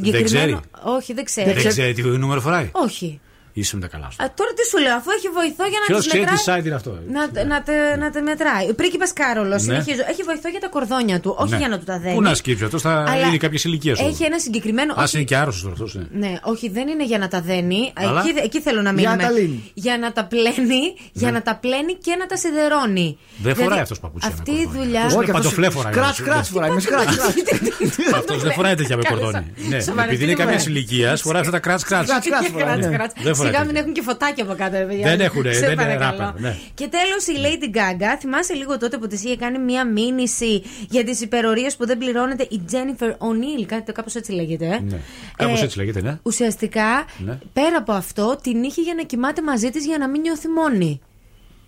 ζωτιά. 0.04 0.20
η- 0.20 0.22
Άκου, 0.22 0.32
ναι. 0.34 0.48
ε, 0.48 0.52
συγκεκριμένο- 0.52 0.60
Δεν 0.60 0.70
ξέρει. 0.82 0.96
Όχι, 0.96 1.12
δεν 1.12 1.24
ξέρει. 1.24 1.52
Δεν 1.52 1.68
ξέρει 1.68 1.92
τι 1.92 2.02
νούμερο 2.02 2.40
φοράει. 2.40 2.68
Όχι. 2.72 3.20
Είσαι 3.52 3.74
με 3.76 3.80
τα 3.84 3.88
καλά 3.94 4.08
σου. 4.10 4.22
Α, 4.24 4.26
τώρα 4.38 4.50
τι 4.56 4.64
σου 4.70 4.78
λέω, 4.84 4.94
αφού 5.00 5.10
έχει 5.18 5.28
βοηθό 5.38 5.64
για 5.72 5.78
να 5.82 5.86
Ποιος 5.90 5.98
τις 5.98 6.06
ξέρει 6.08 6.24
τι 6.24 6.30
μετράει. 6.32 6.60
site 6.60 6.64
είναι 6.66 6.74
αυτό. 6.80 6.90
Να, 7.16 7.44
να, 7.52 7.62
τε, 7.62 7.96
να 8.02 8.10
τε 8.10 8.20
μετράει. 8.20 8.64
Ο 8.70 8.74
πρίγκιπα 8.74 9.06
Κάρολος, 9.20 9.50
Ναι. 9.62 9.72
συνεχίζω. 9.72 10.02
Έχει 10.12 10.22
βοηθό 10.22 10.48
για 10.48 10.60
τα 10.60 10.68
κορδόνια 10.68 11.20
του, 11.20 11.34
όχι 11.38 11.50
Ναι. 11.52 11.56
για 11.62 11.68
να 11.68 11.78
του 11.78 11.84
τα 11.84 11.98
δένει. 11.98 12.14
Πού 12.14 12.22
να 12.22 12.34
σκύψει 12.34 12.64
αυτός, 12.64 12.82
θα 12.82 12.92
Αλλά 13.08 13.26
είναι 13.26 13.36
κάποιες 13.36 13.64
ηλικίες. 13.64 13.98
Έχει 14.00 14.22
ένα 14.24 14.38
συγκεκριμένο. 14.38 14.92
Α 14.92 15.02
όχι- 15.02 15.16
είναι 15.16 15.24
και 15.24 15.36
άρρωστος 15.36 15.70
αυτός. 15.72 15.94
Ναι. 15.94 16.04
Ναι, 16.22 16.32
όχι, 16.42 16.68
δεν 16.68 16.88
είναι 16.88 17.04
για 17.04 17.18
να 17.18 17.28
τα 17.28 17.40
δένει. 17.40 17.92
Αλλά; 17.96 18.20
Εκεί, 18.26 18.32
εκεί 18.44 18.60
θέλω 18.60 18.82
να 18.82 18.92
Για 18.92 19.10
μείνουμε. 19.10 19.16
να 19.16 19.28
τα 19.28 19.30
λύνει. 19.38 19.70
Για 19.74 19.98
να 19.98 20.12
τα 20.12 20.24
πλένει, 20.24 20.82
για 21.12 21.30
Ναι. 21.30 21.36
να 21.36 21.42
τα 21.42 21.54
πλένει 21.56 21.92
και 22.04 22.16
να 22.20 22.26
τα 22.26 22.36
σιδερώνει. 22.36 23.18
Δεν 23.36 23.52
φοράει 23.54 23.62
Δηλαδή, 23.62 23.80
αυτός 23.80 24.00
παπούτσια 24.00 24.30
με 24.30 24.36
Αυτή 24.38 24.50
η 24.50 24.54
κορδόνια. 24.64 24.82
δουλειά. 24.84 25.00
Αυτός 25.04 25.22
είναι 25.22 25.32
παντοφλέ 25.32 25.70
φοράει. 25.70 25.92
Σκράτ, 25.92 26.14
σκράτ 26.14 26.44
φοράει. 26.44 26.70
Με 26.70 26.80
σκράτ, 26.80 27.08
σκράτ. 27.12 27.34
Αυτός 28.18 28.42
δεν 28.42 28.52
φοράει 28.52 28.74
τέτοια 28.74 28.96
με 28.96 29.02
κορδόνι. 29.08 29.52
Ναι, 29.68 29.80
Σοβαρά, 29.80 30.06
επειδή 30.06 30.24
τι 30.24 30.30
είναι 30.30 30.34
κάποια 30.42 30.58
φοράει. 30.58 30.74
ηλικία, 30.74 31.16
φοράει 31.16 31.40
αυτά 31.40 31.52
τα 31.52 31.58
κράτ 31.58 31.80
κράτ. 31.86 32.04
Σκράτ, 32.06 32.22
σκράτ 32.24 32.44
φοράει. 32.52 32.66
Κράτς, 32.66 32.86
ναι. 32.86 32.96
κράτς. 32.96 33.12
Δεν 33.22 33.34
φοράει 33.34 33.41
Σιγά 33.46 33.50
τέτοια. 33.58 33.64
μην 33.72 33.76
έχουν 33.76 33.92
και 33.92 34.02
φωτάκια 34.02 34.44
από 34.44 34.54
κάτω, 34.54 34.76
ρε 34.78 34.84
παιδιά. 34.84 35.08
Δεν 35.08 35.20
έχουνε, 35.20 35.52
Σε 35.52 35.60
δεν 35.60 35.72
είναι 35.72 35.82
παρακαλώ. 35.82 36.18
ράπερ, 36.18 36.40
ναι. 36.40 36.56
Και 36.74 36.88
τέλος 36.88 37.26
η 37.26 37.32
Lady 37.44 37.76
Gaga, 37.76 38.16
θυμάσαι 38.18 38.52
λίγο 38.54 38.78
τότε 38.78 38.98
που 38.98 39.06
της 39.06 39.24
είχε 39.24 39.36
κάνει 39.36 39.58
μία 39.58 39.86
μήνυση 39.86 40.62
για 40.88 41.04
τις 41.04 41.20
υπερορίες 41.20 41.76
που 41.76 41.86
δεν 41.86 41.98
πληρώνεται 41.98 42.42
η 42.50 42.60
Jennifer 42.70 43.08
O'Neill, 43.10 43.64
κάτι 43.66 43.92
κάπως 43.92 44.14
έτσι 44.14 44.32
λέγεται. 44.32 44.64
ε. 44.66 44.78
Ναι. 44.80 44.98
Κάπως 45.36 45.60
Ε, 45.60 45.64
έτσι 45.64 45.78
λέγεται, 45.78 46.00
ναι. 46.02 46.18
Ουσιαστικά, 46.22 47.04
Ναι. 47.18 47.38
πέρα 47.52 47.76
από 47.76 47.92
αυτό, 47.92 48.38
την 48.42 48.62
είχε 48.62 48.80
για 48.82 48.94
να 48.94 49.02
κοιμάται 49.02 49.42
μαζί 49.42 49.70
της 49.70 49.86
για 49.86 49.98
να 49.98 50.08
μην 50.08 50.20
νιώθει 50.20 50.48
μόνη. 50.48 51.00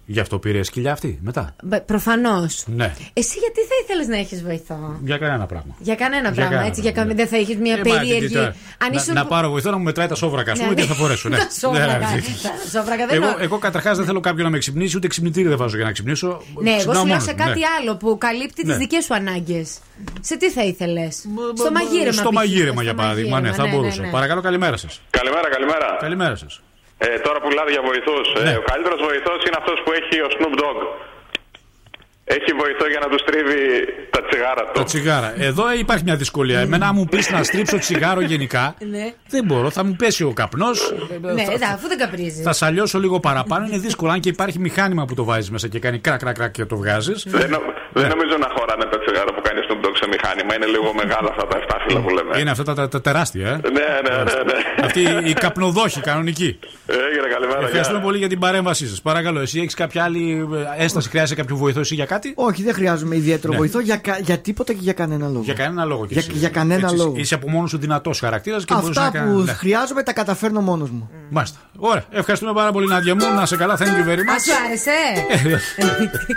Γι' 0.07 0.21
αυτό 0.21 0.39
πήρε 0.39 0.63
σκυλιά 0.63 0.93
αυτή 0.93 1.19
μετά. 1.23 1.57
Προφανώς. 1.87 2.65
Ναι. 2.67 2.95
Εσύ 3.13 3.39
γιατί 3.39 3.61
θα 3.61 3.75
ήθελες 3.85 4.07
να 4.07 4.17
έχεις 4.17 4.43
βοηθό; 4.43 4.99
Για 5.05 5.19
κανένα 5.19 5.47
πράγμα. 5.47 5.75
Για 5.79 5.95
κανένα 5.95 6.23
Για 6.23 6.31
πράγμα, 6.33 6.51
κανένα 6.51 6.69
έτσι. 6.69 6.81
Για 6.81 6.93
πράγμα, 6.93 7.11
καμία, 7.15 7.25
δεν 7.25 7.33
θα 7.39 7.43
έχεις 7.43 7.57
μια 7.61 7.73
Ε, 7.73 7.77
μα, 7.77 7.83
τι- 7.83 7.91
περίεργη. 7.91 8.29
τι- 8.29 8.39
Αν 8.39 8.55
να, 8.93 9.01
ήσουν. 9.01 9.15
να 9.15 9.27
πάρω 9.27 9.51
βοηθό 9.51 9.71
να 9.71 9.77
μου 9.77 9.83
μετράει 9.83 10.07
τα 10.07 10.15
σόβρακα, 10.15 10.53
ας 10.53 10.59
Ναι, 10.59 10.65
πούμε, 10.65 10.75
ναι. 10.77 10.81
και 10.81 10.87
θα 10.89 10.95
φορέσω. 10.95 11.29
Ναι. 11.29 11.37
Τα 11.37 11.49
σόβρακα. 11.61 11.87
Ναι, 11.99 11.99
ναι. 11.99 12.21
Τα 12.63 12.79
σόβρακα 12.79 13.07
δεν 13.07 13.17
Εγώ, 13.23 13.25
είναι- 13.31 13.37
εγώ 13.45 13.59
καταρχάς 13.59 13.97
δεν 13.97 14.07
θέλω 14.07 14.21
κάποιον 14.21 14.45
να 14.45 14.51
με 14.51 14.59
ξυπνήσει, 14.59 14.97
ούτε 14.97 15.07
ξυπνητήρι 15.07 15.49
δεν 15.49 15.57
βάζω 15.57 15.77
για 15.77 15.85
να 15.85 15.93
ξυπνήσω. 15.93 16.27
Ναι, 16.63 16.71
εγώ 16.71 16.77
Ξυπνάω 16.77 16.81
σου 16.81 16.91
λέω 16.93 17.07
μόνος 17.07 17.23
σε 17.23 17.31
μου, 17.31 17.37
κάτι 17.45 17.59
ναι. 17.59 17.67
άλλο 17.81 17.97
που 17.97 18.19
καλύπτει 18.19 18.67
Ναι. 18.67 18.73
τι 18.73 18.79
δικές 18.79 19.05
σου 19.05 19.15
ανάγκες. 19.15 19.79
Σε 20.21 20.37
τι 20.37 20.51
θα 20.51 20.63
ήθελες; 20.65 21.15
Στο 21.55 21.71
μαγείρεμα. 21.71 22.13
Στο 22.13 22.23
π.χ. 22.29 22.35
μαγείρεμα, 22.35 22.83
για 22.83 22.93
Στο 22.93 23.01
παράδειγμα, 23.03 23.41
ναι, 23.41 23.49
μαγείρεμα, 23.49 23.71
θα 23.71 23.77
μπορούσα. 23.77 24.01
ναι. 24.03 24.11
Παρακαλώ, 24.11 24.41
καλημέρα 24.41 24.77
σας. 24.77 25.01
Καλημέρα, 25.11 25.49
καλημέρα. 25.49 25.97
Καλημέρα 26.01 26.37
σας. 26.37 26.61
Ε, 26.99 27.07
τώρα 27.27 27.39
που 27.41 27.49
μιλάτε 27.51 27.71
για 27.71 27.83
βοηθούς. 27.89 28.27
Ναι. 28.43 28.51
Ε, 28.51 28.57
ο 28.63 28.65
καλύτερος 28.73 29.01
βοηθός 29.09 29.39
είναι 29.47 29.57
αυτός 29.63 29.77
που 29.85 29.91
έχει 29.99 30.17
ο 30.27 30.29
Snoop 30.35 30.55
Dogg. 30.63 30.79
Έχει 32.27 32.53
βοηθό 32.63 32.89
για 32.89 32.99
να 33.05 33.09
του 33.09 33.25
τρίβει 33.25 33.61
τα 34.11 34.21
τσιγάρα 34.25 34.63
του. 34.65 34.71
Τα 34.73 34.83
τσιγάρα. 34.85 35.35
Εδώ 35.39 35.73
υπάρχει 35.73 36.05
μια 36.05 36.17
δυσκολία. 36.17 36.61
Εμένα, 36.61 36.87
αν 36.89 36.95
μου 36.97 37.05
πεις 37.05 37.31
να 37.31 37.43
στρίψω 37.43 37.79
τσιγάρο 37.79 38.21
γενικά, 38.21 38.75
Ναι, 38.91 39.13
δεν 39.29 39.45
μπορώ. 39.45 39.71
Θα 39.71 39.85
μου 39.85 39.97
πέσει 39.99 40.25
ο 40.25 40.33
καπνός. 40.33 40.95
ναι, 41.21 41.31
εντάξει, 41.43 41.65
αφού 41.75 41.89
δεν 41.89 41.99
καπρίζει. 41.99 42.43
Θα 42.43 42.53
σαλιώσω 42.53 42.99
λίγο 42.99 43.21
παραπάνω. 43.21 43.67
Είναι 43.67 43.79
δύσκολο. 43.79 44.11
Αν 44.11 44.21
και 44.21 44.29
υπάρχει 44.29 44.59
μηχάνημα 44.59 45.05
που 45.05 45.15
το 45.15 45.25
βάζεις 45.25 45.51
μέσα 45.51 45.69
και 45.69 45.79
κάνει 45.79 45.99
κρακ, 45.99 46.19
κρακ, 46.19 46.35
κρακ 46.35 46.51
και 46.51 46.65
το 46.65 46.77
βγάζεις. 46.77 47.25
Δεν, 47.29 47.51
νο- 47.51 47.63
δεν 47.93 48.09
νομίζω 48.09 48.37
να 48.39 48.49
χωράνε 48.59 48.85
τα 48.85 48.99
τσιγάρα 48.99 49.33
που 49.35 49.41
σε 50.05 50.09
μηχάνημα. 50.15 50.53
Είναι 50.57 50.67
λίγο 50.75 50.89
μεγάλα 51.01 51.29
αυτά 51.33 51.45
τα 51.47 51.57
7 51.69 51.77
φύλλα 51.87 52.01
που 52.01 52.09
λέμε. 52.17 52.39
Είναι 52.41 52.51
αυτά 52.51 52.63
τα, 52.65 52.75
τα, 52.75 52.89
τα 52.89 53.01
τεράστια, 53.01 53.49
ε. 53.49 53.51
Ναι, 53.51 53.87
ναι, 54.07 54.15
ναι. 54.17 54.23
ναι. 54.51 54.85
Αυτή 54.87 55.01
η 55.31 55.33
καπνοδόχη 55.33 56.01
κανονική. 56.01 56.59
Έγινε, 56.87 57.27
καλημέρα. 57.35 57.59
Ευχαριστούμε 57.67 57.99
γεια. 57.99 58.07
πολύ 58.07 58.19
για 58.19 58.29
την 58.29 58.39
παρέμβασή 58.39 58.89
σα. 58.89 59.03
Παρακαλώ, 59.03 59.41
εσύ 59.41 59.59
έχει 59.61 59.75
κάποια 59.75 60.05
άλλη 60.05 60.49
ε, 60.79 60.83
ένσταση, 60.83 61.09
χρειάζεται 61.09 61.41
κάποιο 61.41 61.57
βοηθό 61.57 61.81
εσύ 61.81 61.95
για 61.95 62.05
κάτι. 62.07 62.33
Όχι, 62.37 62.63
δεν 62.63 62.75
χρειάζομαι 62.75 63.17
ιδιαίτερο 63.17 63.53
Ναι. 63.53 63.59
βοηθό 63.59 63.81
για, 63.81 63.97
κα- 63.97 64.19
για 64.21 64.39
τίποτα 64.39 64.73
και 64.73 64.79
για 64.83 64.93
κανένα 64.93 65.27
λόγο. 65.29 65.43
Για 65.45 65.55
κανένα 65.55 65.85
λόγο 65.85 66.07
και 66.07 66.13
Για- 66.15 66.23
εσύ. 66.29 66.39
για 66.39 66.49
κανένα 66.49 66.81
Έτσι, 66.87 66.97
λόγο. 66.97 67.13
Είσαι 67.17 67.35
από 67.35 67.51
μόνο 67.51 67.67
σου 67.67 67.79
δυνατό 67.79 68.11
χαρακτήρα 68.21 68.57
και 68.65 68.75
μπορεί 68.81 68.93
να 68.95 69.03
Αυτά 69.03 69.19
κάνει. 69.19 69.33
που 69.33 69.39
ναι. 69.43 69.53
χρειάζομαι 69.53 70.03
τα 70.03 70.13
καταφέρνω 70.13 70.61
μόνο 70.61 70.89
μου. 70.93 71.11
Μάλιστα. 71.31 71.59
Ωραία. 71.77 72.05
Ευχαριστούμε 72.11 72.53
πάρα 72.53 72.73
πολύ, 72.73 72.87
Νάντια 72.87 73.15
μου. 73.15 73.35
Να 73.35 73.47
σε 73.47 73.57
καλά. 73.57 73.77
Thank 73.79 73.83
you 73.83 74.09
very 74.09 74.19
Α, 74.19 74.35
much. 74.35 74.43
σου 74.47 74.53
άρεσε. 74.67 74.91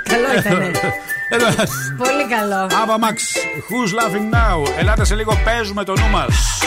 Καλό 0.03 0.27
ήταν. 0.39 0.61
Εδώ. 1.29 1.45
Πολύ 1.97 2.25
καλό. 2.29 2.55
Άβα 2.81 2.97
Max. 3.03 3.17
Who's 3.57 3.93
laughing 3.93 4.29
now? 4.33 4.79
Ελάτε 4.79 5.05
σε 5.05 5.15
λίγο, 5.15 5.41
παίζουμε 5.43 5.83
το 5.83 5.93
νου 5.99 6.09
μας. 6.09 6.61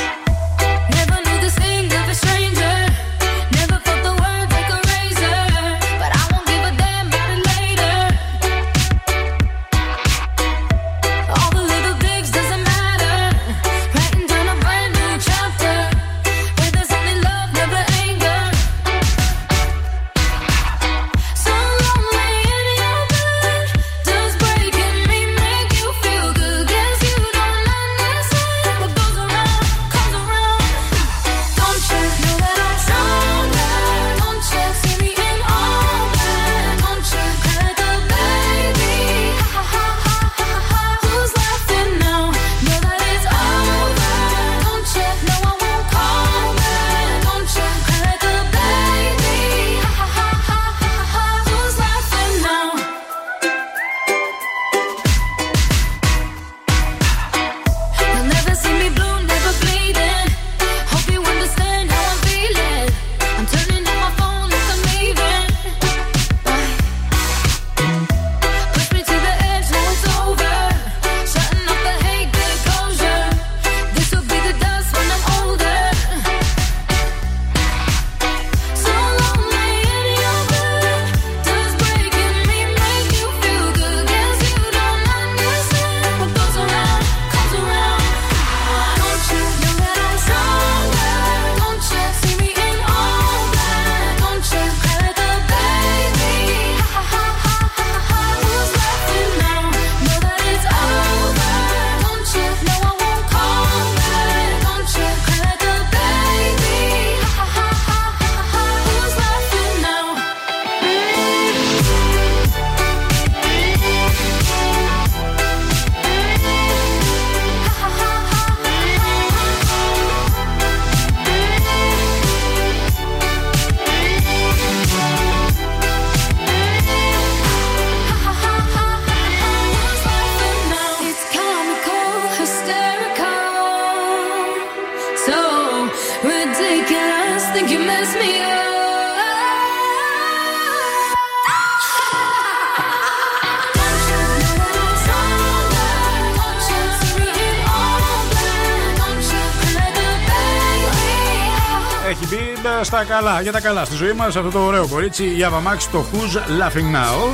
Καλά, 153.10 153.40
για 153.40 153.52
τα 153.52 153.60
καλά 153.60 153.84
στη 153.84 153.94
ζωή 153.94 154.12
μας. 154.12 154.36
Αυτό 154.36 154.50
το 154.50 154.58
ωραίο 154.58 154.86
κορίτσι, 154.86 155.24
η 155.24 155.38
Ava 155.40 155.72
Max, 155.72 155.88
το 155.92 156.04
Who's 156.12 156.36
Laughing 156.36 156.94
Now. 156.96 157.28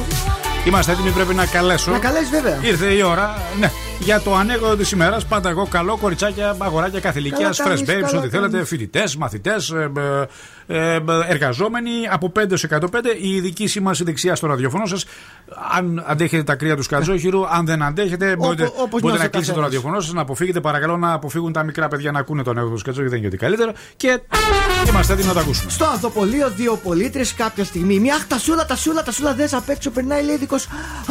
Είμαστε 0.66 0.92
έτοιμοι, 0.92 1.10
πρέπει 1.10 1.34
να 1.34 1.46
καλέσω. 1.46 1.90
Να 1.90 1.98
καλέσεις 1.98 2.30
βέβαια. 2.30 2.58
Ήρθε 2.62 2.86
η 2.86 3.02
ώρα, 3.02 3.38
ναι, 3.58 3.70
για 4.00 4.20
το 4.20 4.34
ανέκδοτο 4.34 4.76
της 4.76 4.90
ημέρας. 4.90 5.26
Πάντα 5.26 5.48
εγώ 5.48 5.66
καλό, 5.70 5.96
κοριτσάκια, 5.96 6.56
αγοράκια 6.58 7.00
κάθε 7.00 7.18
ηλικία, 7.18 7.36
Καλά 7.36 7.52
fresh 7.52 7.56
κάνεις, 7.56 7.80
babes, 7.80 8.06
καλά 8.06 8.18
ό,τι 8.18 8.28
θέλετε, 8.28 8.52
κάνεις. 8.52 8.68
φοιτητές, 8.68 9.16
μαθητές, 9.16 9.74
εργαζόμενοι 11.28 11.90
από 12.10 12.30
5 12.30 12.50
έως 12.50 12.64
105. 12.64 13.16
Η 13.20 13.40
δική 13.40 13.66
σήμανση 13.66 14.04
δεξιά 14.04 14.34
στο 14.34 14.46
ραδιοφωνό 14.46 14.86
σας. 14.86 15.04
Αν 15.76 16.04
αντέχετε 16.06 16.42
τα 16.42 16.54
κρύα 16.54 16.76
του 16.76 16.82
Κατζόχυρου, 16.88 17.46
αν 17.48 17.66
δεν 17.66 17.82
αντέχετε, 17.82 18.36
μπορείτε, 18.36 18.64
όπως 18.64 18.76
μπορείτε 18.88 19.06
νιώθει 19.06 19.18
να 19.18 19.24
ο 19.24 19.28
κλείσετε 19.28 19.52
το 19.52 19.60
καθένας. 19.60 19.64
ραδιοφωνό 19.64 20.00
σας, 20.00 20.12
να 20.12 20.20
αποφύγετε. 20.20 20.60
Παρακαλώ 20.60 20.96
να 20.96 21.12
αποφύγουν 21.12 21.52
τα 21.52 21.62
μικρά 21.62 21.88
παιδιά 21.88 22.10
να 22.12 22.18
ακούνε 22.18 22.42
τον 22.42 22.52
ανέκδοτο 22.52 22.78
του 22.78 22.84
Κατζόχυρου, 22.84 23.10
δεν 23.10 23.18
είναι 23.18 23.28
ότι 23.28 23.36
καλύτερο. 23.36 23.72
Και 23.96 24.20
είμαστε 24.88 25.12
έτοιμοι 25.12 25.28
να 25.28 25.34
τα 25.34 25.40
ακούσουμε. 25.40 25.70
Στο 25.70 25.84
ανθοπολείο 25.84 26.50
δύο 26.50 26.76
πολίτρες 26.82 27.34
κάποια 27.34 27.64
στιγμή. 27.64 27.98
Μια 27.98 28.14
αχ, 28.14 28.26
τασούλα, 28.26 28.66
τασούλα, 28.66 29.02
τασούλα 29.02 29.34
δες 29.34 29.52
απ' 29.54 29.68
έξω. 29.68 29.90
Περνάει 29.90 30.24
λέει 30.24 30.36
δικός. 30.36 30.68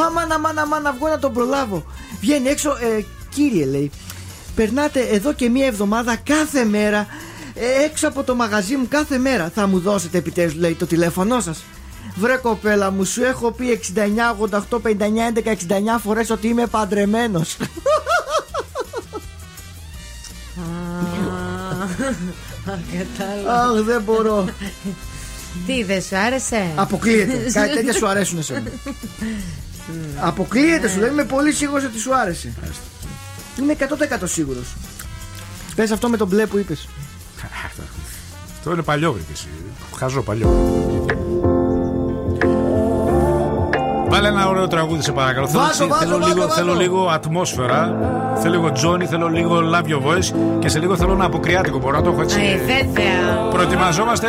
Αμάν, 0.07 0.32
αμάν, 0.32 0.57
αμάν, 0.60 0.82
να 0.82 0.91
βγω 0.91 1.07
να 1.07 1.20
τον 1.20 1.34
προλάβω. 1.34 1.86
Βγαίνει 2.22 2.49
έξω, 2.49 2.75
ε, 2.82 3.06
κύριε 3.30 3.66
λέει. 3.66 3.92
Περνάτε 4.56 5.00
εδώ 5.00 5.34
και 5.34 5.50
μία 5.50 5.66
εβδομάδα 5.66 6.16
κάθε 6.16 6.64
μέρα 6.66 7.08
ε, 7.56 7.84
έξω 7.84 8.08
από 8.08 8.24
το 8.24 8.36
μαγαζί 8.36 8.76
μου 8.76 8.88
κάθε 8.90 9.18
μέρα. 9.18 9.52
Θα 9.56 9.68
μου 9.68 9.80
δώσετε 9.80 10.18
επιτέλους, 10.18 10.56
λέει, 10.56 10.74
το 10.74 10.86
τηλέφωνό 10.86 11.40
σας. 11.40 11.64
Βρε 12.16 12.36
κοπέλα 12.36 12.92
μου, 12.92 13.04
σου 13.04 13.24
έχω 13.24 13.52
πει 13.52 13.80
69, 13.96 14.00
88, 14.50 14.82
59, 14.82 14.90
11, 15.34 15.48
69 15.48 16.00
φορές 16.04 16.30
ότι 16.30 16.48
είμαι 16.48 16.66
παντρεμένος. 16.66 17.58
Κατάλαβα. 22.66 23.62
Αχ, 23.64 23.82
δεν 23.84 24.02
μπορώ. 24.02 24.46
Τι 25.66 25.84
δεν 25.84 26.02
σου 26.02 26.18
άρεσε; 26.18 26.72
Αποκλείεται. 26.76 27.52
Κάτι 27.54 27.74
τέτοια 27.74 27.94
σου 27.94 28.08
αρέσουν 28.08 28.38
εσένα. 28.40 28.72
Αποκλείεται 30.20 30.90
σου, 30.90 30.99
δεν 30.99 31.12
είμαι 31.12 31.24
πολύ 31.24 31.52
σίγουρος 31.53 31.84
ότι 31.84 31.99
σου 31.99 32.16
άρεσε. 32.16 32.53
Είμαι 33.60 33.76
100% 33.80 33.84
σίγουρος. 34.24 34.76
Πες 35.76 35.91
αυτό 35.91 36.10
με 36.10 36.18
τον 36.18 36.28
μπλε 36.28 36.45
που 36.45 36.57
είπες. 36.57 36.88
Αυτό 38.57 38.72
είναι 38.72 38.82
παλιό, 38.82 39.14
βρήκε 39.14 39.32
εσύ. 39.32 39.48
Χαζό 39.95 40.22
παλιό. 40.22 40.95
Βάλε 44.07 44.27
ένα 44.27 44.48
ωραίο 44.48 44.68
τραγούδι 44.68 45.03
σε 45.03 45.11
παρακαλώ. 45.11 45.48
Θέλω, 45.48 46.18
λίγο, 46.27 46.49
θέλω 46.49 46.73
λίγο 46.73 47.10
ατμόσφαιρα. 47.14 47.95
Θέλω 48.41 48.53
λίγο 48.53 48.72
Τζόνι, 48.72 49.06
θέλω 49.06 49.27
λίγο 49.27 49.60
Love 49.73 49.90
Your 49.91 50.07
Voice 50.07 50.34
και 50.60 50.69
σε 50.69 50.80
λίγο 50.80 50.95
θέλω 50.95 51.11
ένα 51.14 51.26
αποκριάτικο. 51.26 51.77
Μπορώ 51.80 51.95
να 51.98 52.03
το 52.03 52.10
έχω 52.10 52.22
έτσι. 52.22 52.40
Ε, 52.40 52.86
Προετοιμαζόμαστε 53.49 54.27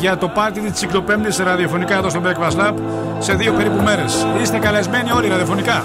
για 0.00 0.16
το 0.16 0.28
πάρτι 0.28 0.60
της 0.60 0.72
Τσικλοπέμπτης 0.72 1.38
ραδιοφωνικά 1.38 1.96
εδώ 1.96 2.08
στο 2.08 2.20
Breakfast 2.24 2.60
Lab 2.60 2.74
σε 3.18 3.34
δύο 3.34 3.52
περίπου 3.52 3.82
μέρες. 3.82 4.26
Είστε 4.42 4.58
καλεσμένοι 4.58 5.10
όλοι 5.10 5.28
ραδιοφωνικά. 5.28 5.84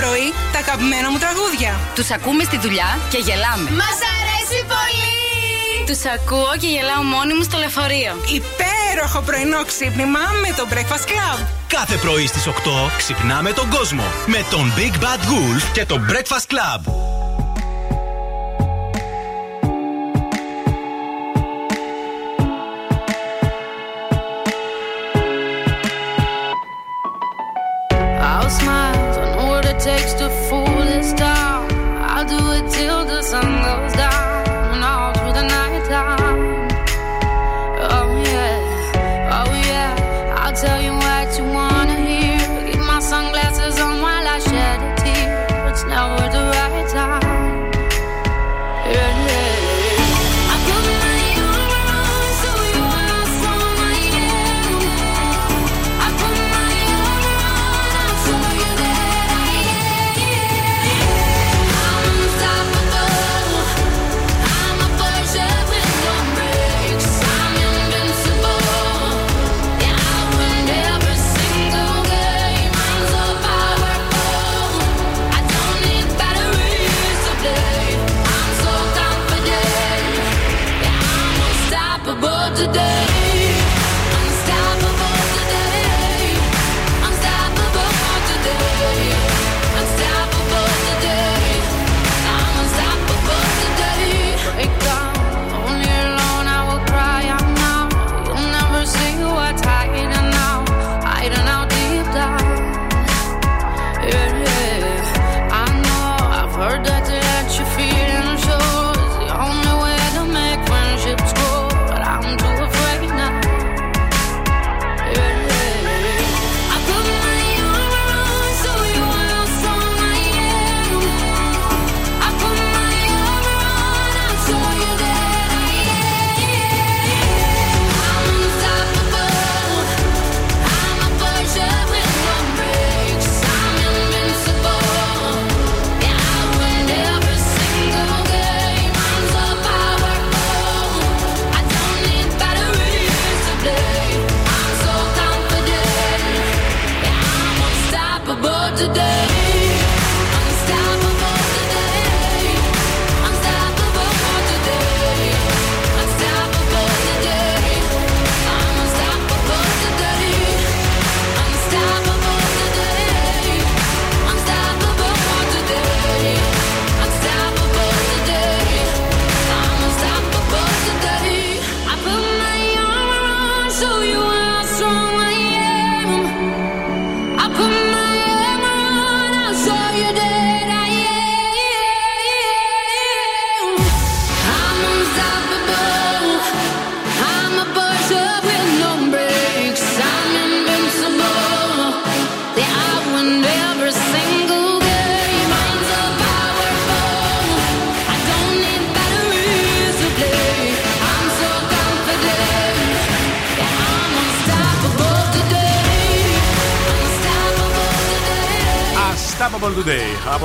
πρωί 0.00 0.28
τα 0.52 0.58
αγαπημένα 0.64 1.08
μου 1.10 1.18
τραγούδια. 1.24 1.72
Τους 1.96 2.10
ακούμε 2.16 2.42
στη 2.44 2.58
δουλειά 2.64 2.90
και 3.12 3.18
γελάμε. 3.26 3.68
Μας 3.82 3.98
αρέσει 4.16 4.58
πολύ! 4.72 5.16
Τους 5.88 6.02
ακούω 6.16 6.52
και 6.60 6.68
γελάω 6.74 7.02
μόνη 7.14 7.32
μου 7.36 7.42
στο 7.48 7.56
λεωφορείο. 7.62 8.12
Υπέροχο 8.40 9.20
πρωινό 9.28 9.60
ξύπνημα 9.70 10.24
με 10.42 10.50
το 10.58 10.64
Breakfast 10.72 11.06
Club. 11.10 11.38
Κάθε 11.76 11.96
πρωί 11.96 12.26
στις 12.26 12.44
8 12.46 12.52
ξυπνάμε 12.96 13.50
τον 13.52 13.68
κόσμο 13.76 14.04
με 14.26 14.40
τον 14.50 14.72
Big 14.76 14.94
Bad 15.04 15.22
Wolf 15.30 15.62
και 15.72 15.84
το 15.84 15.96
Breakfast 16.10 16.46
Club. 16.52 17.07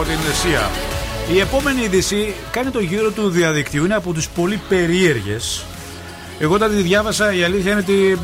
Από 0.03 0.11
την 0.11 0.19
Sia. 0.19 0.69
Η 1.33 1.39
επόμενη 1.39 1.81
είδηση 1.81 2.33
κάνει 2.51 2.69
το 2.69 2.79
γύρο 2.79 3.11
του 3.11 3.29
διαδικτύου. 3.29 3.85
Είναι 3.85 3.95
από 3.95 4.13
τις 4.13 4.29
πολύ 4.29 4.59
περίεργες. 4.69 5.65
Εγώ 6.39 6.53
όταν 6.53 6.69
τη 6.69 6.81
διάβασα 6.81 7.33
η 7.33 7.43
αλήθεια 7.43 7.71
είναι 7.71 7.79
ότι 7.79 8.17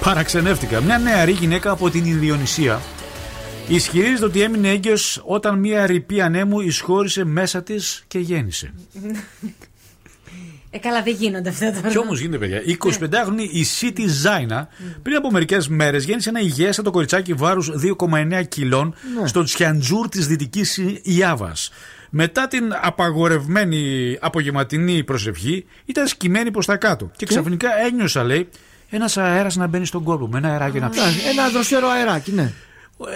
παραξενεύτηκα. 0.00 0.80
Μια 0.80 0.98
νεαρή 0.98 1.32
γυναίκα 1.32 1.70
από 1.70 1.90
την 1.90 2.04
Ινδιονησία 2.04 2.80
ισχυρίζεται 3.68 4.24
ότι 4.24 4.42
έμεινε 4.42 4.68
έγκυος 4.68 5.22
όταν 5.24 5.58
μια 5.58 5.86
ρηπή 5.86 6.20
ανέμου 6.20 6.60
εισχώρησε 6.60 7.24
μέσα 7.24 7.62
της 7.62 8.04
και 8.08 8.18
γέννησε. 8.18 8.74
Ε, 10.84 10.88
καλά, 10.88 11.02
δεν 11.02 11.14
γίνονται 11.18 11.48
αυτά 11.48 11.72
τώρα. 11.72 11.88
Κι 11.88 11.98
όμως 11.98 12.20
γίνεται, 12.20 12.38
παιδιά. 12.38 12.62
Η 12.64 12.76
25χρονη 12.84 13.48
η 13.52 13.66
City 13.80 14.04
Ζάινα 14.06 14.68
πριν 15.02 15.16
από 15.16 15.30
μερικές 15.30 15.68
μέρες 15.68 16.04
γέννησε 16.04 16.28
ένα 16.28 16.40
υγιέστατο 16.40 16.90
κοριτσάκι 16.90 17.32
βάρους 17.32 17.70
2,9 17.70 18.42
κιλών 18.48 18.94
Ναι. 19.20 19.26
στο 19.26 19.42
Τσιαντζούρ 19.42 20.08
της 20.08 20.26
Δυτικής 20.26 20.80
Ιάβας. 21.02 21.70
Μετά 22.10 22.48
την 22.48 22.64
απαγορευμένη 22.82 24.16
απογευματινή 24.20 25.04
προσευχή, 25.04 25.64
ήταν 25.84 26.06
σκυμμένη 26.06 26.50
προς 26.50 26.66
τα 26.66 26.76
κάτω. 26.76 27.10
Και 27.16 27.26
ξαφνικά 27.26 27.68
ένιωσα, 27.86 28.24
λέει, 28.24 28.48
ένας 28.90 29.16
αέρας 29.16 29.56
να 29.56 29.66
μπαίνει 29.66 29.86
στον 29.86 30.02
κόρπο 30.02 30.26
μου. 30.26 30.36
Ένα 30.36 30.48
αεράκι 30.48 30.78
να 30.78 30.86
Α, 30.86 30.90
Ένα 31.30 31.48
δροσερό 31.48 31.88
αεράκι, 31.88 32.32
ναι. 32.32 32.52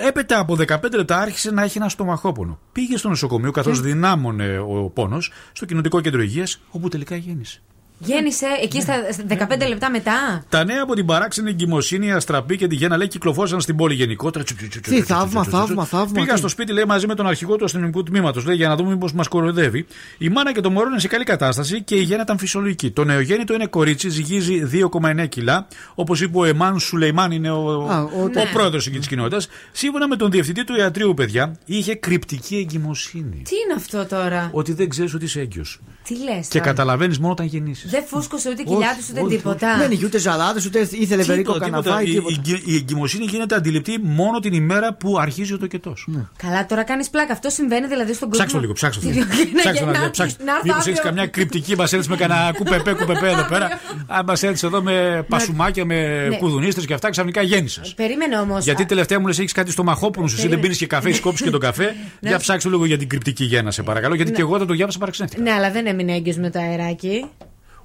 Έπειτα 0.06 0.39
από 0.39 0.56
15 0.69 0.93
λεπτά 0.94 1.19
άρχισε 1.19 1.51
να 1.51 1.62
έχει 1.62 1.78
ένα 1.78 1.89
στομαχόπονο. 1.89 2.59
Πήγε 2.73 2.97
στο 2.97 3.09
νοσοκομείο 3.09 3.51
καθώς 3.51 3.81
δυνάμωνε 3.81 4.59
ο 4.59 4.90
πόνος 4.94 5.32
στο 5.52 5.66
κοινοτικό 5.66 6.01
κέντρο 6.01 6.23
υγείας, 6.23 6.60
όπου 6.70 6.89
τελικά 6.89 7.16
γέννησε. 7.16 7.62
Γέννησε 7.98 8.46
εκεί 8.62 8.80
στα 8.80 8.94
15 9.28 9.68
λεπτά 9.68 9.90
μετά. 9.90 10.44
Τα 10.48 10.64
νέα 10.64 10.82
από 10.82 10.94
την 10.94 11.06
παράξενη 11.06 11.50
εγκυμοσύνη, 11.50 12.06
η 12.06 12.10
Αστραπή 12.10 12.56
και 12.56 12.66
τη 12.66 12.74
Γέννα 12.74 12.96
λέει 12.96 13.08
κυκλοφόρησαν 13.08 13.60
στην 13.60 13.76
πόλη 13.76 13.94
γενικότερα. 13.94 14.44
Τι 14.82 15.02
θαύμα, 15.02 15.44
θαύμα, 15.44 15.84
θαύμα. 15.84 16.12
Πήγα 16.20 16.32
τι. 16.32 16.38
στο 16.38 16.48
σπίτι, 16.48 16.72
λέει, 16.72 16.84
μαζί 16.84 17.06
με 17.06 17.14
τον 17.14 17.26
αρχηγό 17.26 17.56
του 17.56 17.64
αστυνομικού 17.64 18.02
τμήματος, 18.02 18.44
λέει, 18.44 18.56
για 18.56 18.68
να 18.68 18.76
δούμε 18.76 18.90
μήπως 18.90 19.12
μας 19.12 19.28
κοροϊδεύει. 19.28 19.86
Η 20.18 20.28
μάνα 20.28 20.52
και 20.52 20.60
το 20.60 20.70
μωρό 20.70 20.88
είναι 20.88 20.98
σε 21.00 21.08
καλή 21.08 21.24
κατάσταση 21.24 21.82
και 21.82 21.94
η 21.94 22.02
γέννα 22.02 22.22
ήταν 22.22 22.38
φυσιολογική. 22.38 22.90
Το 22.90 23.04
νεογέννητο 23.04 23.54
είναι 23.54 23.66
κορίτσι, 23.66 24.08
ζυγίζει 24.08 24.62
2,9 24.72 25.26
κιλά. 25.28 25.66
Όπως 25.94 26.20
είπε 26.20 26.38
ο 26.38 26.44
Εμάν 26.44 26.78
Σουλεϊμάν, 26.78 27.30
είναι 27.30 27.50
ο, 27.50 27.88
Α, 27.90 28.02
ο, 28.02 28.22
ο- 28.22 28.28
ναι. 28.28 28.44
πρόεδρος 28.52 28.86
εκεί 28.86 28.98
της 28.98 29.06
κοινότητας. 29.08 29.48
Σύμφωνα 29.72 30.08
με 30.08 30.16
τον 30.16 30.30
διευθυντή 30.30 30.64
του 30.64 30.76
ιατρίου, 30.76 31.14
παιδιά, 31.14 31.56
είχε 31.64 31.94
κρυπτική 31.94 32.56
εγκυμοσύνη. 32.56 33.42
Τι 33.44 33.54
είναι 33.64 33.74
αυτό 33.76 34.06
τώρα; 34.06 34.48
Ότι 34.52 34.72
δεν 34.72 34.88
ξέρεις 34.88 35.14
ότι 35.14 35.24
είσαι 35.24 35.40
έγκυος. 35.40 35.80
Τι 36.04 36.14
λες. 36.22 36.48
Και 36.48 36.60
καταλαβαίνεις 36.60 37.18
μόνο 37.18 37.32
όταν 37.32 37.46
γεννήσεις. 37.46 37.88
Δεν 37.90 38.05
φούσκωσε 38.06 38.48
ούτε 38.51 38.62
κοιλιά 38.62 38.97
του 38.98 39.20
ούτε 39.23 39.35
τίποτα. 39.36 39.77
Δεν 39.78 39.90
είχε 39.90 40.05
ούτε 40.05 40.19
ζαλάδες, 40.19 40.66
ούτε 40.66 40.89
ήθελε 40.93 41.23
βερίκο 41.23 41.52
Τίποτα, 41.52 41.70
καναβάι, 41.70 42.05
Η, 42.06 42.12
τίποτα. 42.15 42.40
η, 42.44 42.62
η 42.65 42.74
εγκυμοσύνη 42.74 43.24
γίνεται 43.24 43.55
αντιληπτή 43.55 43.98
μόνο 44.02 44.39
την 44.39 44.52
ημέρα 44.52 44.94
που 44.94 45.19
αρχίζει 45.19 45.52
ο 45.52 45.59
τοκετός. 45.59 46.09
Καλά, 46.36 46.66
τώρα 46.66 46.82
κάνεις 46.85 47.10
πλάκα. 47.10 47.32
Αυτό 47.32 47.51
συμβαίνει 47.51 47.86
δηλαδή 47.86 48.12
στον 48.15 48.28
κόσμο. 48.28 48.44
Ψάξω 48.44 48.60
λίγο, 48.60 48.73
ψάξω 48.73 49.01
Τι- 49.01 49.06
λίγο. 49.06 49.24
να- 49.55 49.60
Ψάξω 49.60 49.85
να- 49.85 49.98
να 49.98 50.10
ψάξω. 50.10 50.36
να 50.44 50.52
έρθω 50.52 50.62
Μήπω 50.65 50.77
έχεις 50.77 50.89
αύριο. 50.89 51.02
καμιά 51.02 51.27
κρυπτική, 51.27 51.77
μας 51.77 51.93
έρθει 51.93 52.09
με 52.09 52.16
κανένα 52.16 52.52
κουπεπέ, 52.56 52.93
κουπεπέ 52.93 53.28
εδώ 53.28 53.44
πέρα. 53.48 53.69
Αν 54.06 54.24
μα 54.27 54.35
έρθει 54.40 54.66
εδώ 54.66 54.82
με 54.82 55.24
πασουμάκια, 55.28 55.85
με 55.85 56.27
Ναι. 56.28 56.36
κουδουνίστρες 56.36 56.86
και 56.86 56.94
αυτά, 56.94 57.10
ξαφνικά 57.10 57.43
γέννησες. 57.43 57.94
Περίμενε 57.94 58.39
όμως. 58.39 58.65
Γιατί 58.65 58.85
τελευταία 58.86 59.20
μου 59.20 59.27
λες: 59.27 59.39
Έχεις 59.39 59.52
κάτι 59.52 59.70
στο 59.70 59.85
μαχόπονο 59.85 60.27
σου, 60.28 60.36
εσύ 60.39 60.48
δεν 60.48 60.60
πίνεις 60.60 60.77
και 60.78 60.86
καφέ, 60.86 61.09
έχεις 61.09 61.20
κόψει 61.20 61.43
και 61.44 61.51
τον 61.51 61.60
καφέ. 61.60 61.94
Για 62.20 62.39
ψάξω 62.39 62.69
λίγο 62.70 62.85
για 62.85 62.98
την 62.98 63.09
κρυπτική 63.09 63.44
γέννα, 63.44 63.70
σε 63.70 63.82
παρακαλώ. 63.82 64.15
Γιατί 64.15 64.31
Ναι. 64.31 64.36
και 64.36 64.43
εγώ 64.43 64.55
όταν 64.55 64.66
το 64.66 64.74
διάβασα 64.74 64.98
παραξενεύτηκα. 64.98 65.43
Ναι, 65.43 65.51
αλλά 65.51 65.70
δεν 65.70 65.86
έμεινε 65.86 66.12
έγκυος 66.15 66.36
με 66.36 66.51
το 66.51 66.59
αεράκι. 66.59 67.24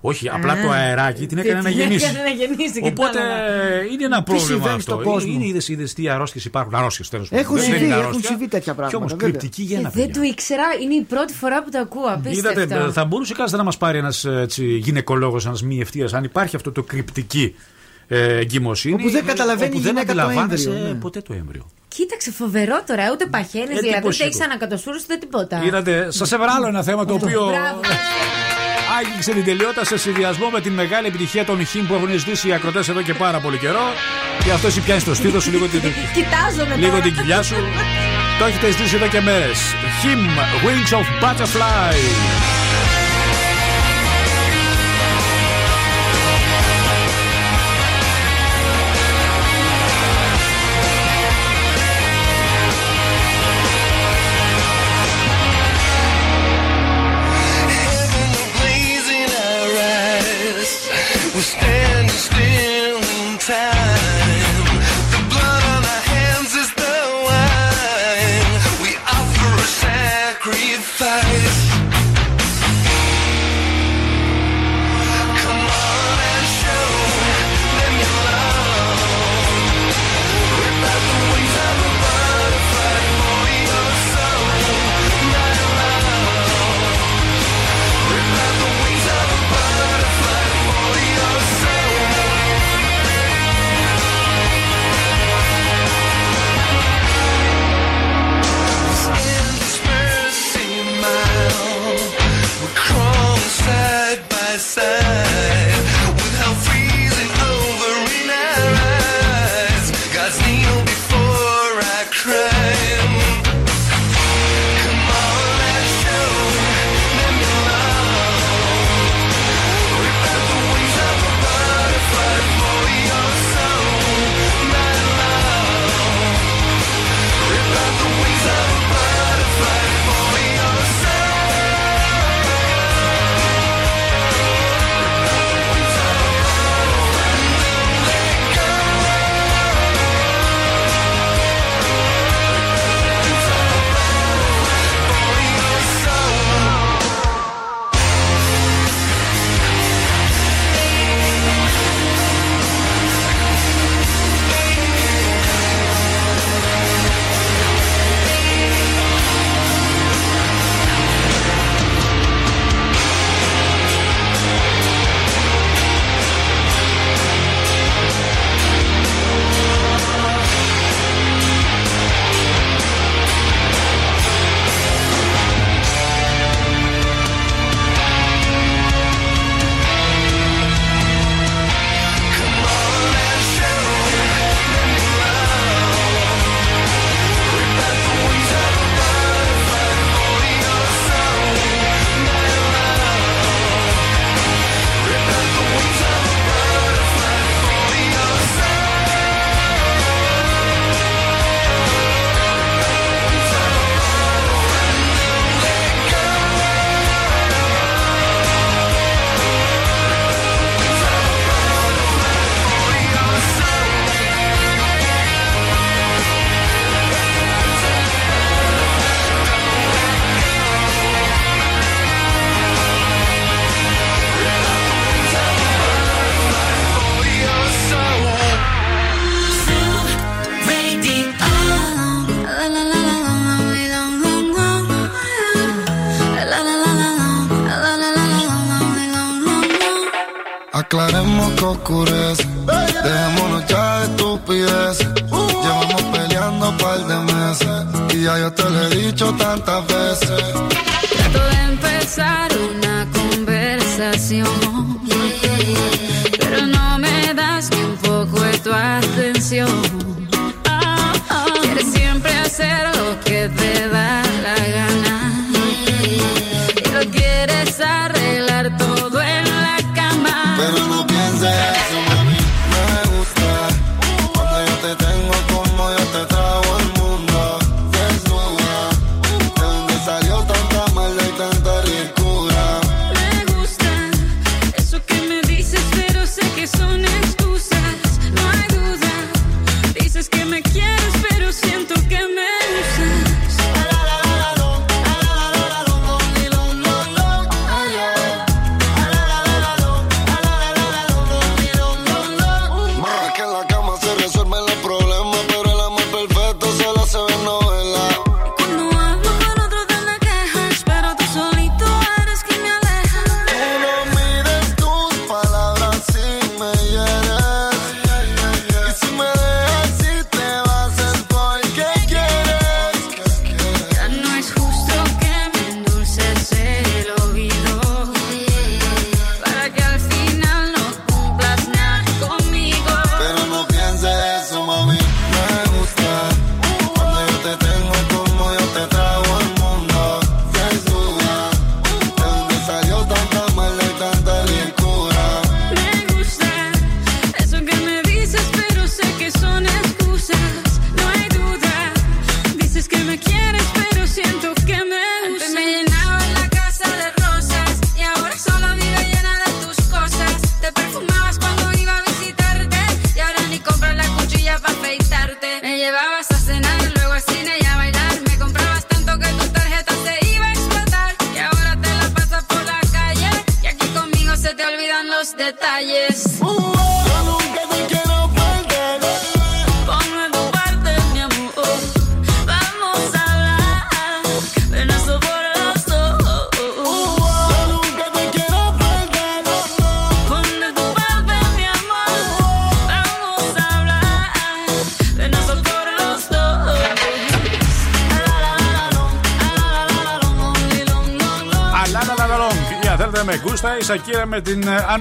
Όχι, 0.05 0.29
απλά 0.29 0.53
Α. 0.53 0.61
το 0.61 0.69
αεράκι 0.71 1.25
την 1.27 1.37
έκανε 1.37 1.61
να 1.61 1.69
Την 1.69 1.77
γεννήσει. 1.79 2.05
έκανε 2.05 2.19
να 2.23 2.29
γεννήσει, 2.29 2.79
Οπότε 2.83 3.17
κατάλαβα. 3.19 3.83
είναι 3.91 4.05
ένα 4.05 4.17
Τι 4.17 4.23
πρόβλημα 4.23 4.47
συμβαίνει 4.49 4.75
αυτό. 4.75 4.91
στον 4.91 5.03
κόσμο; 5.03 5.31
Είναι 5.33 5.45
είδες 5.45 5.67
είδες 5.67 5.93
τι 5.93 6.09
αρρώστιες 6.09 6.45
υπάρχουν. 6.45 6.75
Αρρώστιες 6.75 7.09
τέλος 7.09 7.29
πάντων. 7.29 7.45
Έχουν 7.45 7.55
Δεν 7.57 7.65
συμβεί, 7.65 7.83
είναι 7.85 7.93
έχουν 7.93 8.03
αρρώστια. 8.05 8.29
συμβεί 8.29 8.47
τέτοια 8.47 8.73
Κι 8.73 8.79
όμως 8.79 8.89
πράγματα. 8.91 9.15
βέβαια. 9.15 9.39
κρυπτική 9.39 9.61
Ε, 9.61 9.65
γέννα. 9.65 9.89
δεν 9.93 10.13
το 10.13 10.21
ήξερα. 10.21 10.63
Είναι 10.83 10.93
η 10.93 11.01
πρώτη 11.01 11.33
φορά 11.33 11.63
που 11.63 11.69
το 11.69 11.79
ακούω. 11.79 12.05
Απίστευτο. 12.07 12.61
Είδατε, 12.61 12.91
θα 12.91 13.05
μπορούσε 13.05 13.33
κάλλιστα 13.33 13.57
να 13.57 13.63
μας 13.63 13.77
πάρει 13.77 13.97
ένας 13.97 14.25
γυναικολόγος, 14.57 15.45
ένας 15.45 15.63
μη 15.63 15.79
ευθείας, 15.79 16.13
αν 16.13 16.23
υπάρχει 16.23 16.55
αυτό 16.55 16.71
το 16.71 16.83
κρυπτική 16.83 17.55
ε, 18.07 18.37
εγκυμοσύνη. 18.37 18.93
Όπου 18.93 19.09
δεν 19.09 19.25
καταλαβαίνει 19.25 19.69
όπου 19.69 19.77
η 19.77 19.81
δεν 19.81 19.91
γυναίκα 19.93 20.13
το 20.13 20.21
αντιλαμβάνεσαι 20.21 20.69
έμβριο, 20.69 20.87
ναι. 20.87 20.93
ποτέ 20.93 21.21
το 21.21 21.33
έμβριο. 21.33 21.69
Κοίταξε, 21.87 22.31
φοβερό 22.31 22.83
τώρα. 22.87 23.03
Ούτε 23.11 23.25
παχαίνεις, 23.25 23.67
δηλαδή 23.67 23.85
δεν 23.87 23.93
Εντυπωσιακό. 23.97 24.31
έχει 24.33 24.43
ανακατοσούρου 24.43 24.97
ούτε 25.03 25.15
τίποτα. 25.17 25.61
Είδατε, 25.65 26.11
σας 26.11 26.31
έβαλα 26.31 26.51
άλλο 26.53 26.67
ένα 26.67 26.83
θέμα 26.83 27.05
το 27.05 27.13
οποίο 27.13 27.45
Μπράβο. 27.45 27.79
Άγγιξε 28.99 29.31
την 29.31 29.43
τελειότητα 29.45 29.85
σε 29.85 29.97
συνδυασμό 29.97 30.49
με 30.49 30.61
την 30.61 30.73
μεγάλη 30.73 31.07
επιτυχία 31.07 31.45
των 31.45 31.65
χιμ 31.65 31.85
που 31.87 31.93
έχουν 31.93 32.09
ζητήσει 32.09 32.47
οι 32.47 32.53
ακροτές 32.53 32.89
εδώ 32.89 33.01
και 33.01 33.13
πάρα 33.13 33.39
πολύ 33.39 33.57
καιρό. 33.57 33.93
Και 34.43 34.51
αυτό 34.51 34.67
εσύ 34.67 34.79
πιάνεις 34.81 35.03
το 35.03 35.13
στήθος 35.13 35.43
σου 35.43 35.51
λίγο 35.51 35.67
την, 35.67 35.81
Κοιτάζομαι 36.13 36.75
λίγο 36.75 36.89
τώρα. 36.89 37.01
την 37.01 37.15
κοιλιά 37.15 37.41
σου. 37.41 37.55
Το 38.39 38.45
έχετε 38.45 38.71
ζητήσει 38.71 38.95
εδώ 38.95 39.07
και 39.07 39.21
μέρες. 39.21 39.59
Him, 40.03 40.19
Wings 40.65 40.91
of 40.99 41.05
Butterfly. 41.23 42.62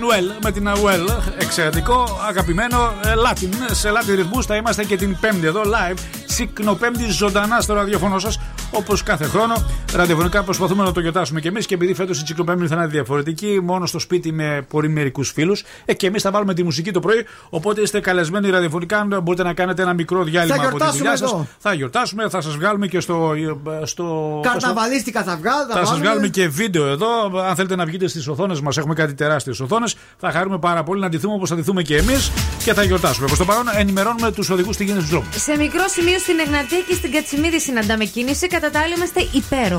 Την 0.03 0.11
ε, 0.11 0.15
Ανουέλ, 0.15 0.33
με 0.43 0.53
την 0.53 0.69
Αουέλ. 0.69 1.09
Εξαιρετικό, 1.39 2.21
αγαπημένο 2.29 2.95
ε, 3.05 3.13
Latin. 3.27 3.49
Σε 3.71 3.91
Latin 3.91 4.15
ρυθμούς 4.15 4.47
θα 4.47 4.57
είμαστε 4.57 4.85
και 4.85 4.97
την 4.97 5.17
Πέμπτη 5.21 5.47
εδώ 5.47 5.61
live. 5.61 5.99
Συκνοπέμπτη 6.27 7.11
ζωντανά 7.11 7.61
στο 7.61 7.75
ραδιοφωνό 7.75 8.19
σας. 8.19 8.41
Όπως 8.71 9.03
κάθε 9.03 9.25
χρόνο. 9.25 9.55
Ραδιοφωνικά 9.95 10.43
προσπαθούμε 10.43 10.85
να 10.85 10.93
το 10.93 11.01
γιορτάσουμε 11.01 11.41
κι 11.41 11.47
εμείς. 11.49 11.67
Και 11.67 11.75
επειδή 11.75 11.95
φέτος 11.95 12.21
η 12.23 12.27
Συκνοπέμπτη 12.27 12.67
θα 12.67 12.75
είναι 12.75 12.87
διαφορετική, 12.87 13.61
μόνο 13.63 13.87
στο 13.87 13.99
σπίτι 13.99 14.33
με 14.33 14.67
πολύ 14.69 14.89
μερικούς 14.89 15.31
φίλους. 15.31 15.63
Ε, 15.85 15.95
και 15.95 16.07
εμείς 16.07 16.23
θα 16.23 16.31
βάλουμε 16.31 16.55
τη 16.55 16.63
μουσική 16.63 16.91
το 16.91 17.01
πρωί. 17.01 17.27
Οπότε 17.51 17.81
είστε 17.81 18.01
καλεσμένοι 18.01 18.51
ραδιοφωνικά. 18.51 18.99
Αν 18.99 19.21
μπορείτε 19.23 19.43
να 19.43 19.53
κάνετε 19.55 19.83
ένα 19.83 19.93
μικρό 19.93 20.23
διάλειμμα 20.25 20.57
Θα 20.57 20.63
από 20.63 20.71
τη 20.71 20.77
γιορτάσουμε 20.77 20.99
δουλειά 21.09 21.17
σας. 21.17 21.33
εδώ. 21.33 21.47
Θα 21.59 21.75
γιορτάσουμε, 21.75 22.29
θα 22.29 22.41
σας 22.41 22.57
βγάλουμε 22.57 22.87
και 22.87 23.01
στο. 23.01 23.33
ε, 23.83 23.87
στο 23.87 24.41
Καρναβαλίστικα 24.43 25.23
θα 25.23 25.37
βγάλω. 25.37 25.67
θα 25.71 25.73
σας 25.79 25.89
βάλουμε. 25.89 26.05
βγάλουμε 26.07 26.29
και 26.29 26.49
βίντεο 26.49 26.87
εδώ. 26.87 27.09
Αν 27.49 27.55
θέλετε 27.55 27.77
να 27.77 27.85
βγείτε 27.85 28.09
στις 28.09 28.29
οθόνες 28.29 28.61
μας, 28.61 28.77
έχουμε 28.77 28.95
κάτι 28.95 29.15
τεράστιες 29.15 29.61
οθόνες. 29.61 29.97
Θα 30.19 30.31
χαρούμε 30.31 30.59
πάρα 30.59 30.83
πολύ 30.83 31.01
να 31.01 31.09
ντυθούμε 31.09 31.35
όπως 31.35 31.49
θα 31.49 31.55
ντυθούμε 31.57 31.83
και 31.83 31.97
εμείς 31.97 32.31
και 32.65 32.75
θα 32.75 32.83
γιορτάσουμε. 32.83 33.27
Προς 33.27 33.39
το 33.39 33.45
παρόν, 33.45 33.65
ενημερώνουμε 33.77 34.33
τους 34.33 34.51
οδηγούς 34.51 34.77
τι 34.77 34.85
γίνεται 34.85 35.01
στους 35.01 35.13
δρόμους. 35.13 35.43
Σε 35.43 35.57
μικρό 35.57 35.85
σημείο 35.87 36.19
στην 36.19 36.39
Εγνατία 36.39 36.79
και 36.89 36.95
στην 36.95 37.13
Κατσιμίδη 37.13 37.61
συναντάμε 37.61 38.05
κίνηση. 38.05 38.47
Κατά 38.47 38.71
τα 38.71 38.79
άλλα 38.81 38.95
είμαστε 38.97 39.21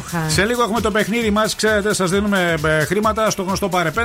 υπέροχα. 0.08 0.30
Σε 0.30 0.46
λίγο 0.46 0.64
έχουμε 0.64 0.82
το 0.82 0.92
παιχνίδι 0.92 1.30
μας. 1.30 1.56
Ξέρετε, 1.56 1.94
σας 1.94 2.10
δίνουμε 2.10 2.56
ε, 2.66 2.86
χρήματα 2.86 3.30
στο 3.30 3.44
γνωστό 3.44 3.70
Πάρε 3.70 3.92
5. 3.96 4.02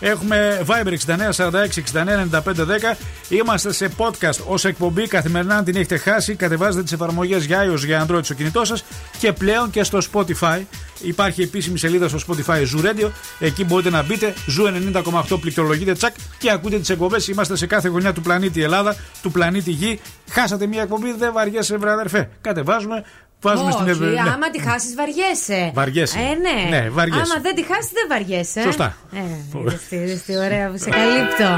Έχουμε 0.00 0.64
Viber 0.66 0.94
69 1.06 1.32
46 1.36 1.50
69 1.92 2.28
95 2.32 2.40
10. 2.40 2.96
Είμαστε 3.28 3.72
σε 3.72 3.90
podcast 3.96 4.38
ως 4.46 4.64
εκπομπή. 4.64 5.08
Καθημερινά, 5.08 5.56
αν 5.56 5.64
την 5.64 5.76
έχετε 5.76 5.96
χάσει, 5.96 6.34
κατεβάζετε 6.34 6.82
τις 6.82 6.92
εφαρμογές 6.92 7.44
για 7.44 7.64
iOS 7.70 7.84
για 7.84 8.06
Android 8.06 8.24
στο 8.24 8.34
κινητό 8.34 8.64
σας 8.64 8.84
και 9.18 9.32
πλέον 9.32 9.70
και 9.70 9.82
στο 9.82 9.98
Spotify. 10.12 10.60
Υπάρχει 11.00 11.42
επίσημη 11.42 11.78
σελίδα 11.78 12.08
στο 12.08 12.18
Spotify 12.26 12.60
Zoo 12.60 12.84
Radio. 12.84 13.10
Εκεί 13.38 13.64
μπορείτε 13.64 13.90
να 13.90 14.02
μπείτε. 14.02 14.34
Zoo 14.58 14.94
90,8 15.30 15.40
πληκτρολογείτε 15.40 15.92
τσακ 15.92 16.14
και 16.38 16.50
ακούτε 16.50 16.78
τις 16.78 16.88
εκπομπές. 16.88 17.28
Είμαστε 17.28 17.56
σε 17.56 17.66
κάθε 17.66 17.88
γωνιά 17.88 18.12
του 18.12 18.20
πλανήτη 18.20 18.62
Ελλάδα, 18.62 18.96
του 19.22 19.30
πλανήτη 19.30 19.70
Γη. 19.70 20.00
Χάσατε 20.30 20.66
μια 20.66 20.82
εκπομπή, 20.82 21.14
δεν 21.18 21.32
βαριέσαι, 21.32 21.76
βρε 21.76 21.90
αδερφέ. 21.92 22.30
Κατεβάζουμε, 22.40 23.04
βάζουμε 23.48 23.70
Όχι, 23.72 23.78
στην 23.78 23.88
ευ- 23.92 24.00
ναι. 24.00 24.30
άμα 24.34 24.48
τη 24.54 24.58
χάσεις, 24.68 24.92
βαριέσαι. 25.00 25.60
Βαριέσαι. 25.74 26.18
Ε, 26.18 26.22
ναι. 26.46 26.56
Ναι, 26.76 26.82
βαριέσαι. 26.96 27.20
Άμα 27.24 27.36
δεν 27.46 27.54
τη 27.58 27.62
χάσεις, 27.70 27.90
δεν 27.98 28.06
βαριέσαι. 28.12 28.60
Σωστά. 28.62 28.88
Ε, 29.14 29.18
είδες 29.60 29.80
τι- 29.88 29.96
είδες 29.96 30.22
τι 30.26 30.32
ωραία 30.46 30.64
που 30.70 30.78
σε 30.84 30.90
καλύπτω. 30.98 31.48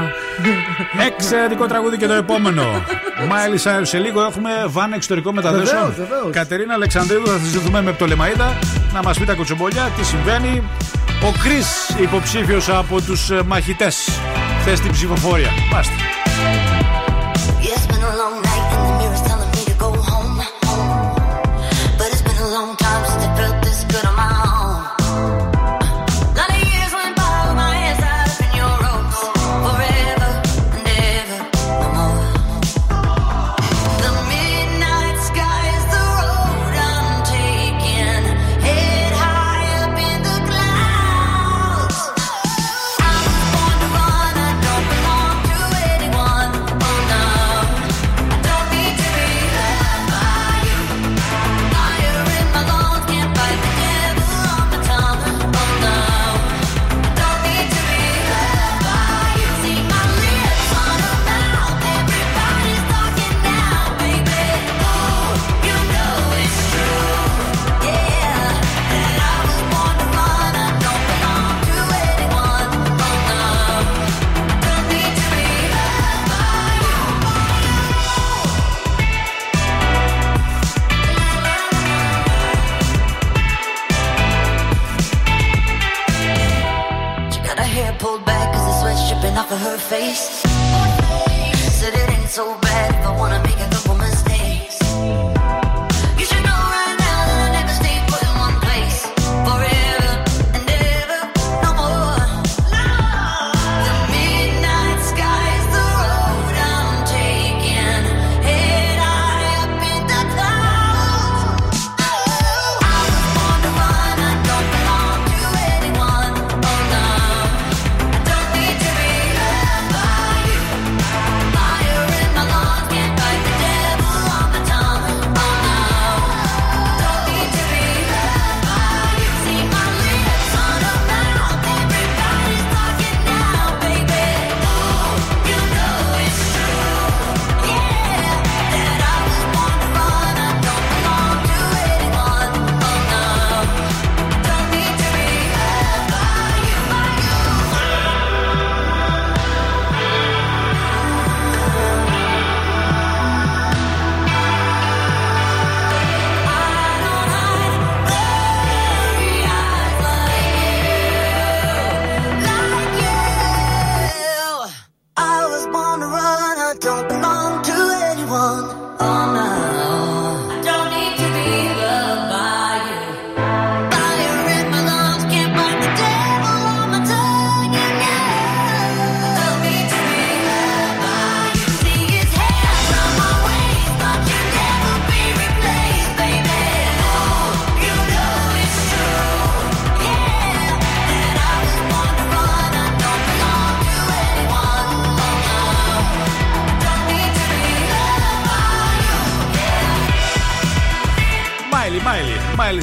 Εξαιρετικό 1.07 1.65
τραγούδι 1.65 1.97
και 1.97 2.07
το 2.07 2.13
επόμενο. 2.13 2.63
Μάιλι 3.29 3.57
Σάιρ 3.57 3.85
σε 3.85 3.97
λίγο 3.97 4.21
έχουμε 4.29 4.49
βαν 4.67 4.93
εξωτερικό 4.93 5.33
μεταδέσεων. 5.33 5.81
Βεβαίως, 5.89 6.09
βεβαίως. 6.09 6.33
Κατερίνα 6.33 6.73
Αλεξανδρίδου 6.73 7.27
θα 7.27 7.37
συζητηθούμε 7.37 7.81
με 7.81 7.91
Πτολεμαίδα 7.91 8.57
να 8.93 9.01
μας 9.03 9.17
πει 9.19 9.25
τα 9.25 9.33
κοτσομπολιά, 9.33 9.91
τι 9.97 10.05
συμβαίνει. 10.05 10.63
Ο 11.23 11.31
Κρι 11.43 11.59
υποψήφιος 12.03 12.69
από 12.69 13.01
τους 13.01 13.31
μαχητές. 13.45 14.09
Χθε 14.61 14.75
στην 14.75 14.91
ψηφοφορία. 14.91 15.49
Πάστε. 15.71 15.93
pulled 87.99 88.23
back 88.23 88.53
cause 88.53 88.65
the 88.65 88.75
sweat's 88.81 89.09
dripping 89.09 89.37
off 89.37 89.51
of 89.51 89.59
her 89.59 89.77
face. 89.77 90.41
Said 91.79 91.93
it 91.93 92.09
ain't 92.09 92.29
so 92.29 92.57
bad 92.61 92.95
if 92.95 93.05
I 93.05 93.15
wanna 93.17 93.48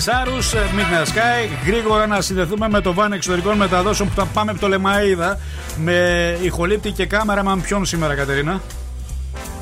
Σάρου, 0.06 0.36
Midnight 0.52 1.06
Sky. 1.06 1.66
Γρήγορα 1.66 2.06
να 2.06 2.20
συνδεθούμε 2.20 2.68
με 2.68 2.80
το 2.80 2.94
βαν 2.94 3.12
εξωτερικών 3.12 3.56
μεταδόσεων 3.56 4.08
που 4.08 4.14
θα 4.14 4.24
πάμε 4.26 4.50
από 4.50 4.60
το 4.60 4.68
Λεμαίδα 4.68 5.38
με 5.76 6.38
ηχολήπτη 6.42 6.90
και 6.90 7.06
κάμεραμαν. 7.06 7.60
Ποιον 7.60 7.84
σήμερα, 7.84 8.14
Κατερίνα; 8.14 8.60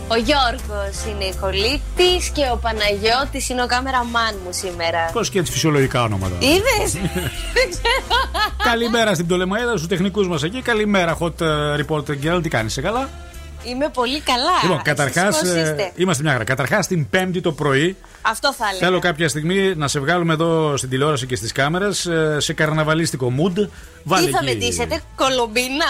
Ο 0.09 0.15
Γιώργος 0.15 1.05
είναι 1.09 1.25
η 1.25 1.35
χολύπτης 1.41 2.29
και 2.33 2.43
ο 2.53 2.57
Παναγιώτης 2.57 3.49
είναι 3.49 3.63
ο 3.63 3.67
κάμεραμάν 3.67 4.35
μου 4.45 4.51
σήμερα. 4.51 5.11
Πώς 5.13 5.31
και 5.31 5.39
έτσι 5.39 5.53
φυσιολογικά 5.53 6.03
ονόματα. 6.03 6.35
Είδες; 6.39 6.93
Δεν 7.57 7.71
ξέρω. 7.71 8.21
Καλημέρα 8.65 9.15
στην 9.15 9.27
Πτολεμαίδα, 9.27 9.77
στους 9.77 9.87
τεχνικούς 9.87 10.29
μας 10.29 10.43
εκεί. 10.43 10.63
Καλημέρα, 10.63 11.19
hot 11.21 11.41
ε, 11.41 11.47
reporter 11.77 12.15
girl. 12.25 12.43
Τι 12.43 12.49
κάνεις, 12.49 12.73
σε 12.73 12.81
καλά; 12.81 13.09
Είμαι 13.69 13.89
πολύ 13.89 14.21
καλά. 14.21 14.51
Λοιπόν, 14.63 14.77
Εσείς 14.85 14.89
καταρχά. 14.95 15.27
πώς 15.29 15.41
είστε; 15.41 15.93
Είμαστε 15.97 16.23
μια 16.23 16.33
χαρά. 16.33 16.45
Καταρχάς, 16.45 16.87
την 16.87 17.09
Πέμπτη 17.09 17.41
το 17.41 17.53
πρωί 17.53 17.97
Αυτό 18.23 18.53
θα 18.55 18.65
έλεγα. 18.69 18.87
Θέλω 18.87 18.99
κάποια 18.99 19.29
στιγμή 19.29 19.75
να 19.77 19.89
σε 19.89 20.01
βγάλουμε 20.01 20.33
εδώ 20.33 20.77
στην 20.77 20.89
τηλεόραση 20.91 21.27
και 21.27 21.37
στις 21.37 21.53
κάμερες 21.53 22.09
σε 22.39 22.53
καρναβαλίστικο 22.53 23.33
mood. 23.39 23.69
Βάλε 24.05 24.27
Τι 24.27 24.33
θα 24.33 24.39
εκεί- 24.43 24.59
με 24.59 24.67
ντύσετε, 24.67 25.01
κολομπίνα; 25.17 25.85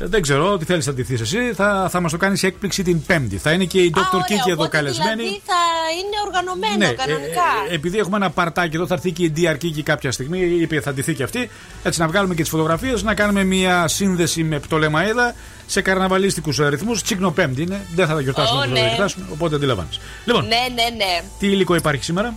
Ε, 0.00 0.06
Δεν 0.06 0.22
ξέρω 0.22 0.56
τι 0.58 0.64
θέλεις 0.64 0.86
να 0.86 0.92
ντυθείς 0.92 1.20
εσύ. 1.20 1.52
Θα, 1.54 1.88
θα 1.90 2.00
μας 2.00 2.10
το 2.10 2.16
κάνεις 2.16 2.42
έκπληξη 2.42 2.82
την 2.82 3.02
Πέμπτη. 3.06 3.36
Θα 3.36 3.52
είναι 3.52 3.64
και 3.64 3.80
η 3.80 3.92
Dr. 3.96 3.98
Α, 4.00 4.08
ωραία, 4.12 4.26
Kiki 4.26 4.48
εδώ 4.50 4.52
οπότε 4.62 4.76
καλεσμένη. 4.76 5.22
Δηλαδή 5.22 5.40
θα 5.46 5.54
είναι 5.96 6.16
οργανωμένο 6.26 6.76
Ναι, 6.76 6.92
κανονικά. 6.92 7.46
ε, 7.68 7.72
ε, 7.72 7.74
επειδή 7.74 7.98
έχουμε 7.98 8.16
ένα 8.16 8.30
παρτάκι 8.30 8.76
εδώ, 8.76 8.86
θα 8.86 8.94
έρθει 8.94 9.12
και 9.12 9.24
η 9.24 9.32
DR 9.36 9.52
Kiki 9.64 9.80
κάποια 9.82 10.12
στιγμή. 10.12 10.38
Είπε 10.38 10.80
θα 10.80 10.92
ντυθεί 10.92 11.14
και 11.14 11.22
αυτή. 11.22 11.50
Έτσι 11.82 12.00
να 12.00 12.06
βγάλουμε 12.08 12.34
και 12.34 12.40
τις 12.40 12.50
φωτογραφίες, 12.50 13.02
να 13.02 13.14
κάνουμε 13.14 13.44
μια 13.44 13.88
σύνδεση 13.88 14.42
με 14.42 14.58
Πτολεμαίδα 14.58 15.34
σε 15.68 15.80
καρναβαλίστικους 15.80 16.58
ρυθμού. 16.58 16.94
Τσίκνο 16.94 17.30
Πέμπτη 17.30 17.62
είναι. 17.62 17.86
Δεν 17.94 18.06
θα 18.06 18.14
τα 18.14 18.20
γιορτάσουμε 18.20 18.58
Ω, 18.58 18.62
όπως 18.62 18.68
θα 18.68 18.74
ναι. 18.74 18.80
τα 18.80 18.86
γιορτάσουμε. 18.86 19.26
Οπότε 19.32 19.54
αντιλαμβάνει. 19.54 19.88
Λοιπόν, 20.24 20.46
Ναι, 20.46 20.66
ναι, 20.74 20.96
ναι. 20.96 21.20
τι 21.38 21.46
υλικό 21.46 21.74
υπάρχει 21.74 22.04
σήμερα; 22.04 22.34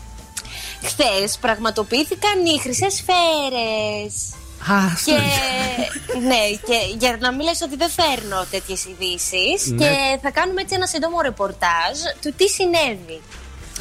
Χθες 0.83 1.37
πραγματοποιήθηκαν 1.41 2.45
οι 2.45 2.59
χρυσές 2.59 2.93
σφαίρε. 2.93 3.69
Και, 5.05 5.11
ναι, 6.27 6.43
και 6.67 6.95
για 6.99 7.17
να 7.19 7.31
μην 7.31 7.41
λες 7.41 7.61
ότι 7.61 7.75
δεν 7.75 7.89
φέρνω 7.89 8.45
τέτοιες 8.51 8.85
ειδήσεις. 8.85 9.71
Ναι. 9.71 9.77
Και 9.77 10.19
θα 10.21 10.31
κάνουμε 10.31 10.61
έτσι 10.61 10.75
ένα 10.75 10.85
σύντομο 10.87 11.21
ρεπορτάζ 11.21 11.97
του 12.21 12.33
τι 12.37 12.47
συνέβη. 12.47 13.21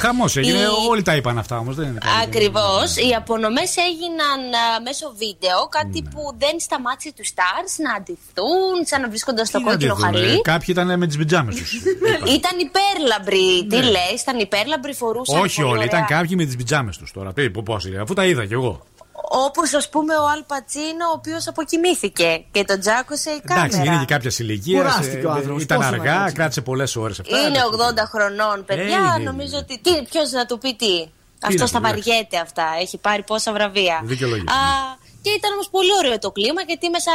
Χαμός 0.01 0.37
έγινε. 0.37 0.59
Η- 0.59 0.89
Όλοι 0.91 1.03
τα 1.03 1.15
είπαν 1.17 1.39
αυτά 1.39 1.59
όμως. 1.59 1.75
Δεν 1.77 1.87
είναι 1.89 1.99
κάτι. 2.05 2.15
Ακριβώς. 2.27 2.97
Οι 2.97 3.15
απονομές 3.17 3.71
έγιναν 3.89 4.41
α, 4.55 4.81
μέσω 4.85 5.07
βίντεο, 5.23 5.59
κάτι 5.79 6.01
Ναι. 6.03 6.11
που 6.11 6.23
δεν 6.39 6.55
σταμάτησε 6.61 7.13
τους 7.17 7.29
stars 7.35 7.73
να 7.87 7.93
αντιθούν, 7.99 8.75
σαν 8.91 9.01
να 9.01 9.09
βρίσκονταν 9.09 9.47
στο 9.47 9.59
Τι 9.59 9.65
να 9.65 9.71
κόκκινο 9.71 9.95
ντυθούν, 9.95 10.15
ε, 10.15 10.19
χαλί. 10.19 10.41
Κάποιοι 10.41 10.67
ήταν 10.77 10.99
με 10.99 11.07
τις 11.07 11.17
πιτζάμες 11.17 11.55
τους. 11.57 11.71
Ήταν 12.39 12.55
υπέρλαμπροι. 12.69 13.67
Τι 13.71 13.77
Ναι. 13.77 13.91
λες, 13.95 14.17
ήταν 14.23 14.39
υπέρλαμπροι, 14.39 14.95
φορούσαν. 14.95 15.41
Όχι 15.41 15.63
όλοι, 15.63 15.85
ήταν 15.85 16.05
κάποιοι 16.07 16.35
με 16.41 16.45
τις 16.45 16.57
πιτζάμες 16.57 16.97
τους 16.97 17.11
τώρα. 17.13 17.33
Τι, 17.33 17.51
πώς 17.51 17.85
είναι, 17.87 17.99
αφού 18.01 18.15
τα 18.15 18.25
είδα 18.27 18.47
κι 18.47 18.53
εγώ. 18.53 18.87
Όπως 19.13 19.75
ας 19.75 19.89
πούμε 19.89 20.15
ο 20.15 20.29
Αλ 20.29 20.43
Πατσίνο, 20.47 21.07
ο 21.09 21.13
οποίος 21.17 21.49
αποκοιμήθηκε 21.49 22.45
και 22.53 22.65
τον 22.65 22.81
τζάκωσε 22.81 23.31
η 23.31 23.41
κάμερα. 23.47 23.67
Εντάξει, 23.67 23.87
είναι 23.87 24.05
και 24.05 24.15
κάποια 24.15 24.31
ηλικία. 24.39 24.79
Κουράστηκε 24.81 25.27
ο 25.27 25.31
άνθρωπος, 25.31 25.63
Ήταν 25.63 25.79
πόσο 25.79 25.91
να 25.91 25.97
αργά, 25.97 26.15
κάτσει. 26.19 26.35
κράτησε 26.35 26.61
πολλές 26.61 26.97
ώρες 26.97 27.21
αυτά. 27.21 27.39
Είναι 27.39 27.47
εντάξει. 27.47 27.69
80 27.95 28.05
χρονών, 28.13 28.65
παιδιά. 28.65 28.85
Ε, 28.85 29.21
είναι, 29.21 29.31
νομίζω 29.31 29.57
ότι. 29.59 29.81
Ποιος 30.11 30.31
να 30.31 30.47
του 30.47 30.59
πει 30.59 30.75
τι. 30.75 30.99
να 31.41 31.49
Αυτό 31.49 31.65
του 31.65 31.71
τα 31.71 31.81
πει, 31.81 31.85
βαριέται 31.87 32.39
αυτά. 32.39 32.65
Έχει 32.81 32.99
πάρει 32.99 33.23
πόσα 33.23 33.53
βραβεία. 33.53 34.01
Δικαιολογείται, 34.05 34.53
Α, 34.53 34.99
και 35.23 35.31
ήταν 35.31 35.53
όμως 35.53 35.69
πολύ 35.71 35.91
ωραίο 35.99 36.19
το 36.19 36.31
κλίμα 36.31 36.63
γιατί 36.63 36.89
μέσα, 36.91 37.11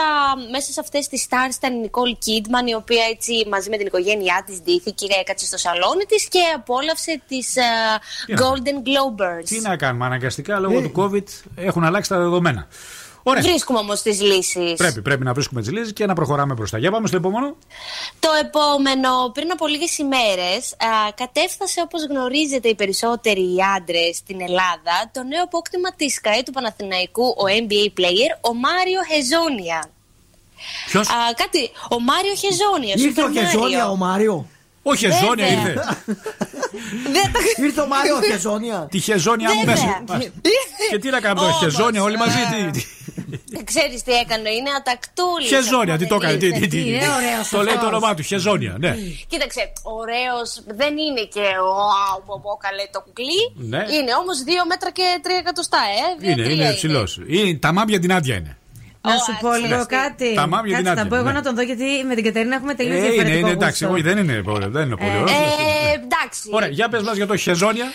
μέσα 0.51 0.71
σε 0.71 0.79
αυτές 0.79 1.07
τις 1.07 1.27
stars 1.29 1.53
ήταν 1.55 1.73
η 1.73 1.79
Νικόλ 1.79 2.15
Κίτμαν, 2.19 2.67
η 2.67 2.73
οποία 2.75 3.03
έτσι 3.09 3.45
μαζί 3.49 3.69
με 3.69 3.77
την 3.77 3.85
οικογένειά 3.85 4.43
της 4.45 4.61
ντύθηκε, 4.61 5.05
έκατσε 5.21 5.45
στο 5.45 5.57
σαλόνι 5.57 6.03
της 6.07 6.27
και 6.27 6.39
απόλαυσε 6.55 7.21
τις 7.27 7.53
Τι 8.25 8.33
να- 8.33 8.39
Golden 8.41 8.77
Globers. 8.87 9.45
Τι 9.45 9.59
να 9.61 9.77
κάνουμε, 9.77 10.05
αναγκαστικά 10.05 10.59
λόγω 10.59 10.81
του 10.81 10.91
COVID 10.95 11.23
έχουν 11.55 11.83
αλλάξει 11.83 12.09
τα 12.09 12.17
δεδομένα. 12.17 12.67
Ωραία. 13.27 13.41
Βρίσκουμε 13.41 13.79
όμως 13.79 14.01
τις 14.01 14.21
λύσεις. 14.21 14.73
Πρέπει, 14.77 15.01
πρέπει 15.01 15.23
να 15.23 15.33
βρίσκουμε 15.33 15.61
τις 15.61 15.71
λύσεις 15.71 15.93
και 15.93 16.05
να 16.05 16.13
προχωράμε 16.13 16.53
μπροστά. 16.53 16.77
Για 16.77 16.91
πάμε 16.91 17.07
στο 17.07 17.17
επόμενο. 17.17 17.55
Το 18.19 18.29
επόμενο, 18.43 19.09
πριν 19.33 19.51
από 19.51 19.67
λίγες 19.67 19.97
ημέρες, 19.97 20.73
α, 20.73 21.11
κατέφθασε 21.15 21.81
όπως 21.83 22.05
γνωρίζετε 22.09 22.67
οι 22.67 22.75
περισσότεροι 22.75 23.41
οι 23.41 23.57
άντρες 23.77 24.15
στην 24.17 24.41
Ελλάδα 24.41 24.95
το 25.11 25.23
νέο 25.23 25.43
απόκτημα 25.43 25.93
της 25.95 26.13
ΣΚΑΕ 26.13 26.43
του 26.45 26.51
Παναθηναϊκού, 26.51 27.23
ο 27.23 27.43
NBA 27.59 27.99
player, 27.99 28.31
ο 28.41 28.53
Μάριο 28.53 28.99
Χεζόνια. 29.11 29.89
Ποιος; 30.89 31.07
Α, 31.09 31.13
κάτι, 31.35 31.71
ο 31.89 31.99
Μάριο 31.99 32.35
Χεζόνια. 32.35 32.93
Ήρθε 32.97 33.21
ο 33.23 33.25
Super 33.27 33.29
Mario. 33.29 33.39
Χεζόνια 33.45 33.89
ο 33.89 33.95
Μάριο. 33.95 34.47
Όχι, 34.87 35.05
Χεζόνια 35.11 35.45
Βέβαια. 35.45 35.59
ήρθε. 35.69 35.95
Δεν 37.11 37.31
τα- 37.33 37.63
Ήρθε 37.63 37.81
ο 37.81 37.87
Μάριο 37.87 38.21
Χεζόνια. 38.21 38.87
Τη 38.91 38.99
Χεζόνια 38.99 39.53
μου 39.53 39.59
Βέβαια. 39.65 40.03
μέσα. 40.07 40.31
Και 40.89 40.99
τι 40.99 41.09
να 41.09 41.19
κάνουμε, 41.19 41.45
Όμως, 41.47 41.57
Χεζόνια 41.59 42.03
όλοι 42.03 42.17
μαζί. 42.17 42.37
Α, 43.19 43.23
τι- 43.31 43.37
τι- 43.57 43.63
Ξέρεις 43.63 44.03
τι 44.03 44.11
έκανε, 44.13 44.49
είναι 44.49 44.69
ατακτούλης. 44.79 45.47
Χεζόνια, 45.47 45.97
τι 45.97 46.07
το 46.07 46.15
έκανε. 46.15 46.37
τι- 46.37 46.51
τι- 46.59 46.67
τι- 46.67 46.79
Είναι 46.79 47.09
ωραίος 47.17 47.49
Το 47.49 47.57
λέει 47.57 47.73
το 47.73 47.79
αυτός. 47.79 47.87
όνομά 47.87 48.13
του, 48.15 48.21
Χεζόνια, 48.23 48.75
ναι. 48.79 48.95
Κοίταξε, 49.27 49.61
ωραίος 49.83 50.49
δεν 50.79 50.97
είναι 50.97 51.23
και 51.33 51.39
ο 51.39 51.71
αου, 52.09 52.57
καλέ 52.65 52.85
το 52.91 53.01
κουκλί. 53.01 53.41
Ναι. 53.55 53.77
Είναι 53.77 54.13
όμως 54.21 54.37
2 54.43 54.65
μέτρα 54.67 54.91
και 54.91 55.19
3 55.23 55.37
εκατοστά, 55.39 55.77
ε. 55.77 56.19
Δύο, 56.19 56.31
Είναι, 56.31 56.43
τρία 56.43 56.55
είναι 56.65 56.73
ψηλός. 56.73 57.19
Τα 57.59 57.73
μάμια 57.73 57.99
την 57.99 58.13
άντια 58.13 58.35
είναι. 58.35 58.57
Να 59.05 59.17
σου 59.25 59.33
πω 59.41 59.49
λίγο 59.53 59.85
κάτι. 59.99 60.33
Τα 60.33 60.47
μάμια 60.47 60.71
Κάτσε, 60.75 60.81
δυνάτια, 60.81 61.03
θα 61.03 61.09
πω 61.09 61.15
εγώ 61.15 61.25
ναι. 61.31 61.31
να 61.31 61.41
τον 61.41 61.55
δω 61.55 61.61
γιατί 61.61 61.85
με 62.07 62.15
την 62.15 62.23
Κατερίνα 62.23 62.55
έχουμε 62.55 62.73
τελείως 62.73 62.95
Ε, 62.95 62.97
είναι, 62.99 63.07
διαφορετικό 63.09 63.39
είναι 63.39 63.49
εντάξει, 63.59 63.83
γούστο. 63.85 63.93
όχι, 63.99 64.03
δεν 64.09 64.17
είναι 64.21 64.35
πολύ, 64.49 64.67
δεν 64.75 64.83
είναι 64.85 64.97
πολύ 65.03 65.17
ωραίο. 65.21 65.35
Ε, 65.35 65.43
εντάξει, 65.99 66.13
εντάξει. 66.25 66.49
Ωραία, 66.57 66.69
για 66.79 66.87
πες 66.91 67.01
μας 67.07 67.15
για 67.15 67.27
το 67.31 67.35
χεζόνια. 67.45 67.85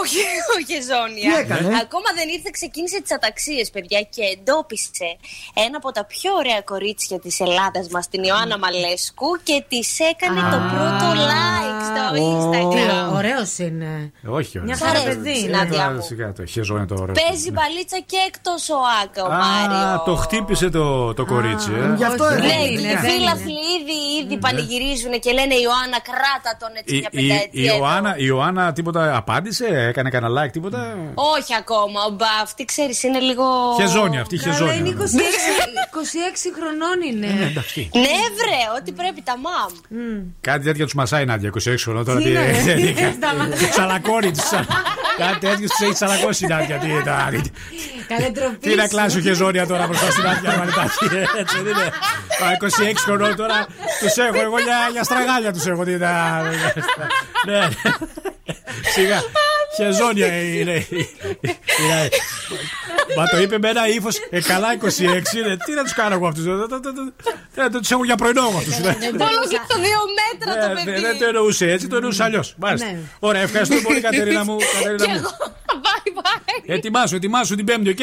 Όχι, 0.00 0.18
ο 0.54 0.56
Γεζόνια. 0.68 1.28
Τι 1.34 1.40
έκανε; 1.42 1.66
Ακόμα 1.86 2.08
δεν 2.18 2.26
ήρθε, 2.36 2.48
ξεκίνησε 2.58 2.98
τις 3.02 3.12
αταξίες, 3.18 3.66
παιδιά, 3.74 4.00
και 4.14 4.22
εντόπισε 4.34 5.08
ένα 5.66 5.76
από 5.82 5.90
τα 5.96 6.02
πιο 6.14 6.30
ωραία 6.40 6.60
κορίτσια 6.72 7.16
της 7.24 7.34
Ελλάδας 7.46 7.86
μας, 7.94 8.04
την 8.12 8.22
Ιωάννα 8.28 8.56
Μαλέσκου, 8.64 9.30
και 9.48 9.56
της 9.70 9.88
έκανε 10.12 10.40
το 10.54 10.58
πρώτο 10.72 11.06
like 11.30 11.80
στο 11.90 12.04
Instagram. 12.30 13.06
Ωραίος 13.18 13.50
είναι. 13.66 13.92
Όχι, 14.38 14.54
όχι. 14.58 14.66
Μια 14.68 14.76
χαρά 14.82 15.00
Ωραία, 15.00 15.04
παιδί. 15.14 15.34
συνάντια 15.44 15.84
Ε, 15.90 15.92
μου. 15.94 16.02
Σιγά 16.08 16.32
το 16.38 16.42
χεζόνια 16.54 16.86
το 16.86 16.96
ωραίο. 17.02 17.14
Παίζει 17.22 17.50
μπαλίτσα 17.56 17.98
και 18.10 18.18
εκτός 18.30 18.62
ο 18.76 18.78
Άκα, 19.02 19.22
ο 19.28 19.32
Α, 19.32 19.38
Μάριο. 19.44 20.02
το 20.08 20.14
χτύπησε 20.24 20.53
το, 20.78 21.14
το 21.14 21.24
κορίτσι. 21.24 21.70
ε. 21.82 21.94
Γι' 21.96 22.04
αυτό 22.04 22.24
Ναι, 22.24 22.36
δεν 22.36 22.60
οι 22.60 22.76
είναι. 22.80 22.98
φίλαθλοι 23.08 23.60
ήδη, 23.76 23.98
ήδη 24.22 24.36
πανηγυρίζουν 24.44 25.12
και 25.24 25.30
λένε 25.38 25.54
Ιωάννα, 25.66 25.98
κράτα 26.08 26.50
τον 26.60 26.70
έτσι 26.80 26.94
Η, 26.94 26.98
μια 26.98 27.08
η, 27.12 27.16
πενταετία. 27.28 27.62
η, 27.62 27.66
εδώ». 27.66 27.76
Ιωάννα, 27.76 28.10
η 28.16 28.24
Ιωάννα 28.32 28.72
τίποτα 28.72 29.16
απάντησε, 29.16 29.66
έκανε 29.90 30.10
κανένα 30.10 30.32
like, 30.44 30.50
τίποτα; 30.56 30.80
Όχι 31.34 31.52
ακόμα, 31.62 31.98
ο 32.08 32.10
Μπα, 32.10 32.32
αυτή 32.42 32.64
ξέρεις, 32.64 33.02
είναι 33.02 33.18
λίγο. 33.18 33.44
Χεζόνια, 33.80 34.20
αυτή 34.20 34.36
Καλά, 34.36 34.52
χεζόνια. 34.52 34.74
είναι 34.74 34.88
26, 34.88 34.92
26 35.94 36.50
χρονών 36.58 36.98
είναι. 37.10 37.26
Ναι, 37.38 37.44
εντάξει. 37.46 37.80
Ναι, 37.94 38.16
βρε, 38.38 38.60
ό,τι 38.78 38.92
πρέπει 38.92 39.22
τα 39.22 39.34
μαμ. 39.46 39.70
Κάτι 40.40 40.64
τέτοιο 40.64 40.84
τους 40.84 40.94
μασάει 40.94 41.22
η 41.22 41.26
Νάντια 41.26 41.50
26 41.64 41.74
χρονών 41.84 42.04
τώρα. 42.04 42.18
Τι 42.20 42.28
είναι, 42.30 42.40
ρε. 42.66 43.14
Τους 43.60 43.68
τσαλακώνει. 43.70 44.30
τους 44.30 44.42
τσα- 44.42 44.66
Κάτι 45.18 45.38
τέτοιο 45.46 45.68
τους 45.68 45.80
έχει 45.80 45.92
τσαλακώσει 45.92 46.44
η 46.44 46.48
Νάντια. 46.48 46.76
Τι 46.78 46.88
τα- 47.04 47.32
Καλέ 48.08 48.28
ντροπή 48.30 48.56
Τι 48.68 48.74
να 48.74 48.82
σου. 48.82 48.88
κλάσει 48.88 49.18
ο 49.18 49.20
χεζόνια 49.20 49.66
τώρα 49.66 49.86
μπροστά 49.86 50.10
στην 50.10 50.24
Νάντια; 50.28 50.43
Μανιτάκη. 50.58 51.04
Έτσι 51.38 51.56
δεν 51.56 51.72
είναι. 51.72 51.84
Α, 52.44 52.56
26 52.94 52.94
χρονών 52.96 53.36
τώρα 53.36 53.66
τους 54.00 54.16
έχω. 54.16 54.40
Εγώ 54.42 54.58
για, 54.60 54.76
για 54.92 55.02
στραγάλια 55.04 55.52
τους 55.52 55.66
έχω. 55.66 55.84
Τι 55.84 55.98
τα- 55.98 56.42
Ναι. 57.46 57.68
Σιγά. 58.94 59.22
Χεζόνια 59.76 60.26
είναι. 60.42 60.86
Είναι- 60.90 62.08
Μα 63.16 63.26
το 63.26 63.38
είπε 63.38 63.58
με 63.58 63.68
ένα 63.68 63.88
ύφος. 63.88 64.16
Ε, 64.30 64.40
καλά 64.40 64.72
26 64.72 65.36
είναι. 65.36 65.56
Τι 65.64 65.72
να 65.72 65.82
τους 65.82 65.92
κάνω 65.92 66.14
εγώ 66.14 66.26
αυτούς. 66.26 66.44
Δεν 67.54 67.72
τους 67.72 67.90
έχω 67.90 68.04
για 68.04 68.16
πρωινό 68.16 68.40
εγώ 68.48 68.58
αυτούς. 68.58 68.74
Όλο 68.78 69.46
και 69.48 69.60
το 69.68 69.74
δύο 69.74 70.00
μέτρα 70.18 70.68
το 70.68 70.74
Ναι, 70.74 70.84
παιδί. 70.84 71.00
δεν 71.00 71.18
το 71.18 71.24
εννοούσε 71.24 71.70
έτσι, 71.70 71.86
το 71.88 71.96
εννοούσε 71.96 72.22
αλλιώς. 72.22 72.54
Μάλιστα. 72.58 72.86
Ναι. 72.86 72.98
Ωραία, 73.18 73.42
ευχαριστώ 73.42 73.76
πολύ, 73.82 74.00
Κατερίνα 74.08 74.44
μου. 74.44 74.56
Κατερίνα 74.74 75.04
Και 75.04 75.10
μου. 75.10 75.16
εγώ. 75.16 75.30
Bye 75.84 76.08
bye. 76.20 76.62
Ετοιμάσου, 76.66 77.16
ετοιμάσου 77.16 77.54
την 77.56 77.64
Πέμπτη, 77.64 77.88
οκ; 77.90 77.98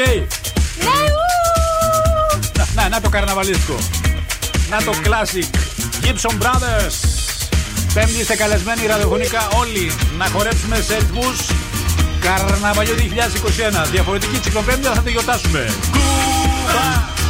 Ναι, 2.91 2.97
ου! 2.97 2.99
Να, 2.99 2.99
να 2.99 3.01
το 3.01 3.09
καρναβαλίστικο. 3.09 3.77
Να 4.69 4.77
το 4.83 4.91
classic. 5.03 5.55
Gibson 6.03 6.43
Brothers. 6.43 6.95
Πέμπτη 7.93 8.19
είστε 8.19 8.35
καλεσμένοι 8.35 8.85
ραδιοφωνικά 8.85 9.47
όλοι 9.59 9.91
να 10.17 10.25
χορέψουμε 10.25 10.81
σε 10.81 10.97
ρυθμούς 10.97 11.37
καρναβαλιού 12.19 12.93
2021. 12.95 13.91
Διαφορετική 13.91 14.37
τσικνοπέμπτη 14.37 14.93
θα 14.93 15.01
τη 15.01 15.11
γιορτάσουμε. 15.11 15.73
Κούμπα! 15.91 17.20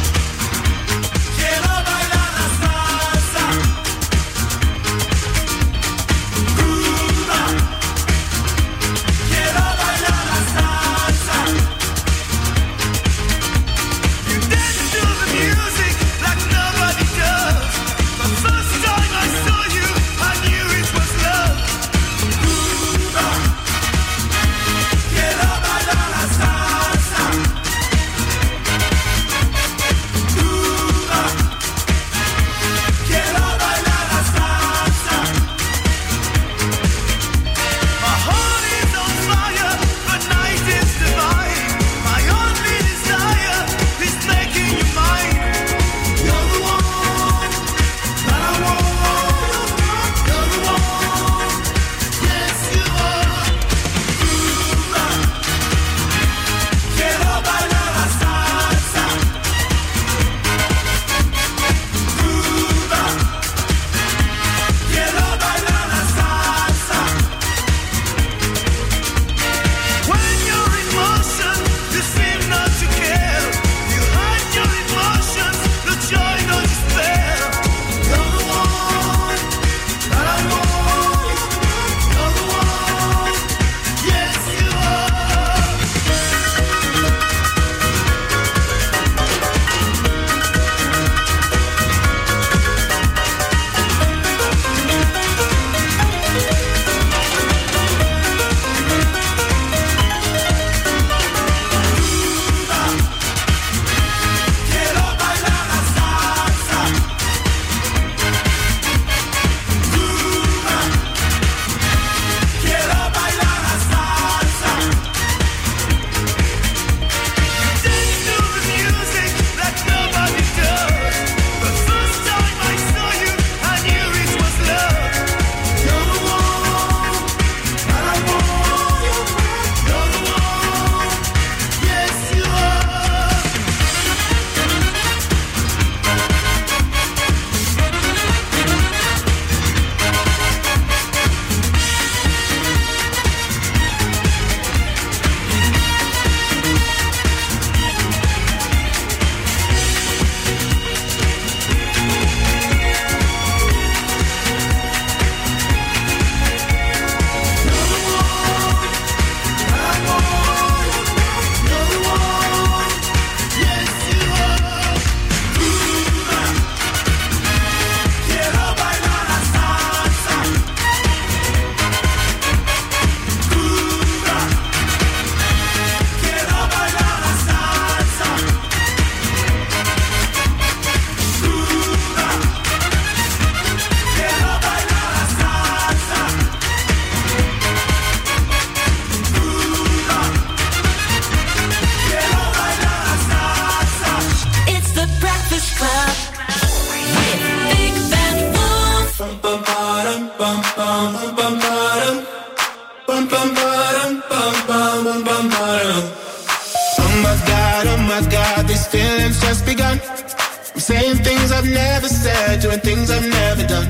I've 211.62 211.70
never 211.70 212.08
said, 212.08 212.60
doing 212.60 212.80
things 212.80 213.08
I've 213.08 213.22
never 213.22 213.62
done. 213.62 213.88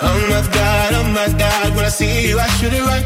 Oh 0.00 0.18
my 0.32 0.40
God, 0.56 0.94
oh 0.96 1.04
my 1.12 1.28
God, 1.36 1.76
when 1.76 1.84
I 1.84 1.90
see 1.90 2.28
you, 2.28 2.38
I 2.40 2.48
should 2.56 2.72
it 2.72 2.80
right. 2.80 3.04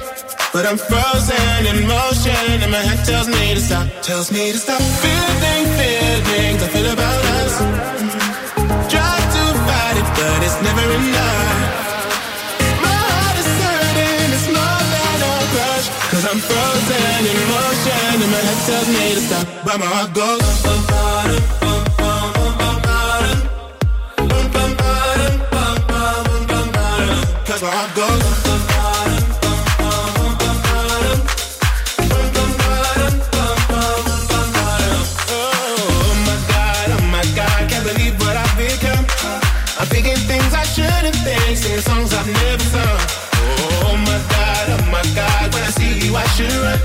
But 0.52 0.66
I'm 0.66 0.78
frozen 0.78 1.66
in 1.66 1.82
motion, 1.88 2.62
and 2.62 2.70
my 2.70 2.78
head 2.78 3.04
tells 3.04 3.26
me 3.26 3.54
to 3.54 3.60
stop, 3.60 3.88
tells 4.02 4.30
me 4.30 4.52
to 4.52 4.58
stop. 4.58 4.80
Feeling, 5.02 5.66
feelings 5.74 6.62
I 6.62 6.68
feel 6.70 6.92
about 6.94 7.22
us. 7.42 7.54
Try 8.86 9.16
to 9.34 9.42
fight 9.66 9.96
it, 9.98 10.08
but 10.14 10.38
it's 10.46 10.58
never 10.62 10.86
enough. 11.02 11.42
Cause 16.12 16.26
I'm 16.30 16.38
frozen 16.38 17.20
in 17.30 17.38
motion, 17.50 18.14
and 18.22 18.30
my 18.30 18.42
head 18.46 18.60
tells 18.62 18.88
me 18.94 19.14
to 19.16 19.22
stop. 19.26 19.46
But 19.64 19.80
my 19.80 19.86
heart 19.86 20.14
goes. 20.14 20.52
bum, 20.62 20.78
ba-dum, 20.78 20.91
I 40.54 40.64
shouldn't 40.64 41.14
think, 41.22 41.56
singing 41.56 41.80
songs 41.80 42.12
I've 42.12 42.26
never 42.26 42.64
sung. 42.64 42.98
Oh 43.86 43.96
my 44.06 44.18
God, 44.34 44.66
oh 44.70 44.82
my 44.90 45.02
God, 45.14 45.54
when 45.54 45.62
I 45.62 45.70
see 45.70 46.06
you 46.06 46.16
I 46.16 46.26
should 46.34 46.50
run. 46.50 46.80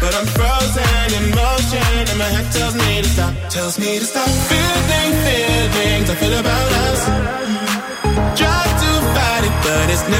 But 0.00 0.14
I'm 0.16 0.26
frozen 0.26 1.22
in 1.22 1.30
motion 1.36 2.08
and 2.10 2.18
my 2.18 2.24
head 2.24 2.52
tells 2.52 2.74
me 2.74 3.02
to 3.02 3.08
stop, 3.08 3.34
tells 3.48 3.78
me 3.78 3.98
to 4.00 4.04
stop. 4.04 4.26
I 6.08 6.14
feel 6.14 6.38
about 6.38 6.72
us. 6.72 7.15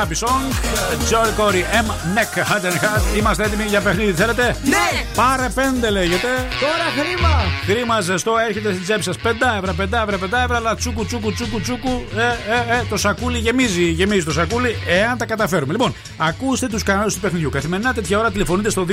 Happy 0.00 0.14
song. 0.24 0.44
Joel 1.10 1.32
Corey, 1.38 1.62
M. 1.84 1.86
Neck, 2.16 2.32
Hand 2.50 2.64
and 2.64 2.78
Hat. 2.82 3.16
Είμαστε 3.18 3.44
έτοιμοι 3.44 3.64
για 3.64 3.80
παιχνίδι, 3.80 4.12
θέλετε; 4.12 4.56
Ναι! 4.64 5.04
Πάρε 5.14 5.48
πέντε 5.54 5.90
λέγεται. 5.90 6.28
Τώρα 6.60 6.86
χρήμα! 6.96 7.42
Χρήμα 7.64 8.00
ζεστό 8.00 8.32
έρχεται 8.48 8.72
στην 8.72 8.82
τσέπη 8.82 9.02
σας. 9.02 9.16
Πεντά 9.16 9.56
ευρώ, 9.56 9.72
πεντά 9.72 10.02
ευρώ, 10.02 10.18
πεντά 10.18 10.42
ευρώ, 10.42 10.56
αλλά 10.56 10.74
τσούκου, 10.74 11.06
τσούκου, 11.06 11.32
τσούκου, 11.32 11.60
τσούκου. 11.60 12.04
Ε, 12.16 12.22
ε, 12.22 12.78
ε, 12.78 12.84
το 12.88 12.96
σακούλι 12.96 13.38
γεμίζει, 13.38 13.82
γεμίζει 13.82 14.24
το 14.24 14.32
σακούλι, 14.32 14.76
εάν 14.86 15.18
τα 15.18 15.24
καταφέρουμε. 15.24 15.72
Λοιπόν, 15.72 15.94
ακούστε 16.16 16.66
τους 16.66 16.82
κανόνες 16.82 17.14
του 17.14 17.20
παιχνιδιού. 17.20 17.50
Καθημερινά 17.50 17.92
τέτοια 17.92 18.18
ώρα 18.18 18.30
τηλεφωνείτε 18.30 18.70
στο 18.70 18.86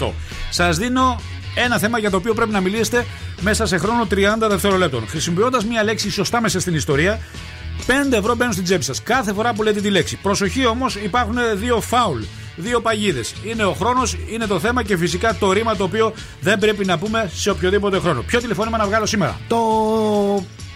2310-232-908. 0.00 0.10
Σας 0.50 0.76
δίνω 0.76 1.20
ένα 1.54 1.78
θέμα 1.78 1.98
για 1.98 2.10
το 2.10 2.16
οποίο 2.16 2.34
πρέπει 2.34 2.52
να 2.52 2.60
μιλήσετε 2.60 3.06
μέσα 3.40 3.66
σε 3.66 3.78
χρόνο 3.78 4.06
30 4.10 4.14
δευτερολέπτων. 4.48 5.08
Χρησιμοποιώντας 5.08 5.64
μία 5.64 5.84
λέξη 5.84 6.10
σωστά 6.10 6.40
μέσα 6.40 6.60
στην 6.60 6.74
ιστορία, 6.74 7.20
5 7.86 7.92
ευρώ 8.12 8.34
μπαίνουν 8.34 8.52
στην 8.52 8.64
τσέπη 8.64 8.84
σας 8.84 9.02
κάθε 9.02 9.32
φορά 9.32 9.52
που 9.52 9.62
λέτε 9.62 9.80
τη 9.80 9.90
λέξη. 9.90 10.16
Προσοχή 10.16 10.66
όμως, 10.66 10.96
υπάρχουν 10.96 11.36
δύο 11.54 11.80
φάουλ. 11.80 12.22
Δύο 12.56 12.80
παγίδες. 12.80 13.34
Είναι 13.44 13.64
ο 13.64 13.72
χρόνος, 13.72 14.16
είναι 14.30 14.46
το 14.46 14.58
θέμα 14.58 14.82
και 14.82 14.96
φυσικά 14.96 15.34
το 15.34 15.52
ρήμα 15.52 15.76
το 15.76 15.84
οποίο 15.84 16.12
δεν 16.40 16.58
πρέπει 16.58 16.84
να 16.84 16.98
πούμε 16.98 17.30
σε 17.34 17.50
οποιοδήποτε 17.50 17.98
χρόνο. 17.98 18.22
Ποιο 18.22 18.40
τηλεφώνημα 18.40 18.76
να 18.76 18.86
βγάλω 18.86 19.06
σήμερα; 19.06 19.40
Το 19.48 19.58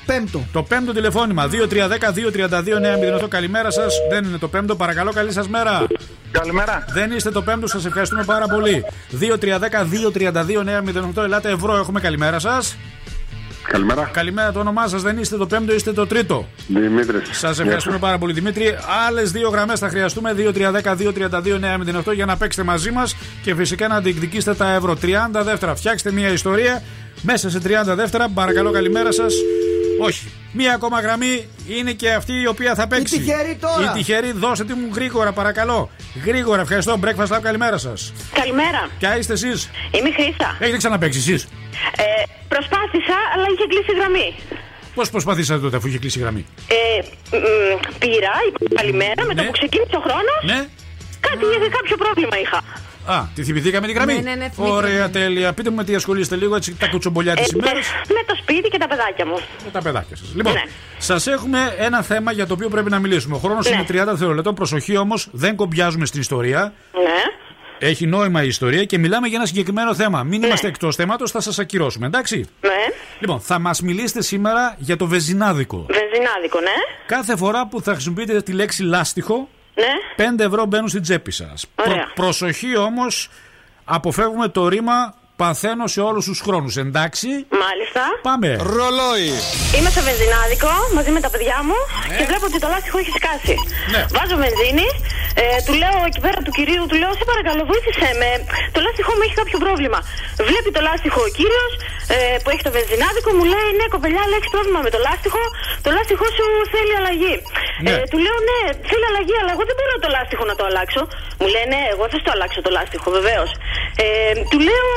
πέμπτο. 0.06 0.46
Το 0.52 0.62
πέμπτο 0.62 0.92
τηλεφώνημα. 0.92 1.48
2-3-10-2-32-9-08. 3.24 3.28
Καλημέρα 3.28 3.70
σας. 3.70 3.94
Δεν 4.10 4.24
είναι 4.24 4.38
το 4.38 4.48
πέμπτο. 4.48 4.76
Παρακαλώ, 4.76 5.12
καλή 5.12 5.32
σας 5.32 5.48
μέρα. 5.48 5.86
Καλημέρα. 6.30 6.84
Δεν 6.92 7.10
είστε 7.10 7.30
το 7.30 7.42
πέμπτο, 7.42 7.66
σας 7.66 7.84
ευχαριστούμε 7.84 8.24
πάρα 8.24 8.46
πολύ. 8.46 8.84
2-3-10-2-32-9-08. 9.12 11.22
Ελάτε 11.22 11.50
ευρώ, 11.50 11.76
έχουμε 11.76 12.00
καλημέρα 12.00 12.38
σας. 12.38 12.76
Καλημέρα. 13.68 14.10
Καλημέρα, 14.12 14.52
το 14.52 14.60
όνομά 14.60 14.88
σας 14.88 15.02
δεν 15.02 15.18
είστε 15.18 15.36
το 15.36 15.46
πέμπτο, 15.46 15.74
είστε 15.74 15.92
το 15.92 16.06
τρίτο. 16.06 16.48
Δημήτρης. 16.68 17.38
Σας 17.38 17.58
ευχαριστούμε 17.58 17.98
πάρα 17.98 18.18
πολύ, 18.18 18.32
Δημήτρη. 18.32 18.76
Άλλες 19.08 19.30
δύο 19.32 19.48
γραμμές 19.48 19.78
θα 19.78 19.88
χρειαστούμε. 19.88 20.32
2-3-10-2-32-9-08 20.32 22.12
για 22.14 22.26
να 22.26 22.36
παίξετε 22.36 22.64
μαζί 22.64 22.90
μας 22.90 23.16
και 23.42 23.54
φυσικά 23.54 23.88
να 23.88 24.00
διεκδικήσετε 24.00 24.54
τα 24.54 24.72
ευρώ. 24.72 24.94
30 24.94 25.42
δεύτερα. 25.42 25.74
Φτιάξτε 25.74 26.12
μια 26.12 26.28
ιστορία 26.28 26.82
μέσα 27.22 27.50
σε 27.50 27.58
30 27.58 27.94
δεύτερα. 27.94 28.28
Παρακαλώ, 28.28 28.70
καλημέρα 28.70 29.12
σας. 29.12 29.34
Όχι. 30.00 30.28
Μία 30.58 30.74
ακόμα 30.74 31.00
γραμμή 31.00 31.48
είναι 31.68 31.92
και 31.92 32.12
αυτή 32.12 32.32
η 32.40 32.46
οποία 32.46 32.74
θα 32.74 32.86
παίξει. 32.86 33.16
Η 33.16 33.18
τυχερή 33.18 33.56
τώρα. 33.60 33.90
Η 33.90 33.98
τυχερή, 33.98 34.32
δώστε 34.32 34.64
τη 34.64 34.72
μου 34.74 34.90
γρήγορα, 34.94 35.32
παρακαλώ. 35.32 35.90
Γρήγορα, 36.24 36.60
ευχαριστώ. 36.60 36.98
Breakfast 37.04 37.36
Lab, 37.36 37.40
καλημέρα 37.42 37.78
σας. 37.78 38.12
Καλημέρα. 38.32 38.88
Ποια 38.98 39.16
είστε 39.18 39.32
εσείς; 39.32 39.70
Είμαι 39.90 40.08
η 40.08 40.12
Χρήσα. 40.12 40.56
Έχετε 40.58 40.76
ξαναπέξει 40.76 41.18
εσείς; 41.18 41.42
Ε, 41.96 42.04
προσπάθησα, 42.48 43.16
αλλά 43.34 43.46
είχε 43.52 43.66
κλείσει 43.68 43.90
η 43.92 43.98
γραμμή. 43.98 44.34
Πώς 44.94 45.10
προσπαθήσατε 45.10 45.60
τότε 45.60 45.76
αφού 45.76 45.86
είχε 45.88 45.98
κλείσει 45.98 46.18
η 46.18 46.22
γραμμή; 46.22 46.46
Ε, 46.68 47.02
μ, 47.36 47.98
πήρα, 47.98 48.32
είπα 48.46 48.74
καλημέρα, 48.80 49.24
με 49.24 49.34
το 49.34 49.42
που 49.42 49.52
ξεκίνησε 49.52 49.96
ο 49.96 50.00
χρόνος. 50.00 50.40
Ναι. 50.42 50.60
Κάτι, 51.20 51.44
κάποιο 51.78 51.96
πρόβλημα 51.96 52.36
είχα. 52.42 52.60
Α, 53.06 53.24
τη 53.34 53.42
θυμηθήκαμε 53.44 53.86
την 53.86 53.96
γραμμή. 53.96 54.12
Ναι, 54.14 54.20
ναι, 54.20 54.34
ναι, 54.34 54.48
θυμήθηκα. 54.48 54.76
Ωραία, 54.76 55.10
τέλεια. 55.10 55.52
Πείτε 55.52 55.70
μου 55.70 55.76
με 55.76 55.84
τι 55.84 55.94
ασχολείστε 55.94 56.36
λίγο, 56.36 56.56
έτσι 56.56 56.74
τα 56.74 56.88
κουτσομπολιά 56.88 57.34
της 57.36 57.46
Ε, 57.52 57.56
ημέρας. 57.56 57.86
με 58.08 58.22
το 58.26 58.34
σπίτι 58.42 58.68
και 58.68 58.78
τα 58.78 58.86
παιδάκια 58.88 59.26
μου. 59.26 59.34
Με 59.64 59.70
τα 59.72 59.82
παιδάκια 59.82 60.16
σας. 60.16 60.32
Λοιπόν, 60.34 60.52
Ναι. 60.52 60.62
σας 60.98 61.26
έχουμε 61.26 61.74
ένα 61.78 62.02
θέμα 62.02 62.32
για 62.32 62.46
το 62.46 62.52
οποίο 62.54 62.68
πρέπει 62.68 62.90
να 62.90 62.98
μιλήσουμε. 62.98 63.34
Ο 63.36 63.38
χρόνος 63.38 63.68
Ναι. 63.68 63.74
είναι 63.74 63.84
30 63.84 64.04
δευτερολεπτών. 64.10 64.54
Προσοχή 64.54 64.96
όμως, 64.96 65.28
δεν 65.32 65.56
κομπιάζουμε 65.56 66.06
στην 66.06 66.20
ιστορία. 66.20 66.72
Ναι. 66.92 67.22
Έχει 67.78 68.06
νόημα 68.06 68.42
η 68.42 68.46
ιστορία 68.46 68.84
και 68.84 68.98
μιλάμε 68.98 69.26
για 69.26 69.36
ένα 69.36 69.46
συγκεκριμένο 69.46 69.94
θέμα. 69.94 70.22
Μην 70.22 70.42
είμαστε 70.42 70.68
εκτός 70.68 70.96
θέματος, 70.96 71.30
θα 71.30 71.40
σας 71.40 71.58
ακυρώσουμε, 71.58 72.06
εντάξει; 72.06 72.36
Ναι. 72.60 72.70
Λοιπόν, 73.18 73.40
θα 73.40 73.58
μας 73.58 73.80
μιλήσετε 73.80 74.22
σήμερα 74.22 74.74
για 74.78 74.96
το 74.96 75.06
βεζινάδικο. 75.06 75.86
Βενζινάδικο, 75.88 76.60
ναι. 76.60 76.70
Κάθε 77.06 77.36
φορά 77.36 77.66
που 77.66 77.80
θα 77.82 77.92
χρησιμοποιείτε 77.92 78.42
τη 78.42 78.52
λέξη 78.52 78.82
λάστιχο, 78.82 79.48
Ναι. 79.76 80.24
5 80.36 80.44
ευρώ 80.44 80.64
μπαίνουν 80.64 80.88
στην 80.88 81.02
τσέπη 81.02 81.30
σας. 81.30 81.66
Ωραία. 81.86 82.12
προσοχή 82.14 82.76
όμως, 82.76 83.28
αποφεύγουμε 83.84 84.48
το 84.48 84.68
ρήμα 84.68 85.14
παθαίνω 85.42 85.86
σε 85.94 86.00
όλους 86.08 86.24
τους 86.28 86.40
χρόνους. 86.46 86.74
Εντάξει. 86.84 87.28
Μάλιστα. 87.64 88.02
Πάμε. 88.28 88.48
Ρολόι. 88.76 89.30
Είμαι 89.76 89.90
στο 89.94 90.02
βενζινάδικο 90.08 90.72
μαζί 90.96 91.10
με 91.16 91.20
τα 91.24 91.30
παιδιά 91.32 91.58
μου 91.68 91.78
και 92.18 92.24
βλέπω 92.30 92.44
ότι 92.50 92.58
το 92.64 92.68
λάστιχο 92.72 92.96
έχει 93.02 93.12
σκάσει. 93.20 93.54
Ναι. 93.92 94.00
Βάζω 94.16 94.36
βενζίνη, 94.42 94.88
ε, 95.42 95.44
του 95.66 95.74
λέω 95.82 95.96
εκεί 96.10 96.20
πέρα 96.26 96.38
του 96.46 96.52
κυρίου, 96.58 96.82
του 96.90 96.96
λέω: 97.00 97.12
Σε 97.20 97.24
παρακαλώ, 97.30 97.62
βοήθησέ 97.70 98.10
με. 98.20 98.30
Το 98.74 98.78
λάστιχό 98.84 99.12
μου 99.16 99.22
έχει 99.26 99.36
κάποιο 99.42 99.58
πρόβλημα. 99.64 99.98
Βλέπει 100.48 100.70
το 100.76 100.80
λάστιχο 100.88 101.20
ο 101.28 101.30
κύριος 101.38 101.72
ε, 102.16 102.18
που 102.42 102.48
έχει 102.52 102.62
το 102.68 102.72
βενζινάδικο, 102.76 103.28
μου 103.38 103.44
λέει: 103.52 103.68
Ναι, 103.78 103.86
κοπελιά, 103.94 104.22
αλλά 104.26 104.34
έχει 104.40 104.50
πρόβλημα 104.56 104.80
με 104.86 104.90
το 104.94 105.00
λάστιχο. 105.06 105.42
Το 105.86 105.90
λάστιχό 105.96 106.26
σου 106.36 106.44
θέλει 106.74 106.92
αλλαγή. 107.00 107.34
Ναι. 107.84 107.92
Ε, 107.92 108.02
του 108.12 108.18
λέω: 108.24 108.36
Ναι, 108.50 108.60
θέλει 108.90 109.04
αλλαγή, 109.10 109.34
αλλά 109.40 109.50
εγώ 109.56 109.62
δεν 109.68 109.76
μπορώ 109.78 109.94
το 110.04 110.08
λάστιχο 110.16 110.44
να 110.50 110.54
το 110.58 110.64
αλλάξω. 110.70 111.02
Μου 111.40 111.46
λέει: 111.54 111.66
Ναι, 111.72 111.80
εγώ 111.94 112.04
θα 112.12 112.18
στο 112.22 112.30
αλλάξω 112.36 112.58
το 112.66 112.70
λάστιχο, 112.76 113.08
βεβαίως. 113.18 113.50
Ε, 114.04 114.06
του 114.52 114.58
λέω: 114.68 114.88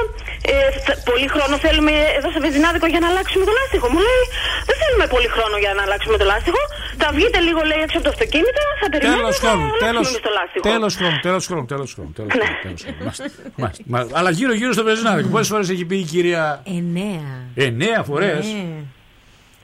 ε, 0.52 0.54
th- 0.86 1.00
πολύ 1.10 1.28
χρόνο 1.34 1.54
θέλουμε 1.66 1.94
εδώ 2.18 2.28
σε 2.36 2.40
βενζινάδικο 2.46 2.86
για 2.94 3.02
να 3.04 3.08
αλλάξουμε 3.12 3.44
το 3.50 3.54
λάστιχο. 3.60 3.88
Μου 3.94 4.00
λέει, 4.08 4.24
δεν 4.70 4.76
θέλουμε 4.82 5.06
πολύ 5.16 5.30
χρόνο 5.36 5.56
για 5.64 5.72
να 5.78 5.82
αλλάξουμε 5.86 6.16
το 6.22 6.26
λάστιχο. 6.32 6.62
Θα 7.02 7.08
βγείτε 7.18 7.38
λίγο, 7.48 7.62
λέει, 7.70 7.82
έξω 7.86 7.98
από 8.00 8.06
το 8.08 8.12
αυτοκίνητο, 8.16 8.62
θα 8.82 8.88
περιμένουμε 8.94 9.22
Τέλο 9.22 9.34
θα 9.34 9.48
χρόνου. 9.48 9.64
αλλάξουμε 9.64 9.86
Τέλος 9.90 10.06
εμείς 10.12 10.22
το 10.28 10.32
λάστιχο. 10.38 10.64
τέλος 10.72 10.94
χρόνου. 11.00 11.18
Τέλος 11.28 11.44
χρόνου. 11.50 11.66
Τέλος 11.72 11.88
χρόνου. 11.94 12.12
τέλος 12.18 12.30
χρόνου, 12.30 12.32
τέλος 12.32 12.32
χρόνου. 12.36 12.70
Μάλιστα, 12.70 12.90
μάλιστα, 13.06 13.26
μάλιστα. 13.62 13.84
Μα- 13.94 14.08
Αλλά 14.20 14.30
γύρω-γύρω 14.40 14.72
στο 14.78 14.84
βενζινάδικο. 14.90 15.28
Πόσες 15.36 15.48
φορές 15.54 15.68
έχει 15.76 15.86
πει 15.90 15.98
η 16.06 16.08
κυρία; 16.14 16.44
Εννέα. 16.78 17.30
Εννέα 17.68 18.00
φορές. 18.10 18.44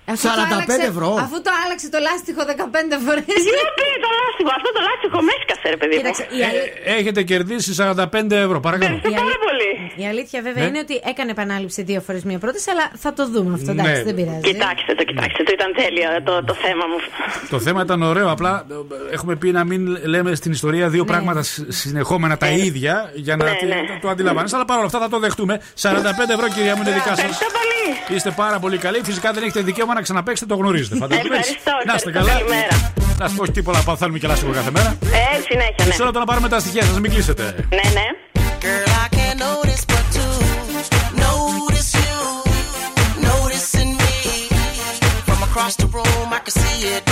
Ναι. 0.07 0.14
Αφού 0.14 0.27
45 0.27 0.32
το 0.52 0.56
άλλαξε- 0.56 0.90
ευρώ. 0.94 1.10
Αφού 1.26 1.38
το 1.48 1.52
άλλαξε 1.64 1.88
το 1.95 1.99
λάστιχο 2.07 2.41
15 2.52 2.95
φορές. 3.06 3.40
Γιατί 3.49 3.86
το 4.06 4.10
λάστιχο, 4.19 4.52
αυτό 4.57 4.69
το 4.77 4.82
λάστιχο 4.88 5.18
με 5.27 5.32
έσκασε, 5.38 5.65
ρε 5.73 5.77
παιδί 5.82 5.94
μου. 5.95 6.02
Κοίταξε, 6.02 6.23
η, 6.38 6.40
αλή- 6.49 6.72
Έχετε 6.99 7.19
κερδίσει 7.32 7.72
45 7.82 8.36
ευρώ. 8.48 8.60
Παρακαλώ. 8.68 8.95
η 8.95 9.15
αλή- 9.23 9.44
η 10.03 10.06
αλήθεια 10.11 10.40
βέβαια 10.48 10.64
Ναι. 10.64 10.69
είναι 10.69 10.80
ότι 10.86 10.95
έκανε 11.11 11.30
επανάληψη 11.32 11.80
δύο 11.90 12.02
φορές 12.07 12.23
μία 12.30 12.40
πρόταση, 12.44 12.68
αλλά 12.73 12.86
θα 13.03 13.10
το 13.18 13.23
δούμε 13.34 13.52
αυτό. 13.60 13.72
Ναι. 13.73 13.82
Εντάξει, 13.82 14.02
δεν 14.10 14.15
πειράζει. 14.19 14.41
Κοιτάξτε 14.52 14.91
το, 14.99 15.03
κοιτάξτε 15.10 15.41
το, 15.48 15.52
ήταν 15.57 15.69
τέλειο 15.82 16.10
το, 16.27 16.34
το 16.49 16.53
θέμα 16.65 16.86
μου. 16.91 16.98
Το 17.53 17.60
θέμα 17.65 17.80
ήταν 17.88 17.99
ωραίο. 18.11 18.27
Απλά 18.36 18.53
ε, 18.72 19.14
έχουμε 19.15 19.34
πει 19.41 19.52
να 19.60 19.64
μην 19.64 19.82
λέμε 20.14 20.36
στην 20.36 20.52
ιστορία 20.52 20.86
δύο 20.90 21.06
πράγματα 21.06 21.41
συ- 21.44 21.72
συνεχόμενα 21.72 22.38
τα 22.38 22.48
ίδια 22.49 23.11
για 23.15 23.36
να 23.36 23.44
Ναι, 23.45 23.56
τη- 23.60 23.65
ναι. 23.65 23.76
το 24.02 24.10
αντιλαμβάνεσαι. 24.10 24.56
Αλλά 24.56 24.65
παρόλα 24.65 24.86
αυτά 24.86 24.99
θα 24.99 25.10
το 25.10 25.19
δεχτούμε. 25.19 25.61
45 25.82 26.34
ευρώ, 26.38 26.48
κυρία 26.56 26.76
μου, 26.76 26.82
είναι 26.82 26.91
δικά 26.91 27.10
σας. 27.10 27.18
Ευχαριστώ 27.18 27.45
πολύ. 27.57 28.15
Είστε 28.18 28.32
πάρα 28.32 28.60
πολύ 28.60 28.77
καλοί. 28.77 28.99
Φυσικά 29.03 29.32
δεν 29.32 29.44
έχετε 29.44 29.61
δικαίωμα 29.61 29.94
να 29.95 30.01
ξαναπέξετε, 30.01 30.53
το 30.53 30.59
γνωρίζετε. 30.61 30.95
Φαντάζομαι. 31.03 31.35
έτσι. 31.38 31.55
Ευχαριστώ, 31.57 31.72
Να 31.89 31.93
είστε 31.95 32.09
ευχαριστώ. 32.09 32.34
καλά. 32.34 32.34
Καλημέρα. 32.34 32.76
Να 33.19 33.26
σας 33.27 33.35
πω 33.38 33.41
όχι 33.41 33.51
τίποτα, 33.51 33.80
πάω 33.88 33.95
θέλουμε 34.01 34.17
και 34.22 34.27
λάστιχο 34.27 34.51
κάθε 34.51 34.72
μέρα. 34.72 34.89
Ε, 35.01 35.41
συνέχεια, 35.49 35.76
ναι. 35.80 35.85
Μισό 35.85 36.03
λεπτό 36.03 36.19
να 36.19 36.26
πάρουμε 36.26 36.49
τα 36.49 36.59
στοιχεία 36.59 36.84
σας, 36.84 36.99
μην 36.99 37.11
κλείσετε. 37.11 37.43
Ναι, 37.77 37.85
ναι. 37.97 38.07
Girl, 38.65 38.89
I 39.05 39.07
can't 39.17 39.39
notice 39.49 39.84
but 39.93 40.05
to 40.17 40.26
notice 41.26 41.91
you, 42.03 42.17
noticing 43.31 43.89
me. 44.03 44.15
From 45.27 45.39
across 45.49 45.73
the 45.81 45.88
room, 45.97 46.27
I 46.38 46.39
can 46.45 46.53
see 46.61 46.77
it 46.95 47.03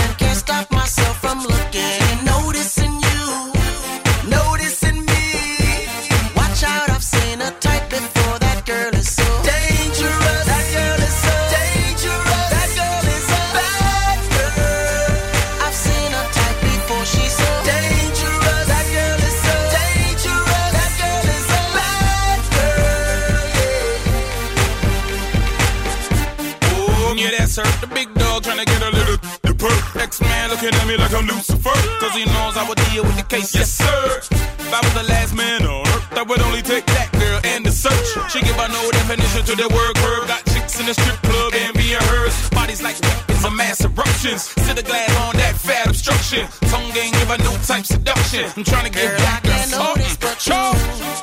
Yeah. 27.54 27.70
The 27.82 27.88
big 27.88 28.10
dog 28.16 28.42
trying 28.42 28.58
to 28.58 28.66
get 28.66 28.82
a 28.82 28.90
little 28.90 29.18
the 29.46 29.54
perk. 29.54 30.02
X-Man 30.02 30.50
looking 30.50 30.74
at 30.74 30.88
me 30.88 30.98
like 30.98 31.14
I'm 31.14 31.28
Lucifer. 31.28 31.78
Cause 32.02 32.14
he 32.18 32.26
knows 32.26 32.58
I 32.58 32.66
would 32.68 32.82
deal 32.90 33.04
with 33.04 33.16
the 33.16 33.28
case. 33.30 33.54
Yes, 33.54 33.70
sir. 33.70 34.26
If 34.58 34.74
I 34.74 34.82
was 34.82 34.94
the 34.98 35.06
last 35.06 35.36
man 35.36 35.62
on 35.62 35.86
earth, 35.86 36.18
I 36.18 36.24
would 36.24 36.42
only 36.42 36.64
take 36.64 36.86
that 36.98 37.14
girl 37.14 37.40
and 37.46 37.64
the 37.64 37.70
search. 37.70 38.10
She 38.34 38.42
give 38.42 38.58
her 38.58 38.70
no 38.74 38.82
definition 38.90 39.46
to 39.46 39.54
the 39.54 39.70
word 39.70 39.94
curve. 40.02 40.26
Got 40.28 40.42
chicks 40.50 40.80
in 40.80 40.88
the 40.88 40.96
strip 40.98 41.22
club 41.22 41.54
and 41.54 41.78
being 41.78 42.02
hers. 42.10 42.34
Bodies 42.50 42.82
like 42.82 42.98
weapons 43.06 43.46
of 43.46 43.54
mass 43.54 43.86
eruptions. 43.86 44.50
Sit 44.66 44.76
the 44.76 44.82
glass 44.82 45.14
on 45.22 45.38
that 45.38 45.54
fat 45.54 45.86
obstruction. 45.86 46.50
Tongue 46.74 46.90
game 46.90 47.14
give 47.14 47.30
a 47.30 47.38
new 47.38 47.54
type 47.70 47.86
seduction. 47.86 48.50
I'm 48.58 48.66
trying 48.66 48.90
to 48.90 48.94
Girl, 48.98 49.14
I 49.14 49.22
back 49.22 49.46
a 49.46 49.54
can't 49.54 49.72
notice 49.78 50.18
but 50.18 50.42
you 50.50 50.58
you, 50.98 51.14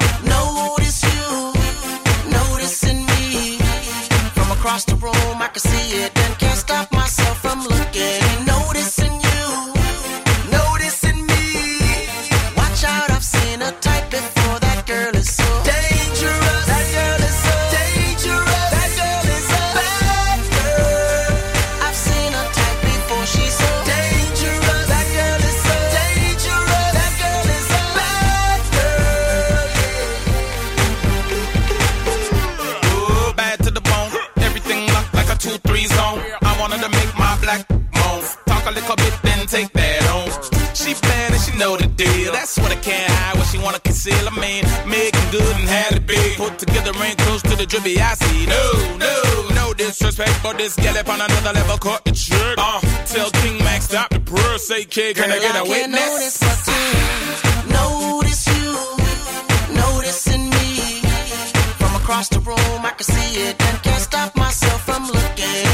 across 4.60 4.84
the 4.84 4.94
room, 4.96 5.40
I 5.40 5.48
can 5.48 5.60
see 5.60 5.96
it 6.04 6.12
and 6.18 6.38
can't 6.38 6.58
stop 6.58 6.92
myself 6.92 6.99
Talk 38.90 38.98
a 38.98 39.04
little 39.04 39.20
bit, 39.22 39.22
then 39.22 39.46
take 39.46 39.72
that 39.74 40.02
on. 40.10 40.26
She 40.74 40.94
bad 40.94 41.30
and 41.30 41.40
she 41.40 41.56
know 41.56 41.76
the 41.76 41.86
deal. 41.86 42.32
That's 42.32 42.58
what 42.58 42.72
I 42.72 42.78
can't 42.82 43.06
hide, 43.06 43.38
what 43.38 43.46
she 43.46 43.58
wanna 43.58 43.78
conceal. 43.78 44.18
I 44.26 44.34
mean, 44.34 44.66
making 44.82 45.30
good 45.30 45.54
and 45.62 45.68
had 45.68 45.94
it 45.94 46.06
big. 46.06 46.36
Put 46.36 46.58
together 46.58 46.90
ain't 46.98 47.16
close 47.18 47.40
to 47.42 47.54
the 47.54 47.66
drippy 47.66 48.00
I 48.00 48.14
see. 48.14 48.46
No, 48.46 48.64
no, 48.98 49.14
no 49.54 49.74
disrespect, 49.74 50.34
but 50.42 50.58
this 50.58 50.74
gal 50.74 50.98
up 50.98 51.08
on 51.08 51.20
another 51.20 51.52
level 51.52 51.78
caught 51.78 52.04
the 52.04 52.10
trick. 52.10 52.58
Uh, 52.58 52.80
tell 53.06 53.30
King 53.30 53.58
Max 53.62 53.84
stop 53.84 54.10
the 54.10 54.18
purr, 54.18 54.58
say 54.58 54.84
kid, 54.84 55.14
can 55.14 55.30
I 55.30 55.38
Girl, 55.38 55.42
get 55.42 55.54
a 55.54 55.62
can't 55.62 55.68
witness? 55.70 56.42
notice 56.42 56.66
notice 57.70 58.42
you, 58.58 58.70
noticing 59.70 60.50
me. 60.50 60.98
From 61.78 61.94
across 61.94 62.28
the 62.28 62.40
room, 62.40 62.80
I 62.82 62.90
can 62.98 63.06
see 63.06 63.38
it 63.46 63.54
and 63.54 63.82
can't 63.84 64.02
stop 64.02 64.34
myself 64.34 64.82
from 64.82 65.06
looking 65.06 65.69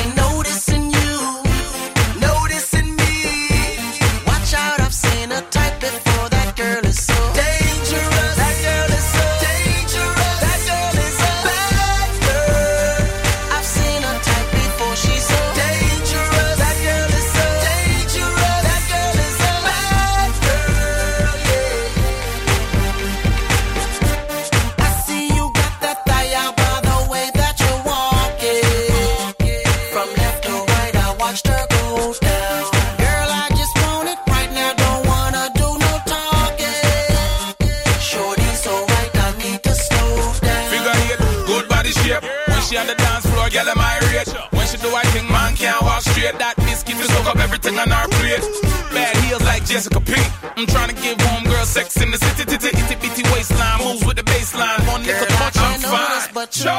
she 42.66 42.76
on 42.76 42.86
the 42.86 42.94
dance 42.94 43.24
floor, 43.26 43.48
girl, 43.48 43.68
am 43.68 43.78
I 43.78 43.98
rate? 44.10 44.26
When 44.50 44.66
she 44.66 44.76
do 44.78 44.90
I 44.90 45.02
think 45.14 45.30
man 45.30 45.54
can't 45.54 45.80
walk 45.82 46.02
straight. 46.02 46.38
That 46.38 46.56
biscuit 46.56 46.96
will 46.96 47.06
soak 47.14 47.26
up 47.26 47.38
everything 47.38 47.78
on 47.78 47.92
our 47.92 48.08
plate. 48.08 48.42
Bad 48.90 49.16
heels 49.22 49.42
like 49.42 49.64
Jessica 49.64 50.00
Pink. 50.00 50.26
I'm 50.56 50.66
trying 50.66 50.90
to 50.90 50.98
give 51.00 51.20
home 51.20 51.44
girl 51.44 51.64
sex 51.64 51.96
in 52.02 52.10
the 52.10 52.18
city, 52.18 52.44
titty, 52.44 52.74
itty 52.74 52.96
bitty 52.96 53.22
waistline. 53.30 53.78
Moves 53.84 54.04
with 54.04 54.16
the 54.16 54.24
baseline. 54.24 54.82
One 54.88 55.02
I'm 55.02 55.06
fine. 55.06 55.55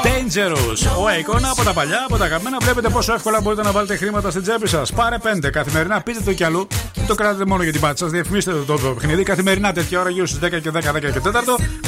Dangerous. 0.03 0.79
Ο 0.97 1.05
Akon 1.07 1.41
από 1.51 1.63
τα 1.63 1.73
παλιά, 1.73 2.05
από 2.05 2.17
τα 2.17 2.25
αγαπημένα. 2.25 2.57
Βλέπετε 2.61 2.89
πόσο 2.89 3.13
εύκολα 3.13 3.41
μπορείτε 3.41 3.61
να 3.63 3.71
βάλετε 3.71 3.95
χρήματα 3.95 4.29
στην 4.29 4.41
τσέπη 4.41 4.67
σας. 4.67 4.93
Πάρε 4.93 5.17
πέντε 5.17 5.49
καθημερινά, 5.49 6.01
πείτε 6.01 6.19
το 6.25 6.33
κι 6.33 6.43
αλλού. 6.43 6.67
Μην 6.97 7.07
το 7.07 7.15
κρατάτε 7.15 7.45
μόνο 7.45 7.63
για 7.63 7.71
την 7.71 7.81
πάτη 7.81 7.99
σας. 7.99 8.11
Διαφημίστε 8.11 8.51
το, 8.51 8.77
το 8.77 8.89
παιχνίδι 8.89 9.23
καθημερινά 9.23 9.73
τέτοια 9.73 9.99
ώρα 9.99 10.09
γύρω 10.09 10.25
στις 10.25 10.39
10 10.43 10.49
και 10.61 10.71
10, 10.73 10.77
10 10.77 10.99
και 10.99 11.21
4. 11.23 11.29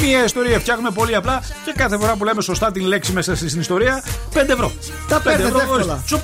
Μία 0.02 0.24
ιστορία 0.24 0.60
φτιάχνουμε 0.60 0.90
πολύ 0.92 1.16
απλά 1.16 1.44
και 1.66 1.74
κάθε 1.76 1.98
φορά 1.98 2.16
που 2.16 2.24
λέμε 2.24 2.42
σωστά 2.42 2.72
την 2.72 2.86
λέξη 2.86 3.12
μέσα 3.12 3.36
στην 3.36 3.60
ιστορία 3.60 4.04
5 4.34 4.50
ευρώ. 4.50 4.72
Τα 5.08 5.20
παίρνετε 5.20 5.48
ευρώ, 5.48 5.60
εύκολα. 5.60 5.84
ορίστε. 5.84 6.02
Τσουπ 6.06 6.22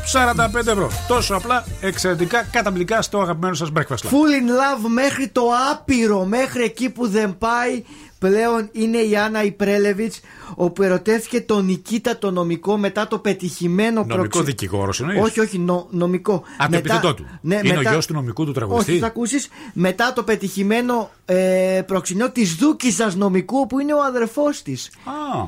45 0.63 0.67
ευρώ. 0.67 0.91
Τόσο 1.07 1.35
απλά, 1.35 1.65
εξαιρετικά, 1.81 2.47
καταπληκτικά 2.51 3.01
στο 3.01 3.21
αγαπημένο 3.21 3.55
σας 3.55 3.69
breakfast. 3.77 3.81
Club. 3.81 4.09
Full 4.09 4.31
in 4.39 4.49
love 4.49 4.87
μέχρι 4.93 5.27
το 5.27 5.41
άπειρο, 5.71 6.23
μέχρι 6.25 6.63
εκεί 6.63 6.89
που 6.89 7.07
δεν 7.07 7.37
πάει. 7.37 7.83
Πλέον 8.29 8.69
είναι 8.71 8.97
η 8.97 9.15
Άννα 9.17 9.43
Ιπρέλεβιτς 9.43 10.19
όπου 10.55 10.83
ερωτεύτηκε 10.83 11.41
τον 11.41 11.65
Νικήτα 11.65 12.17
το 12.17 12.31
νομικό 12.31 12.77
μετά 12.77 13.07
το 13.07 13.19
πετυχημένο 13.19 13.99
Νομικό 13.99 14.15
προξε- 14.17 14.43
δικηγόρος 14.43 14.99
εννοείς; 14.99 15.21
Όχι, 15.21 15.39
όχι, 15.39 15.57
νο- 15.59 15.87
νομικό. 15.89 16.33
Α, 16.33 16.67
το 16.71 16.77
επίθετό 16.77 17.13
του. 17.13 17.25
Ναι, 17.41 17.55
Είναι 17.63 17.73
μετά- 17.75 17.89
ο 17.89 17.91
γιος 17.93 18.05
του 18.05 18.13
νομικού 18.13 18.45
του 18.45 18.51
τραγουδιστή; 18.51 18.91
Όχι, 18.91 18.99
θα 18.99 19.07
ακούσεις. 19.07 19.47
Μετά 19.73 20.13
το 20.13 20.23
πετυχημένο 20.23 21.09
ε, 21.25 21.81
προξενιό 21.87 22.31
της 22.31 22.55
Δούκιζα 22.55 23.11
νομικού, 23.15 23.67
που 23.67 23.79
είναι 23.79 23.93
ο 23.93 24.03
αδερφός 24.03 24.61
της. 24.61 24.91
Α. 25.05 25.45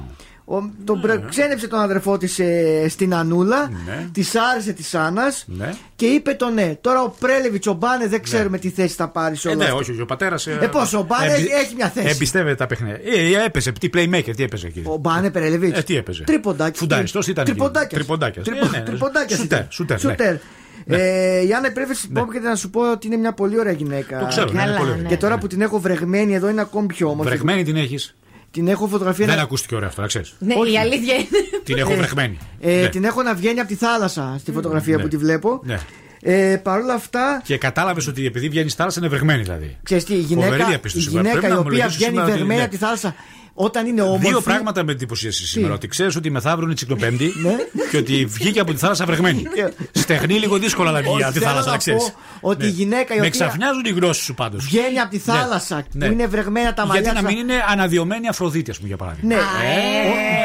Ο, 0.49 0.69
τον 0.85 1.01
πρε- 1.01 1.29
ξένεψε 1.29 1.67
τον 1.67 1.79
αδερφό 1.79 2.17
της 2.17 2.39
στην 2.87 3.13
Ανούλα. 3.13 3.69
Ναι. 3.85 4.07
Της 4.11 4.35
άρεσε 4.35 4.73
της 4.73 4.95
Άννας 4.95 5.43
Ναι. 5.47 5.73
και 5.95 6.05
είπε 6.05 6.33
το 6.33 6.49
ναι. 6.49 6.77
Τώρα 6.81 7.01
ο 7.01 7.09
Πρέλεβιτς, 7.19 7.67
ο 7.67 7.73
Μπάνε 7.73 8.07
δεν 8.07 8.21
ξέρουμε 8.21 8.57
τι 8.57 8.69
θέση 8.69 8.95
θα 8.95 9.07
πάρει 9.07 9.35
σε 9.35 9.47
Ε, 9.47 9.51
όλο 9.51 9.59
ναι, 9.59 9.65
αυτό. 9.65 9.77
όχι, 9.77 9.91
όχι, 9.91 10.01
ο 10.01 10.05
πατέρας. 10.05 10.47
Ε, 10.47 10.69
πώς, 10.71 10.93
ο 10.93 11.05
Μπάνε 11.07 11.33
έχει 11.33 11.75
μια 11.75 11.89
θέση. 11.89 12.07
Εμπιστεύεται 12.07 12.55
τα 12.55 12.67
παιχνίδια. 12.67 12.99
Ε, 13.03 13.41
ε, 13.41 13.43
έπαιζε, 13.45 13.71
τι 13.71 13.89
playmaker, 13.93 14.31
τι 14.35 14.43
έπαιζε 14.43 14.67
εκεί. 14.67 14.81
Ο 14.85 14.97
Μπάνε 14.97 15.31
Πρέλεβιτς. 15.31 15.79
Ε, 15.79 15.81
τι 15.83 15.95
έπαιζε. 15.97 16.23
Τρίποντάκι. 16.23 16.77
Φουντάριστος 16.77 17.27
ήταν. 17.27 17.43
εκεί. 17.47 17.53
Τριποντάκιας. 17.53 17.93
Τριποντάκιας. 18.01 18.45
Τρυπο- 18.45 18.65
Ε, 18.65 18.69
ναι, 18.69 18.77
ναι. 18.77 18.83
τριποντάκιας 18.83 19.39
Σουτέρ, 19.39 19.57
ήταν. 19.59 19.71
σουτέρ, 19.71 20.03
ναι. 20.03 20.09
Σουτέρ. 20.11 20.35
Ναι. 20.85 20.97
Ε, 20.97 21.45
η 21.47 21.53
Άννα 21.53 21.71
Πρέφεση 21.71 22.07
και 22.33 22.39
να 22.39 22.55
σου 22.55 22.69
πω 22.69 22.91
ότι 22.91 23.07
είναι 23.07 23.15
μια 23.17 23.33
πολύ 23.33 23.59
ωραία 23.59 23.73
γυναίκα. 23.73 24.19
Το 24.19 24.25
ξέρω, 24.25 24.51
ναι, 24.51 24.61
είναι 24.61 24.75
πολύ 24.77 24.91
ωραία. 24.91 25.03
Και 25.03 25.17
τώρα 25.17 25.37
που 25.37 25.47
την 25.47 25.61
έχω 25.61 25.79
βρεγμένη 25.79 26.33
εδώ 26.35 26.49
είναι 26.49 26.61
ακόμη 26.61 26.87
πιο 26.87 27.09
όμορφη. 27.09 27.29
Βρεγμένη 27.31 27.63
την 27.63 27.75
έχεις. 27.75 28.15
Την 28.51 28.67
έχω 28.67 28.87
φωτογραφία. 28.87 29.25
Δεν 29.25 29.35
να- 29.35 29.41
ακούστηκε 29.41 29.75
ωραία 29.75 29.87
αυτό, 29.87 30.01
να 30.01 30.07
ξέρεις. 30.07 30.33
Ναι, 30.39 30.53
Όχι. 30.57 30.71
η 30.71 30.77
αλήθεια 30.77 31.13
είναι. 31.15 31.27
Την 31.63 31.77
έχω 31.77 31.91
Ε, 31.93 31.95
βρεγμένη. 31.95 32.37
Ε, 32.59 32.81
Ναι. 32.81 32.89
Την 32.89 33.03
έχω 33.03 33.21
να 33.23 33.33
βγαίνει 33.33 33.59
από 33.59 33.67
τη 33.67 33.75
θάλασσα 33.75 34.35
στη 34.39 34.51
φωτογραφία 34.51 34.95
Ναι. 34.95 35.01
που 35.01 35.07
τη 35.07 35.17
βλέπω. 35.17 35.61
Ναι. 35.63 35.79
Ε, 36.21 36.55
Παρ' 36.63 36.79
όλα 36.79 36.93
αυτά, 36.93 37.41
Και 37.45 37.57
κατάλαβες 37.57 38.07
ότι 38.07 38.25
επειδή 38.25 38.49
βγαίνει 38.49 38.69
στη 38.69 38.77
θάλασσα 38.77 38.99
είναι 38.99 39.09
βρεγμένη 39.09 39.41
δηλαδή. 39.43 39.77
ξέρεις 39.83 40.03
τι, 40.03 40.13
η 40.13 40.21
Φοβερή 40.21 40.43
γυναίκα, 40.45 40.63
η, 40.65 40.69
διαπίστωση. 40.69 41.09
γυναίκα 41.09 41.29
Πρέπει 41.29 41.45
η 41.45 41.49
να 41.49 41.55
μου 41.55 41.61
οποία 41.65 41.77
λέγεις 41.77 41.95
βγαίνει 41.95 42.09
σήμερα 42.09 42.25
ότι- 42.27 42.33
βρεγμένη 42.35 42.59
ναι. 42.59 42.65
από 42.65 42.71
τη 42.75 42.77
θάλασσα 42.77 43.15
όταν 43.59 43.85
είναι 43.87 44.01
όμορφη. 44.01 44.27
Δύο 44.27 44.41
πράγματα 44.41 44.83
με 44.83 44.91
εντυπωσίασε 44.91 45.45
σήμερα. 45.45 45.73
Ότι 45.73 45.87
ξέρεις 45.87 46.15
ότι 46.15 46.29
μεθαύριο 46.31 46.65
είναι 46.65 46.73
τσικλοπέμπτη 46.75 47.33
Ναι. 47.43 47.55
και 47.91 47.97
ότι 47.97 48.25
βγήκε 48.25 48.59
από 48.59 48.71
τη 48.71 48.77
θάλασσα 48.77 49.05
βρεγμένη. 49.05 49.43
Στεγνή 49.91 50.33
λίγο 50.33 50.57
δύσκολα 50.57 50.91
να 50.91 50.99
βγει 51.01 51.09
Όχι, 51.09 51.23
από 51.23 51.31
τη 51.33 51.37
θέλω 51.39 51.49
θάλασσα, 51.49 51.65
να 51.65 51.71
να 51.71 51.77
ξέρεις. 51.77 52.03
πω 52.41 52.47
ότι 52.49 52.65
η 52.65 52.69
γυναίκα 52.69 53.01
η 53.01 53.05
Με 53.07 53.15
οποία 53.17 53.29
ξαφνιάζουν 53.29 53.85
οι 53.85 53.89
γνώσεις 53.89 54.23
σου 54.23 54.33
πάντως. 54.33 54.65
βγαίνει 54.65 54.99
από 54.99 55.09
τη 55.09 55.17
θάλασσα 55.19 55.83
ναι. 55.91 56.05
που 56.05 56.11
είναι 56.11 56.27
βρεγμένα 56.27 56.73
τα 56.73 56.85
μαλλιά 56.85 57.01
Γιατί 57.01 57.21
να 57.23 57.29
στα- 57.29 57.37
μην 57.37 57.49
είναι 57.49 57.63
αναδειωμένη 57.69 58.27
Αφροδίτη, 58.27 58.69
ας 58.71 58.75
πούμε, 58.75 58.87
για 58.87 58.97
παράδειγμα. 58.97 59.27
Ναι. 59.35 59.39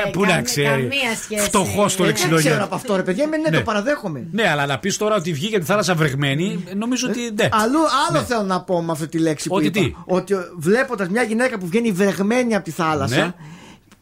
Ε, 0.07 0.11
πού 0.11 0.25
να 0.25 0.43
ξέρει. 0.43 0.67
καμία 0.69 0.91
σχέση. 1.23 1.43
Φτωχός 1.45 1.93
στο 1.93 2.05
Δεν 2.05 2.15
ξέρω 2.15 2.31
λεξιλόγιο. 2.31 2.65
από 2.65 2.75
αυτό, 2.75 2.97
ρε 2.97 3.03
παιδιά, 3.03 3.27
ναι, 3.27 3.37
Ναι. 3.51 3.57
το 3.57 3.63
παραδέχομαι. 3.63 4.27
Ναι, 4.31 4.49
αλλά 4.51 4.67
να 4.67 4.79
πεις 4.79 4.97
τώρα 4.97 5.15
ότι 5.15 5.33
βγήκε 5.33 5.55
από 5.57 5.65
τη 5.65 5.71
θάλασσα 5.71 5.95
βρεγμένη, 5.95 6.65
νομίζω 6.77 7.07
ότι. 7.09 7.21
Ναι. 7.35 7.49
Αλλού 7.53 7.79
άλλο 8.11 8.23
θέλω 8.25 8.43
να 8.43 8.61
πω 8.61 8.83
με 8.83 8.93
αυτή 8.93 9.07
τη 9.09 9.19
λέξη 9.19 9.49
που 9.49 9.55
Ότι 9.55 9.67
είπα. 9.67 9.81
τι; 9.81 9.95
Ότι 10.05 10.35
βλέποντας 10.59 11.09
μια 11.09 11.23
γυναίκα 11.23 11.59
που 11.59 11.67
βγαίνει 11.67 11.93
βρεγμένη 11.93 12.55
από 12.55 12.65
τη 12.65 12.71
θάλασσα. 12.71 13.02
Ναι. 13.09 13.33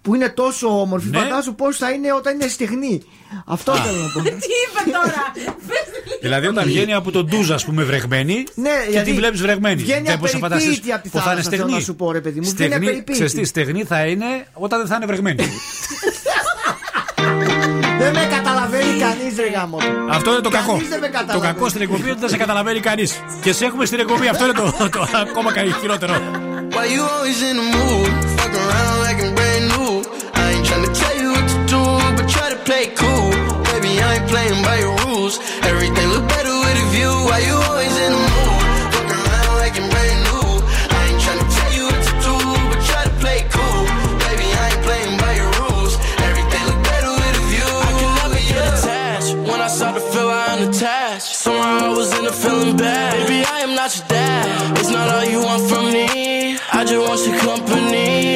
Που 0.03 0.15
είναι 0.15 0.29
τόσο 0.29 0.81
όμορφη, 0.81 1.09
Ναι. 1.09 1.19
φαντάζομαι 1.19 1.57
πώς 1.57 1.77
θα 1.77 1.91
είναι 1.91 2.13
όταν 2.13 2.35
είναι 2.35 2.49
στεγνή. 2.49 3.03
Αυτό 3.47 3.75
θέλω 3.75 3.97
να 4.03 4.09
πω. 4.13 4.21
Τι 4.23 4.29
είπε 4.29 4.91
τώρα; 4.93 5.33
Δηλαδή 6.21 6.47
όταν 6.47 6.65
βγαίνει 6.65 6.95
από 6.95 7.11
τον 7.11 7.27
ντουζ, 7.27 7.51
ας 7.51 7.65
πούμε, 7.65 7.83
βρεγμένη 7.83 8.45
Ναι, 8.55 8.71
και 8.85 8.91
γιατί 8.91 9.11
τη 9.11 9.17
βλέπεις 9.17 9.41
βρεγμένη. 9.43 9.83
βγαίνει 9.83 10.03
Δεν 10.07 10.19
μπορείς 10.19 10.33
να 10.33 10.39
απεριποίητη 10.47 10.75
φανταστείς 10.75 10.95
από 10.95 11.03
τη 11.03 11.09
πώς 11.09 11.23
θα 11.23 11.31
είναι 11.33 11.41
θάλασσα, 11.43 11.51
θέλω 11.51 11.63
στεγνή. 11.63 11.73
να 11.79 11.85
σου 11.85 11.95
πω, 11.95 12.13
ρε 12.13 12.21
παιδί 12.21 12.41
μου. 12.41 12.49
Βγαίνει 12.51 12.57
Στεγνή, 12.69 12.75
απεριποίητη. 12.87 13.13
ξέρεις 13.13 13.33
τι, 13.35 13.45
στεγνή 13.45 13.85
θα 13.85 14.07
είναι 14.07 14.27
όταν 14.53 14.79
δεν 14.79 14.89
θα 14.89 14.95
είναι 14.97 15.07
βρεγμένη. 15.07 15.45
Δεν 17.99 18.13
με 18.13 18.27
καταλαβαίνει 18.31 18.99
κανείς, 19.01 19.37
ρε 19.37 19.49
γάμο. 19.49 19.79
Αυτό 20.11 20.31
είναι 20.33 20.41
το 20.41 20.49
κακό. 20.49 20.73
Κανείς 20.73 20.89
δεν 20.89 21.01
με 21.01 21.07
Το 21.07 21.13
καταλαβαίνει. 21.13 21.53
κακό 21.53 21.69
στην 21.69 21.83
εκπομπή 21.83 22.03
είναι 22.03 22.11
ότι 22.11 22.21
δεν 22.21 22.29
σε 22.29 22.37
καταλαβαίνει 22.37 22.81
κανείς. 22.81 23.23
Και 23.43 23.53
σε 23.53 23.65
έχουμε 23.65 23.85
στην 23.87 23.99
εκπομπή. 24.01 24.29
Αυτό 24.29 24.45
είναι 24.45 24.53
το, 24.53 24.75
το 24.91 25.07
ακόμα 25.29 25.53
καλύτερο. 25.53 25.81
χειρότερο. 25.81 26.13
Why 28.51 28.67
you 28.67 28.75
always 28.75 28.77
in 28.77 28.83
the 28.83 28.83
mood? 28.83 28.83
Fuck 28.83 28.83
around 28.83 29.07
like 29.07 29.21
I'm 29.23 29.35
brand 29.35 29.65
new. 29.73 30.03
I 30.35 30.45
ain't 30.53 30.65
tryna 30.67 30.91
tell 31.01 31.17
you 31.23 31.31
what 31.33 31.47
to 31.53 31.59
do, 31.71 31.83
but 32.17 32.27
try 32.29 32.51
to 32.51 32.59
play 32.67 32.83
it 32.89 32.97
cool. 32.99 33.31
Baby, 33.71 33.93
I 34.03 34.19
ain't 34.19 34.29
playing 34.29 34.63
by 34.65 34.77
your 34.85 34.95
rules. 35.07 35.39
Everything 35.71 36.09
look 36.15 36.27
better 36.29 36.55
with 36.63 36.85
a 36.85 36.87
view. 36.95 37.13
Why 37.29 37.39
you 37.47 37.55
always 37.71 37.95
in 38.05 38.11
the 38.11 38.23
mood? 38.35 38.63
Fuck 38.95 39.11
around 39.17 39.55
like 39.63 39.75
I'm 39.79 39.89
brand 39.93 40.19
new. 40.29 40.49
I 40.99 41.01
ain't 41.09 41.21
tryna 41.25 41.47
tell 41.59 41.73
you 41.79 41.85
what 41.89 42.03
to 42.09 42.15
do, 42.27 42.35
but 42.71 42.81
try 42.91 43.03
to 43.07 43.15
play 43.23 43.37
it 43.43 43.49
cool. 43.55 43.83
Baby, 44.27 44.47
I 44.51 44.65
ain't 44.75 44.83
playing 44.89 45.15
by 45.23 45.33
your 45.41 45.51
rules. 45.63 45.95
Everything 46.29 46.63
look 46.71 46.81
better 46.91 47.13
with 47.21 47.41
a 47.43 47.45
view. 47.55 47.71
I 47.87 47.93
can 48.01 48.11
never 48.19 48.41
get 48.51 48.65
attached. 48.67 49.31
When 49.47 49.61
I 49.63 49.69
start 49.69 49.95
to 49.95 50.03
feel 50.11 50.29
I 50.29 50.45
am 50.53 50.59
unattached. 50.67 51.33
Somehow 51.45 51.87
I 51.87 51.91
was 51.95 52.11
in 52.19 52.25
a 52.27 52.35
feeling 52.35 52.77
bad. 52.77 53.15
Baby, 53.15 53.47
I 53.47 53.59
am 53.63 53.73
not 53.79 53.91
your 53.97 54.07
dad. 54.09 54.79
It's 54.79 54.91
not 54.91 55.07
all 55.09 55.25
you 55.25 55.41
want 55.41 55.63
from 55.71 55.85
me. 55.95 56.59
I 56.73 56.85
just 56.85 57.03
want 57.07 57.21
your 57.27 57.39
company. 57.39 58.30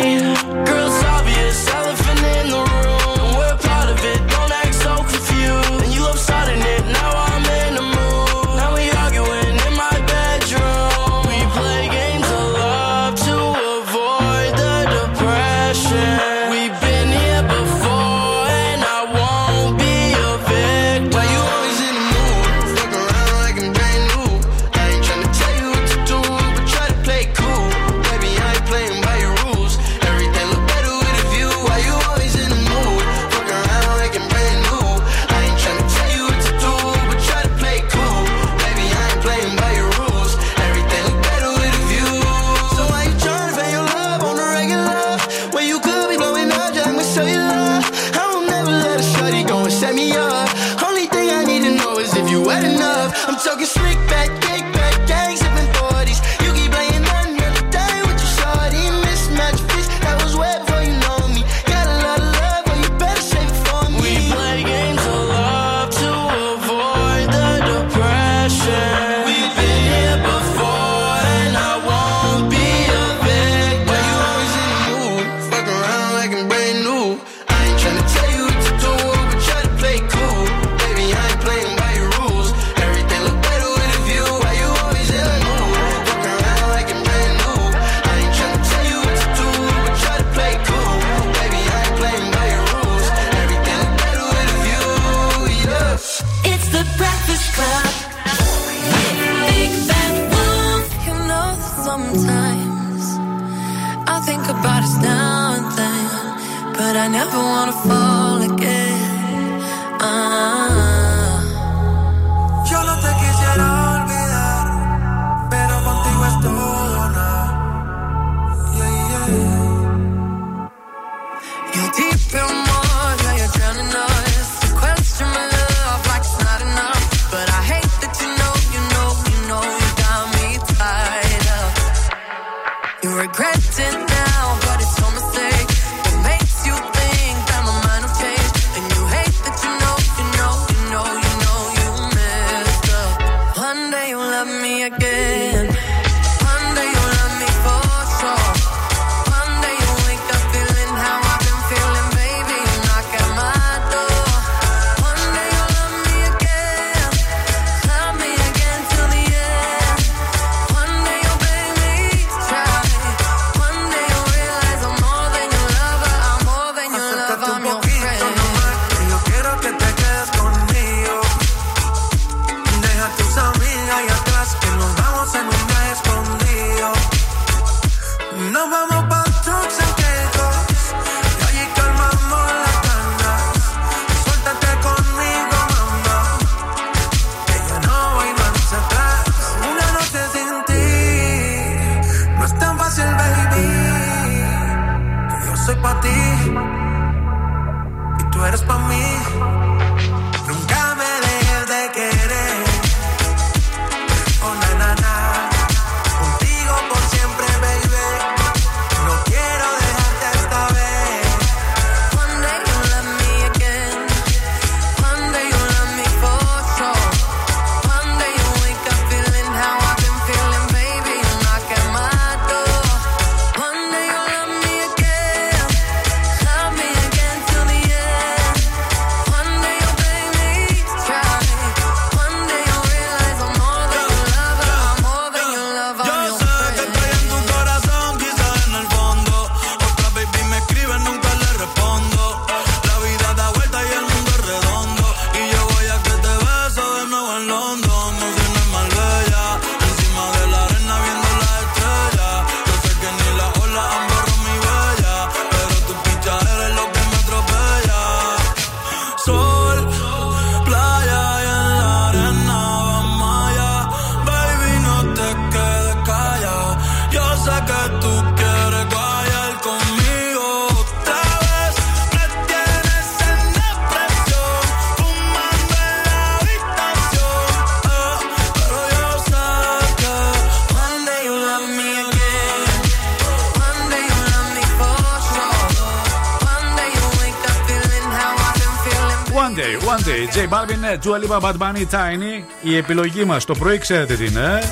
J 290.95 291.01
Balvin, 291.01 291.01
Dua 291.01 291.19
Lipa, 291.19 291.41
Bad 291.41 291.57
Bunny, 291.59 291.87
Tiny. 291.91 292.45
Η 292.63 292.77
επιλογή 292.77 293.25
μας 293.25 293.45
το 293.45 293.55
πρωί 293.55 293.79
ξέρετε 293.79 294.15
τι 294.15 294.27
είναι. 294.27 294.63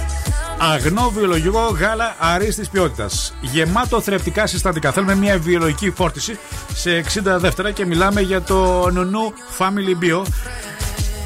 Αγνό 0.58 1.10
βιολογικό 1.14 1.60
γάλα 1.60 2.16
αρίστης 2.18 2.68
ποιότητας. 2.68 3.34
Γεμάτο 3.40 4.00
θρεπτικά 4.00 4.46
συστατικά. 4.46 4.92
Θέλουμε 4.92 5.14
μια 5.14 5.38
βιολογική 5.38 5.90
φόρτιση 5.90 6.38
σε 6.74 6.98
60 6.98 7.38
δεύτερα 7.38 7.70
και 7.70 7.86
μιλάμε 7.86 8.20
για 8.20 8.42
το 8.42 8.90
Νονού 8.90 9.32
Family 9.58 10.04
Bio. 10.04 10.22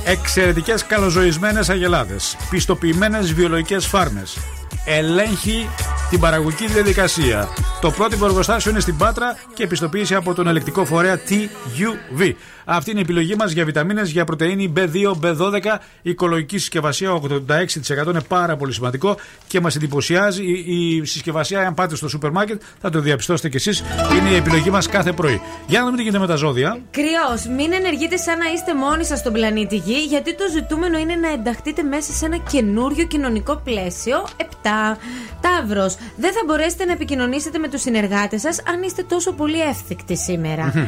Εξαιρετικές 0.04 0.84
καλοζωισμένες 0.84 1.68
αγελάδες. 1.68 2.36
Πιστοποιημένες 2.50 3.32
βιολογικές 3.32 3.86
φάρμες. 3.86 4.36
Ελέγχει 4.84 5.68
την 6.10 6.20
παραγωγική 6.20 6.66
διαδικασία. 6.66 7.48
Το 7.86 7.92
πρώτο 7.92 8.24
εργοστάσιο 8.24 8.70
είναι 8.70 8.80
στην 8.80 8.96
Πάτρα 8.96 9.36
και 9.54 9.62
επιστοποίηση 9.62 10.14
από 10.14 10.34
τον 10.34 10.46
ελεκτικό 10.46 10.84
φορέα 10.84 11.20
TUV. 11.28 12.32
Αυτή 12.64 12.90
είναι 12.90 12.98
η 12.98 13.02
επιλογή 13.02 13.34
μας 13.34 13.52
για 13.52 13.64
βιταμίνες, 13.64 14.10
για 14.10 14.24
πρωτενη 14.24 14.72
B2, 14.76 15.12
B12. 15.22 15.78
Η 16.02 16.10
οικολογική 16.10 16.58
συσκευασία 16.58 17.10
86% 17.12 18.06
είναι 18.08 18.20
πάρα 18.28 18.56
πολύ 18.56 18.72
σημαντικό 18.72 19.16
και 19.46 19.60
μας 19.60 19.76
εντυπωσιάζει 19.76 20.42
η, 20.44 20.96
η 20.96 21.04
συσκευασία. 21.04 21.66
Αν 21.66 21.74
πάτε 21.74 21.96
στο 21.96 22.08
σούπερ 22.08 22.30
μάρκετ, 22.30 22.62
θα 22.80 22.90
το 22.90 23.00
διαπιστώσετε 23.00 23.48
κι 23.48 23.56
εσείς. 23.56 23.84
Είναι 24.18 24.28
η 24.28 24.34
επιλογή 24.34 24.70
μας 24.70 24.88
κάθε 24.88 25.12
πρωί. 25.12 25.40
Για 25.66 25.78
να 25.78 25.84
δούμε 25.84 25.96
τι 25.96 26.02
γίνεται 26.02 26.20
με 26.20 26.26
τα 26.26 26.34
ζώδια. 26.34 26.80
Κρυός, 26.90 27.56
μην 27.56 27.72
ενεργείτε 27.72 28.16
σαν 28.16 28.38
να 28.38 28.44
είστε 28.52 28.74
μόνοι 28.74 29.04
σας 29.04 29.18
στον 29.18 29.32
πλανήτη 29.32 29.76
Γη, 29.76 30.04
γιατί 30.08 30.34
το 30.34 30.44
ζητούμενο 30.52 30.98
είναι 30.98 31.14
να 31.14 31.28
ενταχθείτε 31.28 31.82
μέσα 31.82 32.12
σε 32.12 32.24
ένα 32.24 32.36
καινούριο 32.36 33.06
κοινωνικό 33.06 33.60
πλαίσιο. 33.64 34.26
7. 34.36 34.96
Ταύρος, 35.40 35.95
δεν 36.16 36.32
θα 36.32 36.40
μπορέσετε 36.46 36.84
να 36.84 36.92
επικοινωνήσετε 36.92 37.58
με 37.58 37.68
τους 37.68 37.80
συνεργάτες 37.80 38.40
σας 38.40 38.58
αν 38.68 38.82
είστε 38.82 39.02
τόσο 39.02 39.32
πολύ 39.32 39.60
εύθυκτοι 39.60 40.16
σήμερα. 40.16 40.72
Μμμ. 40.74 40.86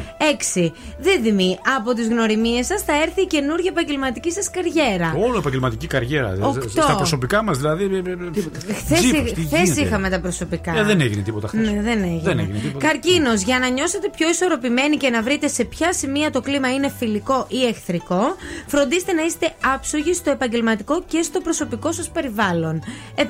6. 0.54 0.72
Δίδυμοι, 0.98 1.58
από 1.76 1.92
τις 1.92 2.08
γνωριμίες 2.08 2.66
σας 2.66 2.82
θα 2.82 2.92
έρθει 3.02 3.20
η 3.20 3.26
καινούργια 3.26 3.70
επαγγελματική 3.70 4.32
σας 4.32 4.50
καριέρα. 4.50 5.14
Όλο 5.26 5.38
επαγγελματική 5.38 5.86
καριέρα. 5.86 6.36
Οκτώ. 6.40 6.68
Στα 6.68 6.94
προσωπικά 6.94 7.42
μας 7.42 7.56
δηλαδή. 7.56 8.02
Χθες 9.46 9.76
είχαμε 9.76 10.08
τα 10.08 10.20
προσωπικά. 10.20 10.78
Ε, 10.78 10.82
δεν 10.82 11.00
έγινε 11.00 11.22
τίποτα 11.22 11.48
χθες. 11.48 11.70
Ναι, 11.70 11.82
δεν 11.82 12.02
έγινε. 12.02 12.20
Δεν 12.22 12.38
έγινε 12.38 12.58
τίποτα. 12.58 12.86
Καρκίνος, 12.86 13.42
για 13.42 13.58
να 13.58 13.68
νιώσετε 13.68 14.10
πιο 14.16 14.28
ισορροπημένοι 14.28 14.96
και 14.96 15.10
να 15.10 15.22
βρείτε 15.22 15.48
σε 15.48 15.64
ποια 15.64 15.92
σημεία 15.92 16.30
το 16.30 16.40
κλίμα 16.40 16.72
είναι 16.72 16.92
φιλικό 16.98 17.46
ή 17.48 17.66
εχθρικό, 17.66 18.36
φροντίστε 18.66 19.12
να 19.12 19.22
είστε 19.22 19.52
άψογοι 19.74 20.14
στο 20.14 20.30
επαγγελματικό 20.30 21.02
και 21.06 21.22
στο 21.22 21.40
προσωπικό 21.40 21.92
σας 21.92 22.10
περιβάλλον. 22.10 22.82
7. 23.16 23.22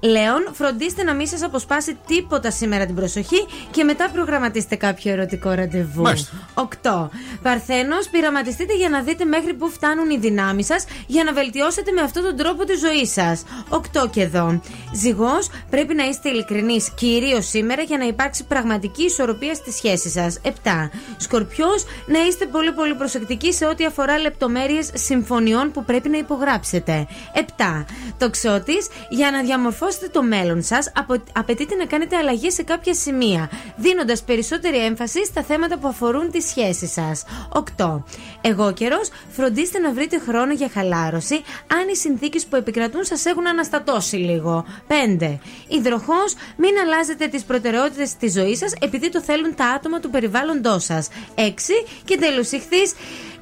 Λέων, 0.00 0.48
φροντίστε 0.52 1.02
να 1.02 1.14
μην 1.14 1.25
σας 1.26 1.42
αποσπάσει 1.42 1.98
τίποτα 2.06 2.50
σήμερα 2.50 2.86
την 2.86 2.94
προσοχή 2.94 3.46
και 3.70 3.84
μετά 3.84 4.10
προγραμματίστε 4.10 4.76
κάποιο 4.76 5.12
ερωτικό 5.12 5.50
ραντεβού. 5.50 6.02
Μάλιστα. 6.02 6.32
8. 6.54 7.08
Παρθένος, 7.42 8.08
πειραματιστείτε 8.08 8.74
για 8.76 8.88
να 8.88 9.00
δείτε 9.02 9.24
μέχρι 9.24 9.54
πού 9.54 9.68
φτάνουν 9.70 10.10
οι 10.10 10.18
δυνάμεις 10.18 10.66
σας 10.66 10.84
για 11.06 11.24
να 11.24 11.32
βελτιώσετε 11.32 11.92
με 11.92 12.00
αυτόν 12.00 12.22
τον 12.22 12.36
τρόπο 12.36 12.64
τη 12.64 12.74
ζωή 12.74 13.06
σας. 13.06 13.44
8 13.68 14.08
και 14.10 14.22
εδώ. 14.22 14.60
Ζυγός, 14.94 15.48
πρέπει 15.70 15.94
να 15.94 16.04
είστε 16.04 16.28
ειλικρινείς 16.28 16.90
κυρίως 16.94 17.46
σήμερα 17.48 17.82
για 17.82 17.98
να 17.98 18.04
υπάρξει 18.04 18.44
πραγματική 18.44 19.04
ισορροπία 19.04 19.54
στη 19.54 19.72
σχέση 19.72 20.08
σας. 20.08 20.40
7. 20.42 20.90
Σκορπιός, 21.16 21.84
να 22.06 22.18
είστε 22.26 22.46
πολύ 22.46 22.72
πολύ 22.72 22.94
προσεκτικοί 22.94 23.52
σε 23.52 23.66
ό,τι 23.66 23.84
αφορά 23.84 24.18
λεπτομέρειες 24.18 24.90
συμφωνιών 24.94 25.72
που 25.72 25.84
πρέπει 25.84 26.08
να 26.08 26.18
υπογράψετε. 26.18 27.06
7. 27.34 27.84
Τοξότης, 28.18 28.88
για 29.08 29.30
να 29.30 29.42
διαμορφώσετε 29.42 30.08
το 30.08 30.22
μέλλον 30.22 30.62
σας, 30.62 30.90
απαιτείται 31.32 31.74
να 31.74 31.84
κάνετε 31.84 32.16
αλλαγές 32.16 32.54
σε 32.54 32.62
κάποια 32.62 32.94
σημεία, 32.94 33.50
δίνοντας 33.76 34.22
περισσότερη 34.22 34.84
έμφαση 34.84 35.24
στα 35.24 35.42
θέματα 35.42 35.78
που 35.78 35.88
αφορούν 35.88 36.30
τη 36.30 36.40
σχέση 36.40 36.86
σας. 36.86 37.24
8. 37.76 38.04
Εγώ 38.40 38.72
καιρός, 38.72 39.08
φροντίστε 39.30 39.78
να 39.78 39.92
βρείτε 39.92 40.18
χρόνο 40.18 40.52
για 40.52 40.70
χαλάρωση 40.72 41.34
αν 41.66 41.88
οι 41.88 41.96
συνθήκες 41.96 42.46
που 42.46 42.56
επικρατούν 42.56 43.04
σας 43.04 43.24
έχουν 43.24 43.46
αναστατώσει 43.46 44.16
λίγο. 44.16 44.64
5. 44.86 45.38
Υδροχός, 45.68 46.34
μην 46.56 46.78
αλλάζετε 46.84 47.26
τις 47.26 47.44
προτεραιότητες 47.44 48.16
τη 48.16 48.28
ζωή 48.28 48.56
σας 48.56 48.72
επειδή 48.80 49.10
το 49.10 49.20
θέλουν 49.20 49.54
τα 49.54 49.66
άτομα 49.66 50.00
του 50.00 50.10
περιβάλλοντός 50.10 50.84
σας. 50.84 51.08
6. 51.34 51.84
Και 52.04 52.16
τέλος, 52.16 52.50
ηχθείς, 52.50 52.92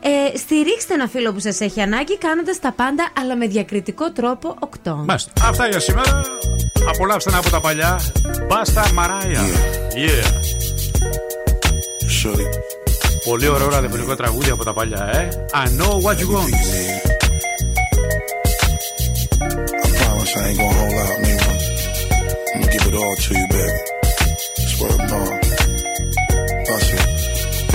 ε, 0.07 0.37
στηρίξτε 0.37 0.95
ένα 0.95 1.09
φίλο 1.09 1.33
που 1.33 1.41
σας 1.41 1.61
έχει 1.61 1.81
ανάγκη 1.81 2.19
κάνοντας 2.19 2.59
τα 2.61 2.73
πάντα 2.73 3.09
αλλά 3.21 3.37
με 3.37 3.47
διακριτικό 3.47 4.13
τρόπο 4.13 4.57
8. 4.85 4.93
Μάλιστα. 5.05 5.33
Αυτά 5.43 5.69
για 5.69 5.81
σήμερα. 5.81 6.21
Απολαύστε 6.89 7.31
ένα 7.31 7.39
από 7.39 7.51
τα 7.51 7.61
παλιά. 7.61 8.01
Μπάστα 8.49 8.93
Μαράια. 8.93 9.41
Yeah. 9.93 10.55
Πολύ 13.25 13.49
ωραίο 13.49 13.69
ραδιοφωνικό 13.69 14.15
τραγούδι 14.15 14.51
από 14.51 14.65
τα 14.65 14.73
παλιά, 14.73 15.11
ε. 15.13 15.29
I 15.53 15.67
know 15.81 15.93
what 16.05 16.17
you 16.21 16.29
want. 16.35 16.55
I 19.85 19.89
promise 19.99 20.37
I 20.37 20.49
ain't 20.49 20.59
gonna 20.59 20.79
hold 20.81 20.97
out, 21.05 21.17
nigga. 21.25 21.51
I'm 22.53 22.61
gonna 22.61 22.73
give 22.73 22.87
it 22.91 22.95
all 23.03 23.17
to 23.25 23.31
you, 23.39 23.47
baby. 23.55 23.79
Swear 24.73 24.91
to 24.91 24.99
God. 25.13 25.41
Bust 26.67 26.93
it. 26.99 27.07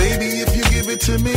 Baby, 0.02 0.28
if 0.44 0.50
you 0.56 0.64
give 0.74 0.86
it 0.94 1.00
to 1.08 1.14
me, 1.26 1.36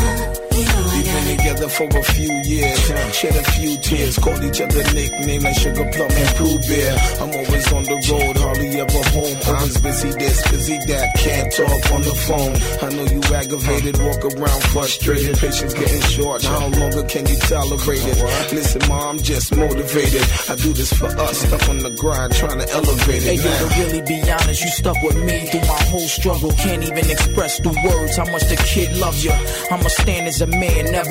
You 1.21 1.27
know 1.27 1.33
I 1.33 1.37
got 1.37 1.45
it. 1.45 1.51
together 1.51 1.69
for 1.69 1.87
a 1.97 2.03
few 2.03 2.31
years. 2.43 2.79
Shed 3.13 3.35
a 3.35 3.43
few 3.51 3.77
tears, 3.77 4.17
called 4.17 4.43
each 4.43 4.61
other 4.61 4.83
nicknames 4.93 5.43
like 5.43 5.55
Sugar 5.55 5.89
Plum 5.91 6.11
and 6.11 6.35
Pooh 6.37 6.59
Bear. 6.67 6.97
I'm 7.21 7.31
always 7.31 7.73
on 7.73 7.83
the 7.83 7.97
road, 8.09 8.37
hardly 8.37 8.69
ever 8.79 9.03
home. 9.11 9.37
I'm 9.45 9.55
always 9.55 9.77
busy 9.77 10.11
this, 10.11 10.51
busy 10.51 10.77
that, 10.87 11.15
can't 11.17 11.51
talk 11.51 11.91
on 11.91 12.01
the 12.01 12.15
phone. 12.27 12.55
I 12.81 12.89
know 12.95 13.05
you 13.05 13.21
aggravated, 13.33 13.97
walk 14.01 14.23
around 14.25 14.63
frustrated. 14.71 15.37
Patience 15.37 15.73
getting 15.73 16.01
short, 16.01 16.43
how 16.43 16.67
longer 16.67 17.03
can 17.03 17.27
you 17.27 17.37
tolerate 17.37 18.05
it? 18.05 18.17
Listen, 18.53 18.81
ma, 18.87 19.09
I'm 19.09 19.19
just 19.19 19.55
motivated. 19.55 20.25
I 20.49 20.55
do 20.55 20.73
this 20.73 20.93
for 20.93 21.07
us, 21.07 21.37
stuck 21.37 21.69
on 21.69 21.79
the 21.79 21.91
grind, 21.91 22.33
trying 22.33 22.59
to 22.59 22.69
elevate 22.71 23.23
it. 23.23 23.39
Hey, 23.39 23.41
yo, 23.41 23.51
to 23.51 23.67
really 23.79 24.01
be 24.01 24.17
honest, 24.31 24.61
you 24.63 24.69
stuck 24.69 24.97
with 25.03 25.17
me 25.23 25.47
through 25.47 25.61
my 25.61 25.81
whole 25.91 26.07
struggle. 26.07 26.51
Can't 26.51 26.83
even 26.83 27.09
express 27.09 27.59
through 27.59 27.77
words 27.83 28.17
how 28.17 28.25
much 28.31 28.43
the 28.43 28.57
kid 28.67 28.95
loves 28.97 29.23
you. 29.23 29.31
I'ma 29.71 29.87
stand 29.87 30.27
as 30.27 30.41
a 30.41 30.47
man, 30.47 30.91
never 30.91 31.10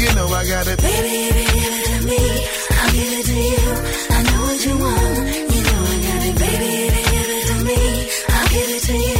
You 0.00 0.14
know 0.14 0.28
I 0.28 0.46
got 0.46 0.66
it. 0.66 0.80
Baby, 0.80 1.28
if 1.28 1.36
you 1.36 1.60
give 1.60 1.74
it 1.76 1.84
to 1.92 2.06
me, 2.06 2.20
I'll 2.80 2.92
give 2.96 3.12
it 3.18 3.26
to 3.26 3.36
you. 3.36 3.68
I 4.16 4.22
know 4.22 4.40
what 4.48 4.64
you 4.64 4.78
want. 4.78 5.28
You 5.52 5.62
know 5.66 5.80
I 5.84 5.96
got 6.06 6.22
it. 6.24 6.36
Baby, 6.40 6.70
if 6.88 6.94
you 6.96 7.04
give 7.12 7.28
it 7.36 7.44
to 7.48 7.56
me, 7.68 7.78
I'll 8.30 8.48
give 8.48 8.70
it 8.76 8.82
to 8.84 8.94
you. 8.96 9.19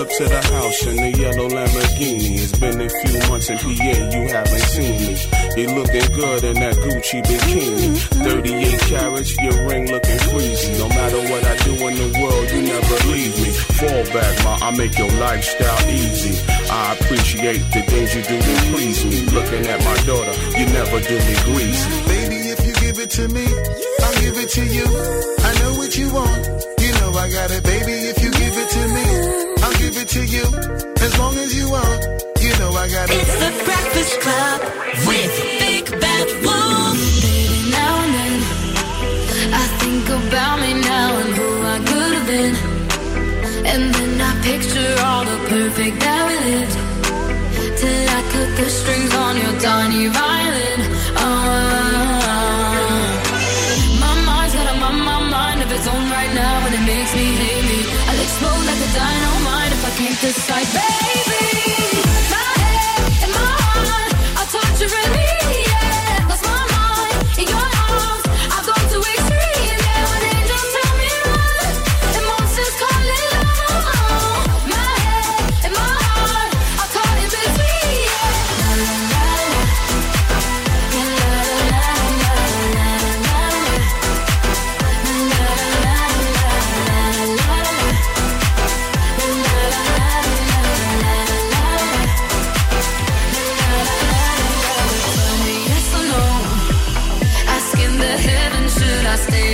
up 0.00 0.08
to 0.08 0.24
the 0.24 0.42
house 0.56 0.86
in 0.86 0.96
the 0.96 1.12
yellow 1.12 1.48
Lamborghini. 1.48 2.40
It's 2.40 2.56
been 2.56 2.80
a 2.80 2.88
few 2.88 3.20
months 3.28 3.50
in 3.50 3.58
PA, 3.58 3.92
you 4.16 4.24
haven't 4.32 4.66
seen 4.72 4.96
me. 4.96 5.14
You 5.60 5.66
looking 5.76 6.08
good 6.16 6.42
in 6.44 6.56
that 6.64 6.76
Gucci 6.80 7.20
bikini. 7.20 8.00
38 8.24 8.80
carats, 8.88 9.36
your 9.44 9.68
ring 9.68 9.92
looking 9.92 10.20
freezy. 10.32 10.72
No 10.80 10.88
matter 10.88 11.20
what 11.28 11.44
I 11.44 11.54
do 11.68 11.72
in 11.84 11.94
the 12.00 12.08
world, 12.16 12.46
you 12.48 12.62
never 12.64 12.96
leave 13.12 13.36
me. 13.44 13.50
Fall 13.76 14.04
back, 14.16 14.32
ma, 14.44 14.56
I 14.64 14.70
make 14.72 14.96
your 14.96 15.12
lifestyle 15.20 15.82
easy. 15.90 16.32
I 16.48 16.96
appreciate 16.96 17.60
the 17.76 17.82
things 17.84 18.14
you 18.16 18.22
do 18.24 18.40
to 18.40 18.54
please 18.72 19.04
me. 19.04 19.28
Looking 19.36 19.66
at 19.68 19.84
my 19.84 19.96
daughter, 20.08 20.32
you 20.56 20.64
never 20.72 20.98
do 21.04 21.16
me 21.28 21.34
greasy. 21.44 21.90
Baby, 22.08 22.38
if 22.48 22.60
you 22.64 22.72
give 22.80 22.96
it 23.04 23.10
to 23.20 23.28
me, 23.28 23.44
I'll 24.00 24.16
give 24.24 24.36
it 24.40 24.48
to 24.56 24.64
you. 24.64 24.86
I 25.44 25.50
know 25.60 25.76
what 25.76 25.92
you 25.92 26.08
want. 26.08 26.40
You 26.80 26.90
know 27.04 27.12
I 27.12 27.28
got 27.28 27.50
it, 27.52 27.62
baby. 27.64 27.92
If 28.08 28.22
you 28.24 28.30
give 28.32 28.56
it 28.56 28.68
to 28.70 28.82
me, 28.96 29.09
to 30.10 30.24
you. 30.26 30.42
As 31.06 31.16
long 31.20 31.36
as 31.38 31.54
you 31.54 31.70
want. 31.70 32.02
You 32.42 32.50
know 32.58 32.72
I 32.72 32.88
got 32.88 33.06
it. 33.10 33.14
It's 33.22 33.36
the 33.38 33.52
Breakfast 33.62 34.20
Club 34.20 34.58
with 35.06 35.32
Big 35.62 35.86
Bad 36.02 36.28
Wolf. 36.42 36.98
Baby, 37.22 37.70
now 37.70 37.94
and 38.02 38.12
then 38.18 38.38
I 39.54 39.64
think 39.78 40.06
about 40.08 40.56
me 40.62 40.72
now 40.82 41.10
and 41.22 41.30
who 41.38 41.48
I 41.74 41.78
could 41.88 42.12
have 42.18 42.26
been. 42.26 42.54
And 43.70 43.94
then 43.94 44.20
I 44.20 44.32
picture 44.42 44.92
all 45.06 45.24
the 45.24 45.38
perfect 45.48 46.00
that 46.00 46.22
we 46.26 46.36
lived. 46.48 46.76
Till 47.78 48.08
I 48.18 48.20
cut 48.32 48.50
the 48.58 48.68
strings 48.68 49.14
on 49.14 49.36
your 49.36 49.54
tiny 49.60 50.08
violin. 50.08 50.69
It's 60.30 60.48
like, 60.48 60.72
baby. 60.72 61.09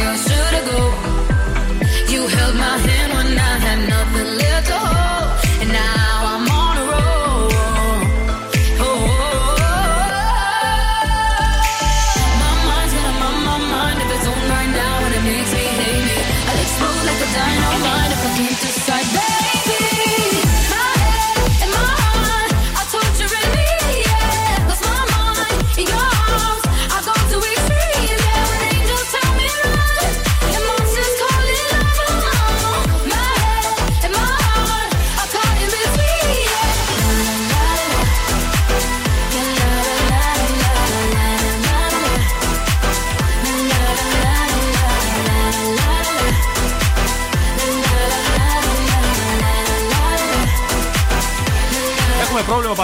I 0.07 0.15
stay 0.17 0.35
or 0.35 0.45
should 0.45 0.55
I 0.55 0.71
go? 0.71 1.16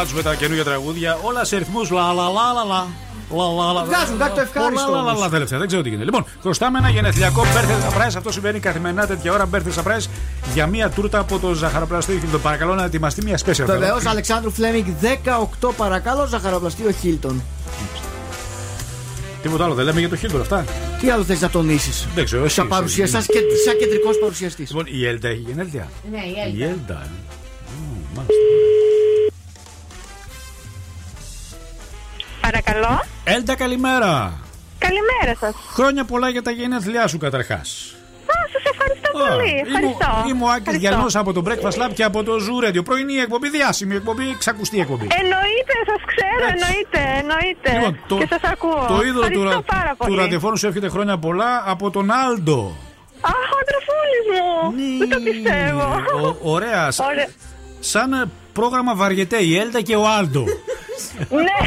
Έχουμε 0.03 0.11
πρόβλημα 0.11 0.11
πάντω 0.11 0.11
με 0.17 0.23
τα 0.23 0.35
καινούργια 0.35 0.65
τραγούδια. 0.65 1.19
Όλα 1.23 1.45
σε 1.45 1.57
ρυθμούς 1.57 1.91
λα 1.91 2.13
λα 2.13 2.23
λα 2.37 2.53
λα 2.57 2.65
λα. 2.73 2.87
Λα, 3.37 3.47
λα, 3.65 3.73
λα, 3.73 3.85
Βγάζουν 3.85 4.19
κάτι 4.19 4.35
το 4.35 4.41
ευχάριστο 4.41 4.91
Λα, 4.91 4.97
λα, 4.97 5.03
λα, 5.03 5.11
όμως. 5.11 5.21
λα, 5.23 5.29
τελευταία. 5.29 5.59
Δεν 5.59 5.67
ξέρω 5.67 5.83
τι 5.83 5.89
γίνεται. 5.89 6.05
Λοιπόν, 6.05 6.25
χρωστάμε 6.43 6.79
ένα 6.79 6.89
γενεθλιακό 6.89 7.43
birthday 7.43 7.89
surprise. 7.89 8.15
Αυτό 8.17 8.33
συμβαίνει 8.33 8.61
καθημερινά 8.61 9.07
τέτοια 9.07 9.33
ώρα. 9.33 9.49
Birthday 9.53 9.83
surprise 9.83 10.07
για 10.55 10.67
μία 10.67 10.91
τούρτα 10.91 11.19
από 11.19 11.39
το 11.39 11.53
ζαχαροπλαστείο 11.55 12.19
Χίλτον. 12.19 12.41
Παρακαλώ 12.43 12.75
να 12.75 12.85
ετοιμαστεί 12.85 13.23
μία 13.25 13.39
special. 13.39 13.65
Βεβαίως, 13.65 13.99
θέλω. 13.99 14.11
Αλεξάνδρου 14.11 14.51
Φλέμιγκ 14.51 14.87
18 15.63 15.69
παρακαλώ, 15.77 16.27
ζαχαροπλαστείο 16.27 16.91
Χίλτον. 17.01 17.43
Τίποτα 19.43 19.65
άλλο 19.65 19.75
δεν 19.75 19.85
λέμε 19.85 20.01
για 20.01 20.09
το 20.09 20.17
Χίλτον 20.17 20.41
αυτά. 20.41 20.65
Τι 21.01 21.11
άλλο 21.11 21.25
θες 21.25 21.41
να 21.41 21.51
τονίσεις; 21.51 22.09
Δεν 22.15 22.25
ξέρω. 22.25 22.45
εσύ, 22.45 22.55
Σαν 22.55 22.65
εσύ. 22.67 22.75
παρουσιαστής, 22.75 23.25
σαν, 23.25 23.27
και- 23.35 23.57
σαν 23.67 23.79
κεντρικός 23.79 24.19
παρουσιαστής. 24.19 24.69
Λοιπόν, 24.71 24.85
η 24.89 25.07
Έλτα 25.07 25.29
έχει 25.29 25.45
γενέθλια. 25.47 25.89
Ναι, 26.11 26.19
η 26.19 26.55
Η 26.59 26.63
Έλτα. 26.63 26.73
Έλτα. 26.73 27.03
ε. 27.05 27.09
Μμμ, 27.69 27.97
μάλιστα. 28.15 28.35
Παρακαλώ. 32.57 33.03
Έλτα, 33.25 33.55
καλημέρα. 33.57 34.33
Καλημέρα 34.79 35.39
σας. 35.41 35.55
Χρόνια 35.73 36.05
πολλά 36.05 36.29
για 36.29 36.43
τα 36.43 36.51
γενέθλιά 36.51 37.07
σου 37.07 37.19
καταρχάς. 37.19 37.95
Σας 38.53 38.63
ευχαριστώ 38.73 39.11
πολύ. 39.19 39.53
Ευχαριστώ. 39.67 40.29
Είμαι 40.29 40.45
ο 40.45 40.49
Άκη 40.49 40.59
Ευχαριστώ. 40.59 40.89
Γιαννό 40.89 41.07
από 41.15 41.33
το 41.33 41.43
Breakfast 41.47 41.79
Lab 41.83 41.91
και 41.95 42.05
από 42.05 42.23
το 42.23 42.33
Zoo 42.45 42.65
Radio. 42.69 42.85
Πρωινή 42.85 43.15
εκπομπή, 43.17 43.49
διάσημη 43.51 43.95
εκπομπή, 43.95 44.37
ξακουστή 44.39 44.81
εκπομπή. 44.81 45.07
Εννοείται, 45.23 45.75
σας 45.91 46.01
ξέρω, 46.11 46.45
Έτσι. 46.53 46.55
εννοείται, 46.57 47.01
εννοείται. 47.21 47.71
Λοιπόν, 47.73 47.99
το, 48.09 48.17
και 48.17 48.27
σας 48.31 48.51
ακούω. 48.53 48.85
το 48.89 49.03
είδωλο 49.07 49.29
του, 49.29 49.43
Ευχαριστώ 49.43 49.59
ρα- 49.59 49.75
πάρα 49.77 49.91
του 49.91 49.97
πολύ. 49.97 50.17
ραδιοφώνου 50.19 50.57
σου 50.57 50.67
εύχεται 50.67 50.89
χρόνια 50.89 51.19
πολλά 51.19 51.63
από 51.67 51.91
τον 51.91 52.11
Άλντο. 52.11 52.77
Αχ, 53.21 53.49
ο 53.59 53.63
τροφούλη 53.71 54.21
μου. 54.31 54.49
Δεν 54.99 55.09
το 55.09 55.19
πιστεύω. 55.31 55.87
Ο, 56.43 56.53
ωραία. 56.53 56.91
Σα- 56.91 57.05
Ωραία. 57.07 57.29
Σαν 57.81 58.13
ε, 58.13 58.25
πρόγραμμα 58.53 58.95
βαριετέ, 58.95 59.37
η 59.43 59.59
Έλτα 59.59 59.81
και 59.81 59.97
ο 59.97 60.09
Άλντο. 60.09 60.45
Ναι. 61.29 61.59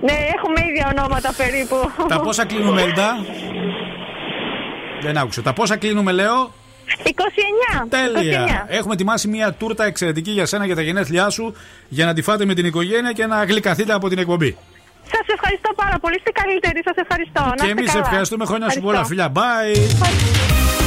ναι, 0.00 0.18
έχουμε 0.36 0.60
ίδια 0.68 0.94
ονόματα 0.96 1.34
περίπου. 1.36 1.90
Τα 2.08 2.20
πόσα 2.20 2.44
κλείνουμε, 2.46 2.82
Έλτα. 2.82 3.16
Δεν 5.02 5.16
άκουσα. 5.16 5.42
Τα 5.42 5.52
πόσα 5.52 5.76
κλείνουμε, 5.76 6.12
λέω; 6.12 6.52
29. 7.04 7.86
Τέλεια. 7.88 8.66
29. 8.66 8.70
Έχουμε 8.70 8.94
ετοιμάσει 8.94 9.28
μια 9.28 9.52
τούρτα 9.52 9.84
εξαιρετική 9.84 10.30
για 10.30 10.46
σένα 10.46 10.66
για 10.66 10.74
τα 10.74 10.82
γενέθλιά 10.82 11.30
σου 11.30 11.54
για 11.88 12.06
να 12.06 12.14
τη 12.14 12.22
φάτε 12.22 12.44
με 12.44 12.54
την 12.54 12.66
οικογένεια 12.66 13.12
και 13.12 13.26
να 13.26 13.44
γλυκαθείτε 13.44 13.92
από 13.92 14.08
την 14.08 14.18
εκπομπή. 14.18 14.56
Σας 15.02 15.26
ευχαριστώ 15.34 15.72
πάρα 15.76 15.98
πολύ. 15.98 16.16
Είστε 16.16 16.30
καλύτεροι. 16.30 16.80
Σας 16.84 16.96
ευχαριστώ. 16.96 17.40
Να 17.40 17.54
και 17.54 17.66
είστε 17.66 17.70
εμείς 17.70 17.92
καλά. 17.92 18.04
ευχαριστούμε 18.04 18.44
χρόνια 18.44 18.70
σου 18.70 18.80
πολλά. 18.80 19.00
Ευχαριστώ. 19.00 19.30
Φιλιά. 19.32 19.32
Bye. 19.34 20.78
I 20.78 20.81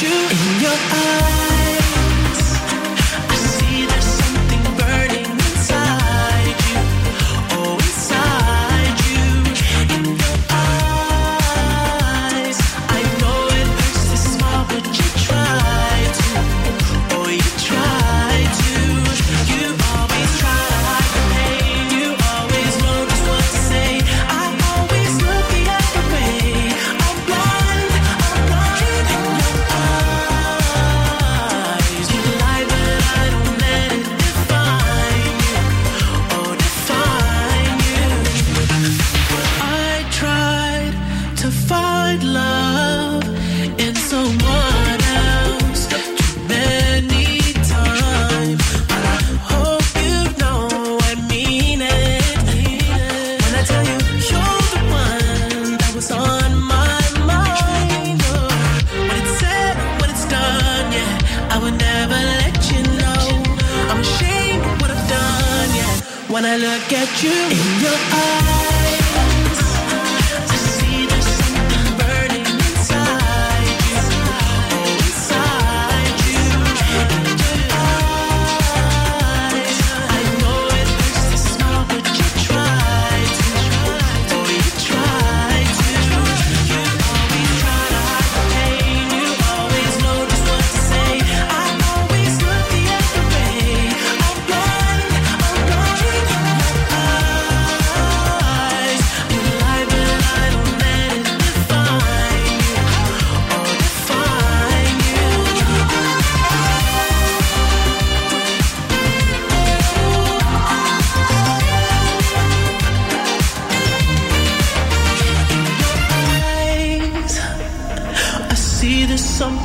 you 0.00 0.41
you. 67.20 67.30
In 67.30 67.80
your 67.80 67.98
eyes, 68.12 68.51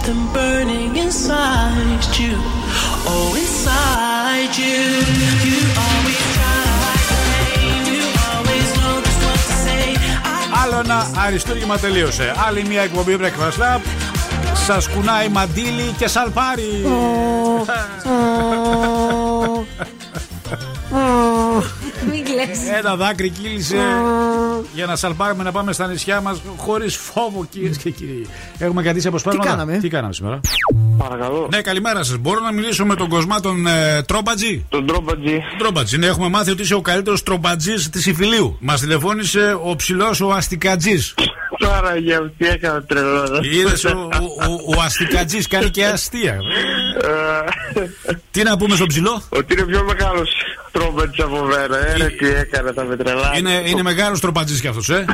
something 0.07 0.33
burning 0.33 0.95
inside 0.95 2.03
you. 2.19 2.35
Oh, 3.11 3.29
inside 3.43 4.53
you. 4.63 4.81
You 5.47 5.59
always 5.85 6.21
try 6.35 6.57
to 6.67 6.75
hide 6.83 7.05
the 7.11 7.17
pain. 7.31 7.81
You 7.93 8.05
always 8.31 8.67
know 8.79 8.95
just 9.05 9.21
what 9.25 9.39
to 9.47 9.53
say. 9.65 9.87
Άλλο 10.63 10.79
ένα 10.83 11.07
αριστούργημα 11.25 11.77
τελείωσε. 11.77 12.33
Άλλη 12.47 12.65
μια 12.67 12.81
εκπομπή 12.81 13.17
Breakfast 13.21 13.59
Lab. 13.61 13.81
Σα 14.65 14.91
κουνάει 14.91 15.29
μαντίλι 15.29 15.93
και 15.97 16.07
σαλπάρι. 16.07 16.85
Μην 18.81 18.97
κλαις. 22.43 22.69
Ένα 22.77 22.95
δάκρυ 22.95 23.30
κύλησε 23.30 23.77
για 24.74 24.85
να 24.85 24.95
σαλπάρουμε 24.95 25.43
να 25.43 25.51
πάμε 25.51 25.74
στα 25.74 25.88
νησιά 25.88 26.22
μας 26.22 26.41
χωρίς 26.57 26.95
φόβο, 26.95 27.45
κυρίες 27.49 27.77
και 27.77 27.90
κύριοι. 27.90 28.27
Έχουμε 28.57 28.82
κρατήσει 28.82 29.07
αποσπάσματα. 29.07 29.49
Τι 29.49 29.56
κάναμε; 29.56 29.77
Τι 29.77 29.90
κάναμε 29.90 30.14
σήμερα; 30.14 30.40
Παρακαλώ. 30.98 31.48
Ναι, 31.51 31.61
καλημέρα 31.61 32.03
σας. 32.03 32.17
Μπορώ 32.17 32.40
να 32.40 32.51
μιλήσω 32.51 32.85
με 32.85 32.95
τον 32.95 33.09
Κοσμά 33.09 33.40
τον 33.40 33.67
ε, 33.67 34.01
Τρόμπατζη; 34.03 34.66
Τον 34.69 34.85
Τρόμπατζη. 34.85 35.40
Τρόμπατζη, 35.57 35.98
ναι, 35.98 36.06
έχουμε 36.06 36.30
μάθει 36.30 36.51
ότι 36.51 36.61
είσαι 36.61 36.74
ο 36.75 36.82
καλύτερος 36.82 37.24
τρομπατζή 37.24 37.90
της 37.90 38.06
Ιφιλίου. 38.06 38.57
Μας 38.59 38.80
τηλεφώνησε 38.80 39.57
ο 39.64 39.75
ψηλός 39.75 40.22
ο 40.22 40.32
Αστικατζής. 40.32 41.14
Τώρα 41.57 41.97
για 41.97 42.31
τι 42.37 42.47
έκανα 42.47 42.83
τρελό. 42.83 43.39
Είδες 43.41 43.83
ο, 43.83 44.09
ο, 44.69 44.75
ο 44.77 44.81
Αστικατζής 44.81 45.47
κάνει 45.47 45.69
και 45.69 45.85
αστεία. 45.85 46.39
Τι 48.31 48.43
να 48.43 48.57
πούμε 48.57 48.75
στον 48.75 48.87
ψηλό; 48.87 49.23
Ότι 49.29 49.53
είναι 49.53 49.63
πιο 49.63 49.83
μεγάλος 49.83 50.29
τρόμπατζη 50.71 51.21
από 51.21 51.43
μένα. 51.43 51.77
Ε, 51.77 51.97
ρε, 51.97 52.07
τι 52.07 52.27
έκανα, 52.27 52.71
θα 52.73 52.83
με 52.83 52.95
τρελάσει. 52.95 53.39
Είναι, 53.39 53.63
είναι 53.65 53.81
μεγάλος 53.83 54.19
τροπατζής 54.19 54.61
κι 54.61 54.67
αυτός, 54.67 54.89
ε. 54.89 55.05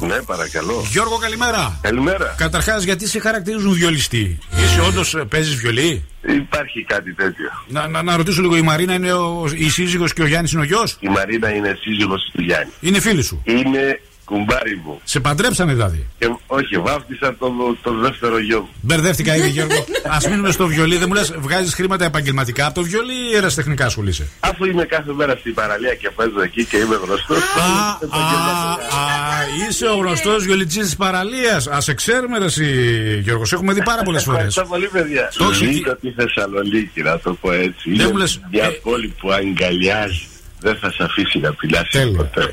Ναι, 0.00 0.22
παρακαλώ. 0.26 0.84
Γιώργο, 0.90 1.16
καλημέρα. 1.16 1.78
Καλημέρα. 1.82 2.34
Καταρχάς, 2.36 2.82
γιατί 2.84 3.08
σε 3.08 3.20
χαρακτηρίζουν 3.20 3.72
βιολιστή; 3.72 4.38
Είσαι 4.64 4.80
όντως 4.80 5.16
παίζεις 5.28 5.54
βιολί; 5.54 6.04
Υπάρχει 6.22 6.84
κάτι 6.84 7.14
τέτοιο. 7.14 7.50
Να, 7.68 7.88
να, 7.88 8.02
να 8.02 8.16
ρωτήσω 8.16 8.40
λίγο, 8.40 8.56
η 8.56 8.62
Μαρίνα 8.62 8.94
είναι 8.94 9.12
ο, 9.12 9.44
η 9.54 9.68
σύζυγος 9.70 10.12
και 10.12 10.22
ο 10.22 10.26
Γιάννης 10.26 10.52
είναι 10.52 10.62
ο 10.62 10.64
γιος; 10.64 10.96
Η 11.00 11.08
Μαρίνα 11.08 11.54
είναι 11.54 11.78
σύζυγος 11.80 12.30
του 12.32 12.42
Γιάννη. 12.42 12.72
Είναι 12.80 13.00
φίλη 13.00 13.22
σου; 13.22 13.42
Είναι 13.44 14.00
κουμπάρι 14.28 14.80
μου. 14.84 15.00
Σε 15.04 15.20
παντρέψανε 15.20 15.72
δηλαδή. 15.72 16.06
Και, 16.18 16.26
όχι, 16.46 16.76
βάφτισα 16.78 17.36
το, 17.38 17.52
το 17.82 17.92
δεύτερο 17.98 18.38
γιο 18.38 18.60
μου. 18.60 18.68
Μπερδεύτηκα 18.80 19.36
ήδη, 19.36 19.48
Γιώργο. 19.48 19.84
Α 20.14 20.28
μείνουμε 20.30 20.50
στο 20.50 20.66
βιολί. 20.66 20.96
Δεν 20.96 21.04
μου 21.08 21.14
λες, 21.14 21.32
βγάζεις 21.38 21.74
χρήματα 21.74 22.04
επαγγελματικά 22.04 22.66
από 22.66 22.74
το 22.74 22.82
βιολί 22.82 23.12
ή 23.32 23.36
ερασιτεχνικά 23.36 23.84
ασχολείσαι. 23.86 24.28
Αφού 24.40 24.64
είμαι 24.64 24.84
κάθε 24.84 25.12
μέρα 25.12 25.36
στην 25.36 25.54
παραλία 25.54 25.94
και 25.94 26.10
παίζω 26.10 26.40
εκεί 26.42 26.64
και 26.64 26.76
είμαι 26.76 26.98
γνωστός. 27.04 27.38
Α, 27.38 27.90
α, 28.18 29.68
είσαι 29.68 29.86
ο 29.86 29.94
γνωστός 29.96 30.44
βιολιτζή 30.44 30.80
της 30.80 30.96
παραλίας. 30.96 31.66
Α 31.66 31.80
σε 31.80 31.94
ξέρουμε, 31.94 32.38
ρε, 32.38 32.44
εσύ, 32.44 32.64
Γιώργος. 33.22 33.48
σε 33.48 33.54
Έχουμε 33.54 33.72
δει 33.72 33.82
πάρα 33.82 34.02
πολλές 34.02 34.22
φορές. 34.22 34.38
Ευχαριστώ 34.56 34.64
πολύ, 34.74 34.88
παιδιά. 34.88 35.32
Το 35.36 35.44
έχεις- 35.44 35.74
Ζήτω 35.74 35.96
τη 35.96 36.10
Θεσσαλονίκη, 36.10 37.02
να 37.02 37.18
το 37.18 37.34
πω 37.40 37.52
έτσι. 37.52 37.90
Δεν 37.90 37.94
Είναι 37.94 38.06
μου 38.06 38.16
λες, 38.16 38.40
μια 38.52 38.64
ε, 38.64 38.68
πόλη 38.68 39.14
που 39.20 39.30
αγκαλιάζει. 39.32 40.26
Δεν 40.60 40.76
θα 40.80 40.90
σε 40.90 41.02
αφήσει 41.02 41.38
να 41.38 41.52
πειλάσει 41.52 42.10
ποτέ. 42.16 42.52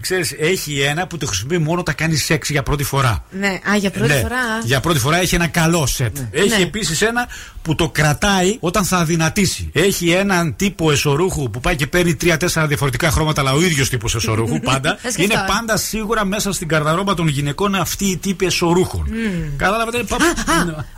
Ξέρεις, 0.00 0.34
έχει 0.38 0.80
ένα 0.80 1.06
που 1.06 1.16
το 1.16 1.26
χρησιμοποιεί 1.26 1.58
μόνο 1.58 1.80
όταν 1.80 1.94
κάνεις 1.94 2.24
σεξ 2.24 2.50
για 2.50 2.62
πρώτη 2.62 2.84
φορά. 2.84 3.24
Ναι, 3.30 3.48
α, 3.70 3.76
για 3.76 3.90
πρώτη 3.90 4.12
Ναι, 4.12 4.18
φορά. 4.20 4.36
Για 4.64 4.80
πρώτη 4.80 4.98
φορά 4.98 5.16
έχει 5.20 5.34
ένα 5.34 5.46
καλό 5.46 5.86
σετ. 5.86 6.16
Έχει 6.30 6.48
Ναι. 6.48 6.54
επίσης 6.62 7.02
ένα 7.02 7.28
που 7.62 7.74
το 7.74 7.88
κρατάει 7.90 8.56
όταν 8.60 8.84
θα 8.84 8.96
αδυνατήσει. 8.96 9.70
Έχει 9.72 10.10
έναν 10.10 10.56
τύπο 10.56 10.90
εσωρούχου 10.90 11.50
που 11.50 11.60
πάει 11.60 11.76
και 11.76 11.86
παίρνει 11.86 12.14
τρία-τέσσερα 12.14 12.66
διαφορετικά 12.66 13.10
χρώματα, 13.10 13.40
αλλά 13.40 13.52
ο 13.52 13.60
ίδιος 13.62 13.88
τύπος 13.88 14.14
εσωρούχου 14.14 14.60
πάντα. 14.70 14.98
Δεν 15.02 15.12
σκεφτώ. 15.12 15.22
είναι 15.34 15.44
πάντα 15.46 15.76
σίγουρα 15.76 16.24
μέσα 16.24 16.52
στην 16.52 16.68
καρδαρόμπα 16.68 17.14
των 17.14 17.28
γυναικών 17.28 17.74
αυτή 17.74 18.04
η 18.04 18.16
τύπη 18.16 18.46
εσωρούχων. 18.46 19.06
Μμμ. 19.10 19.56
Κατάλαβατε. 19.56 20.02
πα- 20.02 20.16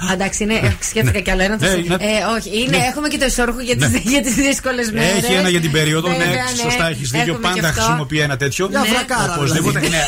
Α, 0.08 0.12
εντάξει, 0.12 0.42
είναι, 0.42 0.76
σκέφτηκα 0.80 1.20
κι 1.20 1.30
άλλο 1.30 1.42
ένα. 1.42 1.58
θα 1.58 1.66
Ναι, 1.66 1.70
σε- 1.72 1.78
είναι- 1.78 1.94
ε, 1.94 2.36
όχι, 2.38 2.60
είναι, 2.62 2.76
Ναι. 2.76 2.84
έχουμε 2.84 3.08
και 3.08 3.18
το 3.18 3.24
ισόρροχο 3.24 3.60
για 3.60 3.76
τις, 3.76 3.90
Ναι. 3.90 3.98
για 4.04 4.22
τις 4.22 4.34
δύσκολες 4.34 4.90
μέρες. 4.92 5.22
Έχει 5.24 5.32
ένα 5.32 5.48
για 5.48 5.60
την 5.60 5.70
περίοδο, 5.70 6.08
ναι, 6.08 6.16
Βέβαια, 6.16 6.46
σωστά 6.62 6.88
έχεις 6.88 7.10
δίκιο. 7.10 7.32
Έχουμε 7.34 7.48
και 7.48 7.54
Πάντα 7.54 7.68
αυτό. 7.68 7.82
χρησιμοποιεί 7.82 8.18
ένα 8.18 8.36
τέτοιο. 8.36 8.68
Μια 8.92 9.04
φρακάρα, 9.08 9.34
Οπωσδήποτε. 9.34 9.78
δηλαδή. 9.78 9.96
Ναι. 9.96 10.04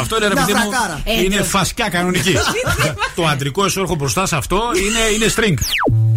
Αυτό 0.00 0.16
είναι 0.16 0.26
ρε 0.28 0.34
Μια 0.34 0.44
παιδί 0.44 0.58
μου. 0.58 0.70
φρακάρα. 0.70 1.00
Ε, 1.04 1.22
Είναι 1.22 1.36
το- 1.36 1.44
φασκιά 1.44 1.88
κανονική. 1.88 2.34
Το 3.16 3.26
αντρικό 3.26 3.64
εσόρχο 3.64 3.94
μπροστά 3.94 4.26
σε 4.26 4.36
αυτό 4.36 4.62
είναι, 4.76 4.98
είναι 5.24 5.32
string. 5.36 5.58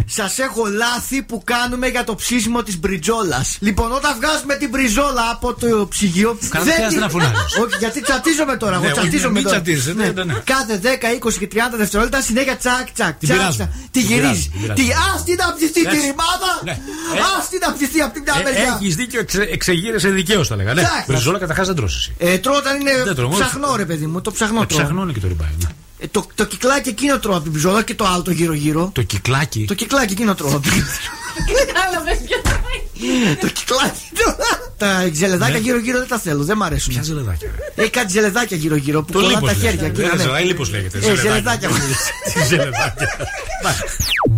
Σας 0.08 0.38
έχω 0.38 0.66
λάθη 0.66 1.22
που 1.22 1.42
κάνουμε 1.44 1.86
για 1.88 2.04
το 2.04 2.14
ψήσιμο 2.14 2.62
της 2.62 2.78
μπριτζόλα. 2.78 3.44
Λοιπόν, 3.58 3.92
όταν 3.92 4.16
βγάζουμε 4.20 4.54
την 4.56 4.68
μπριζόλα 4.68 5.30
από 5.32 5.54
το 5.54 5.86
ψυγείο. 5.90 6.38
Καλά, 6.48 6.64
δεν 6.64 6.74
χρειάζεται 6.74 7.00
να 7.00 7.08
φωνάζεις. 7.08 7.56
Όχι, 7.62 7.76
γιατί 7.78 8.02
τσατίζομαι 8.02 8.56
τώρα. 8.56 8.78
Ναι, 8.78 8.86
Εγώ 8.86 8.92
όχι, 8.92 9.00
τσατίζομαι 9.00 9.32
μην 9.32 9.42
τώρα. 9.42 9.54
τσατίζεσαι, 9.60 9.92
ναι, 9.92 10.06
ναι, 10.08 10.24
ναι. 10.24 10.34
Κάθε 10.44 10.80
10, 11.22 11.26
20 11.28 11.32
και 11.38 11.48
30 11.52 11.58
δευτερόλεπτα 11.76 12.20
συνέχεια 12.22 12.56
τσακ, 12.56 12.90
τσακ. 12.92 13.14
Την 13.18 13.28
τσακ, 13.28 13.36
πειράζω. 13.38 13.56
τσακ. 13.56 13.68
Τη 13.90 13.90
Την 13.90 14.00
γυρίζει. 14.00 14.48
πειράζω, 14.50 14.50
την 14.50 14.60
πειράζω. 14.60 14.82
Τι, 14.82 14.86
ας 15.14 15.24
την 15.24 15.36
να 15.42 15.54
ψηθεί 15.56 15.72
τη 15.72 15.80
Έτσι. 15.86 16.00
ρημάδα. 16.06 16.50
Ναι. 16.64 16.70
Α 17.28 17.30
την 17.50 17.58
να 17.66 17.72
ψηθεί 17.76 18.00
από 18.00 18.12
την 18.14 18.22
μια 18.26 18.34
μεριά. 18.44 18.78
Έχεις 18.80 18.94
δίκιο, 18.96 19.20
εξε, 19.20 19.42
εξεγείρεσαι 19.56 20.08
δικαίως, 20.08 20.48
θα 20.48 20.56
λέγα. 20.56 20.74
Ναι, 20.74 20.82
Τσακ. 20.82 21.04
μπριζόλα 21.06 21.38
καταρχάς 21.38 21.66
δεν 21.66 21.76
τρώσει. 21.76 22.14
Ε, 22.18 22.38
τρώω 22.38 22.56
όταν 22.56 22.80
είναι 22.80 22.92
Δεν 23.04 23.14
τρώω, 23.14 23.28
ψαχνό, 23.28 23.76
ρε 23.76 23.84
παιδί 23.84 24.06
μου. 24.06 24.20
Το 24.20 24.32
ψαχνό 24.32 24.66
τρώω. 24.66 24.78
Ψαχνό 24.78 25.02
είναι 25.02 25.12
και 25.12 25.20
το 25.20 25.28
ριμπάι. 25.28 25.48
Ναι. 25.98 26.04
Ε, 26.04 26.08
το, 26.10 26.26
το 26.34 26.44
κυκλάκι 26.44 26.88
εκείνο 26.88 27.18
τρώω 27.18 27.34
από 27.34 27.42
την 27.42 27.52
μπριζόλα 27.52 27.82
και 27.82 27.94
το 27.94 28.04
άλλο 28.06 28.22
το 28.22 28.30
γύρω-γύρω. 28.30 28.90
Το 28.94 29.02
κυκλάκι; 29.02 29.64
Το 29.64 29.74
κυκλάκι 29.74 30.12
εκείνο 30.12 30.34
τρώω. 30.34 30.50
από 30.50 30.60
την- 30.60 30.84
Κατάλαβες 31.66 32.18
ποιο 32.26 32.40
θα 32.44 32.60
είναι. 33.00 33.34
το 33.40 33.46
κυκλάκι 33.46 34.00
τρώω. 34.14 34.34
Τα 34.76 35.10
ζελεδάκια 35.12 35.58
γύρω-γύρω 35.58 35.98
δεν 35.98 36.08
τα 36.08 36.18
θέλω, 36.18 36.44
δεν 36.44 36.56
μ' 36.56 36.62
αρέσουν. 36.62 36.92
Ποια 36.92 37.02
ζελεδάκια. 37.02 37.48
Έχει 37.74 37.90
κάτι 37.90 38.10
ζελεδάκια 38.12 38.56
γύρω-γύρω 38.56 39.02
που 39.02 39.12
Το 39.12 39.18
κολλά 39.18 39.30
λίπος 39.32 39.48
τα 39.48 39.54
χέρια. 39.54 39.70
λέγεται. 39.70 39.86
εκείνα, 39.86 40.06
Δεν 40.08 40.16
ναι. 40.16 40.22
ξέρω, 40.22 40.38
ή 40.38 40.42
λίπος 40.44 40.70
λέγεται. 40.70 40.98
Ε, 40.98 41.14
ζελεδάκια. 41.14 41.68
Τι 42.34 42.44
ζελεδάκια. 42.50 43.28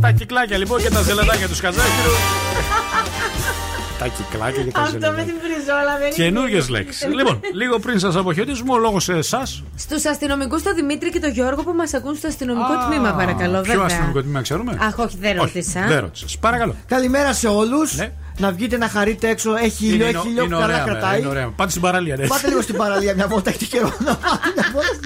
Τα 0.00 0.10
κυκλάκια 0.10 0.58
λοιπόν 0.58 0.82
και 0.82 0.90
τα 0.90 1.02
ζελεδάκια 1.02 1.48
τους 1.48 1.56
Σκατζάκηρου. 1.56 2.10
Τα 3.98 4.06
κυκλάκια 4.06 4.62
και 4.62 4.70
τα 4.70 4.80
Αυτό 4.80 4.92
με 4.94 5.00
ζελεδάκια. 5.00 5.24
την 5.24 5.34
πριζόλα 5.40 5.94
δεν 5.98 6.06
είναι. 6.06 6.14
Καινούργιες 6.14 6.68
λέξεις. 6.68 7.06
Λοιπόν, 7.14 7.40
λίγο 7.54 7.78
πριν 7.78 7.98
σας 7.98 8.16
αποχαιρετήσουμε, 8.16 8.72
ο 8.72 8.76
λόγος 8.78 9.04
σε 9.04 9.12
εσάς. 9.12 9.62
Στους 9.76 10.04
αστυνομικούς, 10.04 10.62
τον 10.62 10.74
Δημήτρη 10.74 11.10
και 11.10 11.20
τον 11.20 11.30
Γιώργο 11.30 11.62
που 11.62 11.72
μας 11.72 11.94
ακούν 11.94 12.14
στο 12.16 12.26
αστυνομικό 12.28 12.72
Α, 12.72 12.86
τμήμα, 12.86 13.12
παρακαλώ. 13.12 13.60
Ποιο 13.60 13.72
βέβαια. 13.72 13.84
αστυνομικό 13.86 14.22
τμήμα 14.22 14.42
ξέρουμε; 14.42 14.78
Αχ, 14.80 14.98
όχι, 14.98 15.16
δεν 15.20 15.38
Όχι, 15.38 15.52
ρώτησα. 15.54 15.84
Δεν 15.88 16.00
ρώτησα. 16.00 16.26
Παρακαλώ. 16.40 16.74
Καλημέρα 16.86 17.32
σε 17.32 17.48
όλους. 17.48 17.96
Να 18.38 18.50
βγείτε 18.52 18.76
να 18.76 18.88
χαρείτε 18.88 19.28
έξω. 19.28 19.54
Έχει 19.56 19.86
ήλιο, 19.86 19.94
Είναι, 20.08 20.18
έχει 20.18 20.28
ήλιο, 20.28 20.44
είναι 20.44 20.52
καλά 20.54 20.64
ωραία, 20.64 20.78
μέρα, 20.84 20.90
κρατάει. 20.98 21.18
είναι 21.18 21.28
ωραία. 21.28 21.48
Πάτε 21.56 21.70
στην 21.70 21.82
παραλία, 21.82 22.16
ναι. 22.16 22.26
Πάτε 22.26 22.48
λίγο 22.48 22.62
στην 22.62 22.76
παραλία 22.76 23.14
μια 23.14 23.26
βόλτα, 23.26 23.50
έχει 23.50 23.66
καιρό 23.66 23.92
να 23.98 24.14
πάτε 24.24 24.48
μια 24.56 24.68
βόλτα. 24.72 24.98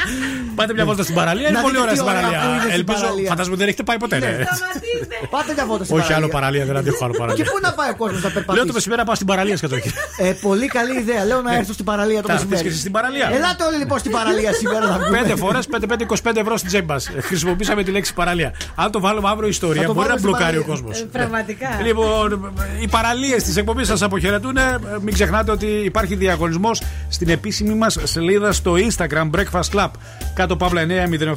Πάτε 0.55 0.73
μια 0.73 0.85
βόλτα 0.85 1.02
στην 1.02 1.15
παραλία, 1.15 1.49
είναι 1.49 1.57
Να 1.59 1.62
πολύ 1.67 1.77
δείτε 1.77 1.83
ωραία 1.83 1.93
τι 1.94 1.99
στην 1.99 2.11
ωραία 2.11 2.23
παραλία. 2.23 2.41
που 2.49 2.52
είναι 2.52 2.61
στην 2.62 2.73
Ελπίζω, 2.78 3.01
παραλία. 3.02 3.28
φαντάζομαι 3.28 3.57
δεν 3.57 3.67
έχετε 3.69 3.83
πάει 3.83 3.97
ποτέ. 4.05 4.19
ναι. 4.19 4.27
Πάτε 5.35 5.52
μια 5.57 5.67
βόλτα 5.67 5.85
στην 5.85 5.97
Όχι 5.99 6.12
άλλο 6.12 6.28
παραλία. 6.28 6.35
παραλία, 6.36 6.65
δεν 6.69 6.77
αντέχω 6.77 7.05
άλλο 7.05 7.12
Και 7.12 7.19
παραλία. 7.19 7.44
πού 7.44 7.57
να 7.67 7.73
πάει 7.78 7.91
ο 7.91 7.97
κόσμος 8.02 8.20
να 8.23 8.28
Λέω 8.28 8.39
το 8.39 8.44
περπατήσει; 8.47 8.73
μεσημέρι 8.77 9.01
να 9.01 9.07
πάω 9.07 9.15
στην 9.20 9.27
παραλία 9.33 9.57
σκατζόκι. 9.61 9.91
Ε, 10.27 10.33
πολύ 10.49 10.67
καλή 10.77 10.94
ιδέα. 11.02 11.23
Λέω 11.31 11.41
να 11.47 11.51
έρθω 11.61 11.73
στην 11.78 11.85
παραλία 11.91 12.20
το 12.23 12.27
Θα 12.28 12.33
έρθεις 12.33 12.49
μεσημέρι. 12.49 12.62
και 12.67 12.73
εσύ 12.73 12.78
στην 12.85 12.93
παραλία; 12.97 13.27
Ελάτε 13.36 13.62
όλοι 13.69 13.77
λοιπόν 13.83 13.99
στην 13.99 14.12
παραλία 14.19 14.52
σήμερα 14.61 14.85
να 14.93 14.97
βγούμε. 14.99 15.17
Πέντε 15.19 15.35
φορές 15.43 15.65
5-5-25 16.33 16.36
ευρώ 16.44 16.55
στην 16.57 16.69
τσέπη 16.73 16.86
μας. 16.93 17.02
Χρησιμοποίησαμε 17.28 17.83
τη 17.86 17.91
λέξη 17.97 18.15
παραλία. 18.15 18.51
Αν 18.75 18.91
το 18.91 19.01
βάλουμε 19.01 19.28
αύριο 19.33 19.49
ιστορία, 19.49 19.81
Θα 19.81 19.86
το 19.86 19.94
μπορεί 19.94 20.09
να 20.09 20.15
βάλουμε 20.15 20.19
στην 20.19 20.31
μπλοκάρει 20.31 20.59
ο 20.59 20.65
παραλία. 20.65 20.83
κόσμος. 20.85 21.01
Ε, 21.01 21.05
Πραγματικά. 21.19 21.69
Λοιπόν, 21.86 22.52
οι 22.83 22.89
παραλίε 23.23 23.36
της 23.47 23.57
εκπομπής 23.57 23.86
σας 23.86 24.02
αποχαιρετούν. 24.02 24.57
Ε, 24.57 24.78
Μην 25.02 25.15
ξεχνάτε 25.15 25.51
ότι 25.51 25.67
υπάρχει 25.67 26.15
διαγωνισμός 26.15 26.83
στην 27.09 27.28
επίσημη 27.28 27.75
μας 27.75 27.99
σελίδα 28.02 28.52
στο 28.52 28.75
Instagram 28.75 29.31
Breakfast 29.31 29.70
Club. 29.78 29.89
Κάτω 30.34 30.57
παύλα 30.57 30.83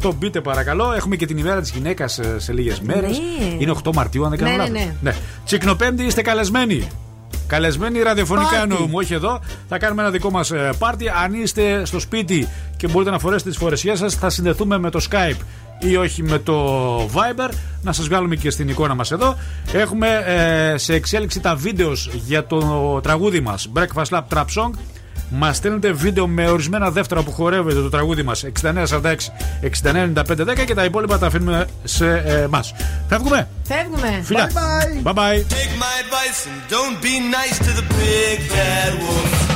908. 0.04 0.12
Μπείτε 0.18 0.42
παρακαλώ. 0.42 0.94
Έχουμε 0.94 1.16
και 1.16 1.26
την 1.26 1.38
ημέρα 1.38 1.62
της 1.62 1.70
γυναίκας 1.72 2.20
σε 2.38 2.54
λίγες 2.54 2.80
μέρες. 2.82 3.18
Ναι. 3.40 3.46
Είναι 3.60 3.72
8 3.84 3.92
Μαρτίου, 3.94 4.24
αν 4.24 4.30
δεν 4.30 4.40
κάνω 4.40 4.52
Ναι, 4.52 4.58
ναι, 4.58 4.64
λάθος. 4.70 4.84
ναι. 4.84 4.96
ναι. 5.02 5.16
Τσικνοπέμπτη 5.46 6.04
είστε 6.04 6.22
καλεσμένοι. 6.22 6.88
Καλεσμένοι 7.48 8.02
ραδιοφωνικά 8.02 8.50
Πάρτι. 8.50 8.62
εννοούμε, 8.74 8.94
όχι 8.96 9.14
εδώ. 9.14 9.40
Θα 9.70 9.78
κάνουμε 9.78 10.02
ένα 10.02 10.12
δικό 10.12 10.32
μας 10.32 10.52
πάρτι. 10.78 11.06
Αν 11.24 11.34
είστε 11.34 11.86
στο 11.86 12.00
σπίτι 12.00 12.48
και 12.78 12.88
μπορείτε 12.88 13.12
να 13.12 13.20
φορέσετε 13.20 13.50
τις 13.50 13.60
φορεσιές 13.60 14.00
σας, 14.00 14.14
θα 14.16 14.30
συνδεθούμε 14.30 14.78
με 14.78 14.90
το 14.90 15.06
Skype 15.12 15.38
ή 15.80 15.95
όχι 15.95 16.24
με 16.24 16.40
το 16.40 16.98
Viber. 17.06 17.50
Να 17.82 17.94
σας 17.94 18.08
βγάλουμε 18.08 18.36
και 18.36 18.50
στην 18.50 18.70
εικόνα 18.70 18.95
μας 18.95 19.12
εδώ. 19.12 19.38
Έχουμε 19.74 20.08
ε, 20.26 20.78
σε 20.78 20.94
εξέλιξη 20.94 21.40
τα 21.40 21.56
βίντεος 21.56 22.10
για 22.14 22.45
το 22.45 23.00
τραγούδι 23.04 23.40
μας 23.40 23.72
Breakfast 23.74 24.18
Lab 24.18 24.24
Trap 24.34 24.45
Song. 24.56 24.72
Μας 25.30 25.58
στέλνετε 25.58 25.92
βίντεο 25.92 26.28
με 26.28 26.50
ορισμένα 26.50 26.92
δεύτερα 26.92 27.22
που 27.24 27.32
χορεύετε 27.32 27.82
το 27.82 27.90
τραγούδι 27.90 28.24
μας 28.24 28.45
6946 28.64 29.16
699510 29.84 30.66
και 30.66 30.74
τα 30.74 30.84
υπόλοιπα 30.84 31.18
τα 31.20 31.28
αφήνουμε 31.28 31.68
σε 31.84 32.18
εμά. 32.18 32.64
Φεύγουμε. 33.10 33.48
Φεύγουμε. 33.64 34.22
Φιλιά. 34.24 34.52
Bye 34.54 35.08
bye. 35.08 35.14
Bye 35.14 35.14
bye. 35.14 35.38
Take 35.38 35.76
my 35.86 35.95
advice 36.04 36.40
and 36.50 36.60
don't 36.76 37.02
be 37.02 37.20
nice 37.20 37.58
to 37.66 37.72
the 37.80 37.86
big 37.94 38.38
bad 38.50 38.94
wolf. 39.02 39.56